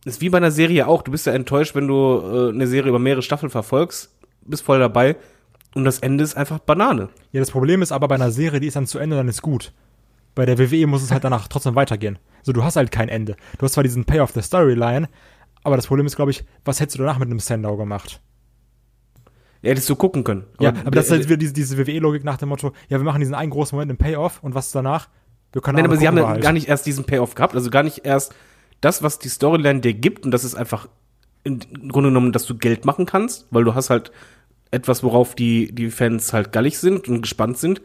ist 0.06 0.22
wie 0.22 0.30
bei 0.30 0.38
einer 0.38 0.52
Serie 0.52 0.88
auch, 0.88 1.02
du 1.02 1.12
bist 1.12 1.26
ja 1.26 1.34
enttäuscht, 1.34 1.76
wenn 1.76 1.88
du 1.88 2.22
äh, 2.24 2.50
eine 2.50 2.68
Serie 2.68 2.90
über 2.90 3.00
mehrere 3.00 3.22
Staffeln 3.22 3.50
verfolgst, 3.50 4.12
bist 4.42 4.64
voll 4.64 4.80
dabei 4.80 5.16
und 5.76 5.84
das 5.86 6.00
Ende 6.00 6.24
ist 6.24 6.36
einfach 6.38 6.60
Banane. 6.60 7.10
Ja, 7.32 7.40
das 7.40 7.52
Problem 7.52 7.82
ist 7.82 7.92
aber 7.92 8.08
bei 8.08 8.16
einer 8.16 8.32
Serie, 8.32 8.60
die 8.60 8.68
ist 8.68 8.76
dann 8.76 8.88
zu 8.88 8.98
Ende, 8.98 9.16
dann 9.16 9.28
ist 9.28 9.42
gut. 9.42 9.74
Bei 10.36 10.46
der 10.46 10.58
WWE 10.58 10.88
muss 10.88 11.04
es 11.04 11.12
halt 11.12 11.24
danach 11.24 11.48
trotzdem 11.48 11.76
weitergehen. 11.76 12.18
So, 12.44 12.54
du 12.54 12.64
hast 12.64 12.78
halt 12.78 12.92
kein 12.92 13.10
Ende. 13.10 13.36
Du 13.58 13.66
hast 13.66 13.74
zwar 13.74 13.84
diesen 13.84 14.06
Payoff 14.06 14.32
der 14.32 14.44
Storyline, 14.44 15.10
aber 15.64 15.76
das 15.76 15.88
Problem 15.88 16.06
ist, 16.06 16.16
glaube 16.16 16.32
ich, 16.32 16.44
was 16.66 16.80
hättest 16.80 16.98
du 16.98 17.04
danach 17.04 17.20
mit 17.20 17.30
einem 17.30 17.40
Sandow 17.40 17.78
gemacht? 17.78 18.22
Ja, 19.62 19.72
hättest 19.72 19.90
du 19.90 19.96
gucken 19.96 20.24
können. 20.24 20.46
Ja, 20.60 20.70
aber 20.70 20.92
das 20.92 21.06
ist 21.06 21.12
halt 21.12 21.26
wieder 21.26 21.38
diese, 21.38 21.54
diese 21.54 21.78
WWE-Logik 21.78 22.24
nach 22.24 22.38
dem 22.38 22.50
Motto, 22.50 22.72
ja, 22.88 22.98
wir 22.98 23.04
machen 23.04 23.20
diesen 23.20 23.36
einen 23.36 23.52
großen 23.52 23.76
Moment 23.76 23.92
im 23.92 23.98
Payoff 23.98 24.42
und 24.42 24.56
was 24.56 24.72
danach? 24.72 25.10
Wir 25.52 25.62
können 25.62 25.76
Nein, 25.76 25.86
aber 25.86 25.98
sie 25.98 26.08
haben 26.08 26.20
halt. 26.26 26.42
gar 26.42 26.54
nicht 26.54 26.68
erst 26.68 26.86
diesen 26.86 27.04
Payoff 27.06 27.36
gehabt, 27.36 27.56
also 27.56 27.70
gar 27.70 27.84
nicht 27.84 28.06
erst 28.06 28.34
das, 28.82 29.04
was 29.04 29.20
die 29.20 29.30
Storyline 29.30 29.82
dir 29.82 29.94
gibt, 29.94 30.26
und 30.26 30.32
das 30.32 30.44
ist 30.44 30.56
einfach 30.56 30.88
im 31.44 31.60
Grunde 31.60 32.10
genommen, 32.10 32.32
dass 32.32 32.46
du 32.46 32.58
Geld 32.58 32.86
machen 32.86 33.06
kannst, 33.06 33.48
weil 33.52 33.64
du 33.64 33.76
hast 33.76 33.90
halt 33.90 34.12
etwas, 34.72 35.04
worauf 35.04 35.36
die, 35.36 35.74
die 35.74 35.90
Fans 35.90 36.32
halt 36.34 36.52
gallig 36.52 36.78
sind 36.78 37.08
und 37.08 37.22
gespannt 37.22 37.58
sind. 37.58 37.82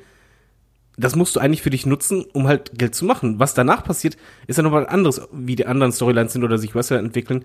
Das 0.97 1.17
musst 1.17 1.35
du 1.35 1.41
eigentlich 1.41 1.63
für 1.63 1.71
dich 1.71 1.87
nutzen, 1.87 2.25
um 2.33 2.47
halt 2.47 2.79
Geld 2.79 2.95
zu 2.95 3.05
machen. 3.05 3.41
Was 3.41 3.55
danach 3.55 3.83
passiert, 3.83 4.17
ist 4.47 4.57
ja 4.57 4.63
noch 4.63 4.73
was 4.73 4.87
anderes, 4.87 5.23
wie 5.33 5.57
die 5.57 5.67
anderen 5.67 5.93
Storylines 5.93 6.33
sind 6.33 6.45
oder 6.45 6.59
sich 6.59 6.75
Wrestler 6.75 6.99
entwickeln. 6.99 7.45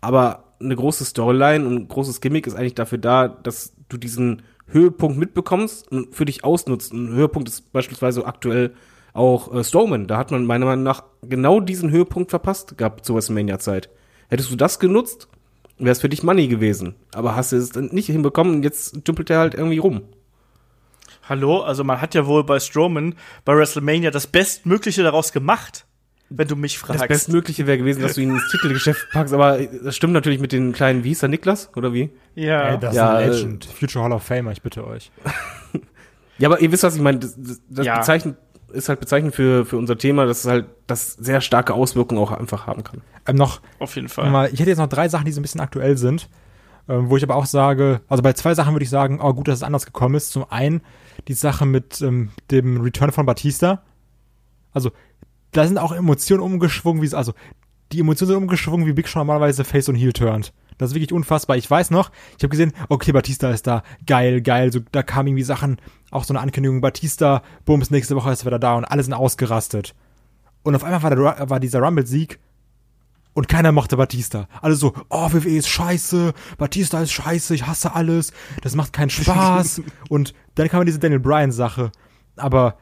Aber 0.00 0.44
eine 0.60 0.74
große 0.74 1.04
Storyline 1.04 1.66
und 1.66 1.74
ein 1.76 1.88
großes 1.88 2.20
Gimmick 2.20 2.46
ist 2.46 2.54
eigentlich 2.54 2.74
dafür 2.74 2.98
da, 2.98 3.28
dass 3.28 3.72
du 3.88 3.96
diesen 3.96 4.42
Höhepunkt 4.66 5.18
mitbekommst 5.18 5.90
und 5.90 6.14
für 6.14 6.24
dich 6.24 6.44
ausnutzt. 6.44 6.92
Ein 6.92 7.08
Höhepunkt 7.10 7.48
ist 7.48 7.72
beispielsweise 7.72 8.26
aktuell 8.26 8.74
auch 9.12 9.54
äh, 9.54 9.64
Strowman. 9.64 10.06
Da 10.06 10.18
hat 10.18 10.30
man 10.30 10.44
meiner 10.44 10.66
Meinung 10.66 10.84
nach 10.84 11.04
genau 11.22 11.60
diesen 11.60 11.90
Höhepunkt 11.90 12.30
verpasst 12.30 12.76
gehabt 12.76 13.04
zur 13.04 13.16
WrestleMania-Zeit. 13.16 13.88
Hättest 14.28 14.50
du 14.50 14.56
das 14.56 14.78
genutzt, 14.78 15.28
wäre 15.78 15.92
es 15.92 16.00
für 16.00 16.08
dich 16.08 16.22
Money 16.22 16.48
gewesen. 16.48 16.94
Aber 17.14 17.34
hast 17.34 17.52
du 17.52 17.56
es 17.56 17.70
dann 17.70 17.86
nicht 17.86 18.06
hinbekommen 18.06 18.56
und 18.56 18.62
jetzt 18.62 19.06
dümpelt 19.06 19.30
er 19.30 19.38
halt 19.38 19.54
irgendwie 19.54 19.78
rum. 19.78 20.02
Hallo, 21.28 21.60
also 21.60 21.84
man 21.84 22.00
hat 22.00 22.14
ja 22.14 22.26
wohl 22.26 22.44
bei 22.44 22.58
Strowman 22.60 23.14
bei 23.44 23.54
WrestleMania 23.56 24.10
das 24.10 24.26
Bestmögliche 24.26 25.02
daraus 25.02 25.32
gemacht, 25.32 25.84
wenn 26.30 26.48
du 26.48 26.56
mich 26.56 26.78
fragst. 26.78 27.00
Das 27.02 27.08
Bestmögliche 27.08 27.66
wäre 27.66 27.78
gewesen, 27.78 28.02
dass 28.02 28.14
du 28.14 28.22
ihn 28.22 28.30
ins 28.30 28.48
Titelgeschäft 28.50 29.08
packst, 29.12 29.34
aber 29.34 29.58
das 29.58 29.94
stimmt 29.96 30.12
natürlich 30.14 30.40
mit 30.40 30.52
den 30.52 30.72
kleinen, 30.72 31.04
wie 31.04 31.08
hieß 31.08 31.22
er, 31.22 31.28
Niklas, 31.28 31.70
oder 31.76 31.92
wie? 31.92 32.10
ja. 32.34 32.70
Ey, 32.70 32.78
das 32.78 32.94
Ja, 32.94 33.18
ist 33.18 33.20
äh, 33.20 33.24
ein 33.26 33.30
Legend. 33.32 33.64
Future 33.66 34.04
Hall 34.04 34.12
of 34.12 34.22
Famer, 34.22 34.52
ich 34.52 34.62
bitte 34.62 34.86
euch. 34.86 35.10
Ja, 36.40 36.48
aber 36.48 36.60
ihr 36.60 36.70
wisst, 36.70 36.84
was 36.84 36.94
ich 36.94 37.02
meine. 37.02 37.18
Das, 37.18 37.34
das, 37.36 37.60
das 37.68 37.84
Ja. 37.84 37.98
bezeichnet, 37.98 38.36
ist 38.72 38.88
halt 38.88 39.00
bezeichnend 39.00 39.34
für, 39.34 39.64
für 39.66 39.76
unser 39.76 39.98
Thema, 39.98 40.24
dass 40.24 40.44
es 40.44 40.46
halt 40.46 40.66
das 40.86 41.14
sehr 41.14 41.40
starke 41.40 41.74
Auswirkungen 41.74 42.20
auch 42.20 42.30
einfach 42.30 42.68
haben 42.68 42.84
kann. 42.84 43.00
Ähm, 43.26 43.34
noch, 43.34 43.60
auf 43.80 43.96
jeden 43.96 44.08
Fall. 44.08 44.30
mal, 44.30 44.48
ich 44.52 44.60
hätte 44.60 44.70
jetzt 44.70 44.78
noch 44.78 44.86
drei 44.88 45.08
Sachen, 45.08 45.24
die 45.24 45.32
so 45.32 45.40
ein 45.40 45.42
bisschen 45.42 45.60
aktuell 45.60 45.96
sind, 45.96 46.28
ähm, 46.88 47.10
wo 47.10 47.16
ich 47.16 47.24
aber 47.24 47.34
auch 47.34 47.46
sage, 47.46 48.02
also 48.08 48.22
bei 48.22 48.34
zwei 48.34 48.54
Sachen 48.54 48.72
würde 48.72 48.84
ich 48.84 48.88
sagen, 48.90 49.18
oh 49.20 49.34
gut, 49.34 49.48
dass 49.48 49.56
es 49.56 49.62
anders 49.64 49.84
gekommen 49.84 50.14
ist. 50.14 50.30
Zum 50.30 50.48
einen 50.48 50.80
die 51.26 51.34
Sache 51.34 51.66
mit 51.66 52.00
ähm, 52.00 52.30
dem 52.50 52.80
Return 52.80 53.12
von 53.12 53.26
Batista. 53.26 53.82
Also, 54.72 54.92
da 55.52 55.66
sind 55.66 55.78
auch 55.78 55.92
Emotionen 55.92 56.42
umgeschwungen, 56.42 57.02
wie 57.02 57.06
es, 57.06 57.14
also, 57.14 57.32
die 57.92 58.00
Emotionen 58.00 58.28
sind 58.28 58.36
umgeschwungen, 58.42 58.86
wie 58.86 58.92
Big 58.92 59.08
Show 59.08 59.18
normalerweise 59.18 59.64
Face 59.64 59.88
und 59.88 59.96
Heel 59.96 60.12
turnt. 60.12 60.52
Das 60.76 60.90
ist 60.90 60.94
wirklich 60.94 61.12
unfassbar. 61.12 61.56
Ich 61.56 61.68
weiß 61.68 61.90
noch, 61.90 62.10
ich 62.36 62.44
habe 62.44 62.50
gesehen, 62.50 62.72
okay, 62.88 63.12
Batista 63.12 63.50
ist 63.50 63.66
da, 63.66 63.82
geil, 64.06 64.40
geil. 64.40 64.72
So, 64.72 64.80
da 64.92 65.02
kamen 65.02 65.28
irgendwie 65.28 65.42
Sachen, 65.42 65.80
auch 66.10 66.24
so 66.24 66.32
eine 66.32 66.40
Ankündigung, 66.40 66.80
Batista, 66.80 67.42
bums, 67.64 67.90
nächste 67.90 68.14
Woche 68.14 68.30
ist 68.30 68.42
er 68.42 68.46
wieder 68.46 68.58
da 68.58 68.74
und 68.76 68.84
alle 68.84 69.02
sind 69.02 69.12
ausgerastet. 69.12 69.94
Und 70.62 70.76
auf 70.76 70.84
einmal 70.84 71.02
war, 71.02 71.10
der, 71.10 71.50
war 71.50 71.60
dieser 71.60 71.80
Rumble-Sieg 71.80 72.38
und 73.38 73.46
keiner 73.46 73.70
mochte 73.70 73.96
Batista. 73.96 74.48
Alle 74.62 74.74
so, 74.74 74.94
oh, 75.10 75.32
WWE 75.32 75.58
ist 75.58 75.68
scheiße, 75.68 76.34
Batista 76.56 77.00
ist 77.00 77.12
scheiße, 77.12 77.54
ich 77.54 77.68
hasse 77.68 77.94
alles, 77.94 78.32
das 78.62 78.74
macht 78.74 78.92
keinen 78.92 79.10
Spaß. 79.10 79.80
und 80.08 80.34
dann 80.56 80.68
kam 80.68 80.84
diese 80.84 80.98
Daniel 80.98 81.20
Bryan-Sache. 81.20 81.92
Aber, 82.34 82.78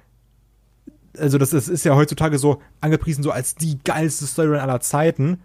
also 1.19 1.37
das 1.37 1.53
ist, 1.53 1.69
ist 1.69 1.85
ja 1.85 1.95
heutzutage 1.95 2.39
so 2.39 2.63
angepriesen 2.81 3.23
so 3.23 3.33
als 3.33 3.55
die 3.55 3.79
geilste 3.85 4.27
Storyline 4.27 4.63
aller 4.63 4.81
Zeiten. 4.81 5.43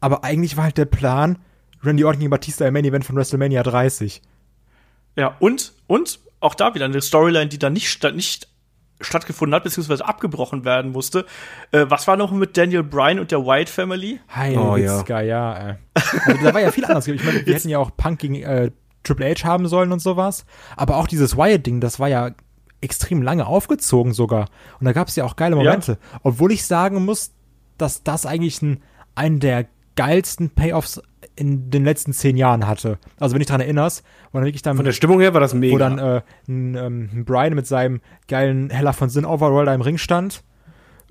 Aber 0.00 0.24
eigentlich 0.24 0.56
war 0.56 0.64
halt 0.64 0.78
der 0.78 0.86
Plan, 0.86 1.36
Randy 1.84 2.04
Orton 2.04 2.20
gegen 2.20 2.30
Batista 2.30 2.66
im 2.66 2.72
Main 2.72 2.86
Event 2.86 3.04
von 3.04 3.16
WrestleMania 3.16 3.62
30. 3.62 4.22
Ja, 5.16 5.36
und, 5.40 5.74
und 5.86 6.20
auch 6.40 6.54
da 6.54 6.74
wieder 6.74 6.86
eine 6.86 7.02
Storyline, 7.02 7.48
die 7.48 7.58
da 7.58 7.68
nicht, 7.68 8.02
nicht 8.14 8.48
stattgefunden 9.00 9.54
hat, 9.54 9.64
beziehungsweise 9.64 10.06
abgebrochen 10.06 10.64
werden 10.64 10.92
musste. 10.92 11.24
Äh, 11.70 11.86
was 11.88 12.06
war 12.06 12.16
noch 12.16 12.32
mit 12.32 12.56
Daniel 12.56 12.82
Bryan 12.82 13.18
und 13.18 13.30
der 13.30 13.44
White 13.46 13.70
Family? 13.70 14.20
Heilige 14.34 14.60
oh, 14.60 14.76
ja. 14.76 15.20
ja. 15.20 15.70
Äh. 15.70 15.74
Also, 15.94 16.44
da 16.44 16.54
war 16.54 16.60
ja 16.60 16.70
viel 16.70 16.84
anders. 16.84 17.06
Ich 17.06 17.24
meine, 17.24 17.44
wir 17.44 17.54
hätten 17.54 17.68
ja 17.68 17.78
auch 17.78 17.90
Punk 17.96 18.18
gegen 18.20 18.36
äh, 18.36 18.70
Triple 19.04 19.34
H 19.34 19.44
haben 19.44 19.68
sollen 19.68 19.92
und 19.92 20.00
sowas. 20.00 20.44
Aber 20.76 20.96
auch 20.96 21.06
dieses 21.06 21.36
Wyatt-Ding, 21.36 21.80
das 21.80 22.00
war 22.00 22.08
ja 22.08 22.32
extrem 22.80 23.22
lange 23.22 23.46
aufgezogen 23.46 24.12
sogar. 24.12 24.46
Und 24.78 24.84
da 24.84 24.92
gab 24.92 25.08
es 25.08 25.16
ja 25.16 25.24
auch 25.24 25.36
geile 25.36 25.56
Momente. 25.56 25.92
Ja. 25.92 26.20
Obwohl 26.22 26.52
ich 26.52 26.66
sagen 26.66 27.04
muss, 27.04 27.32
dass 27.76 28.02
das 28.02 28.26
eigentlich 28.26 28.60
ein, 28.62 28.82
einen 29.14 29.40
der 29.40 29.66
geilsten 29.96 30.50
Payoffs 30.50 31.02
in 31.38 31.70
den 31.70 31.84
letzten 31.84 32.12
zehn 32.12 32.36
Jahren 32.36 32.66
hatte. 32.66 32.98
Also 33.18 33.34
wenn 33.34 33.40
ich 33.40 33.46
daran 33.46 33.60
erinnerst, 33.60 34.02
wo 34.32 34.38
dann 34.38 34.46
wirklich 34.46 34.62
dann 34.62 34.76
von 34.76 34.84
der 34.84 34.92
Stimmung 34.92 35.20
her 35.20 35.34
war 35.34 35.40
das 35.40 35.54
mega. 35.54 35.74
Wo 35.74 35.78
dann 35.78 35.98
äh, 35.98 36.22
ein, 36.48 36.74
ähm, 36.74 37.24
Brian 37.24 37.54
mit 37.54 37.66
seinem 37.66 38.00
geilen 38.26 38.70
Heller 38.70 38.92
von 38.92 39.08
Sin 39.08 39.24
Overall 39.24 39.66
da 39.66 39.74
im 39.74 39.80
Ring 39.80 39.98
stand 39.98 40.42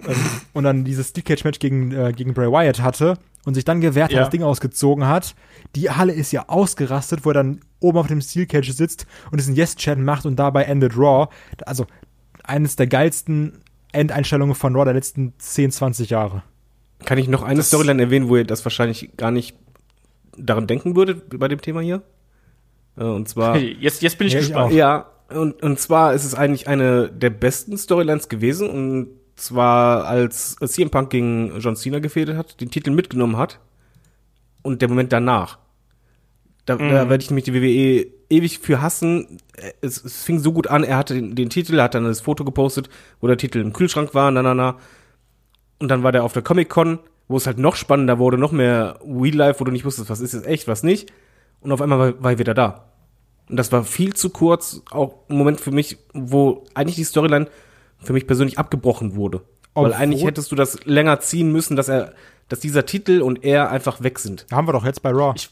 ähm, 0.05 0.15
und 0.53 0.65
dann 0.65 0.83
dieses 0.83 1.09
Steel 1.09 1.23
Cage 1.23 1.43
Match 1.45 1.59
gegen 1.59 1.91
äh, 1.91 2.11
gegen 2.13 2.33
Bray 2.33 2.51
Wyatt 2.51 2.81
hatte 2.81 3.17
und 3.45 3.53
sich 3.53 3.63
dann 3.63 3.79
gewehrt 3.79 4.11
ja. 4.11 4.19
hat, 4.19 4.25
das 4.25 4.31
Ding 4.31 4.43
ausgezogen 4.43 5.07
hat. 5.07 5.33
Die 5.75 5.89
Halle 5.89 6.13
ist 6.13 6.33
ja 6.33 6.49
ausgerastet, 6.49 7.23
wo 7.23 7.29
er 7.29 7.35
dann 7.35 7.61
oben 7.79 7.97
auf 7.97 8.07
dem 8.07 8.19
Steel 8.19 8.45
Cage 8.45 8.71
sitzt 8.71 9.07
und 9.31 9.39
diesen 9.39 9.55
Yes 9.55 9.77
Chat 9.77 9.97
macht 9.97 10.25
und 10.25 10.35
dabei 10.35 10.63
endet 10.63 10.97
Raw. 10.97 11.27
Also 11.65 11.85
eines 12.43 12.75
der 12.75 12.87
geilsten 12.87 13.61
Endeinstellungen 13.93 14.55
von 14.55 14.75
Raw 14.75 14.83
der 14.83 14.93
letzten 14.93 15.33
10, 15.37 15.71
20 15.71 16.09
Jahre. 16.09 16.43
Kann 17.05 17.17
ich 17.17 17.27
noch 17.27 17.43
eine 17.43 17.57
das 17.57 17.67
Storyline 17.67 18.01
erwähnen, 18.01 18.27
wo 18.27 18.35
ihr 18.37 18.43
das 18.43 18.65
wahrscheinlich 18.65 19.15
gar 19.17 19.31
nicht 19.31 19.55
daran 20.37 20.67
denken 20.67 20.95
würdet 20.95 21.39
bei 21.39 21.47
dem 21.47 21.61
Thema 21.61 21.81
hier. 21.81 22.01
Äh, 22.97 23.03
und 23.03 23.27
zwar. 23.27 23.57
Jetzt, 23.57 24.01
jetzt 24.01 24.17
bin 24.17 24.27
ich 24.27 24.33
ja, 24.33 24.39
gespannt. 24.39 24.71
Ich 24.71 24.77
ja, 24.77 25.09
und, 25.29 25.61
und 25.61 25.79
zwar 25.79 26.13
ist 26.13 26.25
es 26.25 26.35
eigentlich 26.35 26.67
eine 26.67 27.09
der 27.09 27.29
besten 27.29 27.77
Storylines 27.77 28.29
gewesen. 28.29 28.69
Und 28.69 29.09
zwar 29.35 30.05
als 30.05 30.55
CM 30.55 30.89
Punk 30.89 31.09
gegen 31.09 31.59
John 31.59 31.75
Cena 31.75 31.99
gefädelt 31.99 32.37
hat, 32.37 32.59
den 32.61 32.71
Titel 32.71 32.91
mitgenommen 32.91 33.37
hat. 33.37 33.59
Und 34.61 34.81
der 34.81 34.89
Moment 34.89 35.13
danach. 35.13 35.59
Da, 36.65 36.75
mhm. 36.75 36.89
da 36.89 37.09
werde 37.09 37.23
ich 37.23 37.29
nämlich 37.29 37.45
die 37.45 37.53
WWE 37.53 38.11
ewig 38.29 38.59
für 38.59 38.81
hassen. 38.81 39.39
Es, 39.81 40.03
es 40.03 40.23
fing 40.23 40.39
so 40.39 40.51
gut 40.51 40.67
an, 40.67 40.83
er 40.83 40.97
hatte 40.97 41.13
den, 41.13 41.35
den 41.35 41.49
Titel, 41.49 41.77
er 41.77 41.85
hat 41.85 41.95
dann 41.95 42.03
das 42.03 42.21
Foto 42.21 42.43
gepostet, 42.43 42.89
wo 43.21 43.27
der 43.27 43.37
Titel 43.37 43.59
im 43.59 43.71
Kühlschrank 43.71 44.13
war, 44.13 44.31
na, 44.31 44.41
na, 44.41 44.53
na. 44.53 44.77
Und 45.79 45.89
dann 45.89 46.03
war 46.03 46.11
der 46.11 46.23
auf 46.23 46.33
der 46.33 46.41
Comic 46.41 46.69
Con 46.69 46.99
wo 47.27 47.37
es 47.37 47.47
halt 47.47 47.57
noch 47.57 47.75
spannender 47.75 48.19
wurde, 48.19 48.37
noch 48.37 48.51
mehr 48.51 48.99
Real 49.05 49.35
Life, 49.35 49.59
wo 49.59 49.63
du 49.63 49.71
nicht 49.71 49.85
wusstest, 49.85 50.09
was 50.09 50.19
ist 50.19 50.33
jetzt 50.33 50.47
echt, 50.47 50.67
was 50.67 50.83
nicht. 50.83 51.11
Und 51.61 51.71
auf 51.71 51.81
einmal 51.81 51.99
war, 51.99 52.23
war 52.23 52.31
er 52.31 52.39
wieder 52.39 52.53
da. 52.53 52.85
Und 53.49 53.57
das 53.57 53.71
war 53.71 53.83
viel 53.83 54.13
zu 54.13 54.29
kurz, 54.29 54.81
auch 54.91 55.15
ein 55.29 55.37
Moment 55.37 55.59
für 55.59 55.71
mich, 55.71 55.97
wo 56.13 56.65
eigentlich 56.73 56.95
die 56.95 57.03
Storyline 57.03 57.47
für 57.99 58.13
mich 58.13 58.27
persönlich 58.27 58.59
abgebrochen 58.59 59.15
wurde. 59.15 59.41
Obwohl, 59.73 59.91
Weil 59.91 59.99
eigentlich 59.99 60.25
hättest 60.25 60.51
du 60.51 60.55
das 60.55 60.85
länger 60.85 61.19
ziehen 61.19 61.51
müssen, 61.51 61.75
dass 61.75 61.87
er, 61.87 62.13
dass 62.49 62.59
dieser 62.59 62.85
Titel 62.85 63.21
und 63.21 63.43
er 63.43 63.71
einfach 63.71 64.01
weg 64.03 64.19
sind. 64.19 64.45
Haben 64.51 64.67
wir 64.67 64.73
doch 64.73 64.85
jetzt 64.85 65.01
bei 65.01 65.11
Raw. 65.11 65.33
Ich, 65.35 65.49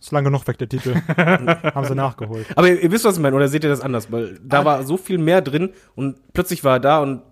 ist 0.00 0.12
lange 0.12 0.26
genug 0.28 0.46
weg, 0.46 0.58
der 0.58 0.68
Titel. 0.68 0.94
Haben 1.16 1.86
sie 1.86 1.94
nachgeholt. 1.94 2.46
Aber 2.54 2.68
ihr, 2.68 2.80
ihr, 2.82 2.92
wisst, 2.92 3.04
was 3.04 3.16
ich 3.16 3.22
meine, 3.22 3.34
oder 3.34 3.48
seht 3.48 3.64
ihr 3.64 3.70
das 3.70 3.80
anders? 3.80 4.12
Weil 4.12 4.38
da 4.42 4.60
ah. 4.60 4.64
war 4.64 4.82
so 4.84 4.96
viel 4.96 5.18
mehr 5.18 5.40
drin 5.40 5.70
und 5.94 6.32
plötzlich 6.32 6.64
war 6.64 6.76
er 6.76 6.80
da 6.80 7.02
und 7.02 7.22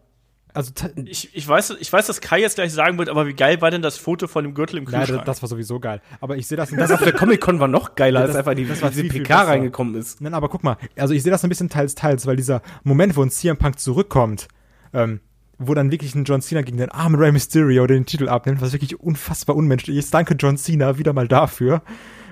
also 0.55 0.73
ich, 1.05 1.35
ich, 1.35 1.47
weiß, 1.47 1.77
ich 1.81 1.93
weiß, 1.93 2.07
dass 2.07 2.21
Kai 2.21 2.41
jetzt 2.41 2.55
gleich 2.55 2.73
sagen 2.73 2.97
wird, 2.97 3.09
aber 3.09 3.27
wie 3.27 3.35
geil 3.35 3.61
war 3.61 3.73
denn 3.73 3.83
das 3.83 3.99
Foto 3.99 4.29
von 4.29 4.45
dem 4.45 4.55
Gürtel 4.55 4.79
im 4.79 4.85
Kühlschrank? 4.85 5.09
Ja, 5.11 5.25
das 5.25 5.43
war 5.43 5.49
sowieso 5.49 5.81
geil. 5.81 6.01
Aber 6.21 6.37
ich 6.37 6.47
sehe 6.47 6.57
das, 6.57 6.71
das 6.77 6.93
auf 6.93 7.03
der 7.03 7.13
Comic 7.13 7.41
Con 7.41 7.59
war 7.59 7.67
noch 7.67 7.97
geiler, 7.97 8.21
ja, 8.21 8.27
das, 8.29 8.37
als 8.37 8.47
einfach 8.47 8.55
die, 8.55 8.67
das 8.67 8.81
war 8.81 8.91
diese 8.91 9.05
PK 9.05 9.43
reingekommen 9.43 9.97
ist. 9.97 10.21
Nein, 10.21 10.33
aber 10.33 10.49
guck 10.49 10.63
mal, 10.63 10.77
also 10.97 11.13
ich 11.13 11.25
sehe 11.25 11.33
das 11.33 11.43
ein 11.43 11.49
bisschen 11.49 11.69
teils 11.69 11.97
teils, 11.97 12.27
weil 12.27 12.37
dieser 12.37 12.63
Moment, 12.85 13.17
wo 13.17 13.23
ein 13.23 13.31
CM 13.31 13.57
Punk 13.57 13.81
zurückkommt, 13.81 14.47
ähm, 14.93 15.21
wo 15.59 15.75
dann 15.75 15.91
wirklich 15.91 16.15
ein 16.15 16.25
John 16.25 16.41
Cena 16.41 16.63
gegen 16.63 16.79
den 16.79 16.91
armen 16.91 17.17
Rey 17.17 17.33
Mysterio 17.33 17.87
den 17.89 18.07
Titel 18.07 18.29
abnimmt, 18.29 18.61
was 18.61 18.73
wirklich 18.73 19.01
unfassbar 19.01 19.57
unmenschlich 19.57 19.97
ist. 19.97 20.15
Danke 20.15 20.35
John 20.35 20.57
Cena 20.57 20.99
wieder 20.99 21.13
mal 21.13 21.29
dafür. 21.29 21.83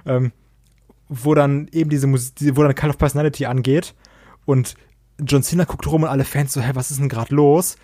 Ähm, 0.07 0.33
wo 1.09 1.35
dann 1.35 1.69
eben 1.73 1.91
diese 1.91 2.07
Musik, 2.07 2.57
wo 2.57 2.63
dann 2.63 2.75
Call 2.75 2.91
of 2.91 2.99
Personality 2.99 3.47
angeht 3.47 3.95
und 4.47 4.77
John 5.21 5.43
Cena 5.43 5.65
guckt 5.65 5.87
rum 5.87 6.05
und 6.05 6.09
alle 6.09 6.25
Fans 6.25 6.53
so, 6.53 6.61
hä, 6.61 6.71
was 6.75 6.91
ist 6.91 7.01
denn 7.01 7.09
gerade 7.09 7.35
los? 7.35 7.77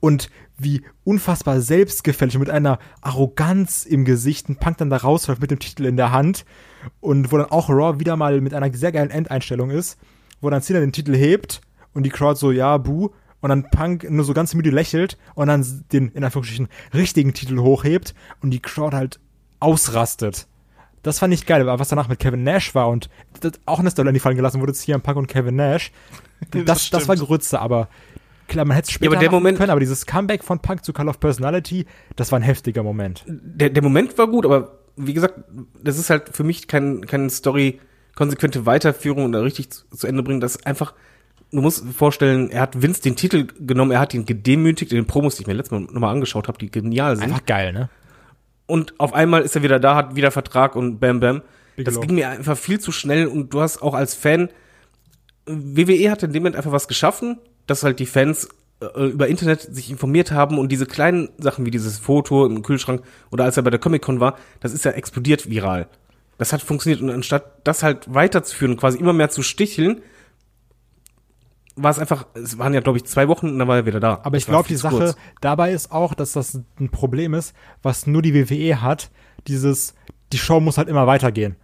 Und 0.00 0.30
wie 0.58 0.82
unfassbar 1.04 1.60
selbstgefällig 1.60 2.38
mit 2.38 2.50
einer 2.50 2.78
Arroganz 3.00 3.84
im 3.84 4.04
Gesicht 4.04 4.48
ein 4.48 4.56
Punk 4.56 4.78
dann 4.78 4.90
da 4.90 4.98
rausläuft 4.98 5.40
mit 5.40 5.50
dem 5.50 5.58
Titel 5.58 5.86
in 5.86 5.96
der 5.96 6.12
Hand 6.12 6.44
und 7.00 7.32
wo 7.32 7.38
dann 7.38 7.50
auch 7.50 7.68
Raw 7.70 7.98
wieder 8.00 8.16
mal 8.16 8.40
mit 8.40 8.54
einer 8.54 8.72
sehr 8.74 8.92
geilen 8.92 9.10
Endeinstellung 9.10 9.70
ist, 9.70 9.98
wo 10.40 10.50
dann 10.50 10.62
Cena 10.62 10.80
den 10.80 10.92
Titel 10.92 11.14
hebt 11.14 11.60
und 11.94 12.04
die 12.04 12.10
Crowd 12.10 12.38
so, 12.38 12.50
ja, 12.50 12.76
buh, 12.76 13.10
und 13.40 13.48
dann 13.48 13.70
Punk 13.70 14.08
nur 14.10 14.24
so 14.24 14.34
ganz 14.34 14.54
müde 14.54 14.70
lächelt 14.70 15.16
und 15.34 15.48
dann 15.48 15.84
den, 15.92 16.10
in 16.10 16.24
Anführungsstrichen, 16.24 16.68
richtigen 16.92 17.32
Titel 17.32 17.58
hochhebt 17.58 18.14
und 18.42 18.50
die 18.50 18.60
Crowd 18.60 18.94
halt 18.94 19.18
ausrastet. 19.60 20.46
Das 21.02 21.18
fand 21.18 21.32
ich 21.32 21.46
geil, 21.46 21.66
was 21.66 21.88
danach 21.88 22.08
mit 22.08 22.18
Kevin 22.18 22.42
Nash 22.42 22.74
war 22.74 22.90
und 22.90 23.08
das 23.40 23.52
auch 23.64 23.78
eine 23.78 23.90
Storyline, 23.90 24.12
die 24.12 24.20
fallen 24.20 24.36
gelassen 24.36 24.60
wurde, 24.60 24.74
CM 24.74 25.00
Punk 25.00 25.16
und 25.16 25.26
Kevin 25.26 25.56
Nash. 25.56 25.92
Das, 26.52 26.64
das, 26.64 26.90
das 26.90 27.08
war 27.08 27.16
Grütze, 27.16 27.60
aber 27.60 27.90
klar, 28.50 28.66
man 28.66 28.74
hätte 28.74 28.88
es 28.88 28.92
später 28.92 29.12
ja, 29.12 29.16
aber 29.16 29.20
der 29.20 29.30
Moment, 29.30 29.58
können, 29.58 29.70
aber 29.70 29.80
dieses 29.80 30.04
Comeback 30.04 30.44
von 30.44 30.58
Punk 30.60 30.84
zu 30.84 30.92
Call 30.92 31.08
of 31.08 31.18
Personality, 31.20 31.86
das 32.16 32.30
war 32.32 32.38
ein 32.38 32.42
heftiger 32.42 32.82
Moment. 32.82 33.24
Der, 33.26 33.70
der 33.70 33.82
Moment 33.82 34.18
war 34.18 34.26
gut, 34.26 34.44
aber 34.44 34.80
wie 34.96 35.14
gesagt, 35.14 35.34
das 35.82 35.98
ist 35.98 36.10
halt 36.10 36.30
für 36.32 36.44
mich 36.44 36.68
kein, 36.68 37.06
keine 37.06 37.30
Story, 37.30 37.80
konsequente 38.14 38.66
Weiterführung 38.66 39.26
oder 39.26 39.42
richtig 39.42 39.70
zu, 39.70 39.88
zu 39.88 40.06
Ende 40.06 40.22
bringen. 40.22 40.40
Das 40.40 40.56
ist 40.56 40.66
einfach, 40.66 40.92
du 41.50 41.60
musst 41.60 41.84
dir 41.84 41.92
vorstellen, 41.92 42.50
er 42.50 42.60
hat 42.60 42.82
Vince 42.82 43.00
den 43.00 43.16
Titel 43.16 43.46
genommen, 43.58 43.92
er 43.92 44.00
hat 44.00 44.12
ihn 44.12 44.26
gedemütigt 44.26 44.92
in 44.92 44.96
den 44.96 45.06
Promos, 45.06 45.36
die 45.36 45.42
ich 45.42 45.46
mir 45.46 45.54
letztes 45.54 45.72
Mal 45.72 45.80
nochmal 45.80 46.12
angeschaut 46.12 46.48
habe, 46.48 46.58
die 46.58 46.70
genial 46.70 47.16
sind. 47.16 47.24
Einfach 47.24 47.46
geil, 47.46 47.72
ne? 47.72 47.88
Und 48.66 48.98
auf 49.00 49.14
einmal 49.14 49.42
ist 49.42 49.56
er 49.56 49.62
wieder 49.62 49.80
da, 49.80 49.96
hat 49.96 50.14
wieder 50.14 50.30
Vertrag 50.30 50.76
und 50.76 51.00
bam, 51.00 51.18
bam. 51.20 51.42
Bigelow. 51.76 51.98
Das 51.98 52.06
ging 52.06 52.14
mir 52.14 52.28
einfach 52.28 52.56
viel 52.56 52.78
zu 52.78 52.92
schnell 52.92 53.26
und 53.26 53.52
du 53.52 53.60
hast 53.60 53.82
auch 53.82 53.94
als 53.94 54.14
Fan, 54.14 54.48
WWE 55.46 56.10
hat 56.10 56.22
in 56.22 56.32
dem 56.32 56.42
Moment 56.42 56.56
einfach 56.56 56.72
was 56.72 56.86
geschaffen, 56.86 57.38
dass 57.70 57.84
halt 57.84 58.00
die 58.00 58.06
Fans 58.06 58.48
äh, 58.80 59.06
über 59.06 59.28
Internet 59.28 59.62
sich 59.62 59.90
informiert 59.90 60.32
haben 60.32 60.58
und 60.58 60.70
diese 60.72 60.86
kleinen 60.86 61.28
Sachen 61.38 61.64
wie 61.64 61.70
dieses 61.70 61.98
Foto 61.98 62.44
im 62.46 62.62
Kühlschrank 62.62 63.02
oder 63.30 63.44
als 63.44 63.56
er 63.56 63.62
bei 63.62 63.70
der 63.70 63.78
Comic-Con 63.78 64.20
war, 64.20 64.36
das 64.58 64.72
ist 64.72 64.84
ja 64.84 64.90
explodiert 64.90 65.48
viral. 65.48 65.86
Das 66.38 66.52
hat 66.52 66.62
funktioniert 66.62 67.00
und 67.00 67.10
anstatt 67.10 67.60
das 67.64 67.82
halt 67.82 68.12
weiterzuführen, 68.12 68.76
quasi 68.76 68.98
immer 68.98 69.12
mehr 69.12 69.30
zu 69.30 69.42
sticheln, 69.42 70.02
war 71.76 71.90
es 71.90 71.98
einfach, 71.98 72.26
es 72.34 72.58
waren 72.58 72.74
ja 72.74 72.80
glaube 72.80 72.98
ich 72.98 73.04
zwei 73.04 73.28
Wochen 73.28 73.50
und 73.50 73.58
dann 73.58 73.68
war 73.68 73.76
er 73.76 73.86
wieder 73.86 74.00
da. 74.00 74.20
Aber 74.24 74.36
ich 74.36 74.46
glaube, 74.46 74.66
die 74.66 74.76
Sache 74.76 74.96
kurz. 74.96 75.16
dabei 75.40 75.72
ist 75.72 75.92
auch, 75.92 76.14
dass 76.14 76.32
das 76.32 76.60
ein 76.80 76.88
Problem 76.90 77.34
ist, 77.34 77.54
was 77.82 78.06
nur 78.06 78.22
die 78.22 78.34
WWE 78.34 78.82
hat, 78.82 79.10
dieses, 79.46 79.94
die 80.32 80.38
Show 80.38 80.58
muss 80.58 80.76
halt 80.76 80.88
immer 80.88 81.06
weitergehen. 81.06 81.56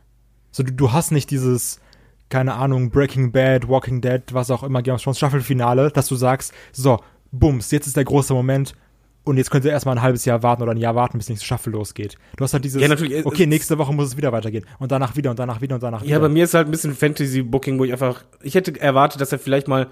So, 0.53 0.63
du, 0.63 0.73
du 0.73 0.93
hast 0.93 1.11
nicht 1.11 1.31
dieses, 1.31 1.81
keine 2.29 2.55
Ahnung, 2.55 2.91
Breaking 2.91 3.33
Bad, 3.33 3.69
Walking 3.69 4.01
Dead, 4.01 4.23
was 4.33 4.51
auch 4.51 4.63
immer, 4.63 4.83
Game 4.83 4.95
of 4.95 5.03
Thrones 5.03 5.19
Staffelfinale, 5.19 5.91
dass 5.91 6.09
du 6.09 6.17
sagst, 6.17 6.53
so, 6.73 6.99
bums, 7.31 7.71
jetzt 7.71 7.87
ist 7.87 7.97
der 7.97 8.05
große 8.05 8.35
Moment 8.35 8.75
und 9.25 9.37
jetzt 9.37 9.51
könnt 9.51 9.65
ihr 9.65 9.73
erstmal 9.73 9.97
ein 9.97 10.03
halbes 10.03 10.25
Jahr 10.25 10.43
warten 10.43 10.63
oder 10.63 10.73
ein 10.73 10.79
Jahr 10.79 10.95
warten, 10.95 11.19
bis 11.19 11.29
nächste 11.29 11.45
Staffel 11.45 11.73
losgeht. 11.73 12.17
Du 12.37 12.45
hast 12.45 12.53
halt 12.53 12.65
dieses, 12.65 12.81
ja, 12.81 12.89
natürlich, 12.89 13.27
okay, 13.27 13.47
nächste 13.47 13.77
Woche 13.79 13.93
muss 13.93 14.09
es 14.09 14.17
wieder 14.17 14.33
weitergehen 14.33 14.65
und 14.79 14.93
danach 14.93 15.17
wieder 15.17 15.31
und 15.31 15.39
danach 15.39 15.61
wieder 15.61 15.75
und 15.75 15.83
danach 15.83 16.03
wieder. 16.03 16.13
Ja, 16.13 16.19
bei 16.19 16.29
mir 16.29 16.45
ist 16.45 16.55
halt 16.55 16.69
ein 16.69 16.71
bisschen 16.71 16.95
Fantasy-Booking, 16.95 17.79
wo 17.79 17.85
ich 17.85 17.93
einfach, 17.93 18.25
ich 18.43 18.55
hätte 18.55 18.81
erwartet, 18.81 19.21
dass 19.21 19.33
er 19.33 19.39
vielleicht 19.39 19.69
mal 19.69 19.89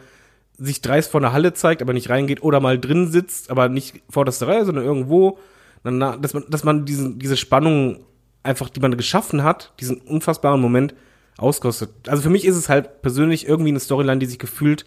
sich 0.56 0.80
dreist 0.80 1.10
vor 1.10 1.20
einer 1.20 1.32
Halle 1.32 1.52
zeigt, 1.52 1.82
aber 1.82 1.92
nicht 1.92 2.10
reingeht 2.10 2.42
oder 2.42 2.60
mal 2.60 2.78
drin 2.78 3.08
sitzt, 3.10 3.50
aber 3.50 3.68
nicht 3.68 4.02
vor 4.08 4.24
der 4.24 4.34
Reihe, 4.46 4.64
sondern 4.64 4.84
irgendwo, 4.84 5.38
dann, 5.82 5.98
dass 5.98 6.32
man, 6.32 6.44
dass 6.48 6.62
man 6.62 6.84
diesen, 6.84 7.18
diese 7.18 7.36
Spannung 7.36 8.04
einfach, 8.44 8.68
die 8.68 8.78
man 8.78 8.96
geschaffen 8.96 9.42
hat, 9.42 9.72
diesen 9.80 9.96
unfassbaren 9.96 10.60
Moment, 10.60 10.94
auskostet. 11.36 11.90
Also 12.08 12.22
für 12.22 12.30
mich 12.30 12.44
ist 12.44 12.56
es 12.56 12.68
halt 12.68 13.02
persönlich 13.02 13.48
irgendwie 13.48 13.70
eine 13.70 13.80
Storyline, 13.80 14.18
die 14.18 14.26
sich 14.26 14.38
gefühlt 14.38 14.86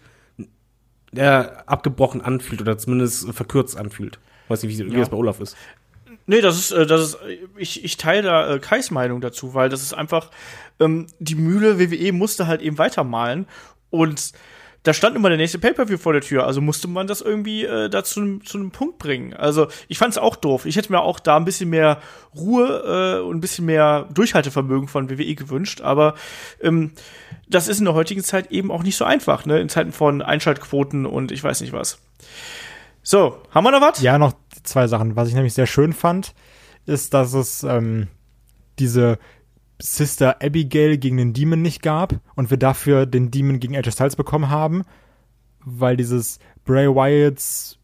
äh, 1.14 1.22
abgebrochen 1.22 2.20
anfühlt 2.20 2.60
oder 2.60 2.78
zumindest 2.78 3.32
verkürzt 3.32 3.76
anfühlt. 3.76 4.18
Weiß 4.48 4.62
nicht, 4.62 4.78
wie, 4.78 4.86
wie 4.86 4.92
ja. 4.92 5.00
das 5.00 5.10
bei 5.10 5.16
Olaf 5.16 5.40
ist. 5.40 5.56
Nee, 6.26 6.42
das 6.42 6.58
ist, 6.58 6.72
äh, 6.72 6.86
das 6.86 7.00
ist, 7.00 7.18
ich, 7.56 7.84
ich 7.84 7.96
teile 7.96 8.22
da 8.22 8.54
äh, 8.54 8.58
Kais 8.58 8.90
Meinung 8.90 9.20
dazu, 9.20 9.54
weil 9.54 9.68
das 9.68 9.82
ist 9.82 9.94
einfach, 9.94 10.30
ähm, 10.80 11.06
die 11.18 11.34
Mühle 11.34 11.78
WWE 11.78 12.12
musste 12.12 12.46
halt 12.46 12.60
eben 12.60 12.78
weitermalen 12.78 13.46
und 13.90 14.32
da 14.84 14.94
stand 14.94 15.16
immer 15.16 15.28
der 15.28 15.38
nächste 15.38 15.58
Pay-Per-View 15.58 15.98
vor 15.98 16.12
der 16.12 16.22
Tür, 16.22 16.46
also 16.46 16.60
musste 16.60 16.88
man 16.88 17.06
das 17.06 17.20
irgendwie 17.20 17.64
äh, 17.64 17.90
da 17.90 18.04
zu, 18.04 18.38
zu 18.38 18.58
einem 18.58 18.70
Punkt 18.70 18.98
bringen. 18.98 19.34
Also 19.34 19.68
ich 19.88 19.98
fand 19.98 20.12
es 20.12 20.18
auch 20.18 20.36
doof. 20.36 20.66
Ich 20.66 20.76
hätte 20.76 20.92
mir 20.92 21.00
auch 21.00 21.20
da 21.20 21.36
ein 21.36 21.44
bisschen 21.44 21.70
mehr 21.70 22.00
Ruhe 22.34 23.18
äh, 23.18 23.22
und 23.22 23.36
ein 23.36 23.40
bisschen 23.40 23.66
mehr 23.66 24.08
Durchhaltevermögen 24.12 24.88
von 24.88 25.10
WWE 25.10 25.34
gewünscht, 25.34 25.80
aber 25.80 26.14
ähm, 26.62 26.92
das 27.48 27.68
ist 27.68 27.78
in 27.78 27.86
der 27.86 27.94
heutigen 27.94 28.22
Zeit 28.22 28.50
eben 28.52 28.70
auch 28.70 28.82
nicht 28.82 28.96
so 28.96 29.04
einfach, 29.04 29.46
ne? 29.46 29.60
In 29.60 29.68
Zeiten 29.68 29.92
von 29.92 30.22
Einschaltquoten 30.22 31.06
und 31.06 31.32
ich 31.32 31.42
weiß 31.42 31.60
nicht 31.60 31.72
was. 31.72 31.98
So, 33.02 33.38
haben 33.50 33.64
wir 33.64 33.70
noch 33.70 33.80
was? 33.80 34.02
Ja, 34.02 34.18
noch 34.18 34.34
zwei 34.62 34.86
Sachen. 34.86 35.16
Was 35.16 35.28
ich 35.28 35.34
nämlich 35.34 35.54
sehr 35.54 35.66
schön 35.66 35.92
fand, 35.92 36.34
ist, 36.86 37.14
dass 37.14 37.32
es 37.32 37.62
ähm, 37.62 38.08
diese 38.78 39.18
Sister 39.80 40.42
Abigail 40.42 40.98
gegen 40.98 41.16
den 41.16 41.32
Demon 41.32 41.62
nicht 41.62 41.82
gab 41.82 42.20
und 42.34 42.50
wir 42.50 42.56
dafür 42.56 43.06
den 43.06 43.30
Demon 43.30 43.60
gegen 43.60 43.76
AJ 43.76 43.92
Styles 43.92 44.16
bekommen 44.16 44.50
haben, 44.50 44.82
weil 45.64 45.96
dieses 45.96 46.38
Bray 46.64 46.88
Wyatts 46.88 47.78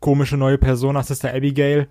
komische 0.00 0.36
neue 0.36 0.58
Persona 0.58 1.02
Sister 1.02 1.34
Abigail, 1.34 1.88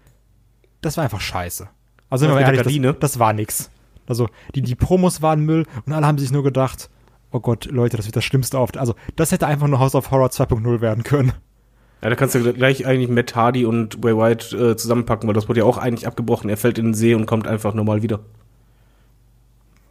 das 0.81 0.98
war 0.98 1.03
einfach 1.03 1.22
scheiße. 1.22 1.68
Also 2.10 2.27
wir 2.27 2.36
der 2.36 2.53
ehrlich, 2.53 2.81
das, 2.81 2.99
das 2.99 3.19
war 3.19 3.34
nix. 3.34 3.69
Also 4.07 4.27
die, 4.56 4.61
die 4.61 4.76
Promos 4.76 5.22
waren 5.22 5.45
Müll 5.45 5.65
und 5.86 5.94
alle 5.94 6.07
haben 6.07 6.18
sich 6.18 6.31
nur 6.31 6.44
gedacht, 6.44 6.90
oh 7.31 7.40
Gott, 7.40 7.65
Leute, 7.65 7.98
das 7.98 8.06
wird 8.07 8.15
das 8.15 8.23
Schlimmste 8.23 8.57
auf. 8.57 8.72
Also 8.76 8.95
das 9.15 9.31
hätte 9.31 9.45
einfach 9.45 9.68
nur 9.68 9.80
House 9.80 9.94
of 9.94 10.10
Horror 10.10 10.30
2.0 10.30 10.81
werden 10.81 11.03
können. 11.03 11.34
Ja, 12.02 12.10
da 12.10 12.15
kannst 12.15 12.34
du 12.34 12.53
gleich 12.53 12.86
eigentlich 12.86 13.10
Matt 13.10 13.36
Hardy 13.36 13.65
und 13.65 13.99
Bray 14.02 14.15
Wyatt 14.15 14.53
äh, 14.53 14.77
zusammenpacken, 14.77 15.27
weil 15.27 15.34
das 15.34 15.49
wurde 15.49 15.60
ja 15.60 15.65
auch 15.65 15.77
eigentlich 15.77 16.07
abgebrochen. 16.07 16.49
Er 16.49 16.57
fällt 16.57 16.80
in 16.80 16.86
den 16.86 16.94
See 16.94 17.14
und 17.14 17.26
kommt 17.26 17.45
einfach 17.45 17.73
normal 17.73 18.02
wieder. 18.02 18.22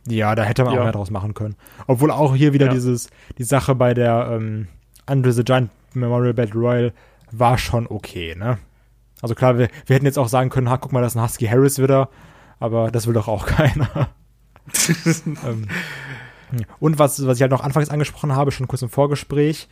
Ja, 0.09 0.35
da 0.35 0.43
hätte 0.45 0.65
man 0.65 0.75
Ja. 0.75 0.81
auch 0.81 0.85
mehr 0.85 0.93
draus 0.93 1.11
machen 1.11 1.35
können. 1.35 1.57
Obwohl 1.87 2.11
auch 2.11 2.35
hier 2.35 2.53
wieder 2.53 2.67
Ja. 2.67 2.73
dieses, 2.73 3.11
die 3.39 3.45
Sache 3.45 3.75
bei 3.75 3.95
der 3.95 4.29
ähm, 4.33 4.69
Andre 5.07 5.33
the 5.33 5.45
Giant 5.45 5.71
Memorial 5.95 6.35
Battle 6.35 6.61
Royal 6.61 6.93
war 7.31 7.59
schon 7.59 7.87
okay, 7.87 8.35
ne? 8.37 8.59
Also 9.21 9.35
klar, 9.35 9.59
wir, 9.59 9.69
wir 9.87 9.97
hätten 9.97 10.07
jetzt 10.07 10.19
auch 10.19 10.29
sagen 10.29 10.49
können, 10.51 10.71
ha, 10.71 10.77
guck 10.77 10.93
mal, 10.93 11.01
das 11.03 11.13
ist 11.13 11.17
ein 11.17 11.25
Husky 11.25 11.47
Harris 11.47 11.79
wieder, 11.79 12.09
aber 12.61 12.91
das 12.91 13.07
will 13.07 13.15
doch 13.15 13.29
auch 13.29 13.47
keiner. 13.47 14.09
ähm, 15.27 15.67
und 16.79 16.99
was, 16.99 17.27
was 17.27 17.37
ich 17.39 17.43
halt 17.43 17.51
noch 17.51 17.65
anfangs 17.65 17.91
angesprochen 17.91 18.35
habe, 18.35 18.53
schon 18.53 18.69
kurz 18.69 18.83
im 18.83 18.89
Vorgespräch, 18.89 19.69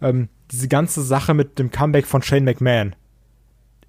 ähm, 0.00 0.28
diese 0.50 0.68
ganze 0.68 1.02
Sache 1.02 1.34
mit 1.34 1.58
dem 1.58 1.70
Comeback 1.70 2.06
von 2.06 2.22
Shane 2.22 2.44
McMahon. 2.44 2.94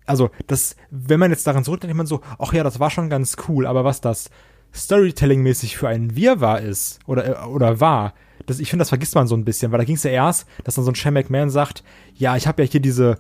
Also, 0.06 0.30
das, 0.48 0.76
wenn 0.92 1.20
man 1.20 1.32
jetzt 1.32 1.48
daran 1.48 1.64
zurückdenkt, 1.64 1.90
denkt 1.92 1.98
man 1.98 2.06
so, 2.08 2.22
ach 2.38 2.54
ja, 2.54 2.64
das 2.64 2.80
war 2.80 2.90
schon 2.92 3.10
ganz 3.10 3.38
cool, 3.48 3.66
aber 3.66 3.84
was 3.84 4.02
das 4.02 4.30
Storytelling-mäßig 4.76 5.78
für 5.78 5.88
einen 5.88 6.16
Wirrwarr 6.16 6.62
ist 6.62 7.00
oder, 7.08 7.44
äh, 7.44 7.46
oder 7.46 7.80
war, 7.80 8.14
das, 8.46 8.60
ich 8.60 8.70
finde, 8.70 8.82
das 8.82 8.90
vergisst 8.90 9.16
man 9.16 9.28
so 9.28 9.36
ein 9.36 9.46
bisschen, 9.46 9.72
weil 9.72 9.80
da 9.80 9.86
ging 9.86 9.96
es 9.96 10.04
ja 10.04 10.12
erst, 10.12 10.48
dass 10.64 10.76
dann 10.76 10.86
so 10.86 10.92
ein 10.92 10.96
Shane 10.96 11.14
McMahon 11.14 11.50
sagt, 11.50 11.84
ja, 12.14 12.36
ich 12.36 12.48
habe 12.48 12.64
ja 12.64 12.70
hier 12.70 12.82
diese, 12.82 13.18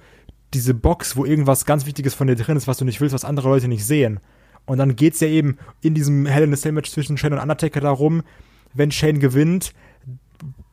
diese 0.53 0.73
Box, 0.73 1.15
wo 1.15 1.26
irgendwas 1.26 1.65
ganz 1.65 1.86
Wichtiges 1.86 2.14
von 2.14 2.27
dir 2.27 2.36
drin 2.36 2.57
ist, 2.57 2.68
was 2.68 2.77
du 2.77 2.86
nicht 2.86 3.02
willst, 3.02 3.14
was 3.14 3.26
andere 3.26 3.49
Leute 3.49 3.68
nicht 3.68 3.86
sehen. 3.86 4.19
Und 4.65 4.77
dann 4.77 4.95
geht's 4.95 5.19
ja 5.19 5.27
eben 5.27 5.57
in 5.82 5.94
diesem 5.94 6.26
Hell 6.26 6.44
in 6.44 6.53
a 6.53 6.57
Cell 6.57 6.72
Match 6.72 6.91
zwischen 6.91 7.18
Shane 7.18 7.34
und 7.34 7.40
Undertaker 7.40 7.82
darum, 7.82 8.23
wenn 8.73 8.91
Shane 8.91 9.19
gewinnt, 9.19 9.73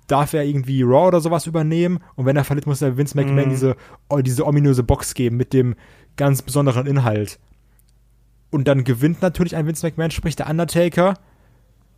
darf 0.07 0.35
er 0.35 0.45
irgendwie 0.45 0.83
Raw 0.83 1.09
oder 1.09 1.21
sowas 1.21 1.47
übernehmen 1.47 2.01
und 2.17 2.27
wenn 2.27 2.37
er 2.37 2.45
verliert, 2.45 2.67
muss 2.67 2.83
er 2.83 2.97
Vince 2.97 3.17
McMahon 3.17 3.49
diese, 3.49 3.77
oh, 4.09 4.19
diese 4.19 4.47
ominöse 4.47 4.83
Box 4.83 5.15
geben 5.15 5.37
mit 5.37 5.53
dem 5.53 5.75
ganz 6.17 6.43
besonderen 6.43 6.87
Inhalt. 6.87 7.39
Und 8.53 8.69
dann 8.69 8.85
gewinnt 8.85 9.23
natürlich 9.23 9.57
ein 9.57 9.67
Vince 9.67 9.85
McMahon, 9.85 10.11
sprich 10.11 10.37
der 10.37 10.47
Undertaker. 10.47 11.15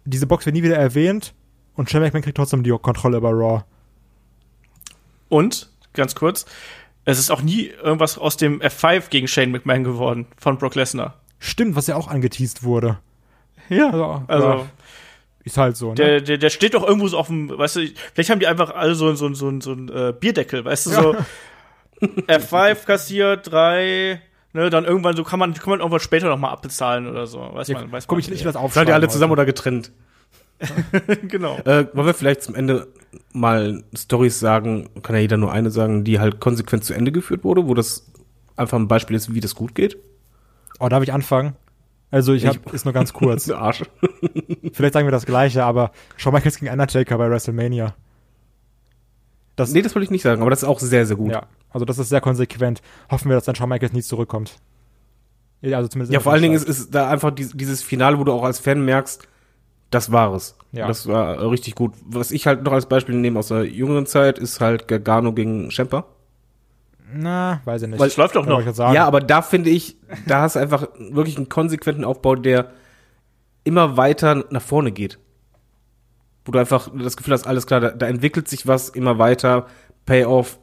Diese 0.04 0.26
Box 0.26 0.46
wird 0.46 0.54
nie 0.54 0.62
wieder 0.62 0.76
erwähnt 0.76 1.34
und 1.74 1.90
Shane 1.90 2.02
McMahon 2.02 2.22
kriegt 2.22 2.36
trotzdem 2.36 2.62
die 2.62 2.70
Kontrolle 2.70 3.16
über 3.16 3.30
Raw. 3.30 3.64
Und, 5.28 5.68
ganz 5.94 6.14
kurz, 6.14 6.46
es 7.04 7.18
ist 7.18 7.30
auch 7.30 7.42
nie 7.42 7.66
irgendwas 7.66 8.18
aus 8.18 8.36
dem 8.36 8.60
F5 8.60 9.10
gegen 9.10 9.26
Shane 9.26 9.50
McMahon 9.50 9.82
geworden 9.82 10.26
von 10.38 10.56
Brock 10.56 10.76
Lesnar. 10.76 11.20
Stimmt, 11.40 11.74
was 11.74 11.88
ja 11.88 11.96
auch 11.96 12.06
angeteased 12.06 12.62
wurde. 12.62 12.98
Ja, 13.68 13.88
Also, 13.88 14.24
also 14.28 14.48
ja, 14.48 14.66
ist 15.42 15.58
halt 15.58 15.76
so, 15.76 15.88
ne? 15.88 15.94
der, 15.96 16.20
der, 16.20 16.38
der 16.38 16.50
steht 16.50 16.74
doch 16.74 16.86
irgendwo 16.86 17.08
so 17.08 17.18
auf 17.18 17.26
dem, 17.26 17.50
weißt 17.50 17.76
du, 17.76 17.88
vielleicht 18.14 18.30
haben 18.30 18.38
die 18.38 18.46
einfach 18.46 18.74
alle 18.74 18.94
so, 18.94 19.12
so, 19.14 19.34
so, 19.34 19.60
so 19.60 19.72
ein 19.72 19.88
äh, 19.88 20.14
Bierdeckel, 20.18 20.64
weißt 20.64 20.86
du, 20.86 20.90
so 20.90 21.16
F5 22.00 22.84
kassiert, 22.84 23.50
drei, 23.50 24.22
ne, 24.54 24.70
dann 24.70 24.84
irgendwann 24.86 25.14
so 25.16 25.22
kann 25.24 25.38
man, 25.38 25.52
kann 25.52 25.68
man 25.70 25.80
irgendwann 25.80 26.00
später 26.00 26.28
noch 26.28 26.38
mal 26.38 26.50
abbezahlen 26.50 27.06
oder 27.06 27.26
so, 27.26 27.38
weiß 27.40 27.68
ja, 27.68 27.78
man, 27.80 27.92
weiß 27.92 28.06
komm, 28.06 28.16
man. 28.16 28.20
ich, 28.20 28.30
ich 28.32 28.38
will 28.40 28.44
das 28.46 28.54
Seid 28.54 28.62
aufschreiben. 28.62 28.88
ihr 28.88 28.94
alle 28.94 29.02
heute. 29.02 29.12
zusammen 29.12 29.32
oder 29.32 29.44
getrennt? 29.44 29.92
genau. 31.28 31.56
Äh, 31.64 31.88
wollen 31.94 32.06
wir 32.06 32.14
vielleicht 32.14 32.42
zum 32.42 32.54
Ende 32.54 32.86
mal 33.32 33.82
Stories 33.94 34.38
sagen, 34.40 34.88
kann 35.02 35.16
ja 35.16 35.20
jeder 35.22 35.36
nur 35.36 35.52
eine 35.52 35.70
sagen, 35.70 36.04
die 36.04 36.20
halt 36.20 36.40
konsequent 36.40 36.84
zu 36.84 36.94
Ende 36.94 37.12
geführt 37.12 37.44
wurde, 37.44 37.66
wo 37.66 37.74
das 37.74 38.06
einfach 38.56 38.78
ein 38.78 38.88
Beispiel 38.88 39.16
ist, 39.16 39.34
wie 39.34 39.40
das 39.40 39.54
gut 39.54 39.74
geht? 39.74 39.98
Oh, 40.78 40.88
darf 40.88 41.02
ich 41.02 41.12
anfangen? 41.12 41.54
Also 42.10 42.32
ich 42.32 42.46
hab, 42.46 42.64
Ich- 42.66 42.72
ist 42.72 42.84
nur 42.84 42.94
ganz 42.94 43.12
kurz. 43.12 43.46
Der 43.46 43.58
Arsch. 43.58 43.82
Vielleicht 44.72 44.94
sagen 44.94 45.06
wir 45.06 45.10
das 45.12 45.26
Gleiche, 45.26 45.64
aber 45.64 45.90
Shawn 46.16 46.32
Michaels 46.34 46.58
gegen 46.60 46.70
Undertaker 46.72 47.18
bei 47.18 47.28
WrestleMania. 47.28 47.94
Das, 49.56 49.72
nee, 49.72 49.82
das 49.82 49.94
wollte 49.94 50.04
ich 50.04 50.10
nicht 50.10 50.22
sagen, 50.22 50.40
aber 50.40 50.50
das 50.50 50.62
ist 50.62 50.68
auch 50.68 50.80
sehr, 50.80 51.06
sehr 51.06 51.16
gut. 51.16 51.32
ja, 51.32 51.46
also 51.70 51.84
das 51.84 51.98
ist 51.98 52.08
sehr 52.08 52.20
konsequent. 52.20 52.82
Hoffen 53.10 53.28
wir, 53.28 53.36
dass 53.36 53.44
dann 53.44 53.54
Shawn 53.54 53.68
Michaels 53.68 53.92
nie 53.92 54.02
zurückkommt. 54.02 54.56
Ja, 55.60 55.78
also 55.78 55.88
zumindest 55.88 56.12
Ja, 56.12 56.20
vor 56.20 56.32
allen 56.32 56.42
Dingen 56.42 56.54
ist, 56.54 56.68
ist 56.68 56.94
da 56.94 57.08
einfach 57.08 57.30
dies, 57.30 57.52
dieses 57.54 57.82
Finale, 57.82 58.18
wo 58.18 58.24
du 58.24 58.32
auch 58.32 58.42
als 58.42 58.58
Fan 58.58 58.84
merkst, 58.84 59.26
das 59.90 60.10
war 60.10 60.34
es. 60.34 60.56
Ja. 60.72 60.88
Das 60.88 61.06
war 61.06 61.50
richtig 61.50 61.74
gut. 61.76 61.94
Was 62.04 62.32
ich 62.32 62.46
halt 62.46 62.64
noch 62.64 62.72
als 62.72 62.86
Beispiel 62.86 63.14
nehme 63.14 63.38
aus 63.38 63.48
der 63.48 63.64
jüngeren 63.64 64.06
Zeit, 64.06 64.38
ist 64.38 64.60
halt 64.60 64.88
Gargano 64.88 65.32
gegen 65.32 65.70
Schemper. 65.70 66.06
Na, 67.12 67.60
weiß 67.64 67.82
ich 67.82 67.88
nicht. 67.88 68.00
Weil 68.00 68.08
es 68.08 68.16
läuft 68.16 68.34
doch 68.34 68.44
noch. 68.44 68.60
ich 68.60 68.66
jetzt 68.66 68.76
sagen. 68.76 68.94
Ja, 68.94 69.06
aber 69.06 69.20
da 69.20 69.40
finde 69.40 69.70
ich, 69.70 69.96
da 70.26 70.42
hast 70.42 70.56
du 70.56 70.60
einfach 70.60 70.88
wirklich 70.98 71.36
einen 71.36 71.48
konsequenten 71.48 72.04
Aufbau, 72.04 72.34
der 72.34 72.72
immer 73.62 73.96
weiter 73.96 74.44
nach 74.50 74.62
vorne 74.62 74.90
geht. 74.90 75.18
Wo 76.44 76.52
du 76.52 76.58
einfach 76.58 76.90
das 76.94 77.16
Gefühl 77.16 77.32
hast, 77.34 77.46
alles 77.46 77.66
klar, 77.66 77.80
da, 77.80 77.90
da 77.90 78.06
entwickelt 78.06 78.48
sich 78.48 78.66
was 78.66 78.88
immer 78.90 79.18
weiter, 79.18 79.66
Payoff 80.06 80.58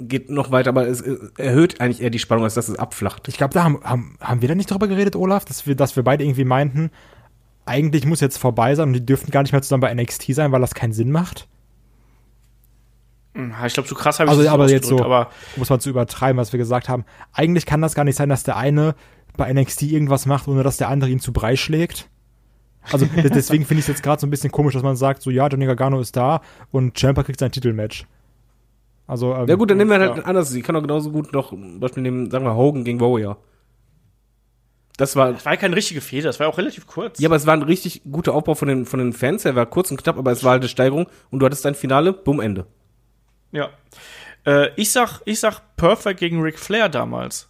geht 0.00 0.28
noch 0.30 0.50
weiter, 0.50 0.70
aber 0.70 0.86
es 0.88 1.00
erhöht 1.38 1.80
eigentlich 1.80 2.02
eher 2.02 2.10
die 2.10 2.18
Spannung, 2.18 2.44
als 2.44 2.54
dass 2.54 2.68
es 2.68 2.78
abflacht. 2.78 3.26
Ich 3.28 3.36
glaube, 3.36 3.54
da 3.54 3.64
haben, 3.64 3.80
haben, 3.84 4.16
haben 4.20 4.40
wir 4.42 4.48
da 4.48 4.54
nicht 4.54 4.70
drüber 4.70 4.88
geredet, 4.88 5.16
Olaf, 5.16 5.44
dass 5.44 5.66
wir, 5.66 5.74
dass 5.76 5.96
wir 5.96 6.02
beide 6.02 6.24
irgendwie 6.24 6.44
meinten, 6.44 6.90
eigentlich 7.66 8.04
muss 8.06 8.20
jetzt 8.20 8.36
vorbei 8.38 8.74
sein 8.74 8.88
und 8.88 8.92
die 8.94 9.06
dürften 9.06 9.30
gar 9.30 9.42
nicht 9.42 9.52
mehr 9.52 9.62
zusammen 9.62 9.80
bei 9.80 9.92
NXT 9.94 10.34
sein, 10.34 10.52
weil 10.52 10.60
das 10.60 10.74
keinen 10.74 10.92
Sinn 10.92 11.10
macht. 11.10 11.48
Hm, 13.34 13.52
Ich 13.66 13.74
glaube, 13.74 13.88
so 13.88 13.94
krass 13.94 14.20
habe 14.20 14.30
ich 14.30 14.36
Also, 14.36 14.48
aber 14.48 14.68
jetzt 14.70 14.86
so- 14.88 15.02
aber 15.02 15.30
Muss 15.56 15.70
man 15.70 15.80
zu 15.80 15.90
übertreiben, 15.90 16.36
was 16.38 16.52
wir 16.52 16.58
gesagt 16.58 16.88
haben. 16.88 17.04
Eigentlich 17.32 17.66
kann 17.66 17.80
das 17.80 17.94
gar 17.94 18.04
nicht 18.04 18.16
sein, 18.16 18.28
dass 18.28 18.42
der 18.44 18.56
eine 18.56 18.94
bei 19.36 19.52
NXT 19.52 19.82
irgendwas 19.82 20.26
macht, 20.26 20.46
ohne 20.46 20.62
dass 20.62 20.76
der 20.76 20.88
andere 20.88 21.10
ihn 21.10 21.18
zu 21.20 21.32
Brei 21.32 21.56
schlägt. 21.56 22.08
Also 22.92 23.06
de- 23.06 23.30
deswegen 23.30 23.64
finde 23.64 23.78
ich 23.80 23.84
es 23.84 23.88
jetzt 23.88 24.02
gerade 24.02 24.20
so 24.20 24.26
ein 24.26 24.30
bisschen 24.30 24.50
komisch, 24.52 24.74
dass 24.74 24.82
man 24.82 24.96
sagt, 24.96 25.22
so 25.22 25.30
ja, 25.30 25.46
Johnny 25.48 25.66
Gargano 25.66 26.00
ist 26.00 26.16
da 26.16 26.40
und 26.70 26.96
Ciampa 26.98 27.22
kriegt 27.22 27.40
sein 27.40 27.50
Titelmatch. 27.52 28.06
Also 29.06 29.34
ähm, 29.34 29.46
Ja 29.48 29.54
gut, 29.56 29.70
dann 29.70 29.78
nehmen 29.78 29.90
wir 29.90 29.98
halt 30.00 30.10
ja. 30.16 30.22
ein 30.22 30.24
anderes. 30.24 30.54
Ich 30.54 30.62
kann 30.62 30.76
auch 30.76 30.82
genauso 30.82 31.10
gut 31.10 31.32
noch 31.32 31.52
ein 31.52 31.80
Beispiel 31.80 32.02
nehmen, 32.02 32.30
sagen 32.30 32.44
wir 32.44 32.54
Hogan 32.54 32.84
gegen 32.84 33.00
Warrior. 33.00 33.36
Das 34.96 35.16
war, 35.16 35.32
das 35.32 35.44
war 35.44 35.54
ja 35.54 35.56
keine 35.58 35.74
richtige 35.74 36.00
Fehde, 36.00 36.22
das 36.28 36.38
war 36.38 36.46
ja 36.46 36.52
auch 36.52 36.58
relativ 36.58 36.86
kurz. 36.86 37.18
ja, 37.18 37.28
aber 37.28 37.34
es 37.36 37.46
war 37.46 37.54
ein 37.54 37.62
richtig 37.62 38.02
guter 38.10 38.32
Aufbau 38.32 38.54
von 38.54 38.68
den, 38.68 38.86
von 38.86 39.00
den 39.00 39.12
Fans. 39.12 39.44
Er 39.44 39.56
war 39.56 39.66
kurz 39.66 39.90
und 39.90 40.00
knapp, 40.00 40.16
aber 40.18 40.30
es 40.30 40.44
war 40.44 40.52
halt 40.52 40.62
eine 40.62 40.68
Steigerung 40.68 41.06
und 41.30 41.40
du 41.40 41.46
hattest 41.46 41.64
dein 41.64 41.74
Finale, 41.74 42.12
bumm, 42.12 42.40
Ende. 42.40 42.66
Ja. 43.50 43.70
Äh, 44.46 44.68
ich 44.76 44.92
sag, 44.92 45.20
ich 45.24 45.40
sag 45.40 45.76
Perfect 45.76 46.20
gegen 46.20 46.40
Ric 46.42 46.58
Flair 46.60 46.88
damals. 46.88 47.48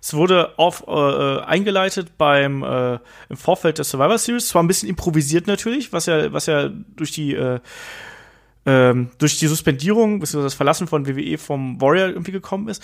Es 0.00 0.14
wurde 0.14 0.58
auf, 0.58 0.84
äh, 0.88 0.92
äh, 0.92 1.42
eingeleitet 1.42 2.16
beim 2.16 2.62
äh, 2.62 2.98
im 3.28 3.36
Vorfeld 3.36 3.78
der 3.78 3.84
Survivor 3.84 4.18
Series, 4.18 4.48
zwar 4.48 4.62
ein 4.62 4.66
bisschen 4.66 4.88
improvisiert 4.88 5.46
natürlich, 5.46 5.92
was 5.92 6.06
ja, 6.06 6.32
was 6.32 6.46
ja 6.46 6.70
durch 6.96 7.12
die 7.12 7.34
äh, 7.34 7.60
ähm, 8.66 9.10
durch 9.18 9.38
die 9.38 9.46
Suspendierung 9.46 10.20
bzw. 10.20 10.42
das 10.42 10.54
Verlassen 10.54 10.86
von 10.86 11.06
WWE 11.06 11.38
vom 11.38 11.80
Warrior 11.80 12.08
irgendwie 12.08 12.32
gekommen 12.32 12.68
ist. 12.68 12.82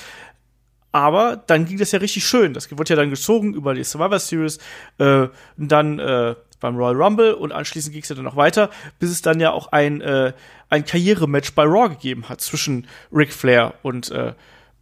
Aber 0.93 1.37
dann 1.37 1.67
ging 1.67 1.79
das 1.79 1.93
ja 1.93 1.99
richtig 1.99 2.25
schön. 2.27 2.55
Das 2.55 2.71
wurde 2.71 2.91
ja 2.91 2.97
dann 2.97 3.11
gezogen 3.11 3.53
über 3.53 3.75
die 3.75 3.85
Survivor 3.85 4.19
Series, 4.19 4.59
äh, 4.99 5.29
dann 5.59 5.99
äh, 5.99 6.35
beim 6.61 6.77
Royal 6.77 6.97
Rumble 6.97 7.35
und 7.35 7.53
anschließend 7.53 7.93
ging 7.93 8.03
es 8.03 8.09
ja 8.09 8.15
dann 8.15 8.25
noch 8.25 8.37
weiter, 8.37 8.71
bis 8.99 9.11
es 9.11 9.21
dann 9.21 9.41
ja 9.41 9.53
auch 9.53 9.73
ein, 9.73 10.01
äh, 10.01 10.33
ein 10.71 10.85
Karrierematch 10.85 11.55
bei 11.55 11.65
Raw 11.65 11.91
gegeben 11.91 12.29
hat 12.29 12.41
zwischen 12.41 12.87
Ric 13.13 13.33
Flair 13.33 13.75
und, 13.83 14.11
äh, 14.11 14.33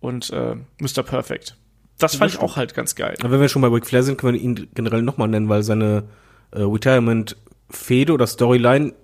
und 0.00 0.30
äh, 0.30 0.56
Mr. 0.78 1.02
Perfect. 1.02 1.56
Das 1.98 2.16
fand 2.16 2.32
ich 2.32 2.40
auch 2.40 2.56
halt 2.56 2.74
ganz 2.74 2.94
geil. 2.94 3.14
Aber 3.20 3.30
wenn 3.32 3.40
wir 3.40 3.48
schon 3.48 3.62
bei 3.62 3.68
Ric 3.68 3.86
Flair 3.86 4.02
sind, 4.02 4.18
können 4.18 4.34
wir 4.34 4.40
ihn 4.40 4.68
generell 4.74 5.02
nochmal 5.02 5.28
nennen, 5.28 5.48
weil 5.48 5.62
seine 5.62 6.04
äh, 6.50 6.60
Retirement-Fehde 6.60 8.12
oder 8.12 8.26
Storyline, 8.26 8.94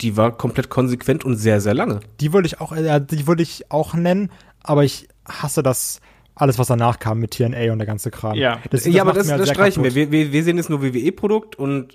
die 0.00 0.16
war 0.16 0.36
komplett 0.36 0.68
konsequent 0.68 1.24
und 1.24 1.36
sehr, 1.36 1.60
sehr 1.60 1.74
lange. 1.74 2.00
Die 2.20 2.32
würde 2.32 2.46
ich 2.46 2.60
auch, 2.60 2.72
äh, 2.72 3.00
die 3.00 3.26
würde 3.26 3.42
ich 3.42 3.70
auch 3.70 3.94
nennen, 3.94 4.30
aber 4.62 4.84
ich 4.84 5.08
hasse 5.26 5.62
das 5.62 6.00
alles, 6.34 6.58
was 6.58 6.68
danach 6.68 6.98
kam 6.98 7.18
mit 7.18 7.32
TNA 7.32 7.72
und 7.72 7.78
der 7.78 7.86
ganze 7.86 8.10
Kram. 8.10 8.34
Ja. 8.34 8.60
das, 8.70 8.86
ja, 8.86 9.02
aber 9.02 9.12
das, 9.12 9.30
halt 9.30 9.40
das 9.40 9.50
streichen 9.50 9.84
wir. 9.84 9.94
wir. 9.94 10.10
Wir 10.10 10.32
wir 10.32 10.44
sehen 10.44 10.56
jetzt 10.56 10.70
nur 10.70 10.82
WWE-Produkt 10.82 11.56
und 11.56 11.94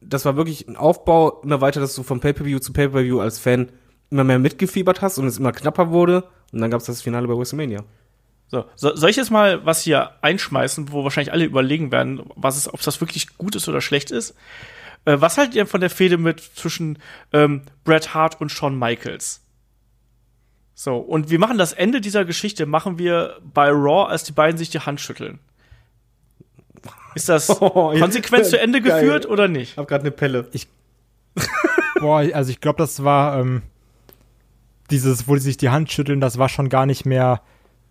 das 0.00 0.24
war 0.24 0.36
wirklich 0.36 0.68
ein 0.68 0.76
Aufbau, 0.76 1.40
immer 1.42 1.60
weiter, 1.60 1.80
dass 1.80 1.94
du 1.94 2.02
vom 2.02 2.20
Pay-Per-View 2.20 2.58
zu 2.58 2.72
Pay-Per-View 2.72 3.20
als 3.20 3.38
Fan 3.38 3.68
immer 4.10 4.24
mehr 4.24 4.38
mitgefiebert 4.38 5.00
hast 5.00 5.18
und 5.18 5.26
es 5.26 5.38
immer 5.38 5.52
knapper 5.52 5.90
wurde. 5.90 6.24
Und 6.52 6.60
dann 6.60 6.70
gab 6.70 6.80
es 6.80 6.86
das 6.86 7.02
Finale 7.02 7.26
bei 7.26 7.36
WrestleMania. 7.36 7.82
So, 8.52 8.66
so, 8.76 8.94
soll 8.94 9.08
ich 9.08 9.16
jetzt 9.16 9.30
mal 9.30 9.64
was 9.64 9.80
hier 9.80 10.10
einschmeißen, 10.20 10.92
wo 10.92 11.04
wahrscheinlich 11.04 11.32
alle 11.32 11.46
überlegen 11.46 11.90
werden, 11.90 12.20
was 12.36 12.58
es, 12.58 12.72
ob 12.72 12.82
das 12.82 13.00
wirklich 13.00 13.38
gut 13.38 13.56
ist 13.56 13.66
oder 13.66 13.80
schlecht 13.80 14.10
ist? 14.10 14.34
Äh, 15.06 15.22
was 15.22 15.38
haltet 15.38 15.54
ihr 15.54 15.66
von 15.66 15.80
der 15.80 15.88
Fehde 15.88 16.18
mit 16.18 16.38
zwischen 16.54 16.98
ähm, 17.32 17.62
Bret 17.84 18.12
Hart 18.12 18.42
und 18.42 18.52
Shawn 18.52 18.78
Michaels? 18.78 19.40
So, 20.74 20.98
und 20.98 21.30
wir 21.30 21.38
machen 21.38 21.56
das 21.56 21.72
Ende 21.72 22.02
dieser 22.02 22.26
Geschichte, 22.26 22.66
machen 22.66 22.98
wir 22.98 23.38
bei 23.42 23.70
Raw, 23.70 24.10
als 24.10 24.24
die 24.24 24.32
beiden 24.32 24.58
sich 24.58 24.68
die 24.68 24.80
Hand 24.80 25.00
schütteln. 25.00 25.38
Ist 27.14 27.30
das 27.30 27.48
Oh, 27.62 27.98
konsequent 27.98 28.44
zu 28.44 28.60
Ende 28.60 28.82
Geil. 28.82 29.00
geführt 29.00 29.24
oder 29.24 29.48
nicht? 29.48 29.78
hab 29.78 29.88
gerade 29.88 30.02
eine 30.02 30.10
Pelle. 30.10 30.50
Boah, 32.00 32.18
also 32.34 32.50
ich 32.50 32.60
glaube, 32.60 32.76
das 32.76 33.02
war 33.02 33.40
ähm, 33.40 33.62
dieses, 34.90 35.26
wo 35.26 35.36
die 35.36 35.40
sich 35.40 35.56
die 35.56 35.70
Hand 35.70 35.90
schütteln, 35.90 36.20
das 36.20 36.36
war 36.36 36.50
schon 36.50 36.68
gar 36.68 36.84
nicht 36.84 37.06
mehr 37.06 37.40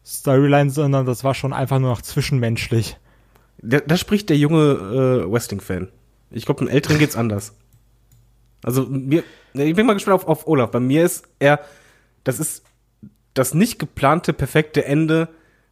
Storyline, 0.05 0.69
sondern 0.69 1.05
das 1.05 1.23
war 1.23 1.33
schon 1.33 1.53
einfach 1.53 1.79
nur 1.79 1.91
noch 1.91 2.01
zwischenmenschlich. 2.01 2.97
Da, 3.61 3.79
da 3.79 3.97
spricht 3.97 4.29
der 4.29 4.37
junge 4.37 5.25
äh, 5.25 5.31
Wrestling-Fan. 5.31 5.89
Ich 6.31 6.45
glaube, 6.45 6.61
einem 6.61 6.69
Älteren 6.69 6.97
geht's 6.97 7.15
anders. 7.15 7.53
Also 8.63 8.85
mir, 8.85 9.23
ich 9.53 9.75
bin 9.75 9.85
mal 9.85 9.93
gespannt 9.93 10.15
auf, 10.15 10.27
auf 10.27 10.47
Olaf. 10.47 10.71
Bei 10.71 10.79
mir 10.79 11.03
ist 11.03 11.27
er, 11.39 11.59
das 12.23 12.39
ist 12.39 12.63
das 13.33 13.53
nicht 13.53 13.79
geplante 13.79 14.33
perfekte 14.33 14.85
Ende 14.85 15.29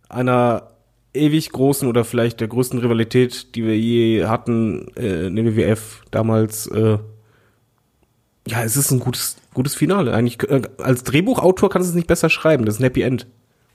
einer 0.07 0.71
ewig 1.13 1.51
großen 1.51 1.87
oder 1.87 2.05
vielleicht 2.05 2.39
der 2.39 2.47
größten 2.47 2.79
Rivalität, 2.79 3.55
die 3.55 3.63
wir 3.65 3.77
je 3.77 4.25
hatten 4.25 4.87
äh, 4.95 5.27
in 5.27 5.35
der 5.35 5.45
WWF 5.45 6.03
damals. 6.11 6.67
Äh, 6.67 6.99
ja, 8.47 8.63
es 8.63 8.77
ist 8.77 8.91
ein 8.91 8.99
gutes, 8.99 9.37
gutes 9.53 9.75
Finale. 9.75 10.13
Eigentlich 10.13 10.49
äh, 10.49 10.61
als 10.77 11.03
Drehbuchautor 11.03 11.69
kannst 11.69 11.87
du 11.87 11.91
es 11.91 11.95
nicht 11.95 12.07
besser 12.07 12.29
schreiben. 12.29 12.65
Das 12.65 12.75
ist 12.75 12.81
ein 12.81 12.85
Happy 12.85 13.01
End. 13.01 13.27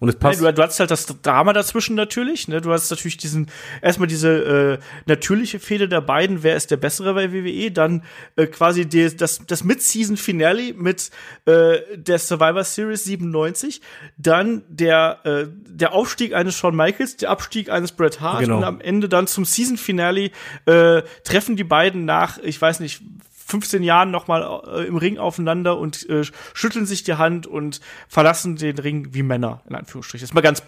Und 0.05 0.11
es 0.11 0.17
passt. 0.17 0.41
Nee, 0.41 0.47
du, 0.49 0.55
du 0.55 0.63
hast 0.63 0.79
halt 0.79 0.91
das 0.91 1.07
Drama 1.23 1.53
dazwischen 1.53 1.97
natürlich, 1.97 2.47
ne? 2.49 2.61
Du 2.61 2.71
hast 2.73 2.91
natürlich 2.91 3.17
diesen, 3.17 3.49
erstmal 3.83 4.07
diese 4.07 4.29
äh, 4.75 4.79
natürliche 5.07 5.59
Fehde 5.59 5.89
der 5.89 6.01
beiden, 6.01 6.43
wer 6.43 6.57
ist 6.57 6.71
der 6.71 6.77
Bessere 6.77 7.15
bei 7.15 7.33
WWE, 7.33 7.71
dann 7.71 8.03
äh, 8.37 8.47
quasi 8.47 8.87
die, 8.87 9.17
das, 9.17 9.41
das 9.47 9.65
Mid-Season-Finale 9.65 10.75
mit 10.75 11.11
äh, 11.47 11.79
der 11.97 12.19
Survivor 12.19 12.65
Series 12.65 13.05
97, 13.05 13.81
dann 14.17 14.63
der, 14.69 15.21
äh, 15.25 15.47
der 15.51 15.93
Aufstieg 15.93 16.35
eines 16.35 16.55
Shawn 16.57 16.77
Michaels, 16.77 17.17
der 17.17 17.31
Abstieg 17.31 17.71
eines 17.71 17.93
Bret 17.93 18.21
Hart 18.21 18.41
Genau. 18.41 18.59
und 18.59 18.65
am 18.65 18.81
Ende 18.81 19.09
dann 19.09 19.27
zum 19.27 19.45
Season-Finale 19.45 20.31
äh, 20.67 21.03
treffen 21.25 21.57
die 21.57 21.65
beiden 21.65 22.05
nach, 22.05 22.39
ich 22.39 22.61
weiß 22.61 22.81
nicht, 22.81 23.03
15 23.47 23.83
Jahren 23.83 24.11
nochmal 24.11 24.63
äh, 24.67 24.87
im 24.87 24.97
Ring 24.97 25.19
aufeinander 25.19 25.79
und 25.79 26.09
äh, 26.09 26.25
schütteln 26.55 26.87
sich 26.87 27.03
die 27.03 27.15
Hand 27.15 27.47
und 27.47 27.81
verlassen 28.09 28.57
den 28.57 28.79
Ring 28.79 29.09
wie 29.13 29.23
Männer, 29.23 29.63
in 29.69 29.75
Anführungsstrichen. 29.75 30.25
Das 30.25 30.31
ist 30.31 30.35
mal 30.35 30.41
ganz 30.41 30.63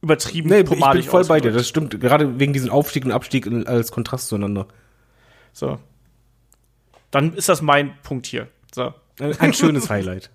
übertrieben 0.00 0.50
nee, 0.50 0.60
ich 0.60 0.68
bin 0.68 0.78
voll 0.78 1.24
bei 1.24 1.40
dir. 1.40 1.50
ausgedrückt. 1.50 1.56
Das 1.56 1.68
stimmt. 1.68 2.00
Gerade 2.00 2.38
wegen 2.38 2.52
diesem 2.52 2.70
Aufstieg 2.70 3.04
und 3.04 3.12
Abstieg 3.12 3.46
als 3.66 3.90
Kontrast 3.90 4.28
zueinander. 4.28 4.68
So. 5.52 5.78
Dann 7.10 7.32
ist 7.32 7.48
das 7.48 7.62
mein 7.62 7.94
Punkt 8.02 8.26
hier. 8.26 8.48
So. 8.72 8.92
Ein 9.18 9.38
ein 9.40 9.54
schönes 9.54 9.88
Highlight. 9.90 10.30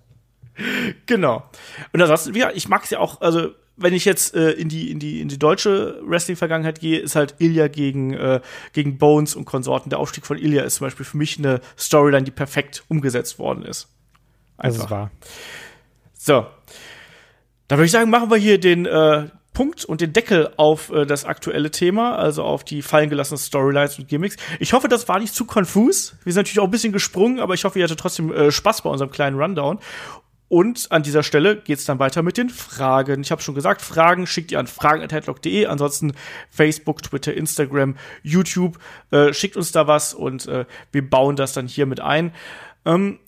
Genau. 1.06 1.48
Und 1.92 2.02
ansonsten, 2.02 2.34
ja, 2.34 2.50
ich 2.52 2.68
mag 2.68 2.84
es 2.84 2.90
ja 2.90 2.98
auch, 2.98 3.20
also 3.20 3.54
wenn 3.80 3.94
ich 3.94 4.04
jetzt 4.04 4.34
äh, 4.34 4.50
in 4.52 4.68
die 4.68 4.90
in 4.90 4.98
die 4.98 5.20
in 5.20 5.28
die 5.28 5.38
deutsche 5.38 6.00
Wrestling-Vergangenheit 6.04 6.80
gehe, 6.80 6.98
ist 6.98 7.16
halt 7.16 7.36
Ilya 7.38 7.68
gegen 7.68 8.12
äh, 8.12 8.40
gegen 8.72 8.98
Bones 8.98 9.34
und 9.34 9.44
Konsorten. 9.46 9.90
Der 9.90 9.98
Aufstieg 9.98 10.26
von 10.26 10.38
Ilya 10.38 10.62
ist 10.62 10.76
zum 10.76 10.86
Beispiel 10.86 11.06
für 11.06 11.16
mich 11.16 11.38
eine 11.38 11.60
Storyline, 11.78 12.24
die 12.24 12.30
perfekt 12.30 12.84
umgesetzt 12.88 13.38
worden 13.38 13.64
ist. 13.64 13.88
Das 14.58 14.76
ist 14.76 14.90
wahr. 14.90 15.10
So. 16.12 16.46
Da 17.68 17.76
würde 17.76 17.86
ich 17.86 17.92
sagen, 17.92 18.10
machen 18.10 18.30
wir 18.30 18.36
hier 18.36 18.58
den 18.58 18.84
äh, 18.84 19.28
Punkt 19.52 19.84
und 19.84 20.00
den 20.00 20.12
Deckel 20.12 20.52
auf 20.56 20.90
äh, 20.90 21.06
das 21.06 21.24
aktuelle 21.24 21.70
Thema, 21.70 22.16
also 22.16 22.42
auf 22.44 22.64
die 22.64 22.82
fallen 22.82 23.10
gelassenen 23.10 23.38
Storylines 23.38 23.98
und 23.98 24.08
Gimmicks. 24.08 24.36
Ich 24.58 24.72
hoffe, 24.72 24.88
das 24.88 25.08
war 25.08 25.18
nicht 25.18 25.34
zu 25.34 25.44
konfus. 25.44 26.16
Wir 26.24 26.32
sind 26.32 26.40
natürlich 26.40 26.60
auch 26.60 26.64
ein 26.64 26.70
bisschen 26.70 26.92
gesprungen, 26.92 27.40
aber 27.40 27.54
ich 27.54 27.64
hoffe, 27.64 27.78
ihr 27.78 27.84
hattet 27.84 27.98
trotzdem 27.98 28.32
äh, 28.32 28.50
Spaß 28.50 28.82
bei 28.82 28.90
unserem 28.90 29.10
kleinen 29.10 29.38
Rundown. 29.38 29.78
Und 30.50 30.90
an 30.90 31.04
dieser 31.04 31.22
Stelle 31.22 31.58
geht's 31.58 31.84
dann 31.84 32.00
weiter 32.00 32.22
mit 32.22 32.36
den 32.36 32.50
Fragen. 32.50 33.20
Ich 33.20 33.30
habe 33.30 33.40
schon 33.40 33.54
gesagt, 33.54 33.80
Fragen 33.80 34.26
schickt 34.26 34.50
ihr 34.50 34.58
an 34.58 34.66
fragen.headlock.de. 34.66 35.66
Ansonsten 35.66 36.12
Facebook, 36.50 37.04
Twitter, 37.04 37.32
Instagram, 37.32 37.96
YouTube. 38.24 38.76
Äh, 39.12 39.32
schickt 39.32 39.56
uns 39.56 39.70
da 39.70 39.86
was 39.86 40.12
und 40.12 40.48
äh, 40.48 40.64
wir 40.90 41.08
bauen 41.08 41.36
das 41.36 41.52
dann 41.52 41.68
hier 41.68 41.86
mit 41.86 42.00
ein. 42.00 42.32
Ähm, 42.84 43.20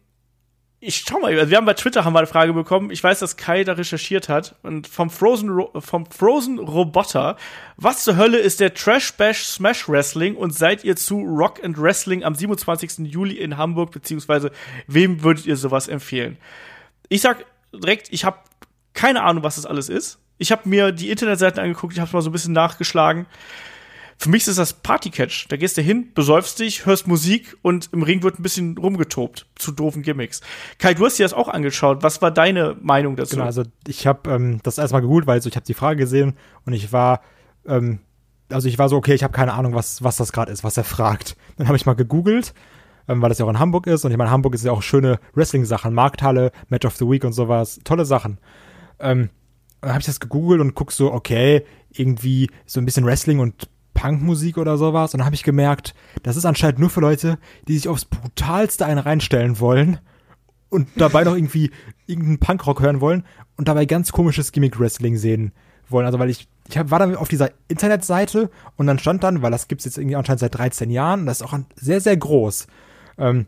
ich 0.81 1.05
schau 1.07 1.20
mal, 1.20 1.32
also 1.39 1.49
wir 1.49 1.59
haben 1.59 1.65
bei 1.65 1.74
Twitter 1.74 2.05
haben 2.05 2.12
wir 2.12 2.19
eine 2.19 2.27
Frage 2.27 2.53
bekommen. 2.55 2.90
Ich 2.90 3.05
weiß, 3.05 3.20
dass 3.20 3.36
Kai 3.36 3.62
da 3.62 3.74
recherchiert 3.74 4.28
hat 4.28 4.57
und 4.65 4.89
vom 4.89 5.09
Frozen 5.09 5.49
Ro 5.49 5.70
vom 5.78 6.07
Frozen 6.07 6.59
Roboter. 6.59 7.36
Was 7.77 8.03
zur 8.03 8.16
Hölle 8.16 8.39
ist 8.39 8.59
der 8.59 8.74
Trash 8.74 9.12
Bash 9.12 9.44
Smash 9.44 9.89
Wrestling 9.89 10.35
und 10.35 10.57
seid 10.57 10.82
ihr 10.82 10.97
zu 10.97 11.20
Rock 11.20 11.62
and 11.62 11.81
Wrestling 11.81 12.24
am 12.24 12.35
27. 12.35 13.07
Juli 13.07 13.36
in 13.36 13.59
Hamburg 13.59 13.93
beziehungsweise 13.93 14.51
wem 14.89 15.23
würdet 15.23 15.47
ihr 15.47 15.57
sowas 15.57 15.86
empfehlen? 15.86 16.36
Ich 17.12 17.20
sag 17.20 17.44
direkt, 17.74 18.09
ich 18.10 18.24
habe 18.24 18.39
keine 18.94 19.22
Ahnung, 19.22 19.43
was 19.43 19.56
das 19.56 19.66
alles 19.66 19.90
ist. 19.90 20.18
Ich 20.39 20.51
habe 20.51 20.66
mir 20.66 20.93
die 20.93 21.10
Internetseiten 21.10 21.60
angeguckt, 21.60 21.93
ich 21.93 22.01
habe 22.01 22.10
mal 22.10 22.22
so 22.22 22.30
ein 22.30 22.32
bisschen 22.32 22.55
nachgeschlagen. 22.55 23.26
Für 24.16 24.30
mich 24.30 24.48
ist 24.48 24.59
das 24.59 24.72
Partycatch. 24.72 25.48
Da 25.48 25.56
gehst 25.56 25.76
du 25.76 25.82
hin, 25.82 26.14
besäufst 26.14 26.59
dich, 26.59 26.86
hörst 26.86 27.06
Musik 27.06 27.56
und 27.60 27.90
im 27.93 28.02
Ring 28.02 28.22
wird 28.22 28.39
ein 28.39 28.43
bisschen 28.43 28.78
rumgetobt 28.78 29.47
zu 29.56 29.72
doofen 29.72 30.02
Gimmicks. 30.02 30.40
Kai, 30.78 30.94
du 30.94 31.05
hast 31.05 31.18
dir 31.18 31.24
das 31.24 31.34
auch 31.34 31.48
angeschaut. 31.48 32.02
Was 32.02 32.22
war 32.22 32.30
deine 32.30 32.76
Meinung 32.80 33.16
dazu? 33.16 33.36
Genau, 33.36 33.47
also 33.47 33.64
ich 33.86 34.06
habe 34.06 34.30
ähm, 34.30 34.60
das 34.62 34.78
erstmal 34.78 35.02
gegoogelt, 35.02 35.26
weil 35.26 35.43
so, 35.43 35.51
ich 35.51 35.56
habe 35.56 35.66
die 35.66 35.74
Frage 35.74 35.97
gesehen 35.98 36.39
und 36.64 36.72
ich 36.72 36.93
war, 36.93 37.20
ähm, 37.66 37.98
also 38.48 38.68
ich 38.68 38.78
war 38.78 38.89
so, 38.89 38.97
okay, 38.97 39.12
ich 39.12 39.22
habe 39.22 39.34
keine 39.34 39.52
Ahnung, 39.52 39.74
was, 39.74 40.02
was 40.02 40.16
das 40.16 40.32
gerade 40.32 40.51
ist, 40.51 40.64
was 40.64 40.78
er 40.78 40.84
fragt. 40.84 41.36
Dann 41.59 41.66
habe 41.66 41.76
ich 41.76 41.84
mal 41.84 41.94
gegoogelt, 41.94 42.55
weil 43.20 43.28
das 43.28 43.39
ja 43.39 43.44
auch 43.44 43.51
in 43.51 43.59
Hamburg 43.59 43.86
ist 43.86 44.05
und 44.05 44.12
ich 44.12 44.16
meine, 44.16 44.30
Hamburg 44.30 44.55
ist 44.55 44.64
ja 44.64 44.72
auch 44.72 44.82
schöne 44.82 45.18
Wrestling-Sachen, 45.34 45.93
Markthalle, 45.93 46.52
Match 46.68 46.86
of 46.86 46.97
the 46.97 47.09
Week 47.09 47.24
und 47.24 47.32
sowas, 47.32 47.80
tolle 47.84 48.05
Sachen. 48.05 48.39
Ähm, 49.01 49.30
dann 49.80 49.90
habe 49.90 50.01
ich 50.01 50.06
das 50.06 50.20
gegoogelt 50.20 50.60
und 50.60 50.74
guck 50.74 50.93
so, 50.93 51.12
okay, 51.12 51.64
irgendwie 51.90 52.48
so 52.66 52.80
ein 52.80 52.84
bisschen 52.84 53.05
Wrestling 53.05 53.40
und 53.40 53.68
Punkmusik 53.94 54.56
oder 54.56 54.78
sowas. 54.78 55.12
Und 55.12 55.18
dann 55.18 55.26
habe 55.26 55.34
ich 55.34 55.43
gemerkt, 55.43 55.94
das 56.22 56.36
ist 56.36 56.44
anscheinend 56.44 56.78
nur 56.78 56.90
für 56.90 57.01
Leute, 57.01 57.39
die 57.68 57.74
sich 57.74 57.89
aufs 57.89 58.05
Brutalste 58.05 58.86
einen 58.86 58.98
reinstellen 58.98 59.60
wollen 59.60 59.98
und 60.70 60.89
dabei 60.97 61.24
noch 61.24 61.34
irgendwie 61.34 61.70
irgendeinen 62.06 62.39
Punkrock 62.39 62.80
hören 62.80 63.01
wollen 63.01 63.24
und 63.56 63.68
dabei 63.68 63.84
ganz 63.84 64.12
komisches 64.12 64.52
Gimmick-Wrestling 64.52 65.16
sehen 65.16 65.52
wollen. 65.89 66.06
Also 66.06 66.18
weil 66.18 66.30
ich, 66.30 66.48
ich 66.68 66.78
hab, 66.78 66.90
war 66.90 66.98
dann 66.98 67.14
auf 67.16 67.28
dieser 67.28 67.51
Internetseite 67.68 68.51
und 68.76 68.86
dann 68.86 68.98
stand 68.98 69.22
dann, 69.22 69.43
weil 69.43 69.51
das 69.51 69.68
gibt's 69.68 69.84
jetzt 69.84 69.98
irgendwie 69.98 70.16
anscheinend 70.16 70.40
seit 70.40 70.55
13 70.55 70.90
Jahren 70.90 71.26
das 71.26 71.40
ist 71.40 71.47
auch 71.47 71.59
sehr, 71.76 72.01
sehr 72.01 72.16
groß. 72.16 72.66
Ähm, 73.18 73.47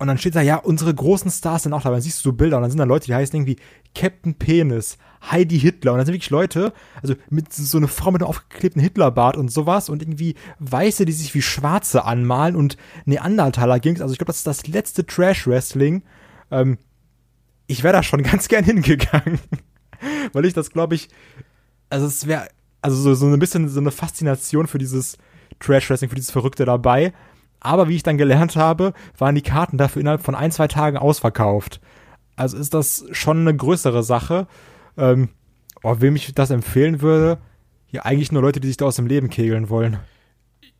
und 0.00 0.06
dann 0.06 0.16
steht 0.16 0.34
da, 0.34 0.40
ja, 0.40 0.56
unsere 0.56 0.94
großen 0.94 1.30
Stars 1.30 1.64
sind 1.64 1.74
auch 1.74 1.82
dabei. 1.82 1.96
Dann 1.96 2.02
siehst 2.02 2.24
du 2.24 2.30
so 2.30 2.32
Bilder 2.32 2.56
und 2.56 2.62
dann 2.62 2.70
sind 2.70 2.78
da 2.78 2.84
Leute, 2.84 3.04
die 3.04 3.14
heißen 3.14 3.36
irgendwie 3.36 3.56
Captain 3.94 4.34
Penis, 4.34 4.96
Heidi 5.30 5.60
Hitler. 5.60 5.92
Und 5.92 5.98
dann 5.98 6.06
sind 6.06 6.14
wirklich 6.14 6.30
Leute, 6.30 6.72
also 7.02 7.14
mit 7.28 7.52
so 7.52 7.76
eine 7.76 7.86
Frau 7.86 8.10
mit 8.10 8.22
einem 8.22 8.30
aufgeklebten 8.30 8.80
Hitlerbart 8.80 9.36
und 9.36 9.52
sowas 9.52 9.90
und 9.90 10.00
irgendwie 10.00 10.36
Weiße, 10.58 11.04
die 11.04 11.12
sich 11.12 11.34
wie 11.34 11.42
Schwarze 11.42 12.06
anmalen 12.06 12.56
und 12.56 12.78
Neandertaler 13.04 13.78
ging's. 13.78 14.00
Also 14.00 14.12
ich 14.12 14.18
glaube, 14.18 14.28
das 14.28 14.38
ist 14.38 14.46
das 14.46 14.66
letzte 14.68 15.04
Trash-Wrestling. 15.04 16.02
Ähm, 16.50 16.78
ich 17.66 17.82
wäre 17.82 17.92
da 17.92 18.02
schon 18.02 18.22
ganz 18.24 18.48
gern 18.48 18.64
hingegangen. 18.64 19.38
Weil 20.32 20.46
ich 20.46 20.54
das, 20.54 20.70
glaube 20.70 20.94
ich, 20.94 21.10
also 21.90 22.06
es 22.06 22.26
wäre, 22.26 22.48
also 22.80 22.96
so, 22.96 23.12
so 23.12 23.26
ein 23.26 23.38
bisschen 23.38 23.68
so 23.68 23.80
eine 23.80 23.90
Faszination 23.90 24.66
für 24.66 24.78
dieses 24.78 25.18
Trash-Wrestling, 25.58 26.08
für 26.08 26.16
dieses 26.16 26.30
Verrückte 26.30 26.64
dabei. 26.64 27.12
Aber 27.60 27.88
wie 27.88 27.96
ich 27.96 28.02
dann 28.02 28.18
gelernt 28.18 28.56
habe, 28.56 28.94
waren 29.18 29.34
die 29.34 29.42
Karten 29.42 29.78
dafür 29.78 30.00
innerhalb 30.00 30.22
von 30.22 30.34
ein, 30.34 30.50
zwei 30.50 30.66
Tagen 30.66 30.96
ausverkauft. 30.96 31.80
Also 32.36 32.56
ist 32.56 32.72
das 32.72 33.04
schon 33.12 33.40
eine 33.40 33.54
größere 33.54 34.02
Sache. 34.02 34.46
Ähm, 34.96 35.28
oh, 35.82 35.96
wem 35.98 36.16
ich 36.16 36.34
das 36.34 36.50
empfehlen 36.50 37.02
würde, 37.02 37.38
ja, 37.90 38.02
eigentlich 38.02 38.32
nur 38.32 38.42
Leute, 38.42 38.60
die 38.60 38.68
sich 38.68 38.76
da 38.76 38.86
aus 38.86 38.96
dem 38.96 39.06
Leben 39.06 39.30
kegeln 39.30 39.68
wollen. 39.68 39.98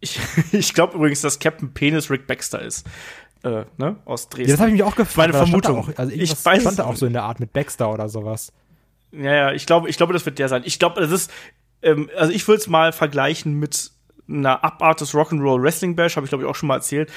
Ich, 0.01 0.19
ich 0.53 0.75
glaube 0.75 0.97
übrigens, 0.97 1.21
dass 1.21 1.39
Captain 1.39 1.73
Penis 1.73 2.11
Rick 2.11 2.27
Baxter 2.27 2.63
ist. 2.63 2.87
Äh, 3.43 3.65
ne? 3.79 3.97
Aus 4.05 4.29
Dresden. 4.29 4.51
Ja, 4.51 4.55
das 4.55 4.61
habe 4.61 4.71
ich 4.71 4.75
mich 4.75 4.83
auch 4.83 4.97
gefragt. 4.97 5.33
Meine 5.33 5.47
Vermutung. 5.47 5.79
Auch, 5.79 5.89
also 5.97 6.13
Ich 6.13 6.45
weiß 6.45 6.63
stand 6.63 6.79
da 6.79 6.85
auch 6.85 6.97
so 6.97 7.07
in 7.07 7.13
der 7.13 7.25
Art 7.25 7.41
mit 7.41 7.53
Baxter 7.53 7.93
oder 7.93 8.09
sowas. 8.09 8.53
Ja, 9.13 9.35
ja, 9.35 9.53
ich 9.53 9.67
glaube, 9.67 9.89
ich 9.89 9.97
glaube, 9.97 10.13
das 10.13 10.25
wird 10.25 10.39
der 10.39 10.49
sein. 10.49 10.63
Ich 10.65 10.79
glaube, 10.79 11.01
das 11.01 11.11
ist, 11.11 11.31
ähm, 11.83 12.11
also 12.17 12.33
ich 12.33 12.47
würde 12.47 12.61
es 12.61 12.69
mal 12.69 12.93
vergleichen 12.93 13.59
mit 13.59 13.91
einer 14.31 14.63
Abart 14.65 15.01
des 15.01 15.15
Rock'n'Roll 15.15 15.63
Wrestling 15.63 15.97
Bash, 15.97 16.17
habe 16.17 16.25
ich 16.25 16.31
glaube 16.31 16.45
ich 16.45 16.51
auch 16.51 16.55
schon 16.55 16.69
mal 16.69 16.77
erzählt. 16.77 17.11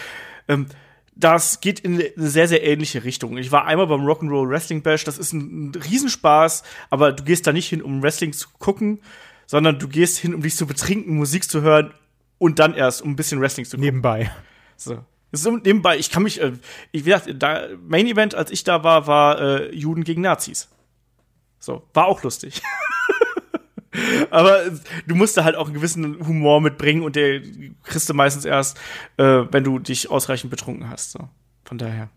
Ähm, 0.47 0.67
das 1.15 1.61
geht 1.61 1.79
in 1.79 1.95
eine 1.95 2.11
sehr, 2.15 2.47
sehr 2.47 2.63
ähnliche 2.63 3.03
Richtung. 3.03 3.37
Ich 3.37 3.51
war 3.51 3.65
einmal 3.65 3.87
beim 3.87 4.01
Rock'n'Roll 4.01 4.49
Wrestling 4.49 4.81
Bash, 4.81 5.03
das 5.03 5.17
ist 5.17 5.33
ein, 5.33 5.69
ein 5.69 5.75
Riesenspaß, 5.75 6.63
aber 6.89 7.11
du 7.11 7.23
gehst 7.23 7.45
da 7.45 7.53
nicht 7.53 7.69
hin, 7.69 7.81
um 7.81 8.01
Wrestling 8.01 8.33
zu 8.33 8.49
gucken, 8.57 8.99
sondern 9.45 9.79
du 9.79 9.87
gehst 9.87 10.17
hin, 10.17 10.33
um 10.33 10.41
dich 10.41 10.55
zu 10.55 10.65
betrinken, 10.65 11.15
Musik 11.15 11.49
zu 11.49 11.61
hören 11.61 11.93
und 12.39 12.59
dann 12.59 12.73
erst, 12.73 13.01
um 13.01 13.11
ein 13.11 13.15
bisschen 13.15 13.39
Wrestling 13.41 13.65
zu 13.65 13.77
gucken. 13.77 13.85
Nebenbei. 13.85 14.31
So. 14.75 15.03
So 15.35 15.57
nebenbei, 15.57 15.97
ich 15.97 16.11
kann 16.11 16.21
mich, 16.21 16.39
äh, 16.39 16.51
ich 16.91 17.05
wie 17.05 17.09
gesagt, 17.09 17.33
da, 17.41 17.67
Main 17.87 18.05
Event, 18.05 18.35
als 18.35 18.51
ich 18.51 18.63
da 18.63 18.83
war, 18.83 19.07
war 19.07 19.41
äh, 19.41 19.75
Juden 19.75 20.03
gegen 20.03 20.21
Nazis. 20.21 20.69
So, 21.59 21.87
war 21.93 22.05
auch 22.05 22.21
lustig. 22.21 22.61
Aber 24.31 24.61
du 25.07 25.15
musst 25.15 25.37
da 25.37 25.43
halt 25.43 25.55
auch 25.55 25.65
einen 25.65 25.75
gewissen 25.75 26.25
Humor 26.27 26.61
mitbringen 26.61 27.03
und 27.03 27.15
der 27.15 27.41
kriegst 27.83 28.09
du 28.09 28.13
meistens 28.13 28.45
erst, 28.45 28.77
äh, 29.17 29.43
wenn 29.51 29.63
du 29.63 29.79
dich 29.79 30.09
ausreichend 30.09 30.49
betrunken 30.49 30.89
hast. 30.89 31.11
So. 31.11 31.29
Von 31.65 31.77
daher. 31.77 32.09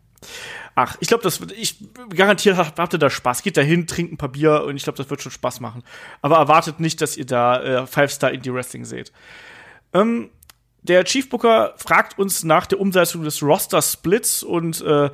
Ach, 0.75 0.97
ich 1.01 1.09
glaube, 1.09 1.23
das 1.23 1.41
wird, 1.41 1.53
ich 1.53 1.77
garantiert 2.11 2.57
habt 2.57 2.93
ihr 2.93 2.99
da 2.99 3.11
Spaß. 3.11 3.43
Geht 3.43 3.57
da 3.57 3.63
hin, 3.63 3.87
trinkt 3.87 4.13
ein 4.13 4.17
paar 4.19 4.31
Bier 4.31 4.65
und 4.65 4.77
ich 4.77 4.85
glaube, 4.85 4.97
das 4.97 5.09
wird 5.09 5.23
schon 5.23 5.33
Spaß 5.33 5.61
machen. 5.61 5.83
Aber 6.23 6.37
erwartet 6.37 6.81
nicht, 6.81 7.01
dass 7.01 7.17
ihr 7.17 7.27
da 7.27 7.63
äh, 7.63 7.87
Five-Star 7.87 8.31
Indie 8.31 8.53
Wrestling 8.53 8.85
seht. 8.85 9.13
Ähm, 9.93 10.31
der 10.83 11.05
Chief 11.05 11.29
Booker 11.29 11.75
fragt 11.77 12.19
uns 12.19 12.45
nach 12.45 12.67
der 12.67 12.81
Umsetzung 12.81 13.25
des 13.25 13.43
Roster-Splits 13.43 14.43
und 14.43 14.81
äh, 14.83 15.11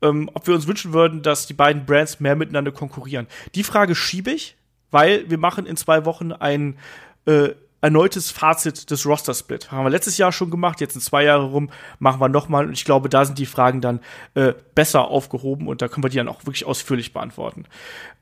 ähm, 0.00 0.30
ob 0.34 0.46
wir 0.46 0.54
uns 0.54 0.66
wünschen 0.66 0.92
würden, 0.92 1.22
dass 1.22 1.46
die 1.46 1.54
beiden 1.54 1.84
Brands 1.84 2.20
mehr 2.20 2.36
miteinander 2.36 2.72
konkurrieren. 2.72 3.26
Die 3.54 3.64
Frage 3.64 3.94
schiebe 3.94 4.30
ich, 4.30 4.56
weil 4.92 5.28
wir 5.28 5.38
machen 5.38 5.66
in 5.66 5.76
zwei 5.76 6.04
Wochen 6.04 6.30
ein 6.30 6.78
äh, 7.26 7.50
erneutes 7.82 8.30
Fazit 8.30 8.90
des 8.90 9.04
Roster-Split. 9.04 9.72
Haben 9.72 9.84
wir 9.84 9.90
letztes 9.90 10.16
Jahr 10.16 10.30
schon 10.30 10.50
gemacht, 10.50 10.80
jetzt 10.80 10.94
in 10.94 11.00
zwei 11.00 11.24
Jahre 11.24 11.46
rum, 11.46 11.68
machen 11.98 12.20
wir 12.20 12.28
nochmal. 12.28 12.64
Und 12.64 12.74
ich 12.74 12.84
glaube, 12.84 13.08
da 13.08 13.24
sind 13.24 13.38
die 13.38 13.46
Fragen 13.46 13.80
dann 13.80 14.00
äh, 14.34 14.54
besser 14.76 15.08
aufgehoben 15.08 15.66
und 15.66 15.82
da 15.82 15.88
können 15.88 16.04
wir 16.04 16.08
die 16.08 16.16
dann 16.16 16.28
auch 16.28 16.46
wirklich 16.46 16.64
ausführlich 16.64 17.12
beantworten. 17.12 17.64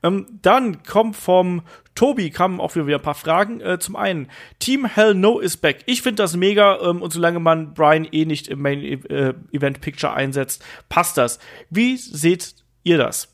Ähm, 0.01 0.25
dann 0.41 0.81
kommt 0.81 1.15
vom 1.15 1.61
Tobi 1.93 2.31
kamen 2.31 2.59
auch 2.59 2.75
wieder 2.75 2.95
ein 2.95 3.01
paar 3.01 3.13
Fragen. 3.13 3.61
Äh, 3.61 3.77
zum 3.77 3.95
einen, 3.95 4.29
Team 4.57 4.85
Hell 4.85 5.13
No 5.13 5.39
is 5.39 5.57
back. 5.57 5.83
Ich 5.85 6.01
finde 6.01 6.23
das 6.23 6.35
mega 6.35 6.79
ähm, 6.81 7.03
und 7.03 7.13
solange 7.13 7.39
man 7.39 7.75
Brian 7.75 8.07
eh 8.11 8.25
nicht 8.25 8.47
im 8.47 8.63
Main 8.63 8.81
äh, 8.81 9.35
Event 9.51 9.79
Picture 9.81 10.13
einsetzt, 10.13 10.65
passt 10.89 11.17
das. 11.17 11.37
Wie 11.69 11.97
seht 11.97 12.55
ihr 12.83 12.97
das? 12.97 13.27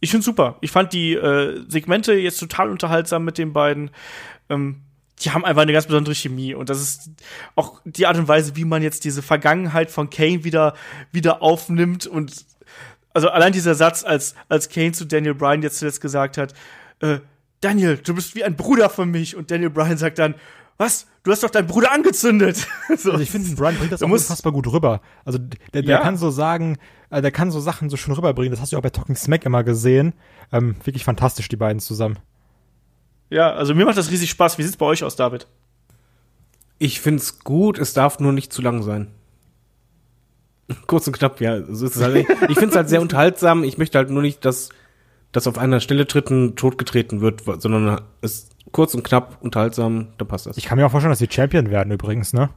Ich 0.00 0.10
finde 0.10 0.24
super. 0.24 0.56
Ich 0.60 0.70
fand 0.70 0.92
die 0.92 1.14
äh, 1.14 1.62
Segmente 1.68 2.14
jetzt 2.14 2.38
total 2.38 2.70
unterhaltsam 2.70 3.24
mit 3.24 3.38
den 3.38 3.52
beiden. 3.52 3.90
Ähm, 4.48 4.82
die 5.22 5.30
haben 5.30 5.44
einfach 5.44 5.62
eine 5.62 5.72
ganz 5.72 5.86
besondere 5.86 6.14
Chemie 6.14 6.54
und 6.54 6.70
das 6.70 6.80
ist 6.80 7.10
auch 7.54 7.80
die 7.84 8.06
Art 8.06 8.16
und 8.16 8.26
Weise, 8.26 8.56
wie 8.56 8.64
man 8.64 8.82
jetzt 8.82 9.04
diese 9.04 9.22
Vergangenheit 9.22 9.90
von 9.90 10.08
Kane 10.08 10.44
wieder 10.44 10.74
wieder 11.12 11.42
aufnimmt 11.42 12.06
und 12.06 12.46
also 13.12 13.28
allein 13.28 13.52
dieser 13.52 13.74
Satz, 13.74 14.02
als 14.02 14.34
als 14.48 14.70
Kane 14.70 14.92
zu 14.92 15.04
Daniel 15.04 15.34
Bryan 15.34 15.62
jetzt 15.62 15.78
zuletzt 15.78 16.00
gesagt 16.00 16.38
hat, 16.38 16.54
äh, 17.00 17.18
Daniel, 17.60 17.98
du 17.98 18.14
bist 18.14 18.34
wie 18.34 18.44
ein 18.44 18.56
Bruder 18.56 18.88
für 18.88 19.04
mich 19.04 19.36
und 19.36 19.50
Daniel 19.50 19.68
Bryan 19.68 19.98
sagt 19.98 20.18
dann, 20.18 20.34
was? 20.80 21.06
Du 21.22 21.30
hast 21.30 21.42
doch 21.42 21.50
deinen 21.50 21.66
Bruder 21.66 21.92
angezündet. 21.92 22.56
so. 22.96 23.12
Also 23.12 23.22
ich 23.22 23.30
finde, 23.30 23.54
Brian 23.54 23.76
bringt 23.76 23.92
das 23.92 24.00
Du 24.00 24.06
auch 24.06 24.10
unfassbar 24.10 24.52
gut 24.52 24.66
rüber. 24.66 25.00
Also 25.24 25.38
der, 25.38 25.82
der 25.82 25.96
Ja. 25.96 26.00
kann 26.00 26.16
so 26.16 26.30
sagen, 26.30 26.78
äh, 27.10 27.20
der 27.22 27.30
kann 27.30 27.50
so 27.50 27.60
Sachen 27.60 27.90
so 27.90 27.96
schön 27.96 28.14
rüberbringen. 28.14 28.50
Das 28.50 28.60
hast 28.60 28.72
du 28.72 28.78
auch 28.78 28.82
bei 28.82 28.90
Talking 28.90 29.16
Smack 29.16 29.44
immer 29.44 29.62
gesehen. 29.62 30.14
Ähm, 30.52 30.76
wirklich 30.82 31.04
fantastisch, 31.04 31.48
die 31.48 31.56
beiden 31.56 31.80
zusammen. 31.80 32.18
Ja, 33.28 33.52
also 33.52 33.74
mir 33.74 33.84
macht 33.84 33.98
das 33.98 34.10
riesig 34.10 34.30
Spaß. 34.30 34.58
Wie 34.58 34.62
sieht's 34.62 34.76
bei 34.76 34.86
euch 34.86 35.04
aus, 35.04 35.14
David? 35.16 35.46
Ich 36.78 37.00
find's 37.00 37.40
gut, 37.40 37.78
es 37.78 37.92
darf 37.92 38.18
nur 38.18 38.32
nicht 38.32 38.52
zu 38.52 38.62
lang 38.62 38.82
sein. 38.82 39.08
Kurz 40.86 41.06
und 41.06 41.12
knapp, 41.12 41.40
ja, 41.40 41.62
so 41.72 41.86
ist 41.86 41.96
es 41.96 42.02
halt. 42.02 42.26
Ich 42.48 42.58
find's 42.58 42.74
halt 42.76 42.88
sehr 42.88 43.02
unterhaltsam. 43.02 43.64
Ich 43.64 43.76
möchte 43.78 43.98
halt 43.98 44.10
nur 44.10 44.22
nicht, 44.22 44.44
dass 44.44 44.70
das 45.32 45.46
auf 45.46 45.58
einer 45.58 45.80
Stelle 45.80 46.06
tritten, 46.06 46.56
totgetreten 46.56 47.20
wird, 47.20 47.42
sondern 47.62 48.00
es 48.20 48.49
kurz 48.72 48.94
und 48.94 49.02
knapp, 49.02 49.38
unterhaltsam, 49.40 50.08
da 50.18 50.24
passt 50.24 50.46
das. 50.46 50.56
Ich 50.56 50.64
kann 50.64 50.78
mir 50.78 50.86
auch 50.86 50.90
vorstellen, 50.90 51.12
dass 51.12 51.18
die 51.18 51.30
Champion 51.30 51.70
werden 51.70 51.92
übrigens, 51.92 52.32
ne? 52.32 52.50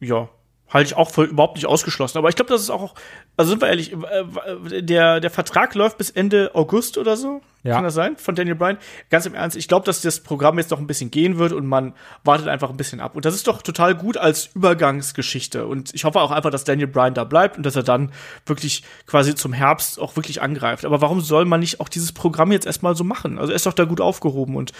Ja, 0.00 0.28
halte 0.70 0.88
ich 0.88 0.96
auch 0.96 1.10
für 1.10 1.24
überhaupt 1.24 1.56
nicht 1.56 1.66
ausgeschlossen. 1.66 2.18
Aber 2.18 2.28
ich 2.28 2.36
glaube, 2.36 2.50
das 2.50 2.62
ist 2.62 2.70
auch, 2.70 2.94
also 3.36 3.50
sind 3.50 3.60
wir 3.60 3.68
ehrlich, 3.68 3.92
äh, 3.92 4.82
der, 4.82 5.20
der 5.20 5.30
Vertrag 5.30 5.74
läuft 5.74 5.98
bis 5.98 6.10
Ende 6.10 6.52
August 6.54 6.96
oder 6.96 7.16
so. 7.16 7.42
Ja. 7.62 7.74
Kann 7.74 7.84
das 7.84 7.94
sein? 7.94 8.16
Von 8.16 8.34
Daniel 8.34 8.54
Bryan? 8.54 8.78
Ganz 9.10 9.26
im 9.26 9.34
Ernst, 9.34 9.56
ich 9.56 9.68
glaube, 9.68 9.84
dass 9.84 10.00
das 10.00 10.20
Programm 10.20 10.56
jetzt 10.58 10.70
noch 10.70 10.78
ein 10.78 10.86
bisschen 10.86 11.10
gehen 11.10 11.36
wird 11.36 11.52
und 11.52 11.66
man 11.66 11.92
wartet 12.24 12.48
einfach 12.48 12.70
ein 12.70 12.76
bisschen 12.76 13.00
ab. 13.00 13.16
Und 13.16 13.26
das 13.26 13.34
ist 13.34 13.46
doch 13.48 13.60
total 13.60 13.94
gut 13.94 14.16
als 14.16 14.50
Übergangsgeschichte. 14.54 15.66
Und 15.66 15.94
ich 15.94 16.04
hoffe 16.04 16.20
auch 16.20 16.30
einfach, 16.30 16.50
dass 16.50 16.64
Daniel 16.64 16.86
Bryan 16.86 17.12
da 17.12 17.24
bleibt 17.24 17.58
und 17.58 17.66
dass 17.66 17.76
er 17.76 17.82
dann 17.82 18.12
wirklich 18.46 18.82
quasi 19.06 19.34
zum 19.34 19.52
Herbst 19.52 20.00
auch 20.00 20.16
wirklich 20.16 20.40
angreift. 20.40 20.86
Aber 20.86 21.02
warum 21.02 21.20
soll 21.20 21.44
man 21.44 21.60
nicht 21.60 21.80
auch 21.80 21.88
dieses 21.88 22.12
Programm 22.12 22.50
jetzt 22.52 22.66
erstmal 22.66 22.96
so 22.96 23.04
machen? 23.04 23.38
Also 23.38 23.52
er 23.52 23.56
ist 23.56 23.66
doch 23.66 23.74
da 23.74 23.84
gut 23.84 24.00
aufgehoben 24.00 24.56
und 24.56 24.72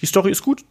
die 0.00 0.06
Story 0.06 0.30
ist 0.30 0.42
gut. 0.42 0.64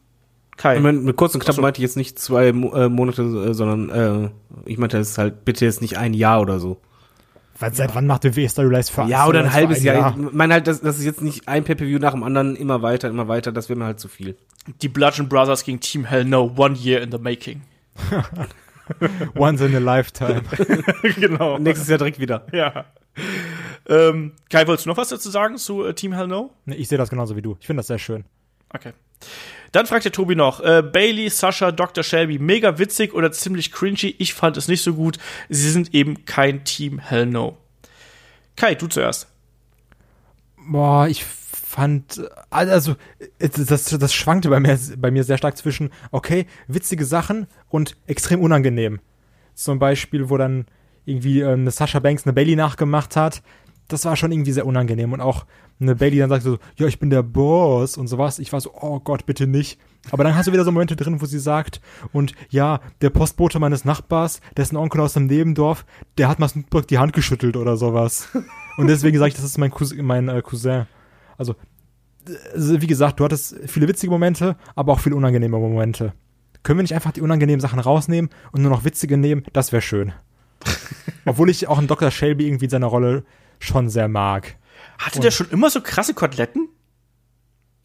Kai. 0.57 0.75
Ich 0.77 0.81
meine, 0.81 0.99
mit 0.99 1.15
kurz 1.15 1.33
und 1.33 1.43
knapp 1.43 1.55
so. 1.55 1.61
meinte 1.61 1.79
ich 1.79 1.83
jetzt 1.83 1.97
nicht 1.97 2.19
zwei 2.19 2.47
äh, 2.47 2.89
Monate, 2.89 3.21
äh, 3.23 3.53
sondern 3.53 3.89
äh, 3.89 4.29
ich 4.65 4.77
meinte 4.77 4.97
es 4.97 5.11
ist 5.11 5.17
halt 5.17 5.45
bitte 5.45 5.65
jetzt 5.65 5.81
nicht 5.81 5.97
ein 5.97 6.13
Jahr 6.13 6.41
oder 6.41 6.59
so. 6.59 6.81
Weil 7.59 7.73
seit 7.75 7.93
wann 7.93 8.07
macht 8.07 8.23
WWE 8.23 8.49
Storylines 8.49 8.89
für 8.89 9.03
Ja, 9.03 9.27
oder 9.27 9.41
ein 9.41 9.53
halbes 9.53 9.79
ein 9.79 9.85
Jahr. 9.85 10.17
Ich 10.17 10.33
meine 10.33 10.55
halt, 10.55 10.67
das, 10.67 10.81
das 10.81 10.97
ist 10.97 11.05
jetzt 11.05 11.21
nicht 11.21 11.47
ein 11.47 11.63
Pay-Per-View 11.63 11.99
nach 11.99 12.13
dem 12.13 12.23
anderen, 12.23 12.55
immer 12.55 12.81
weiter, 12.81 13.07
immer 13.07 13.27
weiter, 13.27 13.51
das 13.51 13.69
wäre 13.69 13.77
mir 13.77 13.85
halt 13.85 13.99
zu 13.99 14.07
viel. 14.07 14.35
Die 14.81 14.89
Bludgeon 14.89 15.29
Brothers 15.29 15.63
gegen 15.63 15.79
Team 15.79 16.05
Hell 16.05 16.25
No, 16.25 16.51
one 16.55 16.75
year 16.75 17.01
in 17.01 17.11
the 17.11 17.19
making. 17.19 17.61
Once 19.35 19.61
in 19.61 19.75
a 19.75 19.79
lifetime. 19.79 20.41
genau. 21.19 21.59
Nächstes 21.59 21.87
Jahr 21.87 21.99
direkt 21.99 22.19
wieder. 22.19 22.47
Ja. 22.51 22.85
Ähm, 23.87 24.33
Kai, 24.49 24.65
wolltest 24.67 24.85
du 24.85 24.89
noch 24.89 24.97
was 24.97 25.09
dazu 25.09 25.29
sagen 25.29 25.57
zu 25.57 25.85
äh, 25.85 25.93
Team 25.93 26.13
Hell 26.13 26.27
No? 26.27 26.51
nee, 26.65 26.75
ich 26.75 26.87
sehe 26.87 26.97
das 26.97 27.09
genauso 27.09 27.35
wie 27.35 27.41
du. 27.41 27.57
Ich 27.59 27.67
finde 27.67 27.81
das 27.81 27.87
sehr 27.87 27.99
schön. 27.99 28.25
Okay. 28.73 28.93
Dann 29.71 29.85
fragt 29.85 30.03
der 30.05 30.11
Tobi 30.11 30.35
noch, 30.35 30.59
äh, 30.59 30.81
Bailey, 30.81 31.29
Sascha, 31.29 31.71
Dr. 31.71 32.03
Shelby, 32.03 32.39
mega 32.39 32.77
witzig 32.77 33.13
oder 33.13 33.31
ziemlich 33.31 33.71
cringy? 33.71 34.15
Ich 34.17 34.33
fand 34.33 34.57
es 34.57 34.67
nicht 34.67 34.83
so 34.83 34.95
gut. 34.95 35.17
Sie 35.49 35.69
sind 35.69 35.93
eben 35.93 36.25
kein 36.25 36.65
Team 36.65 36.99
Hell 36.99 37.25
No. 37.25 37.57
Kai, 38.55 38.75
du 38.75 38.87
zuerst. 38.87 39.27
Boah, 40.57 41.07
ich 41.07 41.23
fand, 41.23 42.21
also, 42.49 42.95
das, 43.39 43.65
das, 43.65 43.85
das 43.85 44.13
schwankte 44.13 44.49
bei 44.49 44.59
mir, 44.59 44.77
bei 44.97 45.09
mir 45.09 45.23
sehr 45.23 45.37
stark 45.37 45.57
zwischen, 45.57 45.89
okay, 46.11 46.45
witzige 46.67 47.05
Sachen 47.05 47.47
und 47.69 47.95
extrem 48.07 48.41
unangenehm. 48.41 48.99
Zum 49.55 49.79
Beispiel, 49.79 50.29
wo 50.29 50.37
dann 50.37 50.65
irgendwie 51.05 51.41
äh, 51.41 51.53
eine 51.53 51.71
Sasha 51.71 51.99
Banks 51.99 52.25
eine 52.25 52.33
Bailey 52.33 52.55
nachgemacht 52.55 53.15
hat. 53.15 53.41
Das 53.91 54.05
war 54.05 54.15
schon 54.15 54.31
irgendwie 54.31 54.51
sehr 54.51 54.65
unangenehm. 54.65 55.13
Und 55.13 55.21
auch 55.21 55.45
eine 55.79 55.95
Bailey 55.95 56.19
dann 56.19 56.29
sagt 56.29 56.43
so, 56.43 56.59
ja, 56.77 56.87
ich 56.87 56.99
bin 56.99 57.09
der 57.09 57.23
Boss 57.23 57.97
und 57.97 58.07
sowas. 58.07 58.39
Ich 58.39 58.53
war 58.53 58.61
so, 58.61 58.71
oh 58.73 58.99
Gott, 58.99 59.25
bitte 59.25 59.47
nicht. 59.47 59.79
Aber 60.09 60.23
dann 60.23 60.35
hast 60.35 60.47
du 60.47 60.53
wieder 60.53 60.63
so 60.63 60.71
Momente 60.71 60.95
drin, 60.95 61.21
wo 61.21 61.25
sie 61.25 61.39
sagt, 61.39 61.81
und 62.13 62.33
ja, 62.49 62.79
der 63.01 63.09
Postbote 63.09 63.59
meines 63.59 63.85
Nachbars, 63.85 64.41
dessen 64.55 64.77
Onkel 64.77 65.01
aus 65.01 65.13
dem 65.13 65.27
Nebendorf, 65.27 65.85
der 66.17 66.27
hat 66.27 66.39
mal 66.39 66.47
Snoop 66.47 66.87
die 66.87 66.97
Hand 66.97 67.13
geschüttelt 67.13 67.57
oder 67.57 67.77
sowas. 67.77 68.29
Und 68.77 68.87
deswegen 68.87 69.17
sage 69.17 69.29
ich, 69.29 69.35
das 69.35 69.43
ist 69.43 69.57
mein, 69.57 69.71
Cous 69.71 69.93
mein 69.95 70.29
äh, 70.29 70.41
Cousin. 70.41 70.87
Also, 71.37 71.53
äh, 72.27 72.81
wie 72.81 72.87
gesagt, 72.87 73.19
du 73.19 73.25
hattest 73.25 73.55
viele 73.67 73.87
witzige 73.87 74.11
Momente, 74.11 74.55
aber 74.75 74.93
auch 74.93 74.99
viele 74.99 75.15
unangenehme 75.15 75.59
Momente. 75.59 76.13
Können 76.63 76.79
wir 76.79 76.83
nicht 76.83 76.95
einfach 76.95 77.11
die 77.11 77.21
unangenehmen 77.21 77.59
Sachen 77.59 77.79
rausnehmen 77.79 78.29
und 78.51 78.61
nur 78.61 78.71
noch 78.71 78.85
witzige 78.85 79.17
nehmen? 79.17 79.43
Das 79.53 79.71
wäre 79.71 79.81
schön. 79.81 80.13
Obwohl 81.25 81.49
ich 81.49 81.67
auch 81.67 81.77
einen 81.77 81.87
Dr. 81.87 82.11
Shelby 82.11 82.47
irgendwie 82.47 82.65
in 82.65 82.71
seiner 82.71 82.87
Rolle 82.87 83.23
schon 83.61 83.89
sehr 83.89 84.07
mag. 84.07 84.57
Hatte 84.97 85.19
der 85.19 85.31
schon 85.31 85.49
immer 85.49 85.69
so 85.69 85.81
krasse 85.81 86.13
Koteletten? 86.13 86.69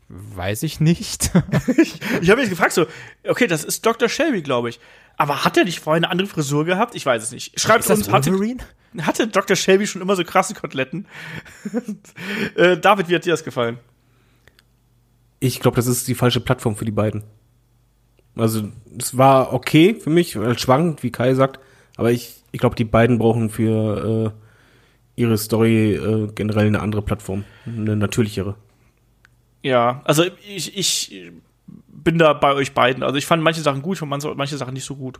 Weiß 0.08 0.62
ich 0.62 0.80
nicht. 0.80 1.30
Ich 2.20 2.30
habe 2.30 2.40
mich 2.40 2.50
gefragt 2.50 2.72
so, 2.72 2.86
okay, 3.28 3.46
das 3.46 3.64
ist 3.64 3.84
Dr. 3.84 4.08
Shelby, 4.08 4.42
glaube 4.42 4.68
ich. 4.70 4.80
Aber 5.16 5.44
hat 5.44 5.56
er 5.56 5.64
nicht 5.64 5.80
vorher 5.80 5.96
eine 5.96 6.10
andere 6.10 6.26
Frisur 6.26 6.64
gehabt? 6.64 6.94
Ich 6.94 7.04
weiß 7.04 7.22
es 7.22 7.32
nicht. 7.32 7.58
Schreibt 7.60 7.88
uns, 7.88 8.10
hatte, 8.10 8.32
Wolverine? 8.32 8.62
hatte 9.02 9.28
Dr. 9.28 9.56
Shelby 9.56 9.86
schon 9.86 10.02
immer 10.02 10.16
so 10.16 10.24
krasse 10.24 10.54
Koteletten? 10.54 11.06
äh, 12.56 12.76
David, 12.78 13.08
wie 13.08 13.14
hat 13.14 13.24
dir 13.24 13.32
das 13.32 13.44
gefallen? 13.44 13.78
Ich 15.40 15.60
glaube, 15.60 15.76
das 15.76 15.86
ist 15.86 16.08
die 16.08 16.14
falsche 16.14 16.40
Plattform 16.40 16.76
für 16.76 16.84
die 16.84 16.90
beiden. 16.90 17.24
Also, 18.36 18.68
es 18.98 19.16
war 19.16 19.52
okay 19.52 19.94
für 19.94 20.10
mich, 20.10 20.38
weil 20.38 20.58
schwankend, 20.58 21.02
wie 21.02 21.10
Kai 21.10 21.34
sagt, 21.34 21.60
aber 21.96 22.10
ich, 22.10 22.42
ich 22.52 22.60
glaube, 22.60 22.76
die 22.76 22.84
beiden 22.84 23.18
brauchen 23.18 23.50
für 23.50 24.34
äh, 24.34 24.45
ihre 25.16 25.38
Story 25.38 25.94
äh, 25.94 26.28
generell 26.34 26.66
eine 26.66 26.80
andere 26.80 27.02
Plattform, 27.02 27.44
eine 27.66 27.96
natürlichere. 27.96 28.54
Ja, 29.62 30.02
also 30.04 30.24
ich, 30.46 30.76
ich 30.76 31.32
bin 31.88 32.18
da 32.18 32.34
bei 32.34 32.52
euch 32.52 32.72
beiden. 32.72 33.02
Also 33.02 33.16
ich 33.16 33.26
fand 33.26 33.42
manche 33.42 33.62
Sachen 33.62 33.82
gut, 33.82 34.00
und 34.00 34.08
manche, 34.08 34.56
Sachen 34.56 34.74
nicht 34.74 34.84
so 34.84 34.94
gut. 34.94 35.18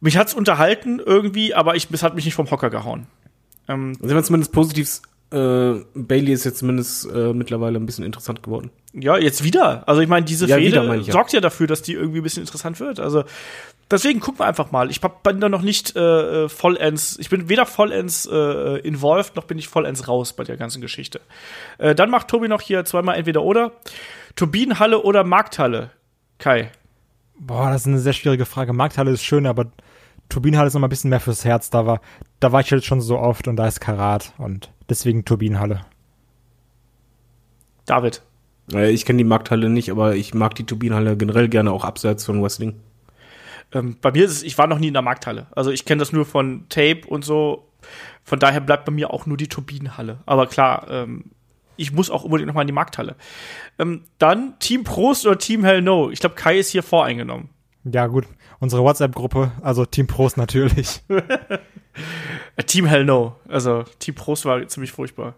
Mich 0.00 0.16
hat's 0.16 0.34
unterhalten 0.34 0.98
irgendwie, 0.98 1.54
aber 1.54 1.76
ich, 1.76 1.88
es 1.90 2.02
hat 2.02 2.14
mich 2.14 2.24
nicht 2.24 2.34
vom 2.34 2.50
Hocker 2.50 2.70
gehauen. 2.70 3.06
Ähm, 3.68 3.92
Also, 3.96 4.08
wenn 4.08 4.16
man 4.16 4.24
zumindest 4.24 4.52
positiv, 4.52 5.00
äh, 5.30 5.74
Bailey 5.94 6.32
ist 6.32 6.44
jetzt 6.44 6.58
zumindest 6.58 7.10
äh, 7.10 7.32
mittlerweile 7.32 7.78
ein 7.78 7.86
bisschen 7.86 8.04
interessant 8.04 8.42
geworden. 8.42 8.70
ja, 8.92 9.18
jetzt 9.18 9.42
wieder. 9.42 9.86
Also 9.88 10.00
ich 10.00 10.08
meine, 10.08 10.24
diese 10.24 10.46
Ja, 10.46 10.56
Fehde 10.56 10.82
meine 10.82 11.00
ich 11.00 11.08
ja. 11.08 11.12
sorgt 11.12 11.32
ja 11.32 11.40
dafür, 11.40 11.66
dass 11.66 11.82
die 11.82 11.94
irgendwie 11.94 12.20
ein 12.20 12.22
bisschen 12.22 12.42
interessant 12.42 12.78
wird. 12.80 13.00
Also 13.00 13.24
deswegen 13.90 14.20
gucken 14.20 14.40
wir 14.40 14.46
einfach 14.46 14.70
mal. 14.70 14.90
Ich 14.90 15.00
bin 15.00 15.40
da 15.40 15.48
noch 15.48 15.62
nicht 15.62 15.96
äh, 15.96 16.44
äh, 16.44 16.48
vollends, 16.48 17.18
ich 17.18 17.28
bin 17.28 17.48
weder 17.48 17.66
vollends 17.66 18.26
äh, 18.30 18.78
involved, 18.80 19.34
noch 19.36 19.44
bin 19.44 19.58
ich 19.58 19.68
vollends 19.68 20.06
raus 20.06 20.32
bei 20.32 20.44
der 20.44 20.56
ganzen 20.56 20.80
Geschichte. 20.80 21.20
Äh, 21.78 21.94
dann 21.94 22.10
macht 22.10 22.28
Tobi 22.28 22.46
noch 22.48 22.60
hier 22.60 22.84
zweimal 22.84 23.16
entweder 23.16 23.42
oder. 23.42 23.72
Turbinenhalle 24.36 25.02
oder 25.02 25.24
Markthalle? 25.24 25.90
Kai. 26.38 26.70
Boah, 27.38 27.70
das 27.70 27.82
ist 27.82 27.86
eine 27.88 27.98
sehr 27.98 28.12
schwierige 28.12 28.46
Frage. 28.46 28.72
Markthalle 28.72 29.10
ist 29.10 29.24
schön, 29.24 29.46
aber 29.46 29.66
Turbinenhalle 30.28 30.68
ist 30.68 30.74
noch 30.74 30.80
mal 30.80 30.86
ein 30.86 30.90
bisschen 30.90 31.10
mehr 31.10 31.20
fürs 31.20 31.44
Herz. 31.44 31.70
Da 31.70 31.84
war, 31.86 32.00
da 32.40 32.52
war 32.52 32.60
ich 32.60 32.70
jetzt 32.70 32.86
schon 32.86 33.00
so 33.00 33.18
oft 33.18 33.48
und 33.48 33.56
da 33.56 33.66
ist 33.66 33.80
Karat 33.80 34.32
und 34.38 34.70
deswegen 34.88 35.24
Turbinenhalle. 35.24 35.80
David. 37.86 38.22
Äh, 38.72 38.90
Ich 38.90 39.04
kenne 39.04 39.18
die 39.18 39.24
Markthalle 39.24 39.68
nicht, 39.70 39.90
aber 39.90 40.16
ich 40.16 40.34
mag 40.34 40.54
die 40.54 40.64
Turbinenhalle 40.64 41.16
generell 41.16 41.48
gerne 41.48 41.72
auch 41.72 41.84
abseits 41.84 42.24
von 42.24 42.42
Wrestling. 42.42 42.74
Ähm, 43.72 43.96
bei 44.00 44.12
mir 44.12 44.24
ist 44.24 44.32
es, 44.32 44.42
ich 44.42 44.58
war 44.58 44.66
noch 44.66 44.78
nie 44.78 44.88
in 44.88 44.92
der 44.94 45.02
Markthalle. 45.02 45.46
Also 45.52 45.70
ich 45.70 45.84
kenne 45.84 46.00
das 46.00 46.12
nur 46.12 46.24
von 46.24 46.66
Tape 46.68 47.02
und 47.08 47.24
so. 47.24 47.68
Von 48.24 48.38
daher 48.38 48.60
bleibt 48.60 48.84
bei 48.84 48.92
mir 48.92 49.12
auch 49.12 49.26
nur 49.26 49.36
die 49.36 49.48
Turbinenhalle. 49.48 50.18
Aber 50.26 50.46
klar, 50.46 50.86
ähm, 50.90 51.24
ich 51.76 51.92
muss 51.92 52.10
auch 52.10 52.24
unbedingt 52.24 52.46
noch 52.48 52.54
mal 52.54 52.62
in 52.62 52.66
die 52.66 52.72
Markthalle. 52.72 53.16
Ähm, 53.78 54.02
dann 54.18 54.58
Team 54.58 54.84
Prost 54.84 55.26
oder 55.26 55.38
Team 55.38 55.64
Hell 55.64 55.82
No. 55.82 56.10
Ich 56.10 56.20
glaube, 56.20 56.34
Kai 56.34 56.58
ist 56.58 56.70
hier 56.70 56.82
voreingenommen. 56.82 57.50
Ja, 57.84 58.06
gut. 58.06 58.26
Unsere 58.58 58.82
WhatsApp-Gruppe, 58.82 59.52
also 59.62 59.84
Team 59.84 60.06
Prost 60.06 60.36
natürlich. 60.38 61.02
Team 62.66 62.86
Hell 62.86 63.04
No. 63.04 63.36
Also 63.48 63.84
Team 63.98 64.14
Prost 64.14 64.44
war 64.44 64.66
ziemlich 64.68 64.92
furchtbar. 64.92 65.34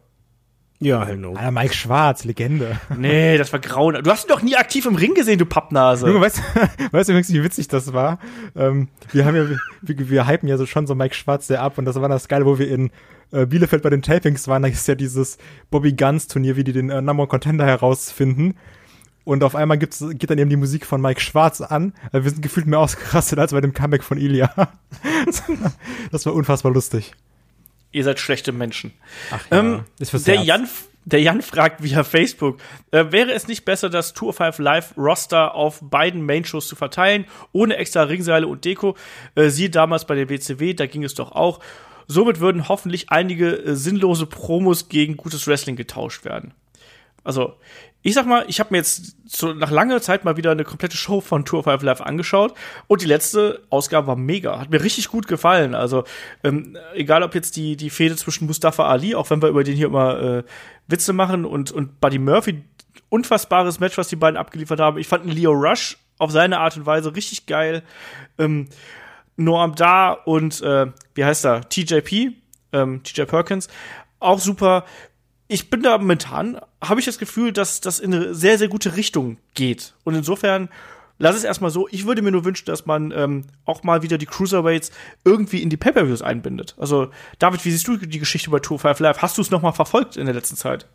Ja, 0.80 1.04
hell 1.04 1.16
no. 1.16 1.34
Alter, 1.34 1.50
Mike 1.50 1.74
Schwarz, 1.74 2.24
Legende. 2.24 2.78
Nee, 2.96 3.36
das 3.36 3.52
war 3.52 3.58
grauen. 3.58 4.00
Du 4.02 4.10
hast 4.10 4.26
ihn 4.26 4.28
doch 4.28 4.42
nie 4.42 4.54
aktiv 4.54 4.86
im 4.86 4.94
Ring 4.94 5.12
gesehen, 5.12 5.38
du 5.38 5.44
Pappnase. 5.44 6.06
Junge, 6.06 6.20
weißt, 6.20 6.40
weißt 6.92 7.08
du 7.08 7.12
übrigens, 7.12 7.32
wie 7.32 7.42
witzig 7.42 7.66
das 7.66 7.92
war? 7.92 8.20
Ähm, 8.54 8.88
wir 9.10 9.24
haben 9.24 9.34
ja, 9.34 9.48
wir, 9.82 10.10
wir 10.10 10.28
hypen 10.28 10.48
ja 10.48 10.56
so 10.56 10.66
schon 10.66 10.86
so 10.86 10.94
Mike 10.94 11.16
Schwarz 11.16 11.48
sehr 11.48 11.62
ab 11.62 11.78
und 11.78 11.84
das 11.84 12.00
war 12.00 12.08
das 12.08 12.28
Geile, 12.28 12.46
wo 12.46 12.60
wir 12.60 12.70
in 12.70 12.90
äh, 13.32 13.46
Bielefeld 13.46 13.82
bei 13.82 13.90
den 13.90 14.02
Tapings 14.02 14.46
waren. 14.46 14.62
Da 14.62 14.68
ist 14.68 14.86
ja 14.86 14.94
dieses 14.94 15.38
Bobby 15.68 15.94
Guns 15.94 16.28
Turnier, 16.28 16.54
wie 16.54 16.64
die 16.64 16.72
den 16.72 16.90
äh, 16.90 17.02
Number 17.02 17.24
One 17.24 17.28
Contender 17.28 17.66
herausfinden. 17.66 18.54
Und 19.28 19.44
auf 19.44 19.54
einmal 19.54 19.76
gibt's, 19.76 20.02
geht 20.14 20.30
dann 20.30 20.38
eben 20.38 20.48
die 20.48 20.56
Musik 20.56 20.86
von 20.86 21.02
Mike 21.02 21.20
Schwarz 21.20 21.60
an. 21.60 21.92
Äh, 22.12 22.24
wir 22.24 22.30
sind 22.30 22.40
gefühlt 22.40 22.66
mehr 22.66 22.78
ausgerastet 22.78 23.38
als 23.38 23.52
bei 23.52 23.60
dem 23.60 23.74
Comeback 23.74 24.02
von 24.02 24.16
Ilya. 24.16 24.54
das 26.10 26.24
war 26.24 26.32
unfassbar 26.32 26.72
lustig. 26.72 27.12
Ihr 27.92 28.04
seid 28.04 28.20
schlechte 28.20 28.52
Menschen. 28.52 28.92
Ach 29.30 29.44
Ähm, 29.50 29.84
ist 29.98 30.12
fürs 30.12 30.24
der, 30.24 30.36
Herz. 30.36 30.46
Jan, 30.46 30.68
der 31.04 31.20
Jan 31.20 31.42
fragt 31.42 31.82
via 31.82 32.04
Facebook, 32.04 32.56
äh, 32.90 33.04
wäre 33.10 33.32
es 33.32 33.48
nicht 33.48 33.66
besser, 33.66 33.90
das 33.90 34.14
Tour 34.14 34.32
5 34.32 34.60
Live 34.60 34.96
Roster 34.96 35.54
auf 35.54 35.80
beiden 35.82 36.24
Main-Shows 36.24 36.66
zu 36.66 36.74
verteilen, 36.74 37.26
ohne 37.52 37.76
extra 37.76 38.04
Ringseile 38.04 38.46
und 38.46 38.64
Deko? 38.64 38.96
Äh, 39.34 39.50
siehe 39.50 39.68
damals 39.68 40.06
bei 40.06 40.14
der 40.14 40.30
WCW, 40.30 40.72
da 40.72 40.86
ging 40.86 41.04
es 41.04 41.12
doch 41.12 41.32
auch. 41.32 41.60
Somit 42.06 42.40
würden 42.40 42.70
hoffentlich 42.70 43.10
einige 43.10 43.58
äh, 43.58 43.76
sinnlose 43.76 44.24
Promos 44.24 44.88
gegen 44.88 45.18
gutes 45.18 45.46
Wrestling 45.46 45.76
getauscht 45.76 46.24
werden. 46.24 46.54
Also, 47.28 47.56
ich 48.00 48.14
sag 48.14 48.24
mal, 48.24 48.46
ich 48.48 48.58
habe 48.58 48.70
mir 48.70 48.78
jetzt 48.78 49.14
so 49.26 49.52
nach 49.52 49.70
langer 49.70 50.00
Zeit 50.00 50.24
mal 50.24 50.38
wieder 50.38 50.50
eine 50.50 50.64
komplette 50.64 50.96
Show 50.96 51.20
von 51.20 51.44
Tour 51.44 51.62
5 51.62 51.82
Live 51.82 52.00
angeschaut 52.00 52.54
und 52.86 53.02
die 53.02 53.06
letzte 53.06 53.66
Ausgabe 53.68 54.06
war 54.06 54.16
mega. 54.16 54.58
Hat 54.58 54.70
mir 54.70 54.82
richtig 54.82 55.08
gut 55.08 55.28
gefallen. 55.28 55.74
Also, 55.74 56.04
ähm, 56.42 56.78
egal 56.94 57.22
ob 57.22 57.34
jetzt 57.34 57.56
die, 57.56 57.76
die 57.76 57.90
Fehde 57.90 58.16
zwischen 58.16 58.46
Mustafa 58.46 58.88
Ali, 58.88 59.14
auch 59.14 59.28
wenn 59.28 59.42
wir 59.42 59.50
über 59.50 59.62
den 59.62 59.76
hier 59.76 59.88
immer 59.88 60.18
äh, 60.22 60.42
Witze 60.86 61.12
machen, 61.12 61.44
und, 61.44 61.70
und 61.70 62.00
Buddy 62.00 62.18
Murphy, 62.18 62.64
unfassbares 63.10 63.78
Match, 63.78 63.98
was 63.98 64.08
die 64.08 64.16
beiden 64.16 64.38
abgeliefert 64.38 64.80
haben. 64.80 64.96
Ich 64.96 65.06
fand 65.06 65.26
Leo 65.26 65.52
Rush 65.52 65.98
auf 66.16 66.30
seine 66.30 66.60
Art 66.60 66.78
und 66.78 66.86
Weise 66.86 67.14
richtig 67.14 67.44
geil. 67.44 67.82
Ähm, 68.38 68.70
Noam 69.36 69.74
Da 69.74 70.12
und 70.12 70.62
äh, 70.62 70.86
wie 71.12 71.26
heißt 71.26 71.44
er? 71.44 71.68
TJP, 71.68 72.32
ähm, 72.72 73.02
TJ 73.02 73.24
Perkins, 73.24 73.68
auch 74.20 74.38
super. 74.38 74.84
Ich 75.48 75.70
bin 75.70 75.82
da 75.82 75.96
momentan, 75.96 76.60
habe 76.82 77.00
ich 77.00 77.06
das 77.06 77.18
Gefühl, 77.18 77.52
dass 77.52 77.80
das 77.80 78.00
in 78.00 78.14
eine 78.14 78.34
sehr, 78.34 78.58
sehr 78.58 78.68
gute 78.68 78.96
Richtung 78.96 79.38
geht. 79.54 79.94
Und 80.04 80.14
insofern, 80.14 80.68
lass 81.18 81.36
es 81.36 81.44
erstmal 81.44 81.70
so. 81.70 81.88
Ich 81.90 82.06
würde 82.06 82.20
mir 82.20 82.30
nur 82.30 82.44
wünschen, 82.44 82.66
dass 82.66 82.84
man 82.84 83.12
ähm, 83.12 83.44
auch 83.64 83.82
mal 83.82 84.02
wieder 84.02 84.18
die 84.18 84.26
Cruiserweights 84.26 84.92
irgendwie 85.24 85.62
in 85.62 85.70
die 85.70 85.78
Pay-Per-Views 85.78 86.20
einbindet. 86.20 86.76
Also, 86.78 87.08
David, 87.38 87.64
wie 87.64 87.70
siehst 87.70 87.88
du 87.88 87.96
die 87.96 88.18
Geschichte 88.18 88.50
bei 88.50 88.60
Tour 88.60 88.78
5 88.78 89.00
Live? 89.00 89.18
Hast 89.18 89.38
du 89.38 89.42
es 89.42 89.50
noch 89.50 89.62
mal 89.62 89.72
verfolgt 89.72 90.16
in 90.18 90.26
der 90.26 90.34
letzten 90.34 90.56
Zeit? 90.56 90.86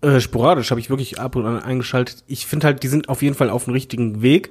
Äh, 0.00 0.20
sporadisch 0.20 0.70
habe 0.70 0.80
ich 0.80 0.88
wirklich 0.88 1.20
ab 1.20 1.36
und 1.36 1.44
an 1.44 1.62
eingeschaltet. 1.62 2.24
Ich 2.26 2.46
finde 2.46 2.66
halt, 2.66 2.82
die 2.82 2.88
sind 2.88 3.10
auf 3.10 3.20
jeden 3.20 3.34
Fall 3.34 3.50
auf 3.50 3.64
dem 3.64 3.74
richtigen 3.74 4.22
Weg. 4.22 4.50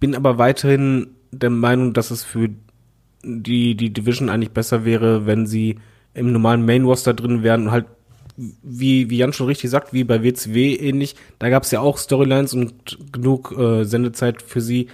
Bin 0.00 0.14
aber 0.14 0.36
weiterhin 0.36 1.14
der 1.30 1.50
Meinung, 1.50 1.94
dass 1.94 2.10
es 2.10 2.24
für 2.24 2.50
die, 3.22 3.74
die 3.74 3.92
Division 3.92 4.28
eigentlich 4.28 4.52
besser 4.52 4.84
wäre, 4.84 5.26
wenn 5.26 5.46
sie 5.46 5.78
im 6.14 6.32
normalen 6.32 6.64
Main 6.64 6.84
Roster 6.84 7.14
drin 7.14 7.42
wären 7.42 7.64
und 7.64 7.70
halt, 7.70 7.86
wie, 8.38 9.10
wie 9.10 9.16
Jan 9.16 9.32
schon 9.32 9.46
richtig 9.46 9.68
sagt, 9.68 9.92
wie 9.92 10.04
bei 10.04 10.22
WCW 10.22 10.76
ähnlich, 10.76 11.16
da 11.40 11.48
gab 11.48 11.64
es 11.64 11.72
ja 11.72 11.80
auch 11.80 11.98
Storylines 11.98 12.54
und 12.54 12.98
genug 13.12 13.52
äh, 13.58 13.84
Sendezeit 13.84 14.42
für 14.42 14.60
sie, 14.60 14.88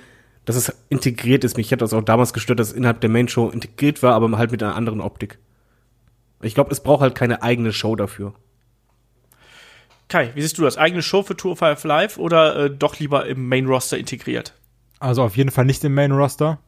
dass 0.47 0.57
es 0.57 0.75
integriert 0.89 1.45
ist. 1.45 1.59
Mich 1.59 1.71
hat 1.71 1.83
das 1.83 1.93
auch 1.93 2.03
damals 2.03 2.33
gestört, 2.33 2.59
dass 2.59 2.69
es 2.69 2.75
innerhalb 2.75 3.03
der 3.03 3.11
Main 3.11 3.29
Show 3.29 3.51
integriert 3.51 4.03
war, 4.03 4.15
aber 4.15 4.37
halt 4.39 4.51
mit 4.51 4.63
einer 4.63 4.77
anderen 4.77 5.01
Optik. 5.01 5.39
Ich 6.41 6.55
glaube, 6.55 6.73
es 6.73 6.83
braucht 6.83 7.03
halt 7.03 7.15
keine 7.15 7.43
eigene 7.43 7.73
Show 7.73 7.97
dafür. 7.97 8.35
Kai, 10.09 10.31
wie 10.35 10.43
siehst 10.43 10.59
du 10.59 10.63
das? 10.63 10.79
Eigene 10.79 11.03
Show 11.03 11.23
für 11.23 11.37
Tour 11.37 11.57
5 11.57 11.85
Live 11.85 12.19
oder 12.19 12.57
äh, 12.57 12.71
doch 12.71 12.99
lieber 12.99 13.27
im 13.27 13.49
Main-Roster 13.49 13.99
integriert? 13.99 14.55
Also 15.01 15.23
auf 15.23 15.37
jeden 15.37 15.51
Fall 15.51 15.65
nicht 15.65 15.85
im 15.85 15.95
Main 15.95 16.13
Roster, 16.13 16.59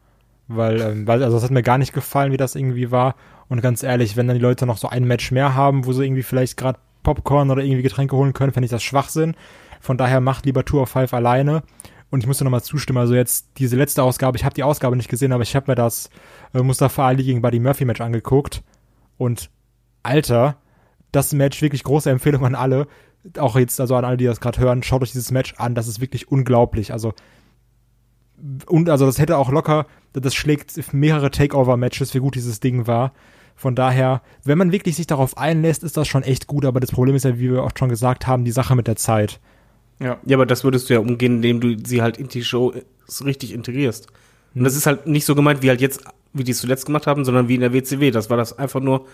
weil, 0.48 0.80
ähm, 0.80 1.06
weil 1.06 1.22
also 1.22 1.36
das 1.36 1.44
hat 1.44 1.50
mir 1.50 1.62
gar 1.62 1.78
nicht 1.78 1.92
gefallen, 1.92 2.32
wie 2.32 2.36
das 2.36 2.54
irgendwie 2.54 2.90
war. 2.90 3.14
Und 3.48 3.60
ganz 3.60 3.82
ehrlich, 3.82 4.16
wenn 4.16 4.26
dann 4.26 4.36
die 4.36 4.42
Leute 4.42 4.66
noch 4.66 4.78
so 4.78 4.88
ein 4.88 5.04
Match 5.04 5.30
mehr 5.30 5.54
haben, 5.54 5.86
wo 5.86 5.92
sie 5.92 6.04
irgendwie 6.04 6.22
vielleicht 6.22 6.56
gerade 6.56 6.78
Popcorn 7.02 7.50
oder 7.50 7.62
irgendwie 7.62 7.82
Getränke 7.82 8.16
holen 8.16 8.32
können, 8.32 8.52
fände 8.52 8.64
ich 8.64 8.70
das 8.70 8.82
Schwachsinn. 8.82 9.36
Von 9.80 9.96
daher 9.96 10.20
macht 10.20 10.46
lieber 10.46 10.64
Tour 10.64 10.82
of 10.82 10.90
Five 10.90 11.14
alleine. 11.14 11.62
Und 12.10 12.20
ich 12.20 12.26
muss 12.26 12.38
dir 12.38 12.44
nochmal 12.44 12.62
zustimmen, 12.62 12.98
also 12.98 13.14
jetzt 13.14 13.48
diese 13.58 13.76
letzte 13.76 14.02
Ausgabe, 14.02 14.36
ich 14.36 14.44
habe 14.44 14.54
die 14.54 14.62
Ausgabe 14.62 14.96
nicht 14.96 15.08
gesehen, 15.08 15.32
aber 15.32 15.42
ich 15.42 15.56
habe 15.56 15.70
mir 15.70 15.74
das 15.74 16.08
äh, 16.54 16.62
Mustafa 16.62 17.06
Ali 17.06 17.24
gegen 17.24 17.42
Buddy 17.42 17.58
Murphy 17.58 17.84
Match 17.84 18.00
angeguckt. 18.00 18.62
Und 19.18 19.50
Alter, 20.02 20.56
das 21.10 21.32
Match 21.32 21.60
wirklich 21.62 21.82
große 21.82 22.10
Empfehlung 22.10 22.44
an 22.44 22.54
alle. 22.54 22.86
Auch 23.38 23.56
jetzt, 23.56 23.80
also 23.80 23.96
an 23.96 24.04
alle, 24.04 24.16
die 24.16 24.24
das 24.24 24.40
gerade 24.40 24.60
hören, 24.60 24.82
schaut 24.84 25.02
euch 25.02 25.12
dieses 25.12 25.32
Match 25.32 25.54
an. 25.58 25.74
Das 25.74 25.88
ist 25.88 26.00
wirklich 26.00 26.30
unglaublich. 26.30 26.92
Also 26.92 27.12
und 28.66 28.90
also 28.90 29.06
das 29.06 29.18
hätte 29.18 29.38
auch 29.38 29.50
locker, 29.50 29.86
das 30.12 30.34
schlägt 30.34 30.92
mehrere 30.92 31.30
Takeover-Matches, 31.30 32.14
wie 32.14 32.18
gut 32.18 32.34
dieses 32.34 32.60
Ding 32.60 32.86
war. 32.86 33.12
Von 33.54 33.74
daher, 33.74 34.22
wenn 34.44 34.58
man 34.58 34.72
wirklich 34.72 34.96
sich 34.96 35.06
darauf 35.06 35.38
einlässt, 35.38 35.82
ist 35.82 35.96
das 35.96 36.06
schon 36.06 36.22
echt 36.22 36.46
gut, 36.46 36.66
aber 36.66 36.78
das 36.78 36.92
Problem 36.92 37.16
ist 37.16 37.24
ja, 37.24 37.38
wie 37.38 37.50
wir 37.50 37.64
auch 37.64 37.72
schon 37.76 37.88
gesagt 37.88 38.26
haben, 38.26 38.44
die 38.44 38.50
Sache 38.50 38.76
mit 38.76 38.86
der 38.86 38.96
Zeit. 38.96 39.40
Ja. 39.98 40.18
Ja, 40.26 40.36
aber 40.36 40.44
das 40.44 40.62
würdest 40.62 40.90
du 40.90 40.94
ja 40.94 41.00
umgehen, 41.00 41.36
indem 41.36 41.60
du 41.60 41.76
sie 41.82 42.02
halt 42.02 42.18
in 42.18 42.28
die 42.28 42.44
Show 42.44 42.74
richtig 43.24 43.52
integrierst. 43.52 44.08
Und 44.54 44.64
das 44.64 44.76
ist 44.76 44.86
halt 44.86 45.06
nicht 45.06 45.24
so 45.24 45.34
gemeint, 45.34 45.62
wie 45.62 45.70
halt 45.70 45.80
jetzt, 45.80 46.04
wie 46.34 46.44
die 46.44 46.52
es 46.52 46.58
zuletzt 46.58 46.86
gemacht 46.86 47.06
haben, 47.06 47.24
sondern 47.24 47.48
wie 47.48 47.54
in 47.54 47.60
der 47.62 47.72
WCW. 47.72 48.10
Das 48.10 48.28
war 48.28 48.36
das 48.36 48.58
einfach 48.58 48.80
nur 48.80 49.06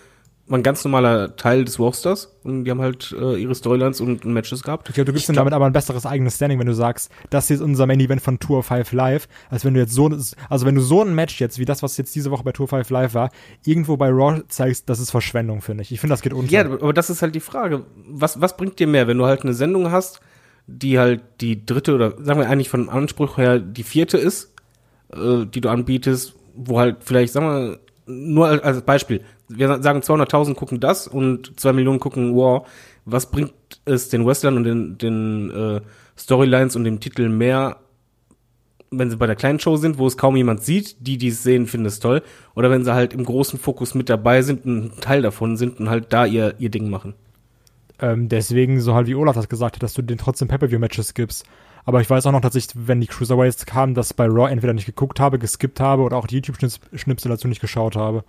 war 0.45 0.59
ein 0.59 0.63
ganz 0.63 0.83
normaler 0.83 1.37
Teil 1.37 1.63
des 1.63 1.79
Rosters 1.79 2.35
und 2.43 2.65
die 2.65 2.71
haben 2.71 2.81
halt 2.81 3.15
äh, 3.17 3.41
ihre 3.41 3.55
Storylines 3.55 4.01
und 4.01 4.25
Matches 4.25 4.61
gehabt. 4.61 4.89
Ich 4.89 4.95
glaube, 4.95 5.05
du 5.05 5.13
gibst 5.13 5.29
ihnen 5.29 5.37
damit 5.37 5.53
aber 5.53 5.65
ein 5.65 5.71
besseres 5.71 6.05
eigenes 6.05 6.35
Standing, 6.35 6.59
wenn 6.59 6.67
du 6.67 6.73
sagst, 6.73 7.09
das 7.29 7.47
hier 7.47 7.55
ist 7.55 7.61
unser 7.61 7.87
Main 7.87 8.01
Event 8.01 8.21
von 8.21 8.39
Tour 8.39 8.61
5 8.61 8.91
Live, 8.91 9.29
als 9.49 9.63
wenn 9.63 9.73
du 9.73 9.79
jetzt 9.79 9.93
so, 9.93 10.09
also 10.49 10.65
wenn 10.65 10.75
du 10.75 10.81
so 10.81 11.01
ein 11.01 11.15
Match 11.15 11.39
jetzt, 11.39 11.59
wie 11.59 11.65
das, 11.65 11.81
was 11.81 11.95
jetzt 11.95 12.13
diese 12.13 12.29
Woche 12.29 12.43
bei 12.43 12.51
Tour 12.51 12.67
5 12.67 12.89
Live 12.89 13.13
war, 13.13 13.31
irgendwo 13.65 13.95
bei 13.95 14.09
Raw 14.09 14.41
zeigst, 14.49 14.89
das 14.89 14.99
ist 14.99 15.11
Verschwendung, 15.11 15.61
finde 15.61 15.83
ich. 15.83 15.93
Ich 15.93 16.01
finde, 16.01 16.13
das 16.13 16.21
geht 16.21 16.33
unter. 16.33 16.51
Ja, 16.51 16.65
aber 16.65 16.91
das 16.91 17.09
ist 17.09 17.21
halt 17.21 17.35
die 17.35 17.39
Frage. 17.39 17.85
Was, 18.09 18.41
was 18.41 18.57
bringt 18.57 18.79
dir 18.79 18.87
mehr, 18.87 19.07
wenn 19.07 19.17
du 19.17 19.25
halt 19.25 19.43
eine 19.43 19.53
Sendung 19.53 19.91
hast, 19.91 20.19
die 20.67 20.99
halt 20.99 21.21
die 21.39 21.65
dritte 21.65 21.95
oder 21.95 22.21
sagen 22.21 22.39
wir 22.39 22.49
eigentlich 22.49 22.69
von 22.69 22.89
Anspruch 22.89 23.37
her 23.37 23.59
die 23.59 23.83
vierte 23.83 24.17
ist, 24.17 24.53
äh, 25.13 25.45
die 25.45 25.61
du 25.61 25.69
anbietest, 25.69 26.35
wo 26.53 26.79
halt 26.79 26.97
vielleicht, 27.01 27.31
sagen 27.31 27.47
wir, 27.47 27.79
nur 28.05 28.47
als- 28.63 28.81
Beispiel, 28.81 29.21
wir 29.47 29.81
sagen 29.81 30.01
200.000 30.01 30.55
gucken 30.55 30.79
das 30.79 31.07
und 31.07 31.59
2 31.59 31.73
Millionen 31.73 31.99
gucken 31.99 32.35
War. 32.35 32.65
Was 33.05 33.29
bringt 33.31 33.53
es 33.85 34.09
den 34.09 34.25
Wrestlern 34.25 34.57
und 34.57 34.63
den, 34.63 34.97
den 34.97 35.49
äh, 35.51 35.81
Storylines 36.17 36.75
und 36.75 36.83
dem 36.85 36.99
Titel 36.99 37.29
mehr, 37.29 37.77
wenn 38.91 39.09
sie 39.09 39.17
bei 39.17 39.27
der 39.27 39.35
kleinen 39.35 39.59
Show 39.59 39.75
sind, 39.77 39.97
wo 39.97 40.05
es 40.07 40.17
kaum 40.17 40.35
jemand 40.35 40.63
sieht, 40.63 40.95
die, 41.05 41.17
die 41.17 41.29
es 41.29 41.43
sehen, 41.43 41.65
finden 41.67 41.87
es 41.87 41.99
toll, 41.99 42.21
oder 42.55 42.69
wenn 42.69 42.85
sie 42.85 42.93
halt 42.93 43.13
im 43.13 43.25
großen 43.25 43.57
Fokus 43.59 43.95
mit 43.95 44.09
dabei 44.09 44.41
sind, 44.41 44.65
ein 44.65 44.91
Teil 45.01 45.21
davon 45.21 45.57
sind 45.57 45.79
und 45.79 45.89
halt 45.89 46.13
da 46.13 46.25
ihr, 46.25 46.55
ihr 46.59 46.69
Ding 46.69 46.89
machen. 46.89 47.15
Ähm, 47.99 48.29
deswegen, 48.29 48.79
so 48.81 48.93
halt 48.95 49.07
wie 49.07 49.15
Olaf 49.15 49.35
das 49.35 49.49
gesagt 49.49 49.75
hat, 49.75 49.83
dass 49.83 49.93
du 49.93 50.01
den 50.01 50.17
trotzdem 50.17 50.47
Pay-Per-View-Matches 50.47 51.13
gibst. 51.13 51.45
Aber 51.85 52.01
ich 52.01 52.09
weiß 52.09 52.25
auch 52.25 52.31
noch, 52.31 52.41
dass 52.41 52.55
ich, 52.55 52.67
wenn 52.75 53.01
die 53.01 53.07
Cruiserweights 53.07 53.65
kamen, 53.65 53.93
dass 53.93 54.13
bei 54.13 54.25
Raw 54.25 54.49
entweder 54.49 54.73
nicht 54.73 54.85
geguckt 54.85 55.19
habe, 55.19 55.37
geskippt 55.37 55.79
habe 55.79 56.03
oder 56.03 56.17
auch 56.17 56.27
die 56.27 56.35
YouTube-Schnipsel 56.35 57.29
dazu 57.29 57.47
nicht 57.47 57.61
geschaut 57.61 57.95
habe. 57.95 58.23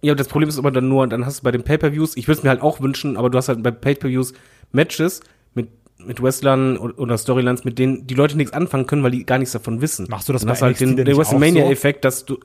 Ja, 0.00 0.14
das 0.14 0.28
Problem 0.28 0.48
ist 0.48 0.58
aber 0.58 0.70
dann 0.70 0.88
nur, 0.88 1.06
dann 1.06 1.26
hast 1.26 1.40
du 1.40 1.44
bei 1.44 1.50
den 1.50 1.64
Pay-Per-Views, 1.64 2.16
ich 2.16 2.28
würde 2.28 2.38
es 2.38 2.44
mir 2.44 2.50
halt 2.50 2.62
auch 2.62 2.80
wünschen, 2.80 3.16
aber 3.16 3.30
du 3.30 3.38
hast 3.38 3.48
halt 3.48 3.62
bei 3.62 3.72
Pay-Per-Views 3.72 4.32
Matches 4.70 5.20
mit, 5.54 5.68
mit 5.98 6.22
Wrestlern 6.22 6.76
oder 6.78 7.18
Storylines, 7.18 7.64
mit 7.64 7.78
denen 7.78 8.06
die 8.06 8.14
Leute 8.14 8.36
nichts 8.36 8.52
anfangen 8.52 8.86
können, 8.86 9.02
weil 9.02 9.10
die 9.10 9.26
gar 9.26 9.38
nichts 9.38 9.52
davon 9.52 9.80
wissen. 9.80 10.06
Machst 10.08 10.28
du 10.28 10.32
das 10.32 10.42
dann 10.42 10.48
bei 10.48 10.52
hast 10.52 10.60
du 10.60 10.66
halt 10.66 10.80
NXT 10.80 10.98
den, 10.98 11.04
den 11.04 11.16
WrestleMania-Effekt, 11.16 12.04
dass 12.04 12.24
du, 12.24 12.38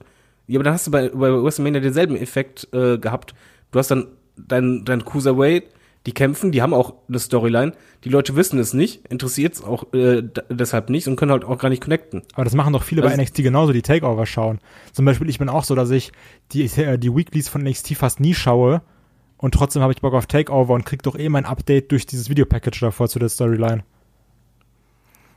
ja, 0.48 0.58
aber 0.58 0.64
dann 0.64 0.74
hast 0.74 0.88
du 0.88 0.92
bei, 0.92 1.10
bei 1.10 1.32
WrestleMania 1.32 1.80
denselben 1.80 2.16
Effekt 2.16 2.68
äh, 2.74 2.98
gehabt. 2.98 3.36
Du 3.72 3.80
hast 3.80 3.92
dann 3.92 4.08
dein, 4.36 4.84
dein 4.84 5.06
Cruiserweight, 5.06 5.66
Die 6.06 6.12
kämpfen, 6.12 6.52
die 6.52 6.62
haben 6.62 6.74
auch 6.74 6.96
eine 7.08 7.18
Storyline. 7.18 7.72
Die 8.04 8.10
Leute 8.10 8.36
wissen 8.36 8.60
es 8.60 8.74
nicht, 8.74 9.08
interessiert 9.08 9.54
es 9.54 9.64
auch 9.64 9.94
äh, 9.94 10.22
deshalb 10.50 10.90
nicht 10.90 11.08
und 11.08 11.16
können 11.16 11.32
halt 11.32 11.46
auch 11.46 11.58
gar 11.58 11.70
nicht 11.70 11.82
connecten. 11.82 12.24
Aber 12.34 12.44
das 12.44 12.56
machen 12.56 12.74
doch 12.74 12.84
viele 12.84 13.04
Also- 13.04 13.16
bei 13.16 13.22
NXT 13.24 13.38
genauso, 13.44 13.72
die 13.72 13.82
Takeover 13.82 14.26
schauen. 14.26 14.60
Zum 14.92 15.06
Beispiel, 15.06 15.30
ich 15.30 15.40
bin 15.40 15.48
auch 15.48 15.64
so, 15.64 15.76
dass 15.76 15.90
ich 15.92 16.12
die, 16.52 16.64
äh, 16.66 16.98
die 16.98 17.16
Weeklies 17.16 17.48
von 17.48 17.62
NXT 17.64 17.96
fast 17.96 18.20
nie 18.20 18.34
schaue 18.34 18.82
und 19.38 19.54
trotzdem 19.54 19.82
habe 19.82 19.94
ich 19.94 20.02
Bock 20.02 20.14
auf 20.14 20.26
Takeover 20.28 20.74
und 20.74 20.86
krieg 20.86 21.04
doch 21.04 21.18
eh 21.18 21.30
mein 21.30 21.46
Update 21.46 21.92
durch 21.94 22.06
dieses 22.06 22.30
Videopackage 22.30 22.82
davor 22.82 23.08
zu 23.08 23.20
der 23.20 23.30
Storyline. 23.30 23.84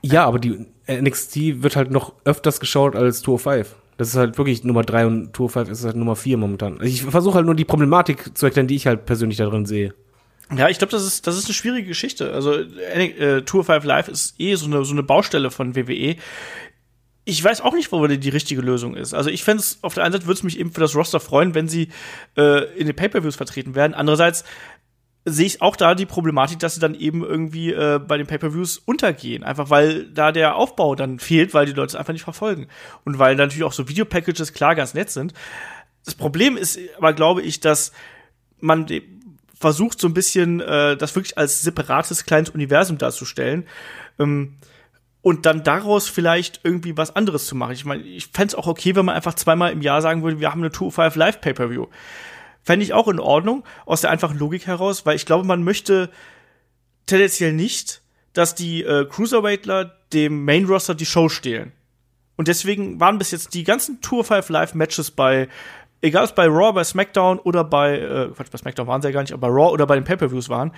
Ja, 0.02 0.24
aber 0.26 0.38
die 0.38 0.66
NXT 0.88 1.62
wird 1.62 1.76
halt 1.76 1.90
noch 1.90 2.12
öfters 2.24 2.60
geschaut 2.60 2.94
als 2.96 3.22
Tour 3.22 3.38
5. 3.38 3.74
Das 3.98 4.08
ist 4.08 4.16
halt 4.16 4.36
wirklich 4.38 4.62
Nummer 4.62 4.82
3 4.82 5.06
und 5.06 5.32
Tour 5.32 5.48
5 5.48 5.70
ist 5.70 5.84
halt 5.84 5.96
Nummer 5.96 6.16
4 6.16 6.36
momentan. 6.36 6.78
Ich 6.82 7.02
versuche 7.02 7.36
halt 7.36 7.46
nur 7.46 7.54
die 7.54 7.64
Problematik 7.64 8.36
zu 8.36 8.46
erklären, 8.46 8.66
die 8.66 8.76
ich 8.76 8.86
halt 8.86 9.06
persönlich 9.06 9.38
da 9.38 9.46
drin 9.46 9.64
sehe. 9.66 9.94
Ja, 10.54 10.68
ich 10.68 10.78
glaube, 10.78 10.92
das 10.92 11.04
ist, 11.04 11.26
das 11.26 11.36
ist 11.36 11.46
eine 11.46 11.54
schwierige 11.54 11.88
Geschichte. 11.88 12.32
Also 12.32 12.54
äh, 12.54 13.42
Tour 13.42 13.64
5 13.64 13.84
Live 13.84 14.08
ist 14.08 14.38
eh 14.38 14.54
so 14.54 14.66
eine, 14.66 14.84
so 14.84 14.92
eine 14.92 15.02
Baustelle 15.02 15.50
von 15.50 15.74
WWE. 15.74 16.16
Ich 17.24 17.42
weiß 17.42 17.60
auch 17.62 17.72
nicht, 17.72 17.90
wo 17.90 18.06
die, 18.06 18.28
richtige 18.28 18.60
Lösung 18.60 18.94
ist. 18.94 19.12
Also 19.12 19.30
ich 19.30 19.42
fände 19.42 19.60
es, 19.60 19.78
auf 19.82 19.94
der 19.94 20.04
einen 20.04 20.12
Seite 20.12 20.26
würde 20.26 20.38
es 20.38 20.44
mich 20.44 20.60
eben 20.60 20.70
für 20.70 20.80
das 20.80 20.94
Roster 20.94 21.18
freuen, 21.18 21.54
wenn 21.56 21.68
sie 21.68 21.88
äh, 22.36 22.64
in 22.78 22.86
den 22.86 22.94
Pay-Per-Views 22.94 23.34
vertreten 23.34 23.74
werden. 23.74 23.94
Andererseits 23.94 24.44
sehe 25.24 25.46
ich 25.46 25.60
auch 25.60 25.74
da 25.74 25.96
die 25.96 26.06
Problematik, 26.06 26.60
dass 26.60 26.74
sie 26.74 26.80
dann 26.80 26.94
eben 26.94 27.24
irgendwie 27.24 27.72
äh, 27.72 27.98
bei 27.98 28.16
den 28.16 28.28
Pay-Per-Views 28.28 28.78
untergehen. 28.78 29.42
Einfach 29.42 29.70
weil 29.70 30.04
da 30.04 30.30
der 30.30 30.54
Aufbau 30.54 30.94
dann 30.94 31.18
fehlt, 31.18 31.52
weil 31.52 31.66
die 31.66 31.72
Leute 31.72 31.88
es 31.88 31.96
einfach 31.96 32.12
nicht 32.12 32.22
verfolgen. 32.22 32.68
Und 33.04 33.18
weil 33.18 33.34
natürlich 33.34 33.64
auch 33.64 33.72
so 33.72 33.88
Videopackages 33.88 34.52
klar 34.52 34.76
ganz 34.76 34.94
nett 34.94 35.10
sind. 35.10 35.34
Das 36.04 36.14
Problem 36.14 36.56
ist 36.56 36.78
aber, 36.96 37.12
glaube 37.12 37.42
ich, 37.42 37.58
dass 37.58 37.90
man 38.60 38.86
versucht 39.58 40.00
so 40.00 40.06
ein 40.06 40.14
bisschen 40.14 40.60
äh, 40.60 40.96
das 40.96 41.14
wirklich 41.14 41.38
als 41.38 41.62
separates 41.62 42.24
kleines 42.24 42.50
Universum 42.50 42.98
darzustellen 42.98 43.66
ähm, 44.18 44.58
und 45.22 45.46
dann 45.46 45.64
daraus 45.64 46.08
vielleicht 46.08 46.60
irgendwie 46.62 46.96
was 46.96 47.16
anderes 47.16 47.46
zu 47.46 47.56
machen. 47.56 47.72
Ich 47.72 47.84
meine, 47.84 48.02
ich 48.02 48.28
fände 48.28 48.48
es 48.48 48.54
auch 48.54 48.66
okay, 48.66 48.94
wenn 48.94 49.06
man 49.06 49.16
einfach 49.16 49.34
zweimal 49.34 49.72
im 49.72 49.82
Jahr 49.82 50.02
sagen 50.02 50.22
würde, 50.22 50.40
wir 50.40 50.52
haben 50.52 50.60
eine 50.60 50.70
205 50.70 51.16
Live 51.16 51.40
Pay-Per-View. 51.40 51.86
Fände 52.62 52.84
ich 52.84 52.92
auch 52.92 53.08
in 53.08 53.18
Ordnung, 53.18 53.64
aus 53.86 54.02
der 54.02 54.10
einfachen 54.10 54.38
Logik 54.38 54.66
heraus, 54.66 55.06
weil 55.06 55.16
ich 55.16 55.26
glaube, 55.26 55.46
man 55.46 55.64
möchte 55.64 56.10
tendenziell 57.06 57.52
nicht, 57.52 58.02
dass 58.34 58.54
die 58.54 58.82
äh, 58.82 59.06
Cruiserweightler 59.06 59.96
dem 60.12 60.44
Main 60.44 60.66
Roster 60.66 60.94
die 60.94 61.06
Show 61.06 61.28
stehlen. 61.28 61.72
Und 62.36 62.48
deswegen 62.48 63.00
waren 63.00 63.18
bis 63.18 63.30
jetzt 63.30 63.54
die 63.54 63.64
ganzen 63.64 64.00
Tour 64.02 64.22
5 64.22 64.50
Live 64.50 64.74
Matches 64.74 65.10
bei, 65.10 65.48
egal 66.02 66.24
ob 66.24 66.34
bei 66.34 66.46
Raw, 66.46 66.72
bei 66.72 66.84
SmackDown 66.84 67.38
oder 67.38 67.64
bei, 67.64 67.98
äh, 67.98 68.28
Quatsch, 68.34 68.50
bei 68.50 68.58
SmackDown 68.58 68.86
waren 68.86 69.02
sie 69.02 69.08
ja 69.08 69.12
gar 69.12 69.22
nicht, 69.22 69.32
aber 69.32 69.48
bei 69.48 69.52
Raw 69.52 69.72
oder 69.72 69.86
bei 69.86 69.94
den 69.94 70.04
Pay-Per-Views 70.04 70.48
waren, 70.48 70.72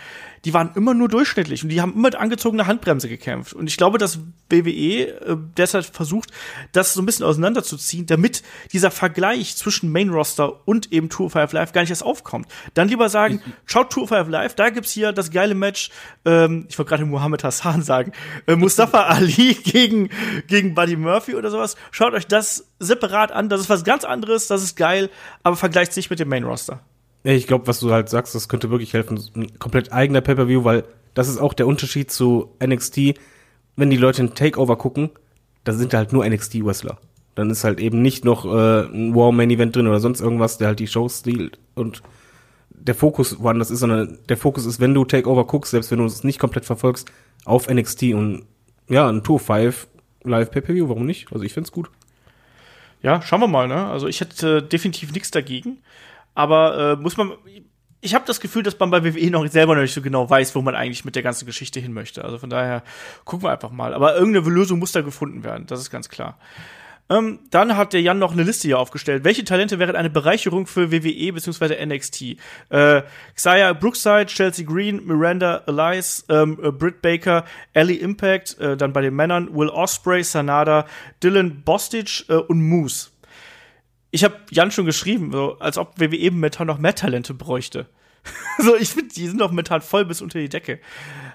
die 0.44 0.54
waren 0.54 0.70
immer 0.74 0.94
nur 0.94 1.08
durchschnittlich 1.08 1.62
und 1.62 1.70
die 1.70 1.80
haben 1.80 1.92
immer 1.92 2.08
mit 2.08 2.16
angezogener 2.16 2.66
Handbremse 2.66 3.08
gekämpft. 3.08 3.52
Und 3.52 3.66
ich 3.66 3.76
glaube, 3.76 3.98
dass 3.98 4.20
WWE 4.50 4.62
äh, 4.62 5.36
deshalb 5.56 5.84
versucht, 5.84 6.30
das 6.72 6.94
so 6.94 7.02
ein 7.02 7.06
bisschen 7.06 7.26
auseinanderzuziehen, 7.26 8.06
damit 8.06 8.42
dieser 8.72 8.90
Vergleich 8.90 9.56
zwischen 9.56 9.92
Main 9.92 10.10
Roster 10.10 10.66
und 10.66 10.92
eben 10.92 11.08
Tour 11.08 11.30
5 11.30 11.52
Live 11.52 11.72
gar 11.72 11.82
nicht 11.82 11.90
erst 11.90 12.04
aufkommt. 12.04 12.46
Dann 12.74 12.88
lieber 12.88 13.08
sagen, 13.08 13.42
schaut 13.66 13.90
Tour 13.92 14.08
5 14.08 14.28
Live, 14.28 14.54
da 14.54 14.70
gibt's 14.70 14.92
hier 14.92 15.12
das 15.12 15.30
geile 15.30 15.54
Match, 15.54 15.90
ähm, 16.24 16.66
ich 16.68 16.78
wollte 16.78 16.90
gerade 16.90 17.04
Muhammad 17.04 17.44
Hassan 17.44 17.82
sagen, 17.82 18.12
äh, 18.46 18.56
Mustafa 18.56 19.02
Ali 19.08 19.54
gegen, 19.54 20.10
gegen 20.46 20.74
Buddy 20.74 20.96
Murphy 20.96 21.34
oder 21.34 21.50
sowas. 21.50 21.76
Schaut 21.90 22.14
euch 22.14 22.26
das 22.26 22.68
separat 22.78 23.32
an, 23.32 23.48
das 23.48 23.62
ist 23.62 23.70
was 23.70 23.84
ganz 23.84 24.04
anderes, 24.04 24.46
das 24.46 24.62
ist 24.62 24.76
geil, 24.76 25.07
aber 25.42 25.56
vergleicht 25.56 25.92
sich 25.92 26.10
mit 26.10 26.18
dem 26.18 26.28
Main 26.28 26.44
Roster. 26.44 26.80
Ich 27.24 27.46
glaube, 27.46 27.66
was 27.66 27.80
du 27.80 27.90
halt 27.90 28.08
sagst, 28.08 28.34
das 28.34 28.48
könnte 28.48 28.70
wirklich 28.70 28.92
helfen. 28.92 29.20
Ein 29.34 29.58
komplett 29.58 29.92
eigener 29.92 30.20
Pay-Per-View, 30.20 30.64
weil 30.64 30.84
das 31.14 31.28
ist 31.28 31.38
auch 31.38 31.52
der 31.52 31.66
Unterschied 31.66 32.10
zu 32.10 32.54
NXT. 32.64 33.14
Wenn 33.76 33.90
die 33.90 33.96
Leute 33.96 34.22
ein 34.22 34.34
Takeover 34.34 34.76
gucken, 34.76 35.10
da 35.64 35.72
sind 35.72 35.94
halt 35.94 36.12
nur 36.12 36.28
NXT-Wrestler. 36.28 36.98
Dann 37.34 37.50
ist 37.50 37.64
halt 37.64 37.80
eben 37.80 38.02
nicht 38.02 38.24
noch 38.24 38.44
äh, 38.44 38.86
ein 38.86 39.14
War-Main-Event 39.14 39.76
drin 39.76 39.86
oder 39.86 40.00
sonst 40.00 40.20
irgendwas, 40.20 40.58
der 40.58 40.68
halt 40.68 40.78
die 40.80 40.86
Show 40.86 41.08
stiehlt 41.08 41.58
und 41.74 42.02
der 42.70 42.94
Fokus 42.94 43.40
woanders 43.40 43.70
ist, 43.70 43.80
sondern 43.80 44.18
der 44.28 44.36
Fokus 44.36 44.64
ist, 44.64 44.80
wenn 44.80 44.94
du 44.94 45.04
Takeover 45.04 45.46
guckst, 45.46 45.72
selbst 45.72 45.90
wenn 45.90 45.98
du 45.98 46.04
es 46.04 46.24
nicht 46.24 46.38
komplett 46.38 46.64
verfolgst, 46.64 47.10
auf 47.44 47.68
NXT 47.68 48.14
und 48.14 48.44
ja, 48.88 49.08
ein 49.08 49.22
Tour 49.22 49.38
5 49.38 49.88
Live 50.24 50.50
Pay-Per-View, 50.50 50.88
warum 50.88 51.06
nicht? 51.06 51.32
Also 51.32 51.44
ich 51.44 51.52
find's 51.52 51.72
gut. 51.72 51.90
Ja, 53.02 53.22
schauen 53.22 53.40
wir 53.40 53.48
mal, 53.48 53.68
ne? 53.68 53.86
Also 53.86 54.08
ich 54.08 54.20
hätte 54.20 54.62
definitiv 54.62 55.12
nichts 55.12 55.30
dagegen. 55.30 55.78
Aber 56.34 56.92
äh, 56.92 56.96
muss 56.96 57.16
man. 57.16 57.32
Ich 58.00 58.14
habe 58.14 58.24
das 58.26 58.38
Gefühl, 58.38 58.62
dass 58.62 58.78
man 58.78 58.90
bei 58.90 59.02
WWE 59.02 59.30
noch 59.30 59.44
selber 59.48 59.74
noch 59.74 59.82
nicht 59.82 59.92
so 59.92 60.00
genau 60.00 60.30
weiß, 60.30 60.54
wo 60.54 60.62
man 60.62 60.76
eigentlich 60.76 61.04
mit 61.04 61.16
der 61.16 61.24
ganzen 61.24 61.46
Geschichte 61.46 61.80
hin 61.80 61.92
möchte. 61.92 62.24
Also 62.24 62.38
von 62.38 62.48
daher 62.48 62.84
gucken 63.24 63.46
wir 63.46 63.50
einfach 63.50 63.72
mal. 63.72 63.92
Aber 63.92 64.14
irgendeine 64.14 64.48
Lösung 64.48 64.78
muss 64.78 64.92
da 64.92 65.00
gefunden 65.00 65.42
werden, 65.42 65.66
das 65.66 65.80
ist 65.80 65.90
ganz 65.90 66.08
klar. 66.08 66.38
Ähm, 67.10 67.38
dann 67.50 67.76
hat 67.76 67.94
der 67.94 68.02
Jan 68.02 68.18
noch 68.18 68.32
eine 68.32 68.42
Liste 68.42 68.68
hier 68.68 68.78
aufgestellt. 68.78 69.24
Welche 69.24 69.44
Talente 69.44 69.78
wären 69.78 69.96
eine 69.96 70.10
Bereicherung 70.10 70.66
für 70.66 70.92
WWE 70.92 71.32
bzw. 71.32 71.84
NXT? 71.84 72.36
Äh, 72.68 73.02
Xia 73.34 73.72
Brookside, 73.72 74.26
Chelsea 74.26 74.66
Green, 74.66 75.06
Miranda 75.06 75.62
Elias, 75.66 76.26
ähm, 76.28 76.58
äh, 76.62 76.70
Britt 76.70 77.00
Baker, 77.00 77.44
Ellie 77.72 77.96
Impact, 77.96 78.58
äh, 78.58 78.76
dann 78.76 78.92
bei 78.92 79.00
den 79.00 79.14
Männern 79.14 79.54
Will 79.54 79.70
Osprey, 79.70 80.22
Sanada, 80.22 80.86
Dylan 81.22 81.62
Bostich 81.62 82.26
äh, 82.28 82.34
und 82.34 82.62
Moose. 82.62 83.08
Ich 84.10 84.24
habe 84.24 84.36
Jan 84.50 84.70
schon 84.70 84.86
geschrieben, 84.86 85.32
so, 85.32 85.58
als 85.58 85.78
ob 85.78 85.98
WWE 85.98 86.30
momentan 86.30 86.66
noch 86.66 86.78
mehr 86.78 86.94
Talente 86.94 87.34
bräuchte. 87.34 87.86
so, 88.58 88.76
ich 88.76 88.90
finde, 88.90 89.14
die 89.14 89.26
sind 89.26 89.40
doch 89.40 89.50
momentan 89.50 89.80
voll 89.80 90.04
bis 90.04 90.20
unter 90.20 90.38
die 90.38 90.48
Decke. 90.48 90.78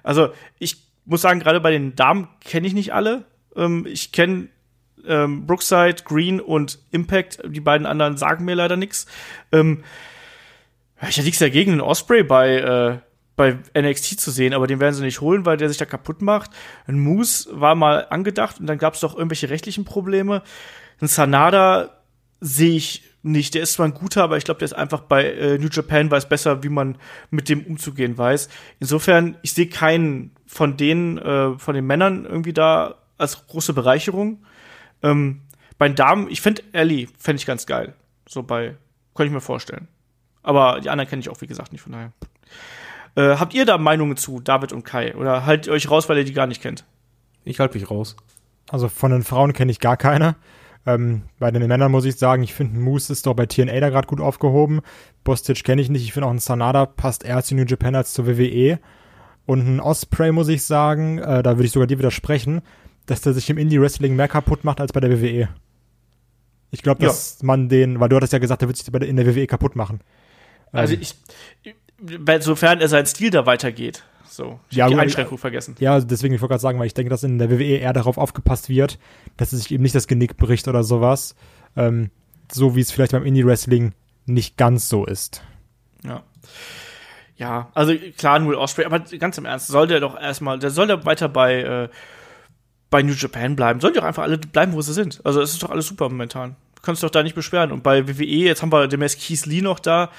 Also, 0.03 0.29
ich 0.59 0.77
muss 1.05 1.21
sagen, 1.21 1.39
gerade 1.39 1.59
bei 1.59 1.71
den 1.71 1.95
Damen 1.95 2.27
kenne 2.43 2.67
ich 2.67 2.73
nicht 2.73 2.93
alle. 2.93 3.25
Ähm, 3.55 3.85
ich 3.87 4.11
kenne 4.11 4.49
ähm, 5.05 5.45
Brookside, 5.45 5.97
Green 6.03 6.39
und 6.39 6.79
Impact. 6.91 7.39
Die 7.45 7.59
beiden 7.59 7.85
anderen 7.85 8.17
sagen 8.17 8.45
mir 8.45 8.55
leider 8.55 8.77
nichts. 8.77 9.05
Ähm, 9.51 9.83
ich 11.01 11.17
hätte 11.17 11.25
nichts 11.25 11.39
dagegen, 11.39 11.71
einen 11.73 11.81
Osprey 11.81 12.23
bei, 12.23 12.57
äh, 12.57 12.97
bei 13.35 13.57
NXT 13.77 14.19
zu 14.19 14.31
sehen, 14.31 14.53
aber 14.53 14.67
den 14.67 14.79
werden 14.79 14.93
sie 14.93 15.03
nicht 15.03 15.21
holen, 15.21 15.45
weil 15.45 15.57
der 15.57 15.67
sich 15.67 15.77
da 15.77 15.85
kaputt 15.85 16.21
macht. 16.21 16.51
Ein 16.87 16.99
Moose 16.99 17.49
war 17.51 17.75
mal 17.75 18.07
angedacht 18.09 18.59
und 18.59 18.67
dann 18.67 18.77
gab 18.77 18.93
es 18.93 19.01
doch 19.01 19.15
irgendwelche 19.15 19.49
rechtlichen 19.49 19.85
Probleme. 19.85 20.43
Ein 21.01 21.07
Sanada 21.07 21.89
sehe 22.39 22.75
ich 22.75 23.03
nicht. 23.23 23.55
Der 23.55 23.63
ist 23.63 23.73
zwar 23.73 23.87
ein 23.87 23.93
guter, 23.93 24.23
aber 24.23 24.37
ich 24.37 24.43
glaube, 24.43 24.59
der 24.59 24.65
ist 24.65 24.73
einfach 24.73 25.01
bei 25.01 25.25
äh, 25.25 25.57
New 25.57 25.69
Japan 25.71 26.11
weiß 26.11 26.29
besser, 26.29 26.63
wie 26.63 26.69
man 26.69 26.97
mit 27.31 27.49
dem 27.49 27.65
umzugehen 27.65 28.17
weiß. 28.17 28.49
Insofern, 28.79 29.37
ich 29.41 29.53
sehe 29.53 29.67
keinen 29.67 30.31
von 30.45 30.77
denen, 30.77 31.17
äh, 31.17 31.57
von 31.57 31.73
den 31.73 31.85
Männern 31.85 32.25
irgendwie 32.25 32.53
da 32.53 32.95
als 33.17 33.47
große 33.47 33.73
Bereicherung. 33.73 34.43
Ähm, 35.03 35.41
bei 35.77 35.87
den 35.87 35.95
Damen, 35.95 36.29
ich 36.29 36.41
finde 36.41 36.63
Ellie, 36.71 37.07
fände 37.17 37.39
ich 37.39 37.45
ganz 37.45 37.65
geil. 37.65 37.93
So 38.27 38.43
bei, 38.43 38.75
könnte 39.15 39.27
ich 39.27 39.33
mir 39.33 39.41
vorstellen. 39.41 39.87
Aber 40.41 40.79
die 40.81 40.89
anderen 40.89 41.09
kenne 41.09 41.21
ich 41.21 41.29
auch, 41.29 41.41
wie 41.41 41.47
gesagt, 41.47 41.71
nicht, 41.71 41.81
von 41.81 41.93
daher. 41.93 42.11
Äh, 43.15 43.37
habt 43.37 43.53
ihr 43.53 43.65
da 43.65 43.77
Meinungen 43.77 44.17
zu, 44.17 44.39
David 44.39 44.73
und 44.73 44.83
Kai? 44.83 45.15
Oder 45.15 45.45
haltet 45.45 45.67
ihr 45.67 45.73
euch 45.73 45.89
raus, 45.89 46.09
weil 46.09 46.17
ihr 46.17 46.25
die 46.25 46.33
gar 46.33 46.47
nicht 46.47 46.61
kennt? 46.61 46.85
Ich 47.45 47.59
halte 47.59 47.77
mich 47.77 47.89
raus. 47.89 48.15
Also 48.69 48.89
von 48.89 49.11
den 49.11 49.23
Frauen 49.23 49.53
kenne 49.53 49.71
ich 49.71 49.79
gar 49.79 49.97
keine. 49.97 50.35
Ähm, 50.85 51.23
bei 51.39 51.51
den 51.51 51.65
Männern 51.67 51.91
muss 51.91 52.05
ich 52.05 52.17
sagen, 52.17 52.43
ich 52.43 52.53
finde 52.53 52.79
Moose 52.79 53.13
ist 53.13 53.25
doch 53.25 53.35
bei 53.35 53.45
TNA 53.45 53.79
da 53.79 53.89
gerade 53.89 54.07
gut 54.07 54.19
aufgehoben. 54.19 54.81
Bostic 55.23 55.63
kenne 55.63 55.81
ich 55.81 55.89
nicht. 55.89 56.03
Ich 56.03 56.13
finde 56.13 56.27
auch 56.27 56.31
ein 56.31 56.39
Sanada 56.39 56.85
passt 56.85 57.23
eher 57.23 57.43
zu 57.43 57.55
New 57.55 57.65
Japan 57.65 57.95
als 57.95 58.13
zur 58.13 58.27
WWE. 58.27 58.79
Und 59.45 59.67
ein 59.67 59.79
Osprey 59.79 60.31
muss 60.31 60.47
ich 60.47 60.63
sagen, 60.63 61.19
äh, 61.19 61.43
da 61.43 61.51
würde 61.51 61.65
ich 61.65 61.71
sogar 61.71 61.87
dir 61.87 61.99
widersprechen, 61.99 62.61
dass 63.05 63.21
der 63.21 63.33
sich 63.33 63.49
im 63.49 63.57
Indie-Wrestling 63.57 64.15
mehr 64.15 64.27
kaputt 64.27 64.63
macht 64.63 64.79
als 64.81 64.93
bei 64.93 64.99
der 64.99 65.11
WWE. 65.21 65.49
Ich 66.71 66.81
glaube, 66.81 67.01
Ja. 67.03 67.09
dass 67.09 67.43
man 67.43 67.69
den, 67.69 67.99
weil 67.99 68.09
du 68.09 68.15
hattest 68.15 68.33
ja 68.33 68.39
gesagt, 68.39 68.61
der 68.61 68.67
wird 68.69 68.77
sich 68.77 68.87
in 68.87 69.15
der 69.15 69.25
WWE 69.27 69.47
kaputt 69.47 69.75
machen. 69.75 70.01
Also 70.71 70.95
Ähm, 70.95 71.01
ich, 71.01 71.15
sofern 72.43 72.81
er 72.81 72.87
sein 72.87 73.05
Stil 73.05 73.29
da 73.29 73.45
weitergeht. 73.45 74.03
So, 74.27 74.59
ich 74.71 74.77
Ja, 74.77 74.87
die 74.87 74.95
Einschränkung 74.95 75.37
vergessen. 75.37 75.75
Ja, 75.79 75.93
also 75.93 76.07
deswegen, 76.07 76.33
ich 76.33 76.41
wollte 76.41 76.53
gerade 76.53 76.61
sagen, 76.61 76.79
weil 76.79 76.87
ich 76.87 76.95
denke, 76.95 77.11
dass 77.11 77.21
in 77.23 77.37
der 77.37 77.51
WWE 77.51 77.77
eher 77.77 77.93
darauf 77.93 78.17
aufgepasst 78.17 78.67
wird, 78.69 78.97
dass 79.37 79.53
es 79.53 79.61
sich 79.63 79.71
eben 79.71 79.83
nicht 79.83 79.93
das 79.93 80.07
Genick 80.07 80.37
bricht 80.37 80.67
oder 80.67 80.83
sowas. 80.83 81.35
Ähm, 81.75 82.09
so 82.51 82.75
wie 82.75 82.81
es 82.81 82.91
vielleicht 82.91 83.11
beim 83.11 83.23
Indie-Wrestling 83.25 83.93
nicht 84.25 84.57
ganz 84.57 84.89
so 84.89 85.05
ist. 85.05 85.43
Ja. 86.03 86.23
Ja, 87.35 87.69
also 87.73 87.93
klar, 88.17 88.45
Will 88.47 88.55
Osprey, 88.55 88.85
aber 88.85 88.99
ganz 88.99 89.37
im 89.37 89.45
Ernst, 89.45 89.67
soll 89.67 89.87
der 89.87 89.99
doch 89.99 90.19
erstmal, 90.19 90.59
der 90.59 90.69
soll 90.69 90.87
der 90.87 91.05
weiter 91.05 91.29
bei, 91.29 91.61
äh, 91.61 91.89
bei 92.93 93.01
New 93.01 93.13
Japan 93.13 93.55
bleiben. 93.55 93.79
Sollen 93.79 93.95
die 93.95 93.99
doch 93.99 94.05
einfach 94.05 94.21
alle 94.21 94.37
bleiben, 94.37 94.73
wo 94.73 94.81
sie 94.83 94.93
sind. 94.93 95.19
Also 95.23 95.41
es 95.41 95.53
ist 95.53 95.63
doch 95.63 95.71
alles 95.71 95.87
super 95.87 96.09
momentan. 96.09 96.55
Du 96.75 96.83
kannst 96.83 97.01
doch 97.01 97.09
da 97.09 97.23
nicht 97.23 97.33
beschweren. 97.33 97.71
Und 97.71 97.81
bei 97.81 98.07
WWE, 98.07 98.23
jetzt 98.23 98.61
haben 98.61 98.71
wir 98.71 98.87
demnächst 98.87 99.19
Keith 99.19 99.47
Lee 99.47 99.61
noch 99.61 99.79
da, 99.79 100.11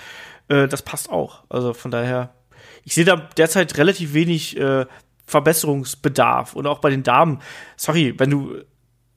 äh, 0.48 0.66
das 0.66 0.82
passt 0.82 1.08
auch. 1.08 1.44
Also 1.48 1.72
von 1.72 1.92
daher, 1.92 2.34
ich 2.82 2.94
sehe 2.94 3.04
da 3.04 3.14
derzeit 3.36 3.78
relativ 3.78 4.12
wenig 4.12 4.58
äh, 4.58 4.86
Verbesserungsbedarf. 5.24 6.54
Und 6.54 6.66
auch 6.66 6.80
bei 6.80 6.90
den 6.90 7.04
Damen, 7.04 7.38
sorry, 7.76 8.12
wenn 8.18 8.30
du 8.30 8.56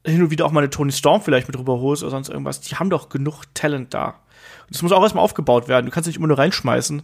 hin 0.05 0.21
und 0.21 0.29
wieder 0.29 0.45
auch 0.45 0.51
mal 0.51 0.59
eine 0.59 0.69
Tony 0.69 0.91
Storm 0.91 1.23
vielleicht 1.23 1.47
mit 1.47 1.57
rüberholst 1.57 2.03
oder 2.03 2.11
sonst 2.11 2.29
irgendwas, 2.29 2.61
die 2.61 2.75
haben 2.75 2.91
doch 2.91 3.09
genug 3.09 3.45
Talent 3.55 3.91
da. 3.91 4.19
Das 4.69 4.83
muss 4.83 4.91
auch 4.91 5.01
erstmal 5.01 5.23
aufgebaut 5.23 5.67
werden. 5.67 5.87
Du 5.87 5.91
kannst 5.91 6.05
nicht 6.05 6.17
immer 6.17 6.27
nur 6.27 6.37
reinschmeißen. 6.37 7.01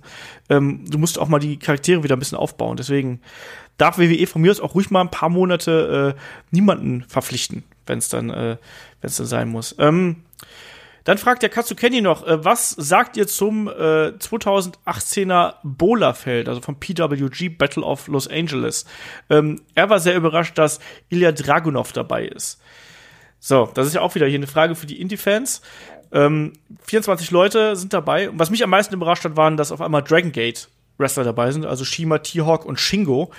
Ähm, 0.50 0.86
du 0.88 1.00
musst 1.00 1.18
auch 1.18 1.30
mal 1.30 1.40
die 1.40 1.58
Charaktere 1.58 2.04
wieder 2.04 2.16
ein 2.16 2.20
bisschen 2.20 2.38
aufbauen. 2.38 2.78
Deswegen 2.78 3.22
darf 3.78 3.98
WWE 3.98 4.28
von 4.28 4.42
mir 4.42 4.52
aus 4.52 4.60
auch 4.60 4.76
ruhig 4.76 4.92
mal 4.92 5.02
ein 5.02 5.12
paar 5.12 5.30
Monate 5.30 6.16
äh, 6.16 6.20
niemanden 6.52 7.04
verpflichten, 7.08 7.64
wenn 7.86 8.00
es 8.00 8.10
dann, 8.10 8.30
äh, 8.30 8.58
wenn 9.02 9.08
es 9.08 9.18
dann 9.18 9.26
sein 9.28 9.50
muss. 9.50 9.76
Ähm, 9.80 10.24
dann 11.04 11.18
fragt 11.18 11.44
der 11.44 11.50
Katsu 11.50 11.76
Kenny 11.76 12.02
noch, 12.02 12.26
äh, 12.26 12.44
was 12.46 12.70
sagt 12.70 13.18
ihr 13.18 13.28
zum 13.28 13.68
äh, 13.68 14.14
2018er 14.18 15.56
Bola-Feld, 15.64 16.48
also 16.48 16.62
vom 16.62 16.80
PWG 16.80 17.50
Battle 17.50 17.84
of 17.84 18.08
Los 18.08 18.28
Angeles? 18.28 18.86
Ähm, 19.30 19.62
er 19.76 19.90
war 19.90 20.00
sehr 20.00 20.16
überrascht, 20.16 20.58
dass 20.58 20.80
Ilya 21.10 21.34
Dragunov 21.34 21.92
dabei 21.92 22.26
ist. 22.26 22.62
So, 23.40 23.70
das 23.74 23.88
ist 23.88 23.96
ja 23.96 24.02
auch 24.02 24.16
wieder 24.16 24.28
hier 24.28 24.40
eine 24.40 24.48
Frage 24.48 24.76
für 24.76 24.86
die 24.86 25.02
Indie-Fans. 25.02 25.62
Ähm, 26.14 26.54
24 26.86 27.32
Leute 27.32 27.76
sind 27.76 27.92
dabei. 27.92 28.30
Und 28.30 28.40
was 28.40 28.50
mich 28.50 28.64
am 28.64 28.70
meisten 28.70 28.94
überrascht 28.94 29.26
hat, 29.26 29.36
waren, 29.36 29.58
dass 29.58 29.74
auf 29.74 29.82
einmal 29.82 30.04
Dragon 30.04 30.32
Gate 30.32 30.70
Wrestler 30.98 31.24
dabei 31.24 31.52
sind, 31.52 31.66
also 31.66 31.86
Shima, 31.86 32.20
T-Hawk 32.20 32.66
und 32.66 32.80
Shingo. 32.80 33.32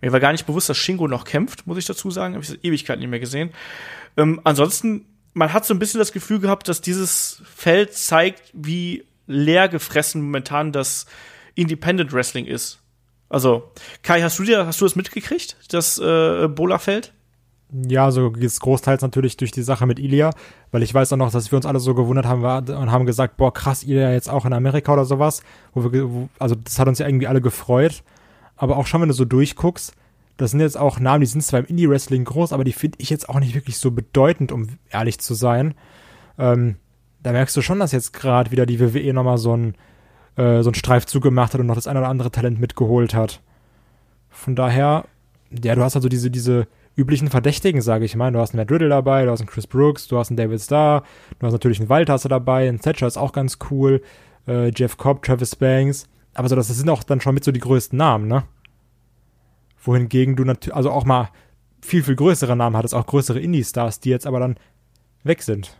Mir 0.00 0.12
war 0.12 0.20
gar 0.20 0.32
nicht 0.32 0.46
bewusst, 0.46 0.68
dass 0.68 0.78
Shingo 0.78 1.08
noch 1.08 1.24
kämpft, 1.24 1.66
muss 1.66 1.78
ich 1.78 1.84
dazu 1.84 2.10
sagen. 2.10 2.34
Habe 2.34 2.42
ich 2.42 2.50
seit 2.50 2.64
Ewigkeit 2.64 2.98
nicht 2.98 3.08
mehr 3.08 3.20
gesehen. 3.20 3.50
Ähm, 4.16 4.40
ansonsten 4.44 5.06
man 5.32 5.52
hat 5.52 5.64
so 5.64 5.74
ein 5.74 5.78
bisschen 5.78 5.98
das 5.98 6.12
Gefühl 6.12 6.40
gehabt, 6.40 6.68
dass 6.68 6.80
dieses 6.80 7.42
Feld 7.44 7.94
zeigt, 7.94 8.50
wie 8.52 9.04
leer 9.26 9.68
gefressen 9.68 10.22
momentan 10.22 10.72
das 10.72 11.06
Independent 11.54 12.12
Wrestling 12.12 12.46
ist. 12.46 12.78
Also, 13.28 13.70
Kai, 14.02 14.22
hast 14.22 14.38
du 14.38 14.44
dir, 14.44 14.66
hast 14.66 14.80
du 14.80 14.84
das 14.84 14.96
mitgekriegt, 14.96 15.56
das 15.68 15.98
äh, 15.98 16.48
Bola-Feld? 16.48 17.12
Ja, 17.72 18.10
so 18.10 18.30
ist 18.30 18.60
großteils 18.60 19.02
natürlich 19.02 19.36
durch 19.36 19.52
die 19.52 19.62
Sache 19.62 19.86
mit 19.86 20.00
Ilya, 20.00 20.30
weil 20.72 20.82
ich 20.82 20.92
weiß 20.92 21.12
auch 21.12 21.16
noch, 21.16 21.30
dass 21.30 21.52
wir 21.52 21.56
uns 21.56 21.66
alle 21.66 21.78
so 21.78 21.94
gewundert 21.94 22.26
haben 22.26 22.42
und 22.42 22.90
haben 22.90 23.06
gesagt, 23.06 23.36
boah, 23.36 23.52
krass, 23.52 23.84
Ilya 23.84 24.12
jetzt 24.12 24.28
auch 24.28 24.44
in 24.44 24.52
Amerika 24.52 24.92
oder 24.92 25.04
sowas. 25.04 25.42
Wo 25.72 25.92
wir, 25.92 26.10
wo, 26.10 26.28
also 26.38 26.56
das 26.56 26.78
hat 26.78 26.88
uns 26.88 26.98
ja 26.98 27.06
irgendwie 27.06 27.28
alle 27.28 27.40
gefreut. 27.40 28.02
Aber 28.56 28.76
auch 28.76 28.86
schon, 28.86 29.00
wenn 29.00 29.08
du 29.08 29.14
so 29.14 29.24
durchguckst, 29.24 29.94
das 30.36 30.50
sind 30.50 30.60
jetzt 30.60 30.78
auch 30.78 30.98
Namen, 30.98 31.20
die 31.20 31.26
sind 31.26 31.42
zwar 31.42 31.60
im 31.60 31.66
Indie-Wrestling 31.66 32.24
groß, 32.24 32.52
aber 32.52 32.64
die 32.64 32.72
finde 32.72 32.98
ich 33.00 33.10
jetzt 33.10 33.28
auch 33.28 33.38
nicht 33.38 33.54
wirklich 33.54 33.76
so 33.76 33.90
bedeutend, 33.90 34.52
um 34.52 34.66
ehrlich 34.90 35.20
zu 35.20 35.34
sein. 35.34 35.74
Ähm, 36.38 36.76
da 37.22 37.32
merkst 37.32 37.56
du 37.56 37.62
schon, 37.62 37.78
dass 37.78 37.92
jetzt 37.92 38.12
gerade 38.12 38.50
wieder 38.50 38.66
die 38.66 38.80
WWE 38.80 39.12
nochmal 39.12 39.38
so 39.38 39.56
ein 39.56 39.74
äh, 40.36 40.62
so 40.62 40.70
einen 40.70 40.74
Streifzug 40.74 41.24
hat 41.36 41.54
und 41.54 41.66
noch 41.66 41.74
das 41.74 41.86
eine 41.86 42.00
oder 42.00 42.08
andere 42.08 42.30
Talent 42.30 42.60
mitgeholt 42.60 43.14
hat. 43.14 43.40
Von 44.30 44.56
daher, 44.56 45.04
ja, 45.50 45.74
du 45.74 45.82
hast 45.82 45.96
also 45.96 46.08
diese, 46.08 46.30
diese 46.30 46.66
üblichen 47.00 47.28
Verdächtigen, 47.28 47.82
sage 47.82 48.04
ich 48.04 48.14
mal. 48.14 48.30
Du 48.32 48.38
hast 48.38 48.52
einen 48.54 48.60
Matt 48.60 48.70
Riddle 48.70 48.88
dabei, 48.88 49.24
du 49.24 49.30
hast 49.30 49.40
einen 49.40 49.48
Chris 49.48 49.66
Brooks, 49.66 50.06
du 50.08 50.18
hast 50.18 50.30
einen 50.30 50.36
David 50.36 50.60
Starr, 50.60 51.02
du 51.38 51.46
hast 51.46 51.52
natürlich 51.52 51.80
einen 51.80 51.88
Walter 51.88 52.16
dabei, 52.18 52.68
einen 52.68 52.80
Thatcher 52.80 53.06
ist 53.06 53.16
auch 53.16 53.32
ganz 53.32 53.58
cool, 53.70 54.02
äh, 54.46 54.70
Jeff 54.74 54.96
Cobb, 54.96 55.22
Travis 55.22 55.56
Banks. 55.56 56.08
Aber 56.34 56.48
so, 56.48 56.56
das 56.56 56.68
sind 56.68 56.88
auch 56.88 57.02
dann 57.02 57.20
schon 57.20 57.34
mit 57.34 57.44
so 57.44 57.52
die 57.52 57.60
größten 57.60 57.96
Namen, 57.98 58.28
ne? 58.28 58.44
wohingegen 59.82 60.36
du 60.36 60.44
natürlich, 60.44 60.74
also 60.74 60.90
auch 60.90 61.04
mal 61.04 61.30
viel, 61.80 62.02
viel 62.02 62.16
größere 62.16 62.56
Namen 62.56 62.76
hattest, 62.76 62.94
auch 62.94 63.06
größere 63.06 63.40
Indie-Stars, 63.40 64.00
die 64.00 64.10
jetzt 64.10 64.26
aber 64.26 64.40
dann 64.40 64.56
weg 65.24 65.42
sind. 65.42 65.76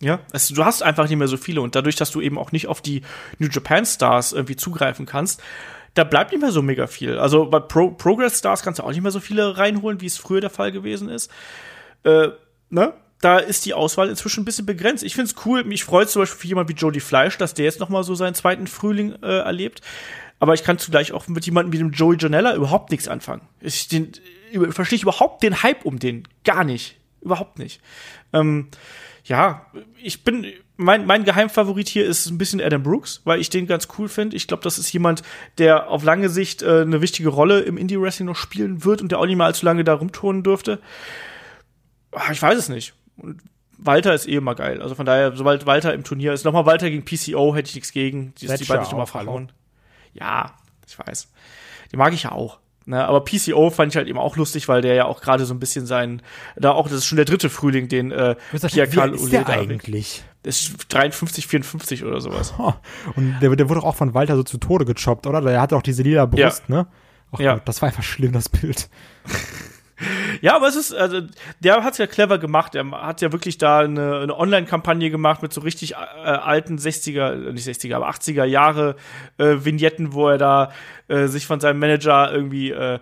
Ja, 0.00 0.20
also 0.32 0.54
du 0.54 0.64
hast 0.64 0.82
einfach 0.82 1.08
nicht 1.08 1.18
mehr 1.18 1.28
so 1.28 1.36
viele 1.36 1.60
und 1.60 1.74
dadurch, 1.74 1.96
dass 1.96 2.10
du 2.10 2.20
eben 2.20 2.38
auch 2.38 2.52
nicht 2.52 2.68
auf 2.68 2.80
die 2.80 3.02
New 3.38 3.48
Japan 3.48 3.84
Stars 3.84 4.32
irgendwie 4.32 4.56
zugreifen 4.56 5.04
kannst, 5.04 5.42
da 5.94 6.04
bleibt 6.04 6.32
nicht 6.32 6.40
mehr 6.40 6.52
so 6.52 6.62
mega 6.62 6.86
viel. 6.86 7.18
Also 7.18 7.46
bei 7.46 7.60
Pro 7.60 7.90
Progress 7.90 8.38
Stars 8.38 8.62
kannst 8.62 8.78
du 8.78 8.84
auch 8.84 8.90
nicht 8.90 9.02
mehr 9.02 9.10
so 9.10 9.20
viele 9.20 9.58
reinholen, 9.58 10.00
wie 10.00 10.06
es 10.06 10.18
früher 10.18 10.40
der 10.40 10.50
Fall 10.50 10.72
gewesen 10.72 11.08
ist. 11.08 11.30
Äh, 12.04 12.28
ne? 12.68 12.92
Da 13.20 13.38
ist 13.38 13.66
die 13.66 13.74
Auswahl 13.74 14.08
inzwischen 14.08 14.42
ein 14.42 14.44
bisschen 14.46 14.64
begrenzt. 14.64 15.04
Ich 15.04 15.14
finde 15.14 15.30
es 15.30 15.44
cool, 15.44 15.64
mich 15.64 15.84
freut 15.84 16.08
zum 16.08 16.22
Beispiel 16.22 16.40
für 16.40 16.46
jemand 16.46 16.70
wie 16.70 16.74
Jody 16.74 17.00
Fleisch, 17.00 17.36
dass 17.36 17.52
der 17.52 17.66
jetzt 17.66 17.80
noch 17.80 17.90
mal 17.90 18.02
so 18.02 18.14
seinen 18.14 18.34
zweiten 18.34 18.66
Frühling 18.66 19.14
äh, 19.22 19.40
erlebt 19.40 19.82
aber 20.40 20.54
ich 20.54 20.64
kann 20.64 20.78
zugleich 20.78 21.12
auch 21.12 21.28
mit 21.28 21.44
jemandem 21.46 21.72
wie 21.72 21.78
dem 21.78 21.92
Joey 21.92 22.16
Janella 22.18 22.54
überhaupt 22.54 22.90
nichts 22.90 23.06
anfangen. 23.06 23.42
Ich 23.60 23.88
den, 23.88 24.12
verstehe 24.70 24.96
ich 24.96 25.02
überhaupt 25.02 25.42
den 25.42 25.62
Hype 25.62 25.84
um 25.84 25.98
den. 25.98 26.26
Gar 26.44 26.64
nicht. 26.64 26.96
Überhaupt 27.20 27.58
nicht. 27.58 27.80
Ähm, 28.32 28.68
ja, 29.24 29.66
ich 30.02 30.24
bin, 30.24 30.46
mein, 30.80 31.06
mein 31.06 31.24
Geheimfavorit 31.24 31.88
hier 31.88 32.06
ist 32.06 32.26
ein 32.26 32.38
bisschen 32.38 32.60
Adam 32.60 32.82
Brooks, 32.82 33.20
weil 33.24 33.40
ich 33.40 33.50
den 33.50 33.66
ganz 33.66 33.88
cool 33.98 34.08
finde. 34.08 34.36
Ich 34.36 34.46
glaube, 34.46 34.62
das 34.62 34.78
ist 34.78 34.92
jemand, 34.92 35.22
der 35.58 35.88
auf 35.88 36.02
lange 36.02 36.28
Sicht 36.28 36.62
äh, 36.62 36.80
eine 36.80 37.00
wichtige 37.00 37.28
Rolle 37.28 37.60
im 37.60 37.76
Indie-Wrestling 37.76 38.26
noch 38.26 38.36
spielen 38.36 38.84
wird 38.84 39.02
und 39.02 39.12
der 39.12 39.18
auch 39.18 39.26
nicht 39.26 39.36
mal 39.36 39.46
allzu 39.46 39.64
lange 39.66 39.84
da 39.84 39.94
rumturnen 39.94 40.42
dürfte. 40.42 40.80
Ach, 42.12 42.30
ich 42.30 42.42
weiß 42.42 42.58
es 42.58 42.68
nicht. 42.68 42.94
Und 43.16 43.40
Walter 43.78 44.14
ist 44.14 44.26
eh 44.28 44.36
immer 44.36 44.54
geil. 44.54 44.82
Also 44.82 44.94
von 44.94 45.06
daher, 45.06 45.36
sobald 45.36 45.66
Walter 45.66 45.94
im 45.94 46.04
Turnier 46.04 46.32
ist, 46.32 46.44
nochmal 46.44 46.66
Walter 46.66 46.90
gegen 46.90 47.04
PCO 47.04 47.54
hätte 47.54 47.68
ich 47.68 47.74
nichts 47.74 47.92
gegen. 47.92 48.34
Die, 48.40 48.46
die 48.46 48.64
beiden 48.64 48.82
nicht 48.82 48.92
immer 48.92 49.06
verhauen 49.06 49.52
ja, 50.12 50.54
ich 50.86 50.98
weiß. 50.98 51.28
Die 51.92 51.96
mag 51.96 52.12
ich 52.12 52.24
ja 52.24 52.32
auch. 52.32 52.58
Ne, 52.86 53.06
aber 53.06 53.20
PCO 53.20 53.70
fand 53.70 53.92
ich 53.92 53.96
halt 53.96 54.08
eben 54.08 54.18
auch 54.18 54.36
lustig, 54.36 54.66
weil 54.66 54.80
der 54.80 54.94
ja 54.94 55.04
auch 55.04 55.20
gerade 55.20 55.44
so 55.44 55.52
ein 55.52 55.60
bisschen 55.60 55.86
sein, 55.86 56.22
da 56.56 56.72
auch, 56.72 56.88
das 56.88 56.98
ist 56.98 57.06
schon 57.06 57.16
der 57.16 57.26
dritte 57.26 57.50
Frühling, 57.50 57.88
den 57.88 58.10
äh, 58.10 58.36
Pierre 58.68 58.88
Carl 58.88 59.14
ist 59.14 59.30
der 59.30 59.46
eigentlich? 59.48 60.24
Das 60.42 60.60
ist 60.60 60.86
53, 60.88 61.46
54 61.46 62.04
oder 62.04 62.20
sowas. 62.22 62.54
Und 63.14 63.38
der, 63.40 63.54
der 63.54 63.68
wurde 63.68 63.82
auch 63.82 63.96
von 63.96 64.14
Walter 64.14 64.36
so 64.36 64.42
zu 64.42 64.56
Tode 64.56 64.86
gechoppt, 64.86 65.26
oder? 65.26 65.42
Der 65.42 65.60
hatte 65.60 65.76
auch 65.76 65.82
diese 65.82 66.02
lila 66.02 66.24
Brust, 66.24 66.64
ja. 66.68 66.74
ne? 66.74 66.86
Ach 67.32 67.38
ja. 67.38 67.54
Gott, 67.54 67.68
das 67.68 67.82
war 67.82 67.88
einfach 67.88 68.02
schlimm, 68.02 68.32
das 68.32 68.48
Bild. 68.48 68.88
Ja, 70.40 70.56
aber 70.56 70.68
es 70.68 70.76
ist, 70.76 70.94
also, 70.94 71.20
der 71.60 71.84
hat's 71.84 71.98
ja 71.98 72.06
clever 72.06 72.38
gemacht. 72.38 72.74
Er 72.74 72.90
hat 72.90 73.20
ja 73.20 73.32
wirklich 73.32 73.58
da 73.58 73.80
eine, 73.80 74.20
eine 74.20 74.36
Online-Kampagne 74.36 75.10
gemacht 75.10 75.42
mit 75.42 75.52
so 75.52 75.60
richtig 75.60 75.92
äh, 75.92 75.96
alten 75.96 76.76
60er, 76.76 77.52
nicht 77.52 77.66
60er, 77.66 77.96
aber 77.96 78.10
80er 78.10 78.44
Jahre 78.44 78.96
äh, 79.38 79.56
Vignetten, 79.64 80.12
wo 80.12 80.28
er 80.28 80.38
da 80.38 80.72
äh, 81.08 81.26
sich 81.26 81.46
von 81.46 81.60
seinem 81.60 81.78
Manager 81.78 82.32
irgendwie 82.32 82.70
äh, 82.70 82.98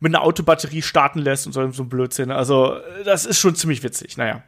mit 0.00 0.14
einer 0.14 0.24
Autobatterie 0.24 0.82
starten 0.82 1.18
lässt 1.18 1.46
und 1.46 1.52
so, 1.52 1.70
so 1.70 1.82
ein 1.82 1.88
Blödsinn. 1.88 2.30
Also, 2.30 2.76
das 3.04 3.26
ist 3.26 3.38
schon 3.38 3.54
ziemlich 3.54 3.82
witzig. 3.82 4.16
Naja. 4.16 4.42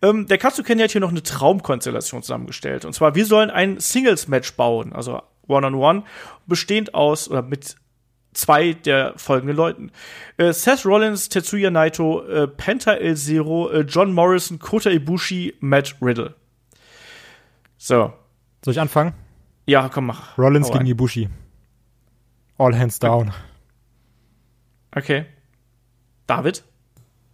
Ähm, 0.00 0.26
der 0.26 0.38
Katsuken 0.38 0.80
hat 0.80 0.92
hier 0.92 1.00
noch 1.00 1.10
eine 1.10 1.22
Traumkonstellation 1.22 2.22
zusammengestellt. 2.22 2.84
Und 2.84 2.94
zwar, 2.94 3.14
wir 3.14 3.26
sollen 3.26 3.50
ein 3.50 3.80
Singles-Match 3.80 4.54
bauen, 4.54 4.92
also 4.92 5.20
One-on-One, 5.48 6.00
-on 6.00 6.02
-one, 6.02 6.06
bestehend 6.46 6.94
aus, 6.94 7.28
oder 7.28 7.42
mit 7.42 7.76
zwei 8.38 8.72
der 8.72 9.14
folgenden 9.16 9.56
Leuten. 9.56 9.90
Äh, 10.36 10.52
Seth 10.52 10.86
Rollins, 10.86 11.28
Tetsuya 11.28 11.70
Naito, 11.70 12.24
äh, 12.26 12.46
Penta 12.46 12.94
El 12.94 13.16
Zero, 13.16 13.70
äh, 13.70 13.80
John 13.80 14.12
Morrison, 14.12 14.58
Kota 14.58 14.90
Ibushi, 14.90 15.54
Matt 15.60 15.96
Riddle. 16.00 16.34
So. 17.76 18.12
Soll 18.64 18.72
ich 18.72 18.80
anfangen? 18.80 19.12
Ja, 19.66 19.88
komm, 19.88 20.06
mach. 20.06 20.38
Rollins 20.38 20.70
gegen 20.70 20.86
Ibushi. 20.86 21.28
All 22.56 22.76
hands 22.76 22.98
down. 22.98 23.32
Okay. 24.94 25.26
David? 26.26 26.64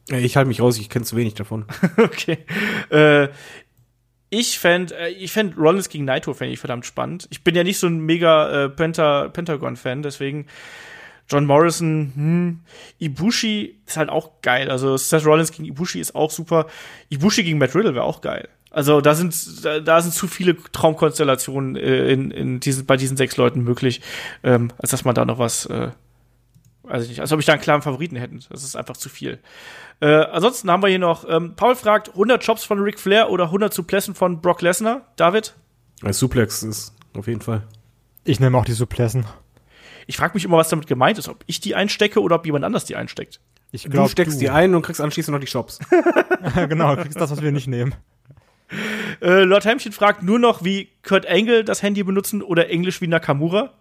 Ich 0.09 0.37
halte 0.37 0.49
mich 0.49 0.61
raus, 0.61 0.79
ich 0.79 0.91
kenne 0.91 1.05
zu 1.05 1.17
wenig 1.17 1.35
davon. 1.35 1.65
okay. 1.97 2.39
Äh, 2.91 3.29
ich 4.29 4.59
fände, 4.59 4.97
äh, 4.97 5.11
ich 5.11 5.33
fänd 5.33 5.57
Rollins 5.57 5.89
gegen 5.89 6.05
Naito 6.05 6.35
fände 6.35 6.53
ich 6.53 6.59
verdammt 6.59 6.85
spannend. 6.85 7.27
Ich 7.31 7.45
bin 7.45 7.55
ja 7.55 7.63
nicht 7.63 7.79
so 7.79 7.87
ein 7.87 8.01
mega 8.01 8.65
äh, 8.65 8.69
Penta 8.69 9.29
Pentagon-Fan, 9.29 10.03
deswegen 10.03 10.47
John 11.29 11.47
Morrison, 11.47 12.13
hm, 12.15 12.61
Ibushi 12.99 13.79
ist 13.87 13.97
halt 13.97 14.11
auch 14.11 14.43
geil. 14.43 14.71
Also 14.71 14.97
Seth 14.97 15.25
Rollins 15.25 15.53
gegen 15.53 15.65
Ibushi 15.65 16.01
ist 16.01 16.15
auch 16.15 16.31
super. 16.31 16.67
Ibushi 17.09 17.45
gegen 17.45 17.59
Matt 17.59 17.75
Riddle 17.75 17.95
wäre 17.95 18.05
auch 18.05 18.21
geil. 18.21 18.49
Also 18.71 19.01
da 19.01 19.15
sind 19.15 19.65
da, 19.65 19.81
da 19.81 20.03
sind 20.03 20.13
zu 20.13 20.27
viele 20.27 20.57
Traumkonstellationen 20.57 21.77
äh, 21.77 22.09
in, 22.11 22.31
in 22.31 22.61
diesen, 22.61 22.87
bei 22.87 22.97
diesen 22.97 23.17
sechs 23.17 23.37
Leuten 23.37 23.63
möglich, 23.63 24.01
ähm, 24.43 24.73
als 24.79 24.91
dass 24.91 25.05
man 25.05 25.15
da 25.15 25.25
noch 25.25 25.39
was, 25.39 25.67
äh, 25.67 25.91
weiß 26.83 27.05
ich 27.05 27.11
nicht, 27.11 27.21
als 27.21 27.33
ob 27.33 27.39
ich 27.39 27.47
da 27.47 27.53
einen 27.53 27.63
klaren 27.63 27.83
Favoriten 27.83 28.17
hätten. 28.17 28.41
Das 28.51 28.65
ist 28.65 28.75
einfach 28.75 28.97
zu 28.97 29.09
viel. 29.09 29.39
Äh, 30.01 30.09
ansonsten 30.09 30.71
haben 30.71 30.83
wir 30.83 30.89
hier 30.89 30.99
noch, 30.99 31.25
ähm, 31.29 31.55
Paul 31.55 31.77
fragt, 31.77 32.11
100 32.11 32.45
Jobs 32.45 32.65
von 32.65 32.81
Ric 32.81 32.99
Flair 32.99 33.31
oder 33.31 33.45
100 33.45 33.73
Suplessen 33.73 34.15
von 34.17 34.41
Brock 34.41 34.61
Lesnar? 34.61 35.07
David? 35.17 35.55
Als 36.03 36.19
Suplex 36.19 36.65
ist 36.65 36.93
auf 37.17 37.29
jeden 37.29 37.41
Fall. 37.41 37.63
Ich 38.25 38.41
nehme 38.41 38.59
auch 38.59 38.65
die 38.65 38.73
Suplessen. 38.73 39.25
Ich 40.07 40.17
frage 40.17 40.35
mich 40.35 40.45
immer, 40.45 40.57
was 40.57 40.69
damit 40.69 40.87
gemeint 40.87 41.19
ist, 41.19 41.29
ob 41.29 41.45
ich 41.47 41.61
die 41.61 41.75
einstecke 41.75 42.21
oder 42.21 42.37
ob 42.37 42.47
jemand 42.47 42.65
anders 42.65 42.85
die 42.85 42.97
einsteckt. 42.97 43.41
Ich 43.73 43.91
glaub, 43.91 44.07
du 44.07 44.11
steckst 44.11 44.37
du. 44.37 44.41
die 44.41 44.51
ein 44.51 44.75
und 44.75 44.83
kriegst 44.83 45.01
anschließend 45.01 45.35
noch 45.35 45.41
die 45.41 45.47
Shops. 45.47 45.79
genau, 46.69 46.97
kriegst 46.97 47.21
das, 47.21 47.31
was 47.31 47.43
wir 47.43 47.53
nicht 47.53 47.67
nehmen. 47.67 47.95
Äh, 49.21 49.43
Lord 49.43 49.67
Heimchen 49.67 49.93
fragt 49.93 50.23
nur 50.23 50.39
noch, 50.39 50.65
wie 50.65 50.89
Kurt 51.03 51.27
Angle 51.27 51.65
das 51.65 51.83
Handy 51.83 52.03
benutzen 52.03 52.43
oder 52.43 52.71
Englisch 52.71 53.01
wie 53.01 53.07
Nakamura. 53.07 53.73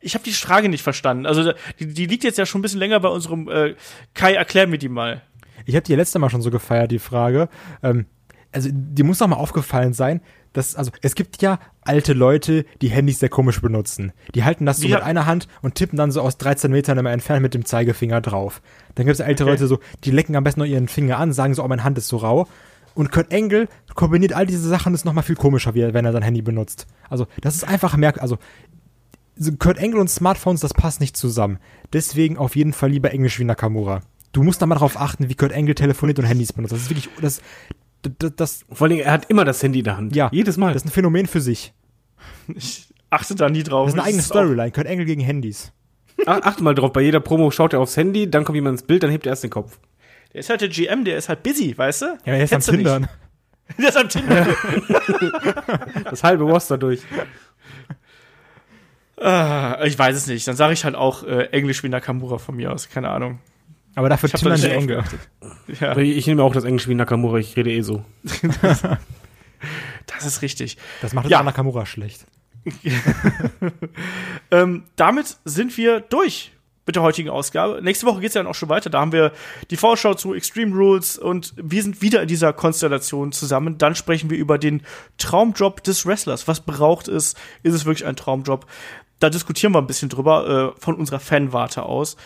Ich 0.00 0.14
habe 0.14 0.24
die 0.24 0.32
Frage 0.32 0.68
nicht 0.68 0.82
verstanden. 0.82 1.26
Also 1.26 1.52
die, 1.78 1.86
die, 1.86 2.06
liegt 2.06 2.24
jetzt 2.24 2.38
ja 2.38 2.46
schon 2.46 2.60
ein 2.60 2.62
bisschen 2.62 2.78
länger 2.78 3.00
bei 3.00 3.08
unserem 3.08 3.48
äh, 3.48 3.74
Kai, 4.14 4.34
erklär 4.34 4.66
mir 4.66 4.78
die 4.78 4.88
mal. 4.88 5.22
Ich 5.66 5.74
habe 5.74 5.84
die 5.84 5.94
letzte 5.94 6.18
Mal 6.18 6.30
schon 6.30 6.42
so 6.42 6.50
gefeiert, 6.50 6.90
die 6.90 6.98
Frage. 6.98 7.48
Ähm, 7.82 8.06
also 8.52 8.70
die 8.72 9.02
muss 9.02 9.18
doch 9.18 9.28
mal 9.28 9.36
aufgefallen 9.36 9.92
sein, 9.92 10.20
dass, 10.52 10.74
also 10.74 10.90
es 11.02 11.14
gibt 11.14 11.42
ja 11.42 11.60
alte 11.90 12.12
Leute, 12.12 12.64
die 12.82 12.88
Handys 12.88 13.18
sehr 13.18 13.28
komisch 13.28 13.60
benutzen. 13.60 14.12
Die 14.36 14.44
halten 14.44 14.64
das 14.64 14.78
so 14.78 14.86
ja. 14.86 14.98
mit 14.98 15.04
einer 15.04 15.26
Hand 15.26 15.48
und 15.60 15.74
tippen 15.74 15.98
dann 15.98 16.12
so 16.12 16.20
aus 16.20 16.38
13 16.38 16.70
Metern 16.70 16.98
immer 16.98 17.10
entfernt 17.10 17.42
mit 17.42 17.52
dem 17.52 17.64
Zeigefinger 17.64 18.20
drauf. 18.20 18.62
Dann 18.94 19.06
gibt 19.06 19.14
es 19.14 19.20
ältere 19.20 19.48
okay. 19.48 19.54
Leute 19.54 19.66
so, 19.66 19.80
die 20.04 20.12
lecken 20.12 20.36
am 20.36 20.44
besten 20.44 20.60
noch 20.60 20.66
ihren 20.66 20.86
Finger 20.86 21.18
an, 21.18 21.32
sagen 21.32 21.52
so, 21.54 21.64
oh, 21.64 21.68
meine 21.68 21.82
Hand 21.82 21.98
ist 21.98 22.06
so 22.06 22.18
rau. 22.18 22.46
Und 22.94 23.10
Kurt 23.10 23.34
Angle 23.34 23.66
kombiniert 23.94 24.32
all 24.32 24.46
diese 24.46 24.68
Sachen, 24.68 24.94
ist 24.94 25.04
nochmal 25.04 25.24
viel 25.24 25.34
komischer, 25.34 25.74
wenn 25.74 26.04
er 26.04 26.12
sein 26.12 26.22
Handy 26.22 26.42
benutzt. 26.42 26.86
Also, 27.08 27.26
das 27.40 27.56
ist 27.56 27.64
einfach 27.64 27.96
merk, 27.96 28.22
also, 28.22 28.38
so 29.36 29.50
Kurt 29.52 29.82
Angle 29.82 30.00
und 30.00 30.10
Smartphones, 30.10 30.60
das 30.60 30.74
passt 30.74 31.00
nicht 31.00 31.16
zusammen. 31.16 31.58
Deswegen 31.92 32.36
auf 32.36 32.54
jeden 32.54 32.72
Fall 32.72 32.90
lieber 32.90 33.10
Englisch 33.10 33.40
wie 33.40 33.44
Nakamura. 33.44 34.02
Du 34.32 34.44
musst 34.44 34.62
da 34.62 34.66
mal 34.66 34.76
darauf 34.76 35.00
achten, 35.00 35.28
wie 35.28 35.34
Kurt 35.34 35.52
Angle 35.52 35.74
telefoniert 35.74 36.20
und 36.20 36.24
Handys 36.24 36.52
benutzt. 36.52 36.72
Das 36.72 36.82
ist 36.82 36.90
wirklich, 36.90 37.08
das, 37.20 37.40
das, 38.02 38.32
das 38.36 38.64
Vor 38.70 38.86
allem, 38.86 38.98
er 38.98 39.12
hat 39.12 39.30
immer 39.30 39.44
das 39.44 39.62
Handy 39.62 39.80
in 39.80 39.84
der 39.84 39.96
Hand. 39.96 40.14
ja. 40.14 40.28
Jedes 40.32 40.56
Mal. 40.56 40.72
Das 40.72 40.82
ist 40.82 40.88
ein 40.88 40.92
Phänomen 40.92 41.26
für 41.26 41.40
sich. 41.40 41.72
Ich 42.54 42.88
achte 43.10 43.34
da 43.34 43.48
nie 43.48 43.62
drauf. 43.62 43.86
Das 43.86 43.94
ist 43.94 43.98
eine 44.00 44.08
eigene 44.08 44.22
Storyline. 44.22 44.70
Kurt 44.70 44.86
Angle 44.86 45.04
gegen 45.06 45.20
Handys. 45.20 45.72
Ach, 46.26 46.40
achte 46.42 46.62
mal 46.62 46.74
drauf, 46.74 46.92
bei 46.92 47.00
jeder 47.00 47.20
Promo 47.20 47.50
schaut 47.50 47.72
er 47.72 47.80
aufs 47.80 47.96
Handy, 47.96 48.30
dann 48.30 48.44
kommt 48.44 48.56
jemand 48.56 48.74
ins 48.74 48.86
Bild, 48.86 49.02
dann 49.02 49.10
hebt 49.10 49.26
er 49.26 49.30
erst 49.30 49.42
den 49.42 49.50
Kopf. 49.50 49.78
Der 50.32 50.40
ist 50.40 50.50
halt 50.50 50.60
der 50.60 50.68
GM, 50.68 51.04
der 51.04 51.16
ist 51.16 51.28
halt 51.28 51.42
busy, 51.42 51.76
weißt 51.76 52.02
du? 52.02 52.06
Ja, 52.26 52.34
er 52.34 52.44
ist 52.44 52.52
am 52.52 52.56
Kennst 52.56 52.68
nicht? 52.72 52.78
Tindern. 52.78 53.08
Der 53.78 53.88
ist 53.88 53.96
am 53.96 54.08
Tinder. 54.08 54.46
Das 56.10 56.24
halbe 56.24 56.42
Roster 56.42 56.76
durch. 56.76 57.02
Ah, 59.16 59.78
ich 59.84 59.96
weiß 59.96 60.16
es 60.16 60.26
nicht. 60.26 60.48
Dann 60.48 60.56
sage 60.56 60.72
ich 60.72 60.84
halt 60.84 60.96
auch 60.96 61.22
äh, 61.22 61.44
Englisch 61.52 61.84
wie 61.84 61.88
Nakamura 61.88 62.38
von 62.38 62.56
mir 62.56 62.72
aus. 62.72 62.88
Keine 62.88 63.10
Ahnung. 63.10 63.38
Aber 63.94 64.08
dafür 64.08 64.28
Tindern 64.28 64.60
nicht 64.60 64.80
die 64.82 64.86
geachtet. 64.88 65.20
Ja, 65.80 65.96
Ich 65.96 66.26
nehme 66.26 66.42
auch 66.42 66.52
das 66.52 66.64
Englisch 66.64 66.88
wie 66.88 66.94
Nakamura, 66.96 67.38
ich 67.38 67.56
rede 67.56 67.70
eh 67.70 67.82
so. 67.82 68.04
das 70.06 70.24
ist 70.26 70.42
richtig. 70.42 70.76
Das 71.02 71.12
macht 71.12 71.28
Ja. 71.28 71.42
Nakamura 71.42 71.86
schlecht. 71.86 72.26
Ähm, 74.52 74.84
damit 74.96 75.36
sind 75.44 75.76
wir 75.76 76.00
durch 76.00 76.52
mit 76.86 76.96
der 76.96 77.04
heutigen 77.04 77.30
Ausgabe. 77.30 77.80
Nächste 77.82 78.04
Woche 78.06 78.20
geht's 78.20 78.34
ja 78.34 78.42
dann 78.42 78.50
auch 78.50 78.54
schon 78.56 78.68
weiter. 78.68 78.90
Da 78.90 78.98
haben 79.00 79.12
wir 79.12 79.30
die 79.70 79.76
Vorschau 79.76 80.14
zu 80.14 80.34
Extreme 80.34 80.74
Rules 80.74 81.16
und 81.18 81.54
wir 81.56 81.84
sind 81.84 82.02
wieder 82.02 82.20
in 82.20 82.26
dieser 82.26 82.52
Konstellation 82.52 83.30
zusammen. 83.30 83.78
Dann 83.78 83.94
sprechen 83.94 84.28
wir 84.28 84.36
über 84.36 84.58
den 84.58 84.82
Traumjob 85.16 85.84
des 85.84 86.04
Wrestlers. 86.04 86.48
Was 86.48 86.60
braucht 86.60 87.06
es? 87.06 87.34
Ist 87.62 87.74
es 87.74 87.84
wirklich 87.84 88.06
ein 88.06 88.16
Traumjob? 88.16 88.66
Da 89.20 89.30
diskutieren 89.30 89.72
wir 89.72 89.78
ein 89.78 89.86
bisschen 89.86 90.08
drüber 90.08 90.74
äh, 90.76 90.80
von 90.80 90.96
unserer 90.96 91.20
Fanwarte 91.20 91.84
aus. 91.84 92.16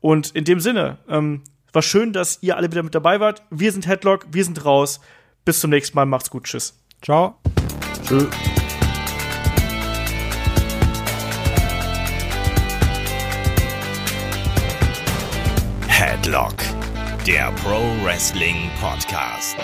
Und 0.00 0.30
in 0.30 0.44
dem 0.44 0.60
Sinne, 0.60 0.96
ähm, 1.08 1.42
war 1.72 1.82
schön, 1.82 2.14
dass 2.14 2.38
ihr 2.40 2.56
alle 2.56 2.70
wieder 2.70 2.82
mit 2.82 2.94
dabei 2.94 3.20
wart. 3.20 3.42
Wir 3.50 3.72
sind 3.72 3.86
Headlock, 3.86 4.26
wir 4.30 4.44
sind 4.44 4.64
raus. 4.64 5.00
Bis 5.48 5.60
zum 5.60 5.70
nächsten 5.70 5.96
Mal. 5.96 6.04
Macht's 6.04 6.28
gut. 6.28 6.44
Tschüss. 6.44 6.78
Ciao. 7.00 7.38
Tschö. 8.06 8.26
Headlock, 15.86 16.52
der 17.26 17.50
Pro 17.52 17.80
Wrestling 18.04 18.70
Podcast. 18.78 19.56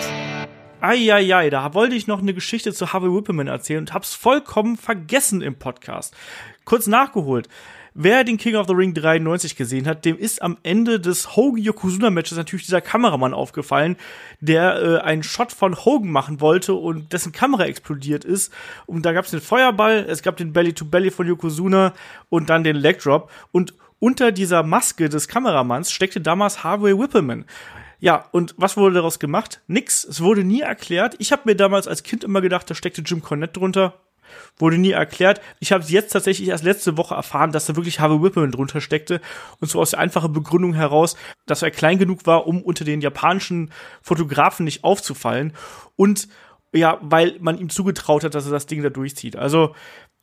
Eieiei, 0.81 1.51
da 1.51 1.75
wollte 1.75 1.93
ich 1.93 2.07
noch 2.07 2.17
eine 2.17 2.33
Geschichte 2.33 2.73
zu 2.73 2.91
Harvey 2.91 3.13
Whippleman 3.13 3.45
erzählen 3.45 3.81
und 3.81 3.93
hab's 3.93 4.15
vollkommen 4.15 4.77
vergessen 4.77 5.43
im 5.43 5.53
Podcast. 5.53 6.15
Kurz 6.65 6.87
nachgeholt. 6.87 7.47
Wer 7.97 8.25
den 8.25 8.35
King 8.35 8.57
of 8.57 8.67
the 8.67 8.73
Ring 8.73 8.93
93 8.93 9.55
gesehen 9.55 9.87
hat, 9.87 10.03
dem 10.03 10.17
ist 10.17 10.41
am 10.41 10.57
Ende 10.63 10.99
des 10.99 11.37
Hogan 11.37 11.63
Yokozuna 11.63 12.09
Matches 12.09 12.37
natürlich 12.37 12.65
dieser 12.65 12.81
Kameramann 12.81 13.33
aufgefallen, 13.33 13.95
der 14.41 14.81
äh, 14.81 14.97
einen 14.99 15.23
Shot 15.23 15.53
von 15.53 15.77
Hogan 15.77 16.11
machen 16.11 16.41
wollte 16.41 16.73
und 16.73 17.13
dessen 17.13 17.31
Kamera 17.31 17.63
explodiert 17.63 18.25
ist. 18.25 18.51
Und 18.85 19.05
da 19.05 19.13
gab's 19.13 19.31
den 19.31 19.39
Feuerball, 19.39 20.05
es 20.09 20.23
gab 20.23 20.35
den 20.35 20.51
Belly 20.51 20.73
to 20.73 20.83
Belly 20.83 21.09
von 21.09 21.25
Yokozuna 21.25 21.93
und 22.27 22.49
dann 22.49 22.65
den 22.65 22.75
Leg 22.75 22.99
Drop 22.99 23.31
und 23.53 23.73
unter 23.99 24.33
dieser 24.33 24.61
Maske 24.63 25.07
des 25.07 25.29
Kameramanns 25.29 25.89
steckte 25.89 26.19
damals 26.19 26.65
Harvey 26.65 26.99
Whippleman. 26.99 27.45
Ja, 28.01 28.25
und 28.33 28.55
was 28.57 28.75
wurde 28.75 28.95
daraus 28.95 29.19
gemacht? 29.19 29.61
Nix. 29.67 30.03
Es 30.03 30.19
wurde 30.19 30.43
nie 30.43 30.59
erklärt. 30.59 31.15
Ich 31.19 31.31
habe 31.31 31.43
mir 31.45 31.55
damals 31.55 31.87
als 31.87 32.03
Kind 32.03 32.25
immer 32.25 32.41
gedacht, 32.41 32.69
da 32.69 32.75
steckte 32.75 33.03
Jim 33.03 33.21
Cornette 33.21 33.53
drunter. 33.53 33.93
Wurde 34.57 34.77
nie 34.77 34.91
erklärt. 34.91 35.41
Ich 35.59 35.71
habe 35.71 35.83
jetzt 35.87 36.13
tatsächlich 36.13 36.47
erst 36.47 36.63
letzte 36.63 36.97
Woche 36.97 37.15
erfahren, 37.15 37.51
dass 37.51 37.65
da 37.65 37.75
wirklich 37.75 37.99
Harvey 37.99 38.21
Whippleman 38.21 38.51
drunter 38.51 38.81
steckte. 38.81 39.21
Und 39.59 39.69
so 39.69 39.79
aus 39.81 39.91
der 39.91 39.99
einfachen 39.99 40.33
Begründung 40.33 40.73
heraus, 40.73 41.15
dass 41.45 41.61
er 41.61 41.71
klein 41.71 41.97
genug 41.97 42.25
war, 42.25 42.47
um 42.47 42.61
unter 42.61 42.85
den 42.85 43.01
japanischen 43.01 43.71
Fotografen 44.01 44.65
nicht 44.65 44.83
aufzufallen. 44.83 45.53
Und 45.95 46.27
ja, 46.73 46.99
weil 47.01 47.37
man 47.39 47.57
ihm 47.57 47.69
zugetraut 47.69 48.23
hat, 48.23 48.35
dass 48.35 48.45
er 48.45 48.51
das 48.51 48.65
Ding 48.65 48.83
da 48.83 48.89
durchzieht. 48.89 49.35
Also 49.35 49.73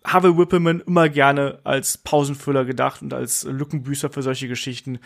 Harvey 0.05 0.37
Whippleman 0.37 0.81
immer 0.87 1.09
gerne 1.09 1.61
als 1.65 1.99
Pausenfüller 1.99 2.65
gedacht 2.65 3.03
und 3.03 3.15
als 3.15 3.45
Lückenbüßer 3.45 4.11
für 4.11 4.23
solche 4.23 4.49
Geschichten. 4.49 4.99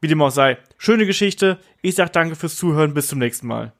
Wie 0.00 0.08
dem 0.08 0.22
auch 0.22 0.30
sei. 0.30 0.58
Schöne 0.78 1.06
Geschichte. 1.06 1.58
Ich 1.82 1.96
sag 1.96 2.12
danke 2.12 2.36
fürs 2.36 2.56
Zuhören. 2.56 2.94
Bis 2.94 3.08
zum 3.08 3.18
nächsten 3.18 3.46
Mal. 3.46 3.72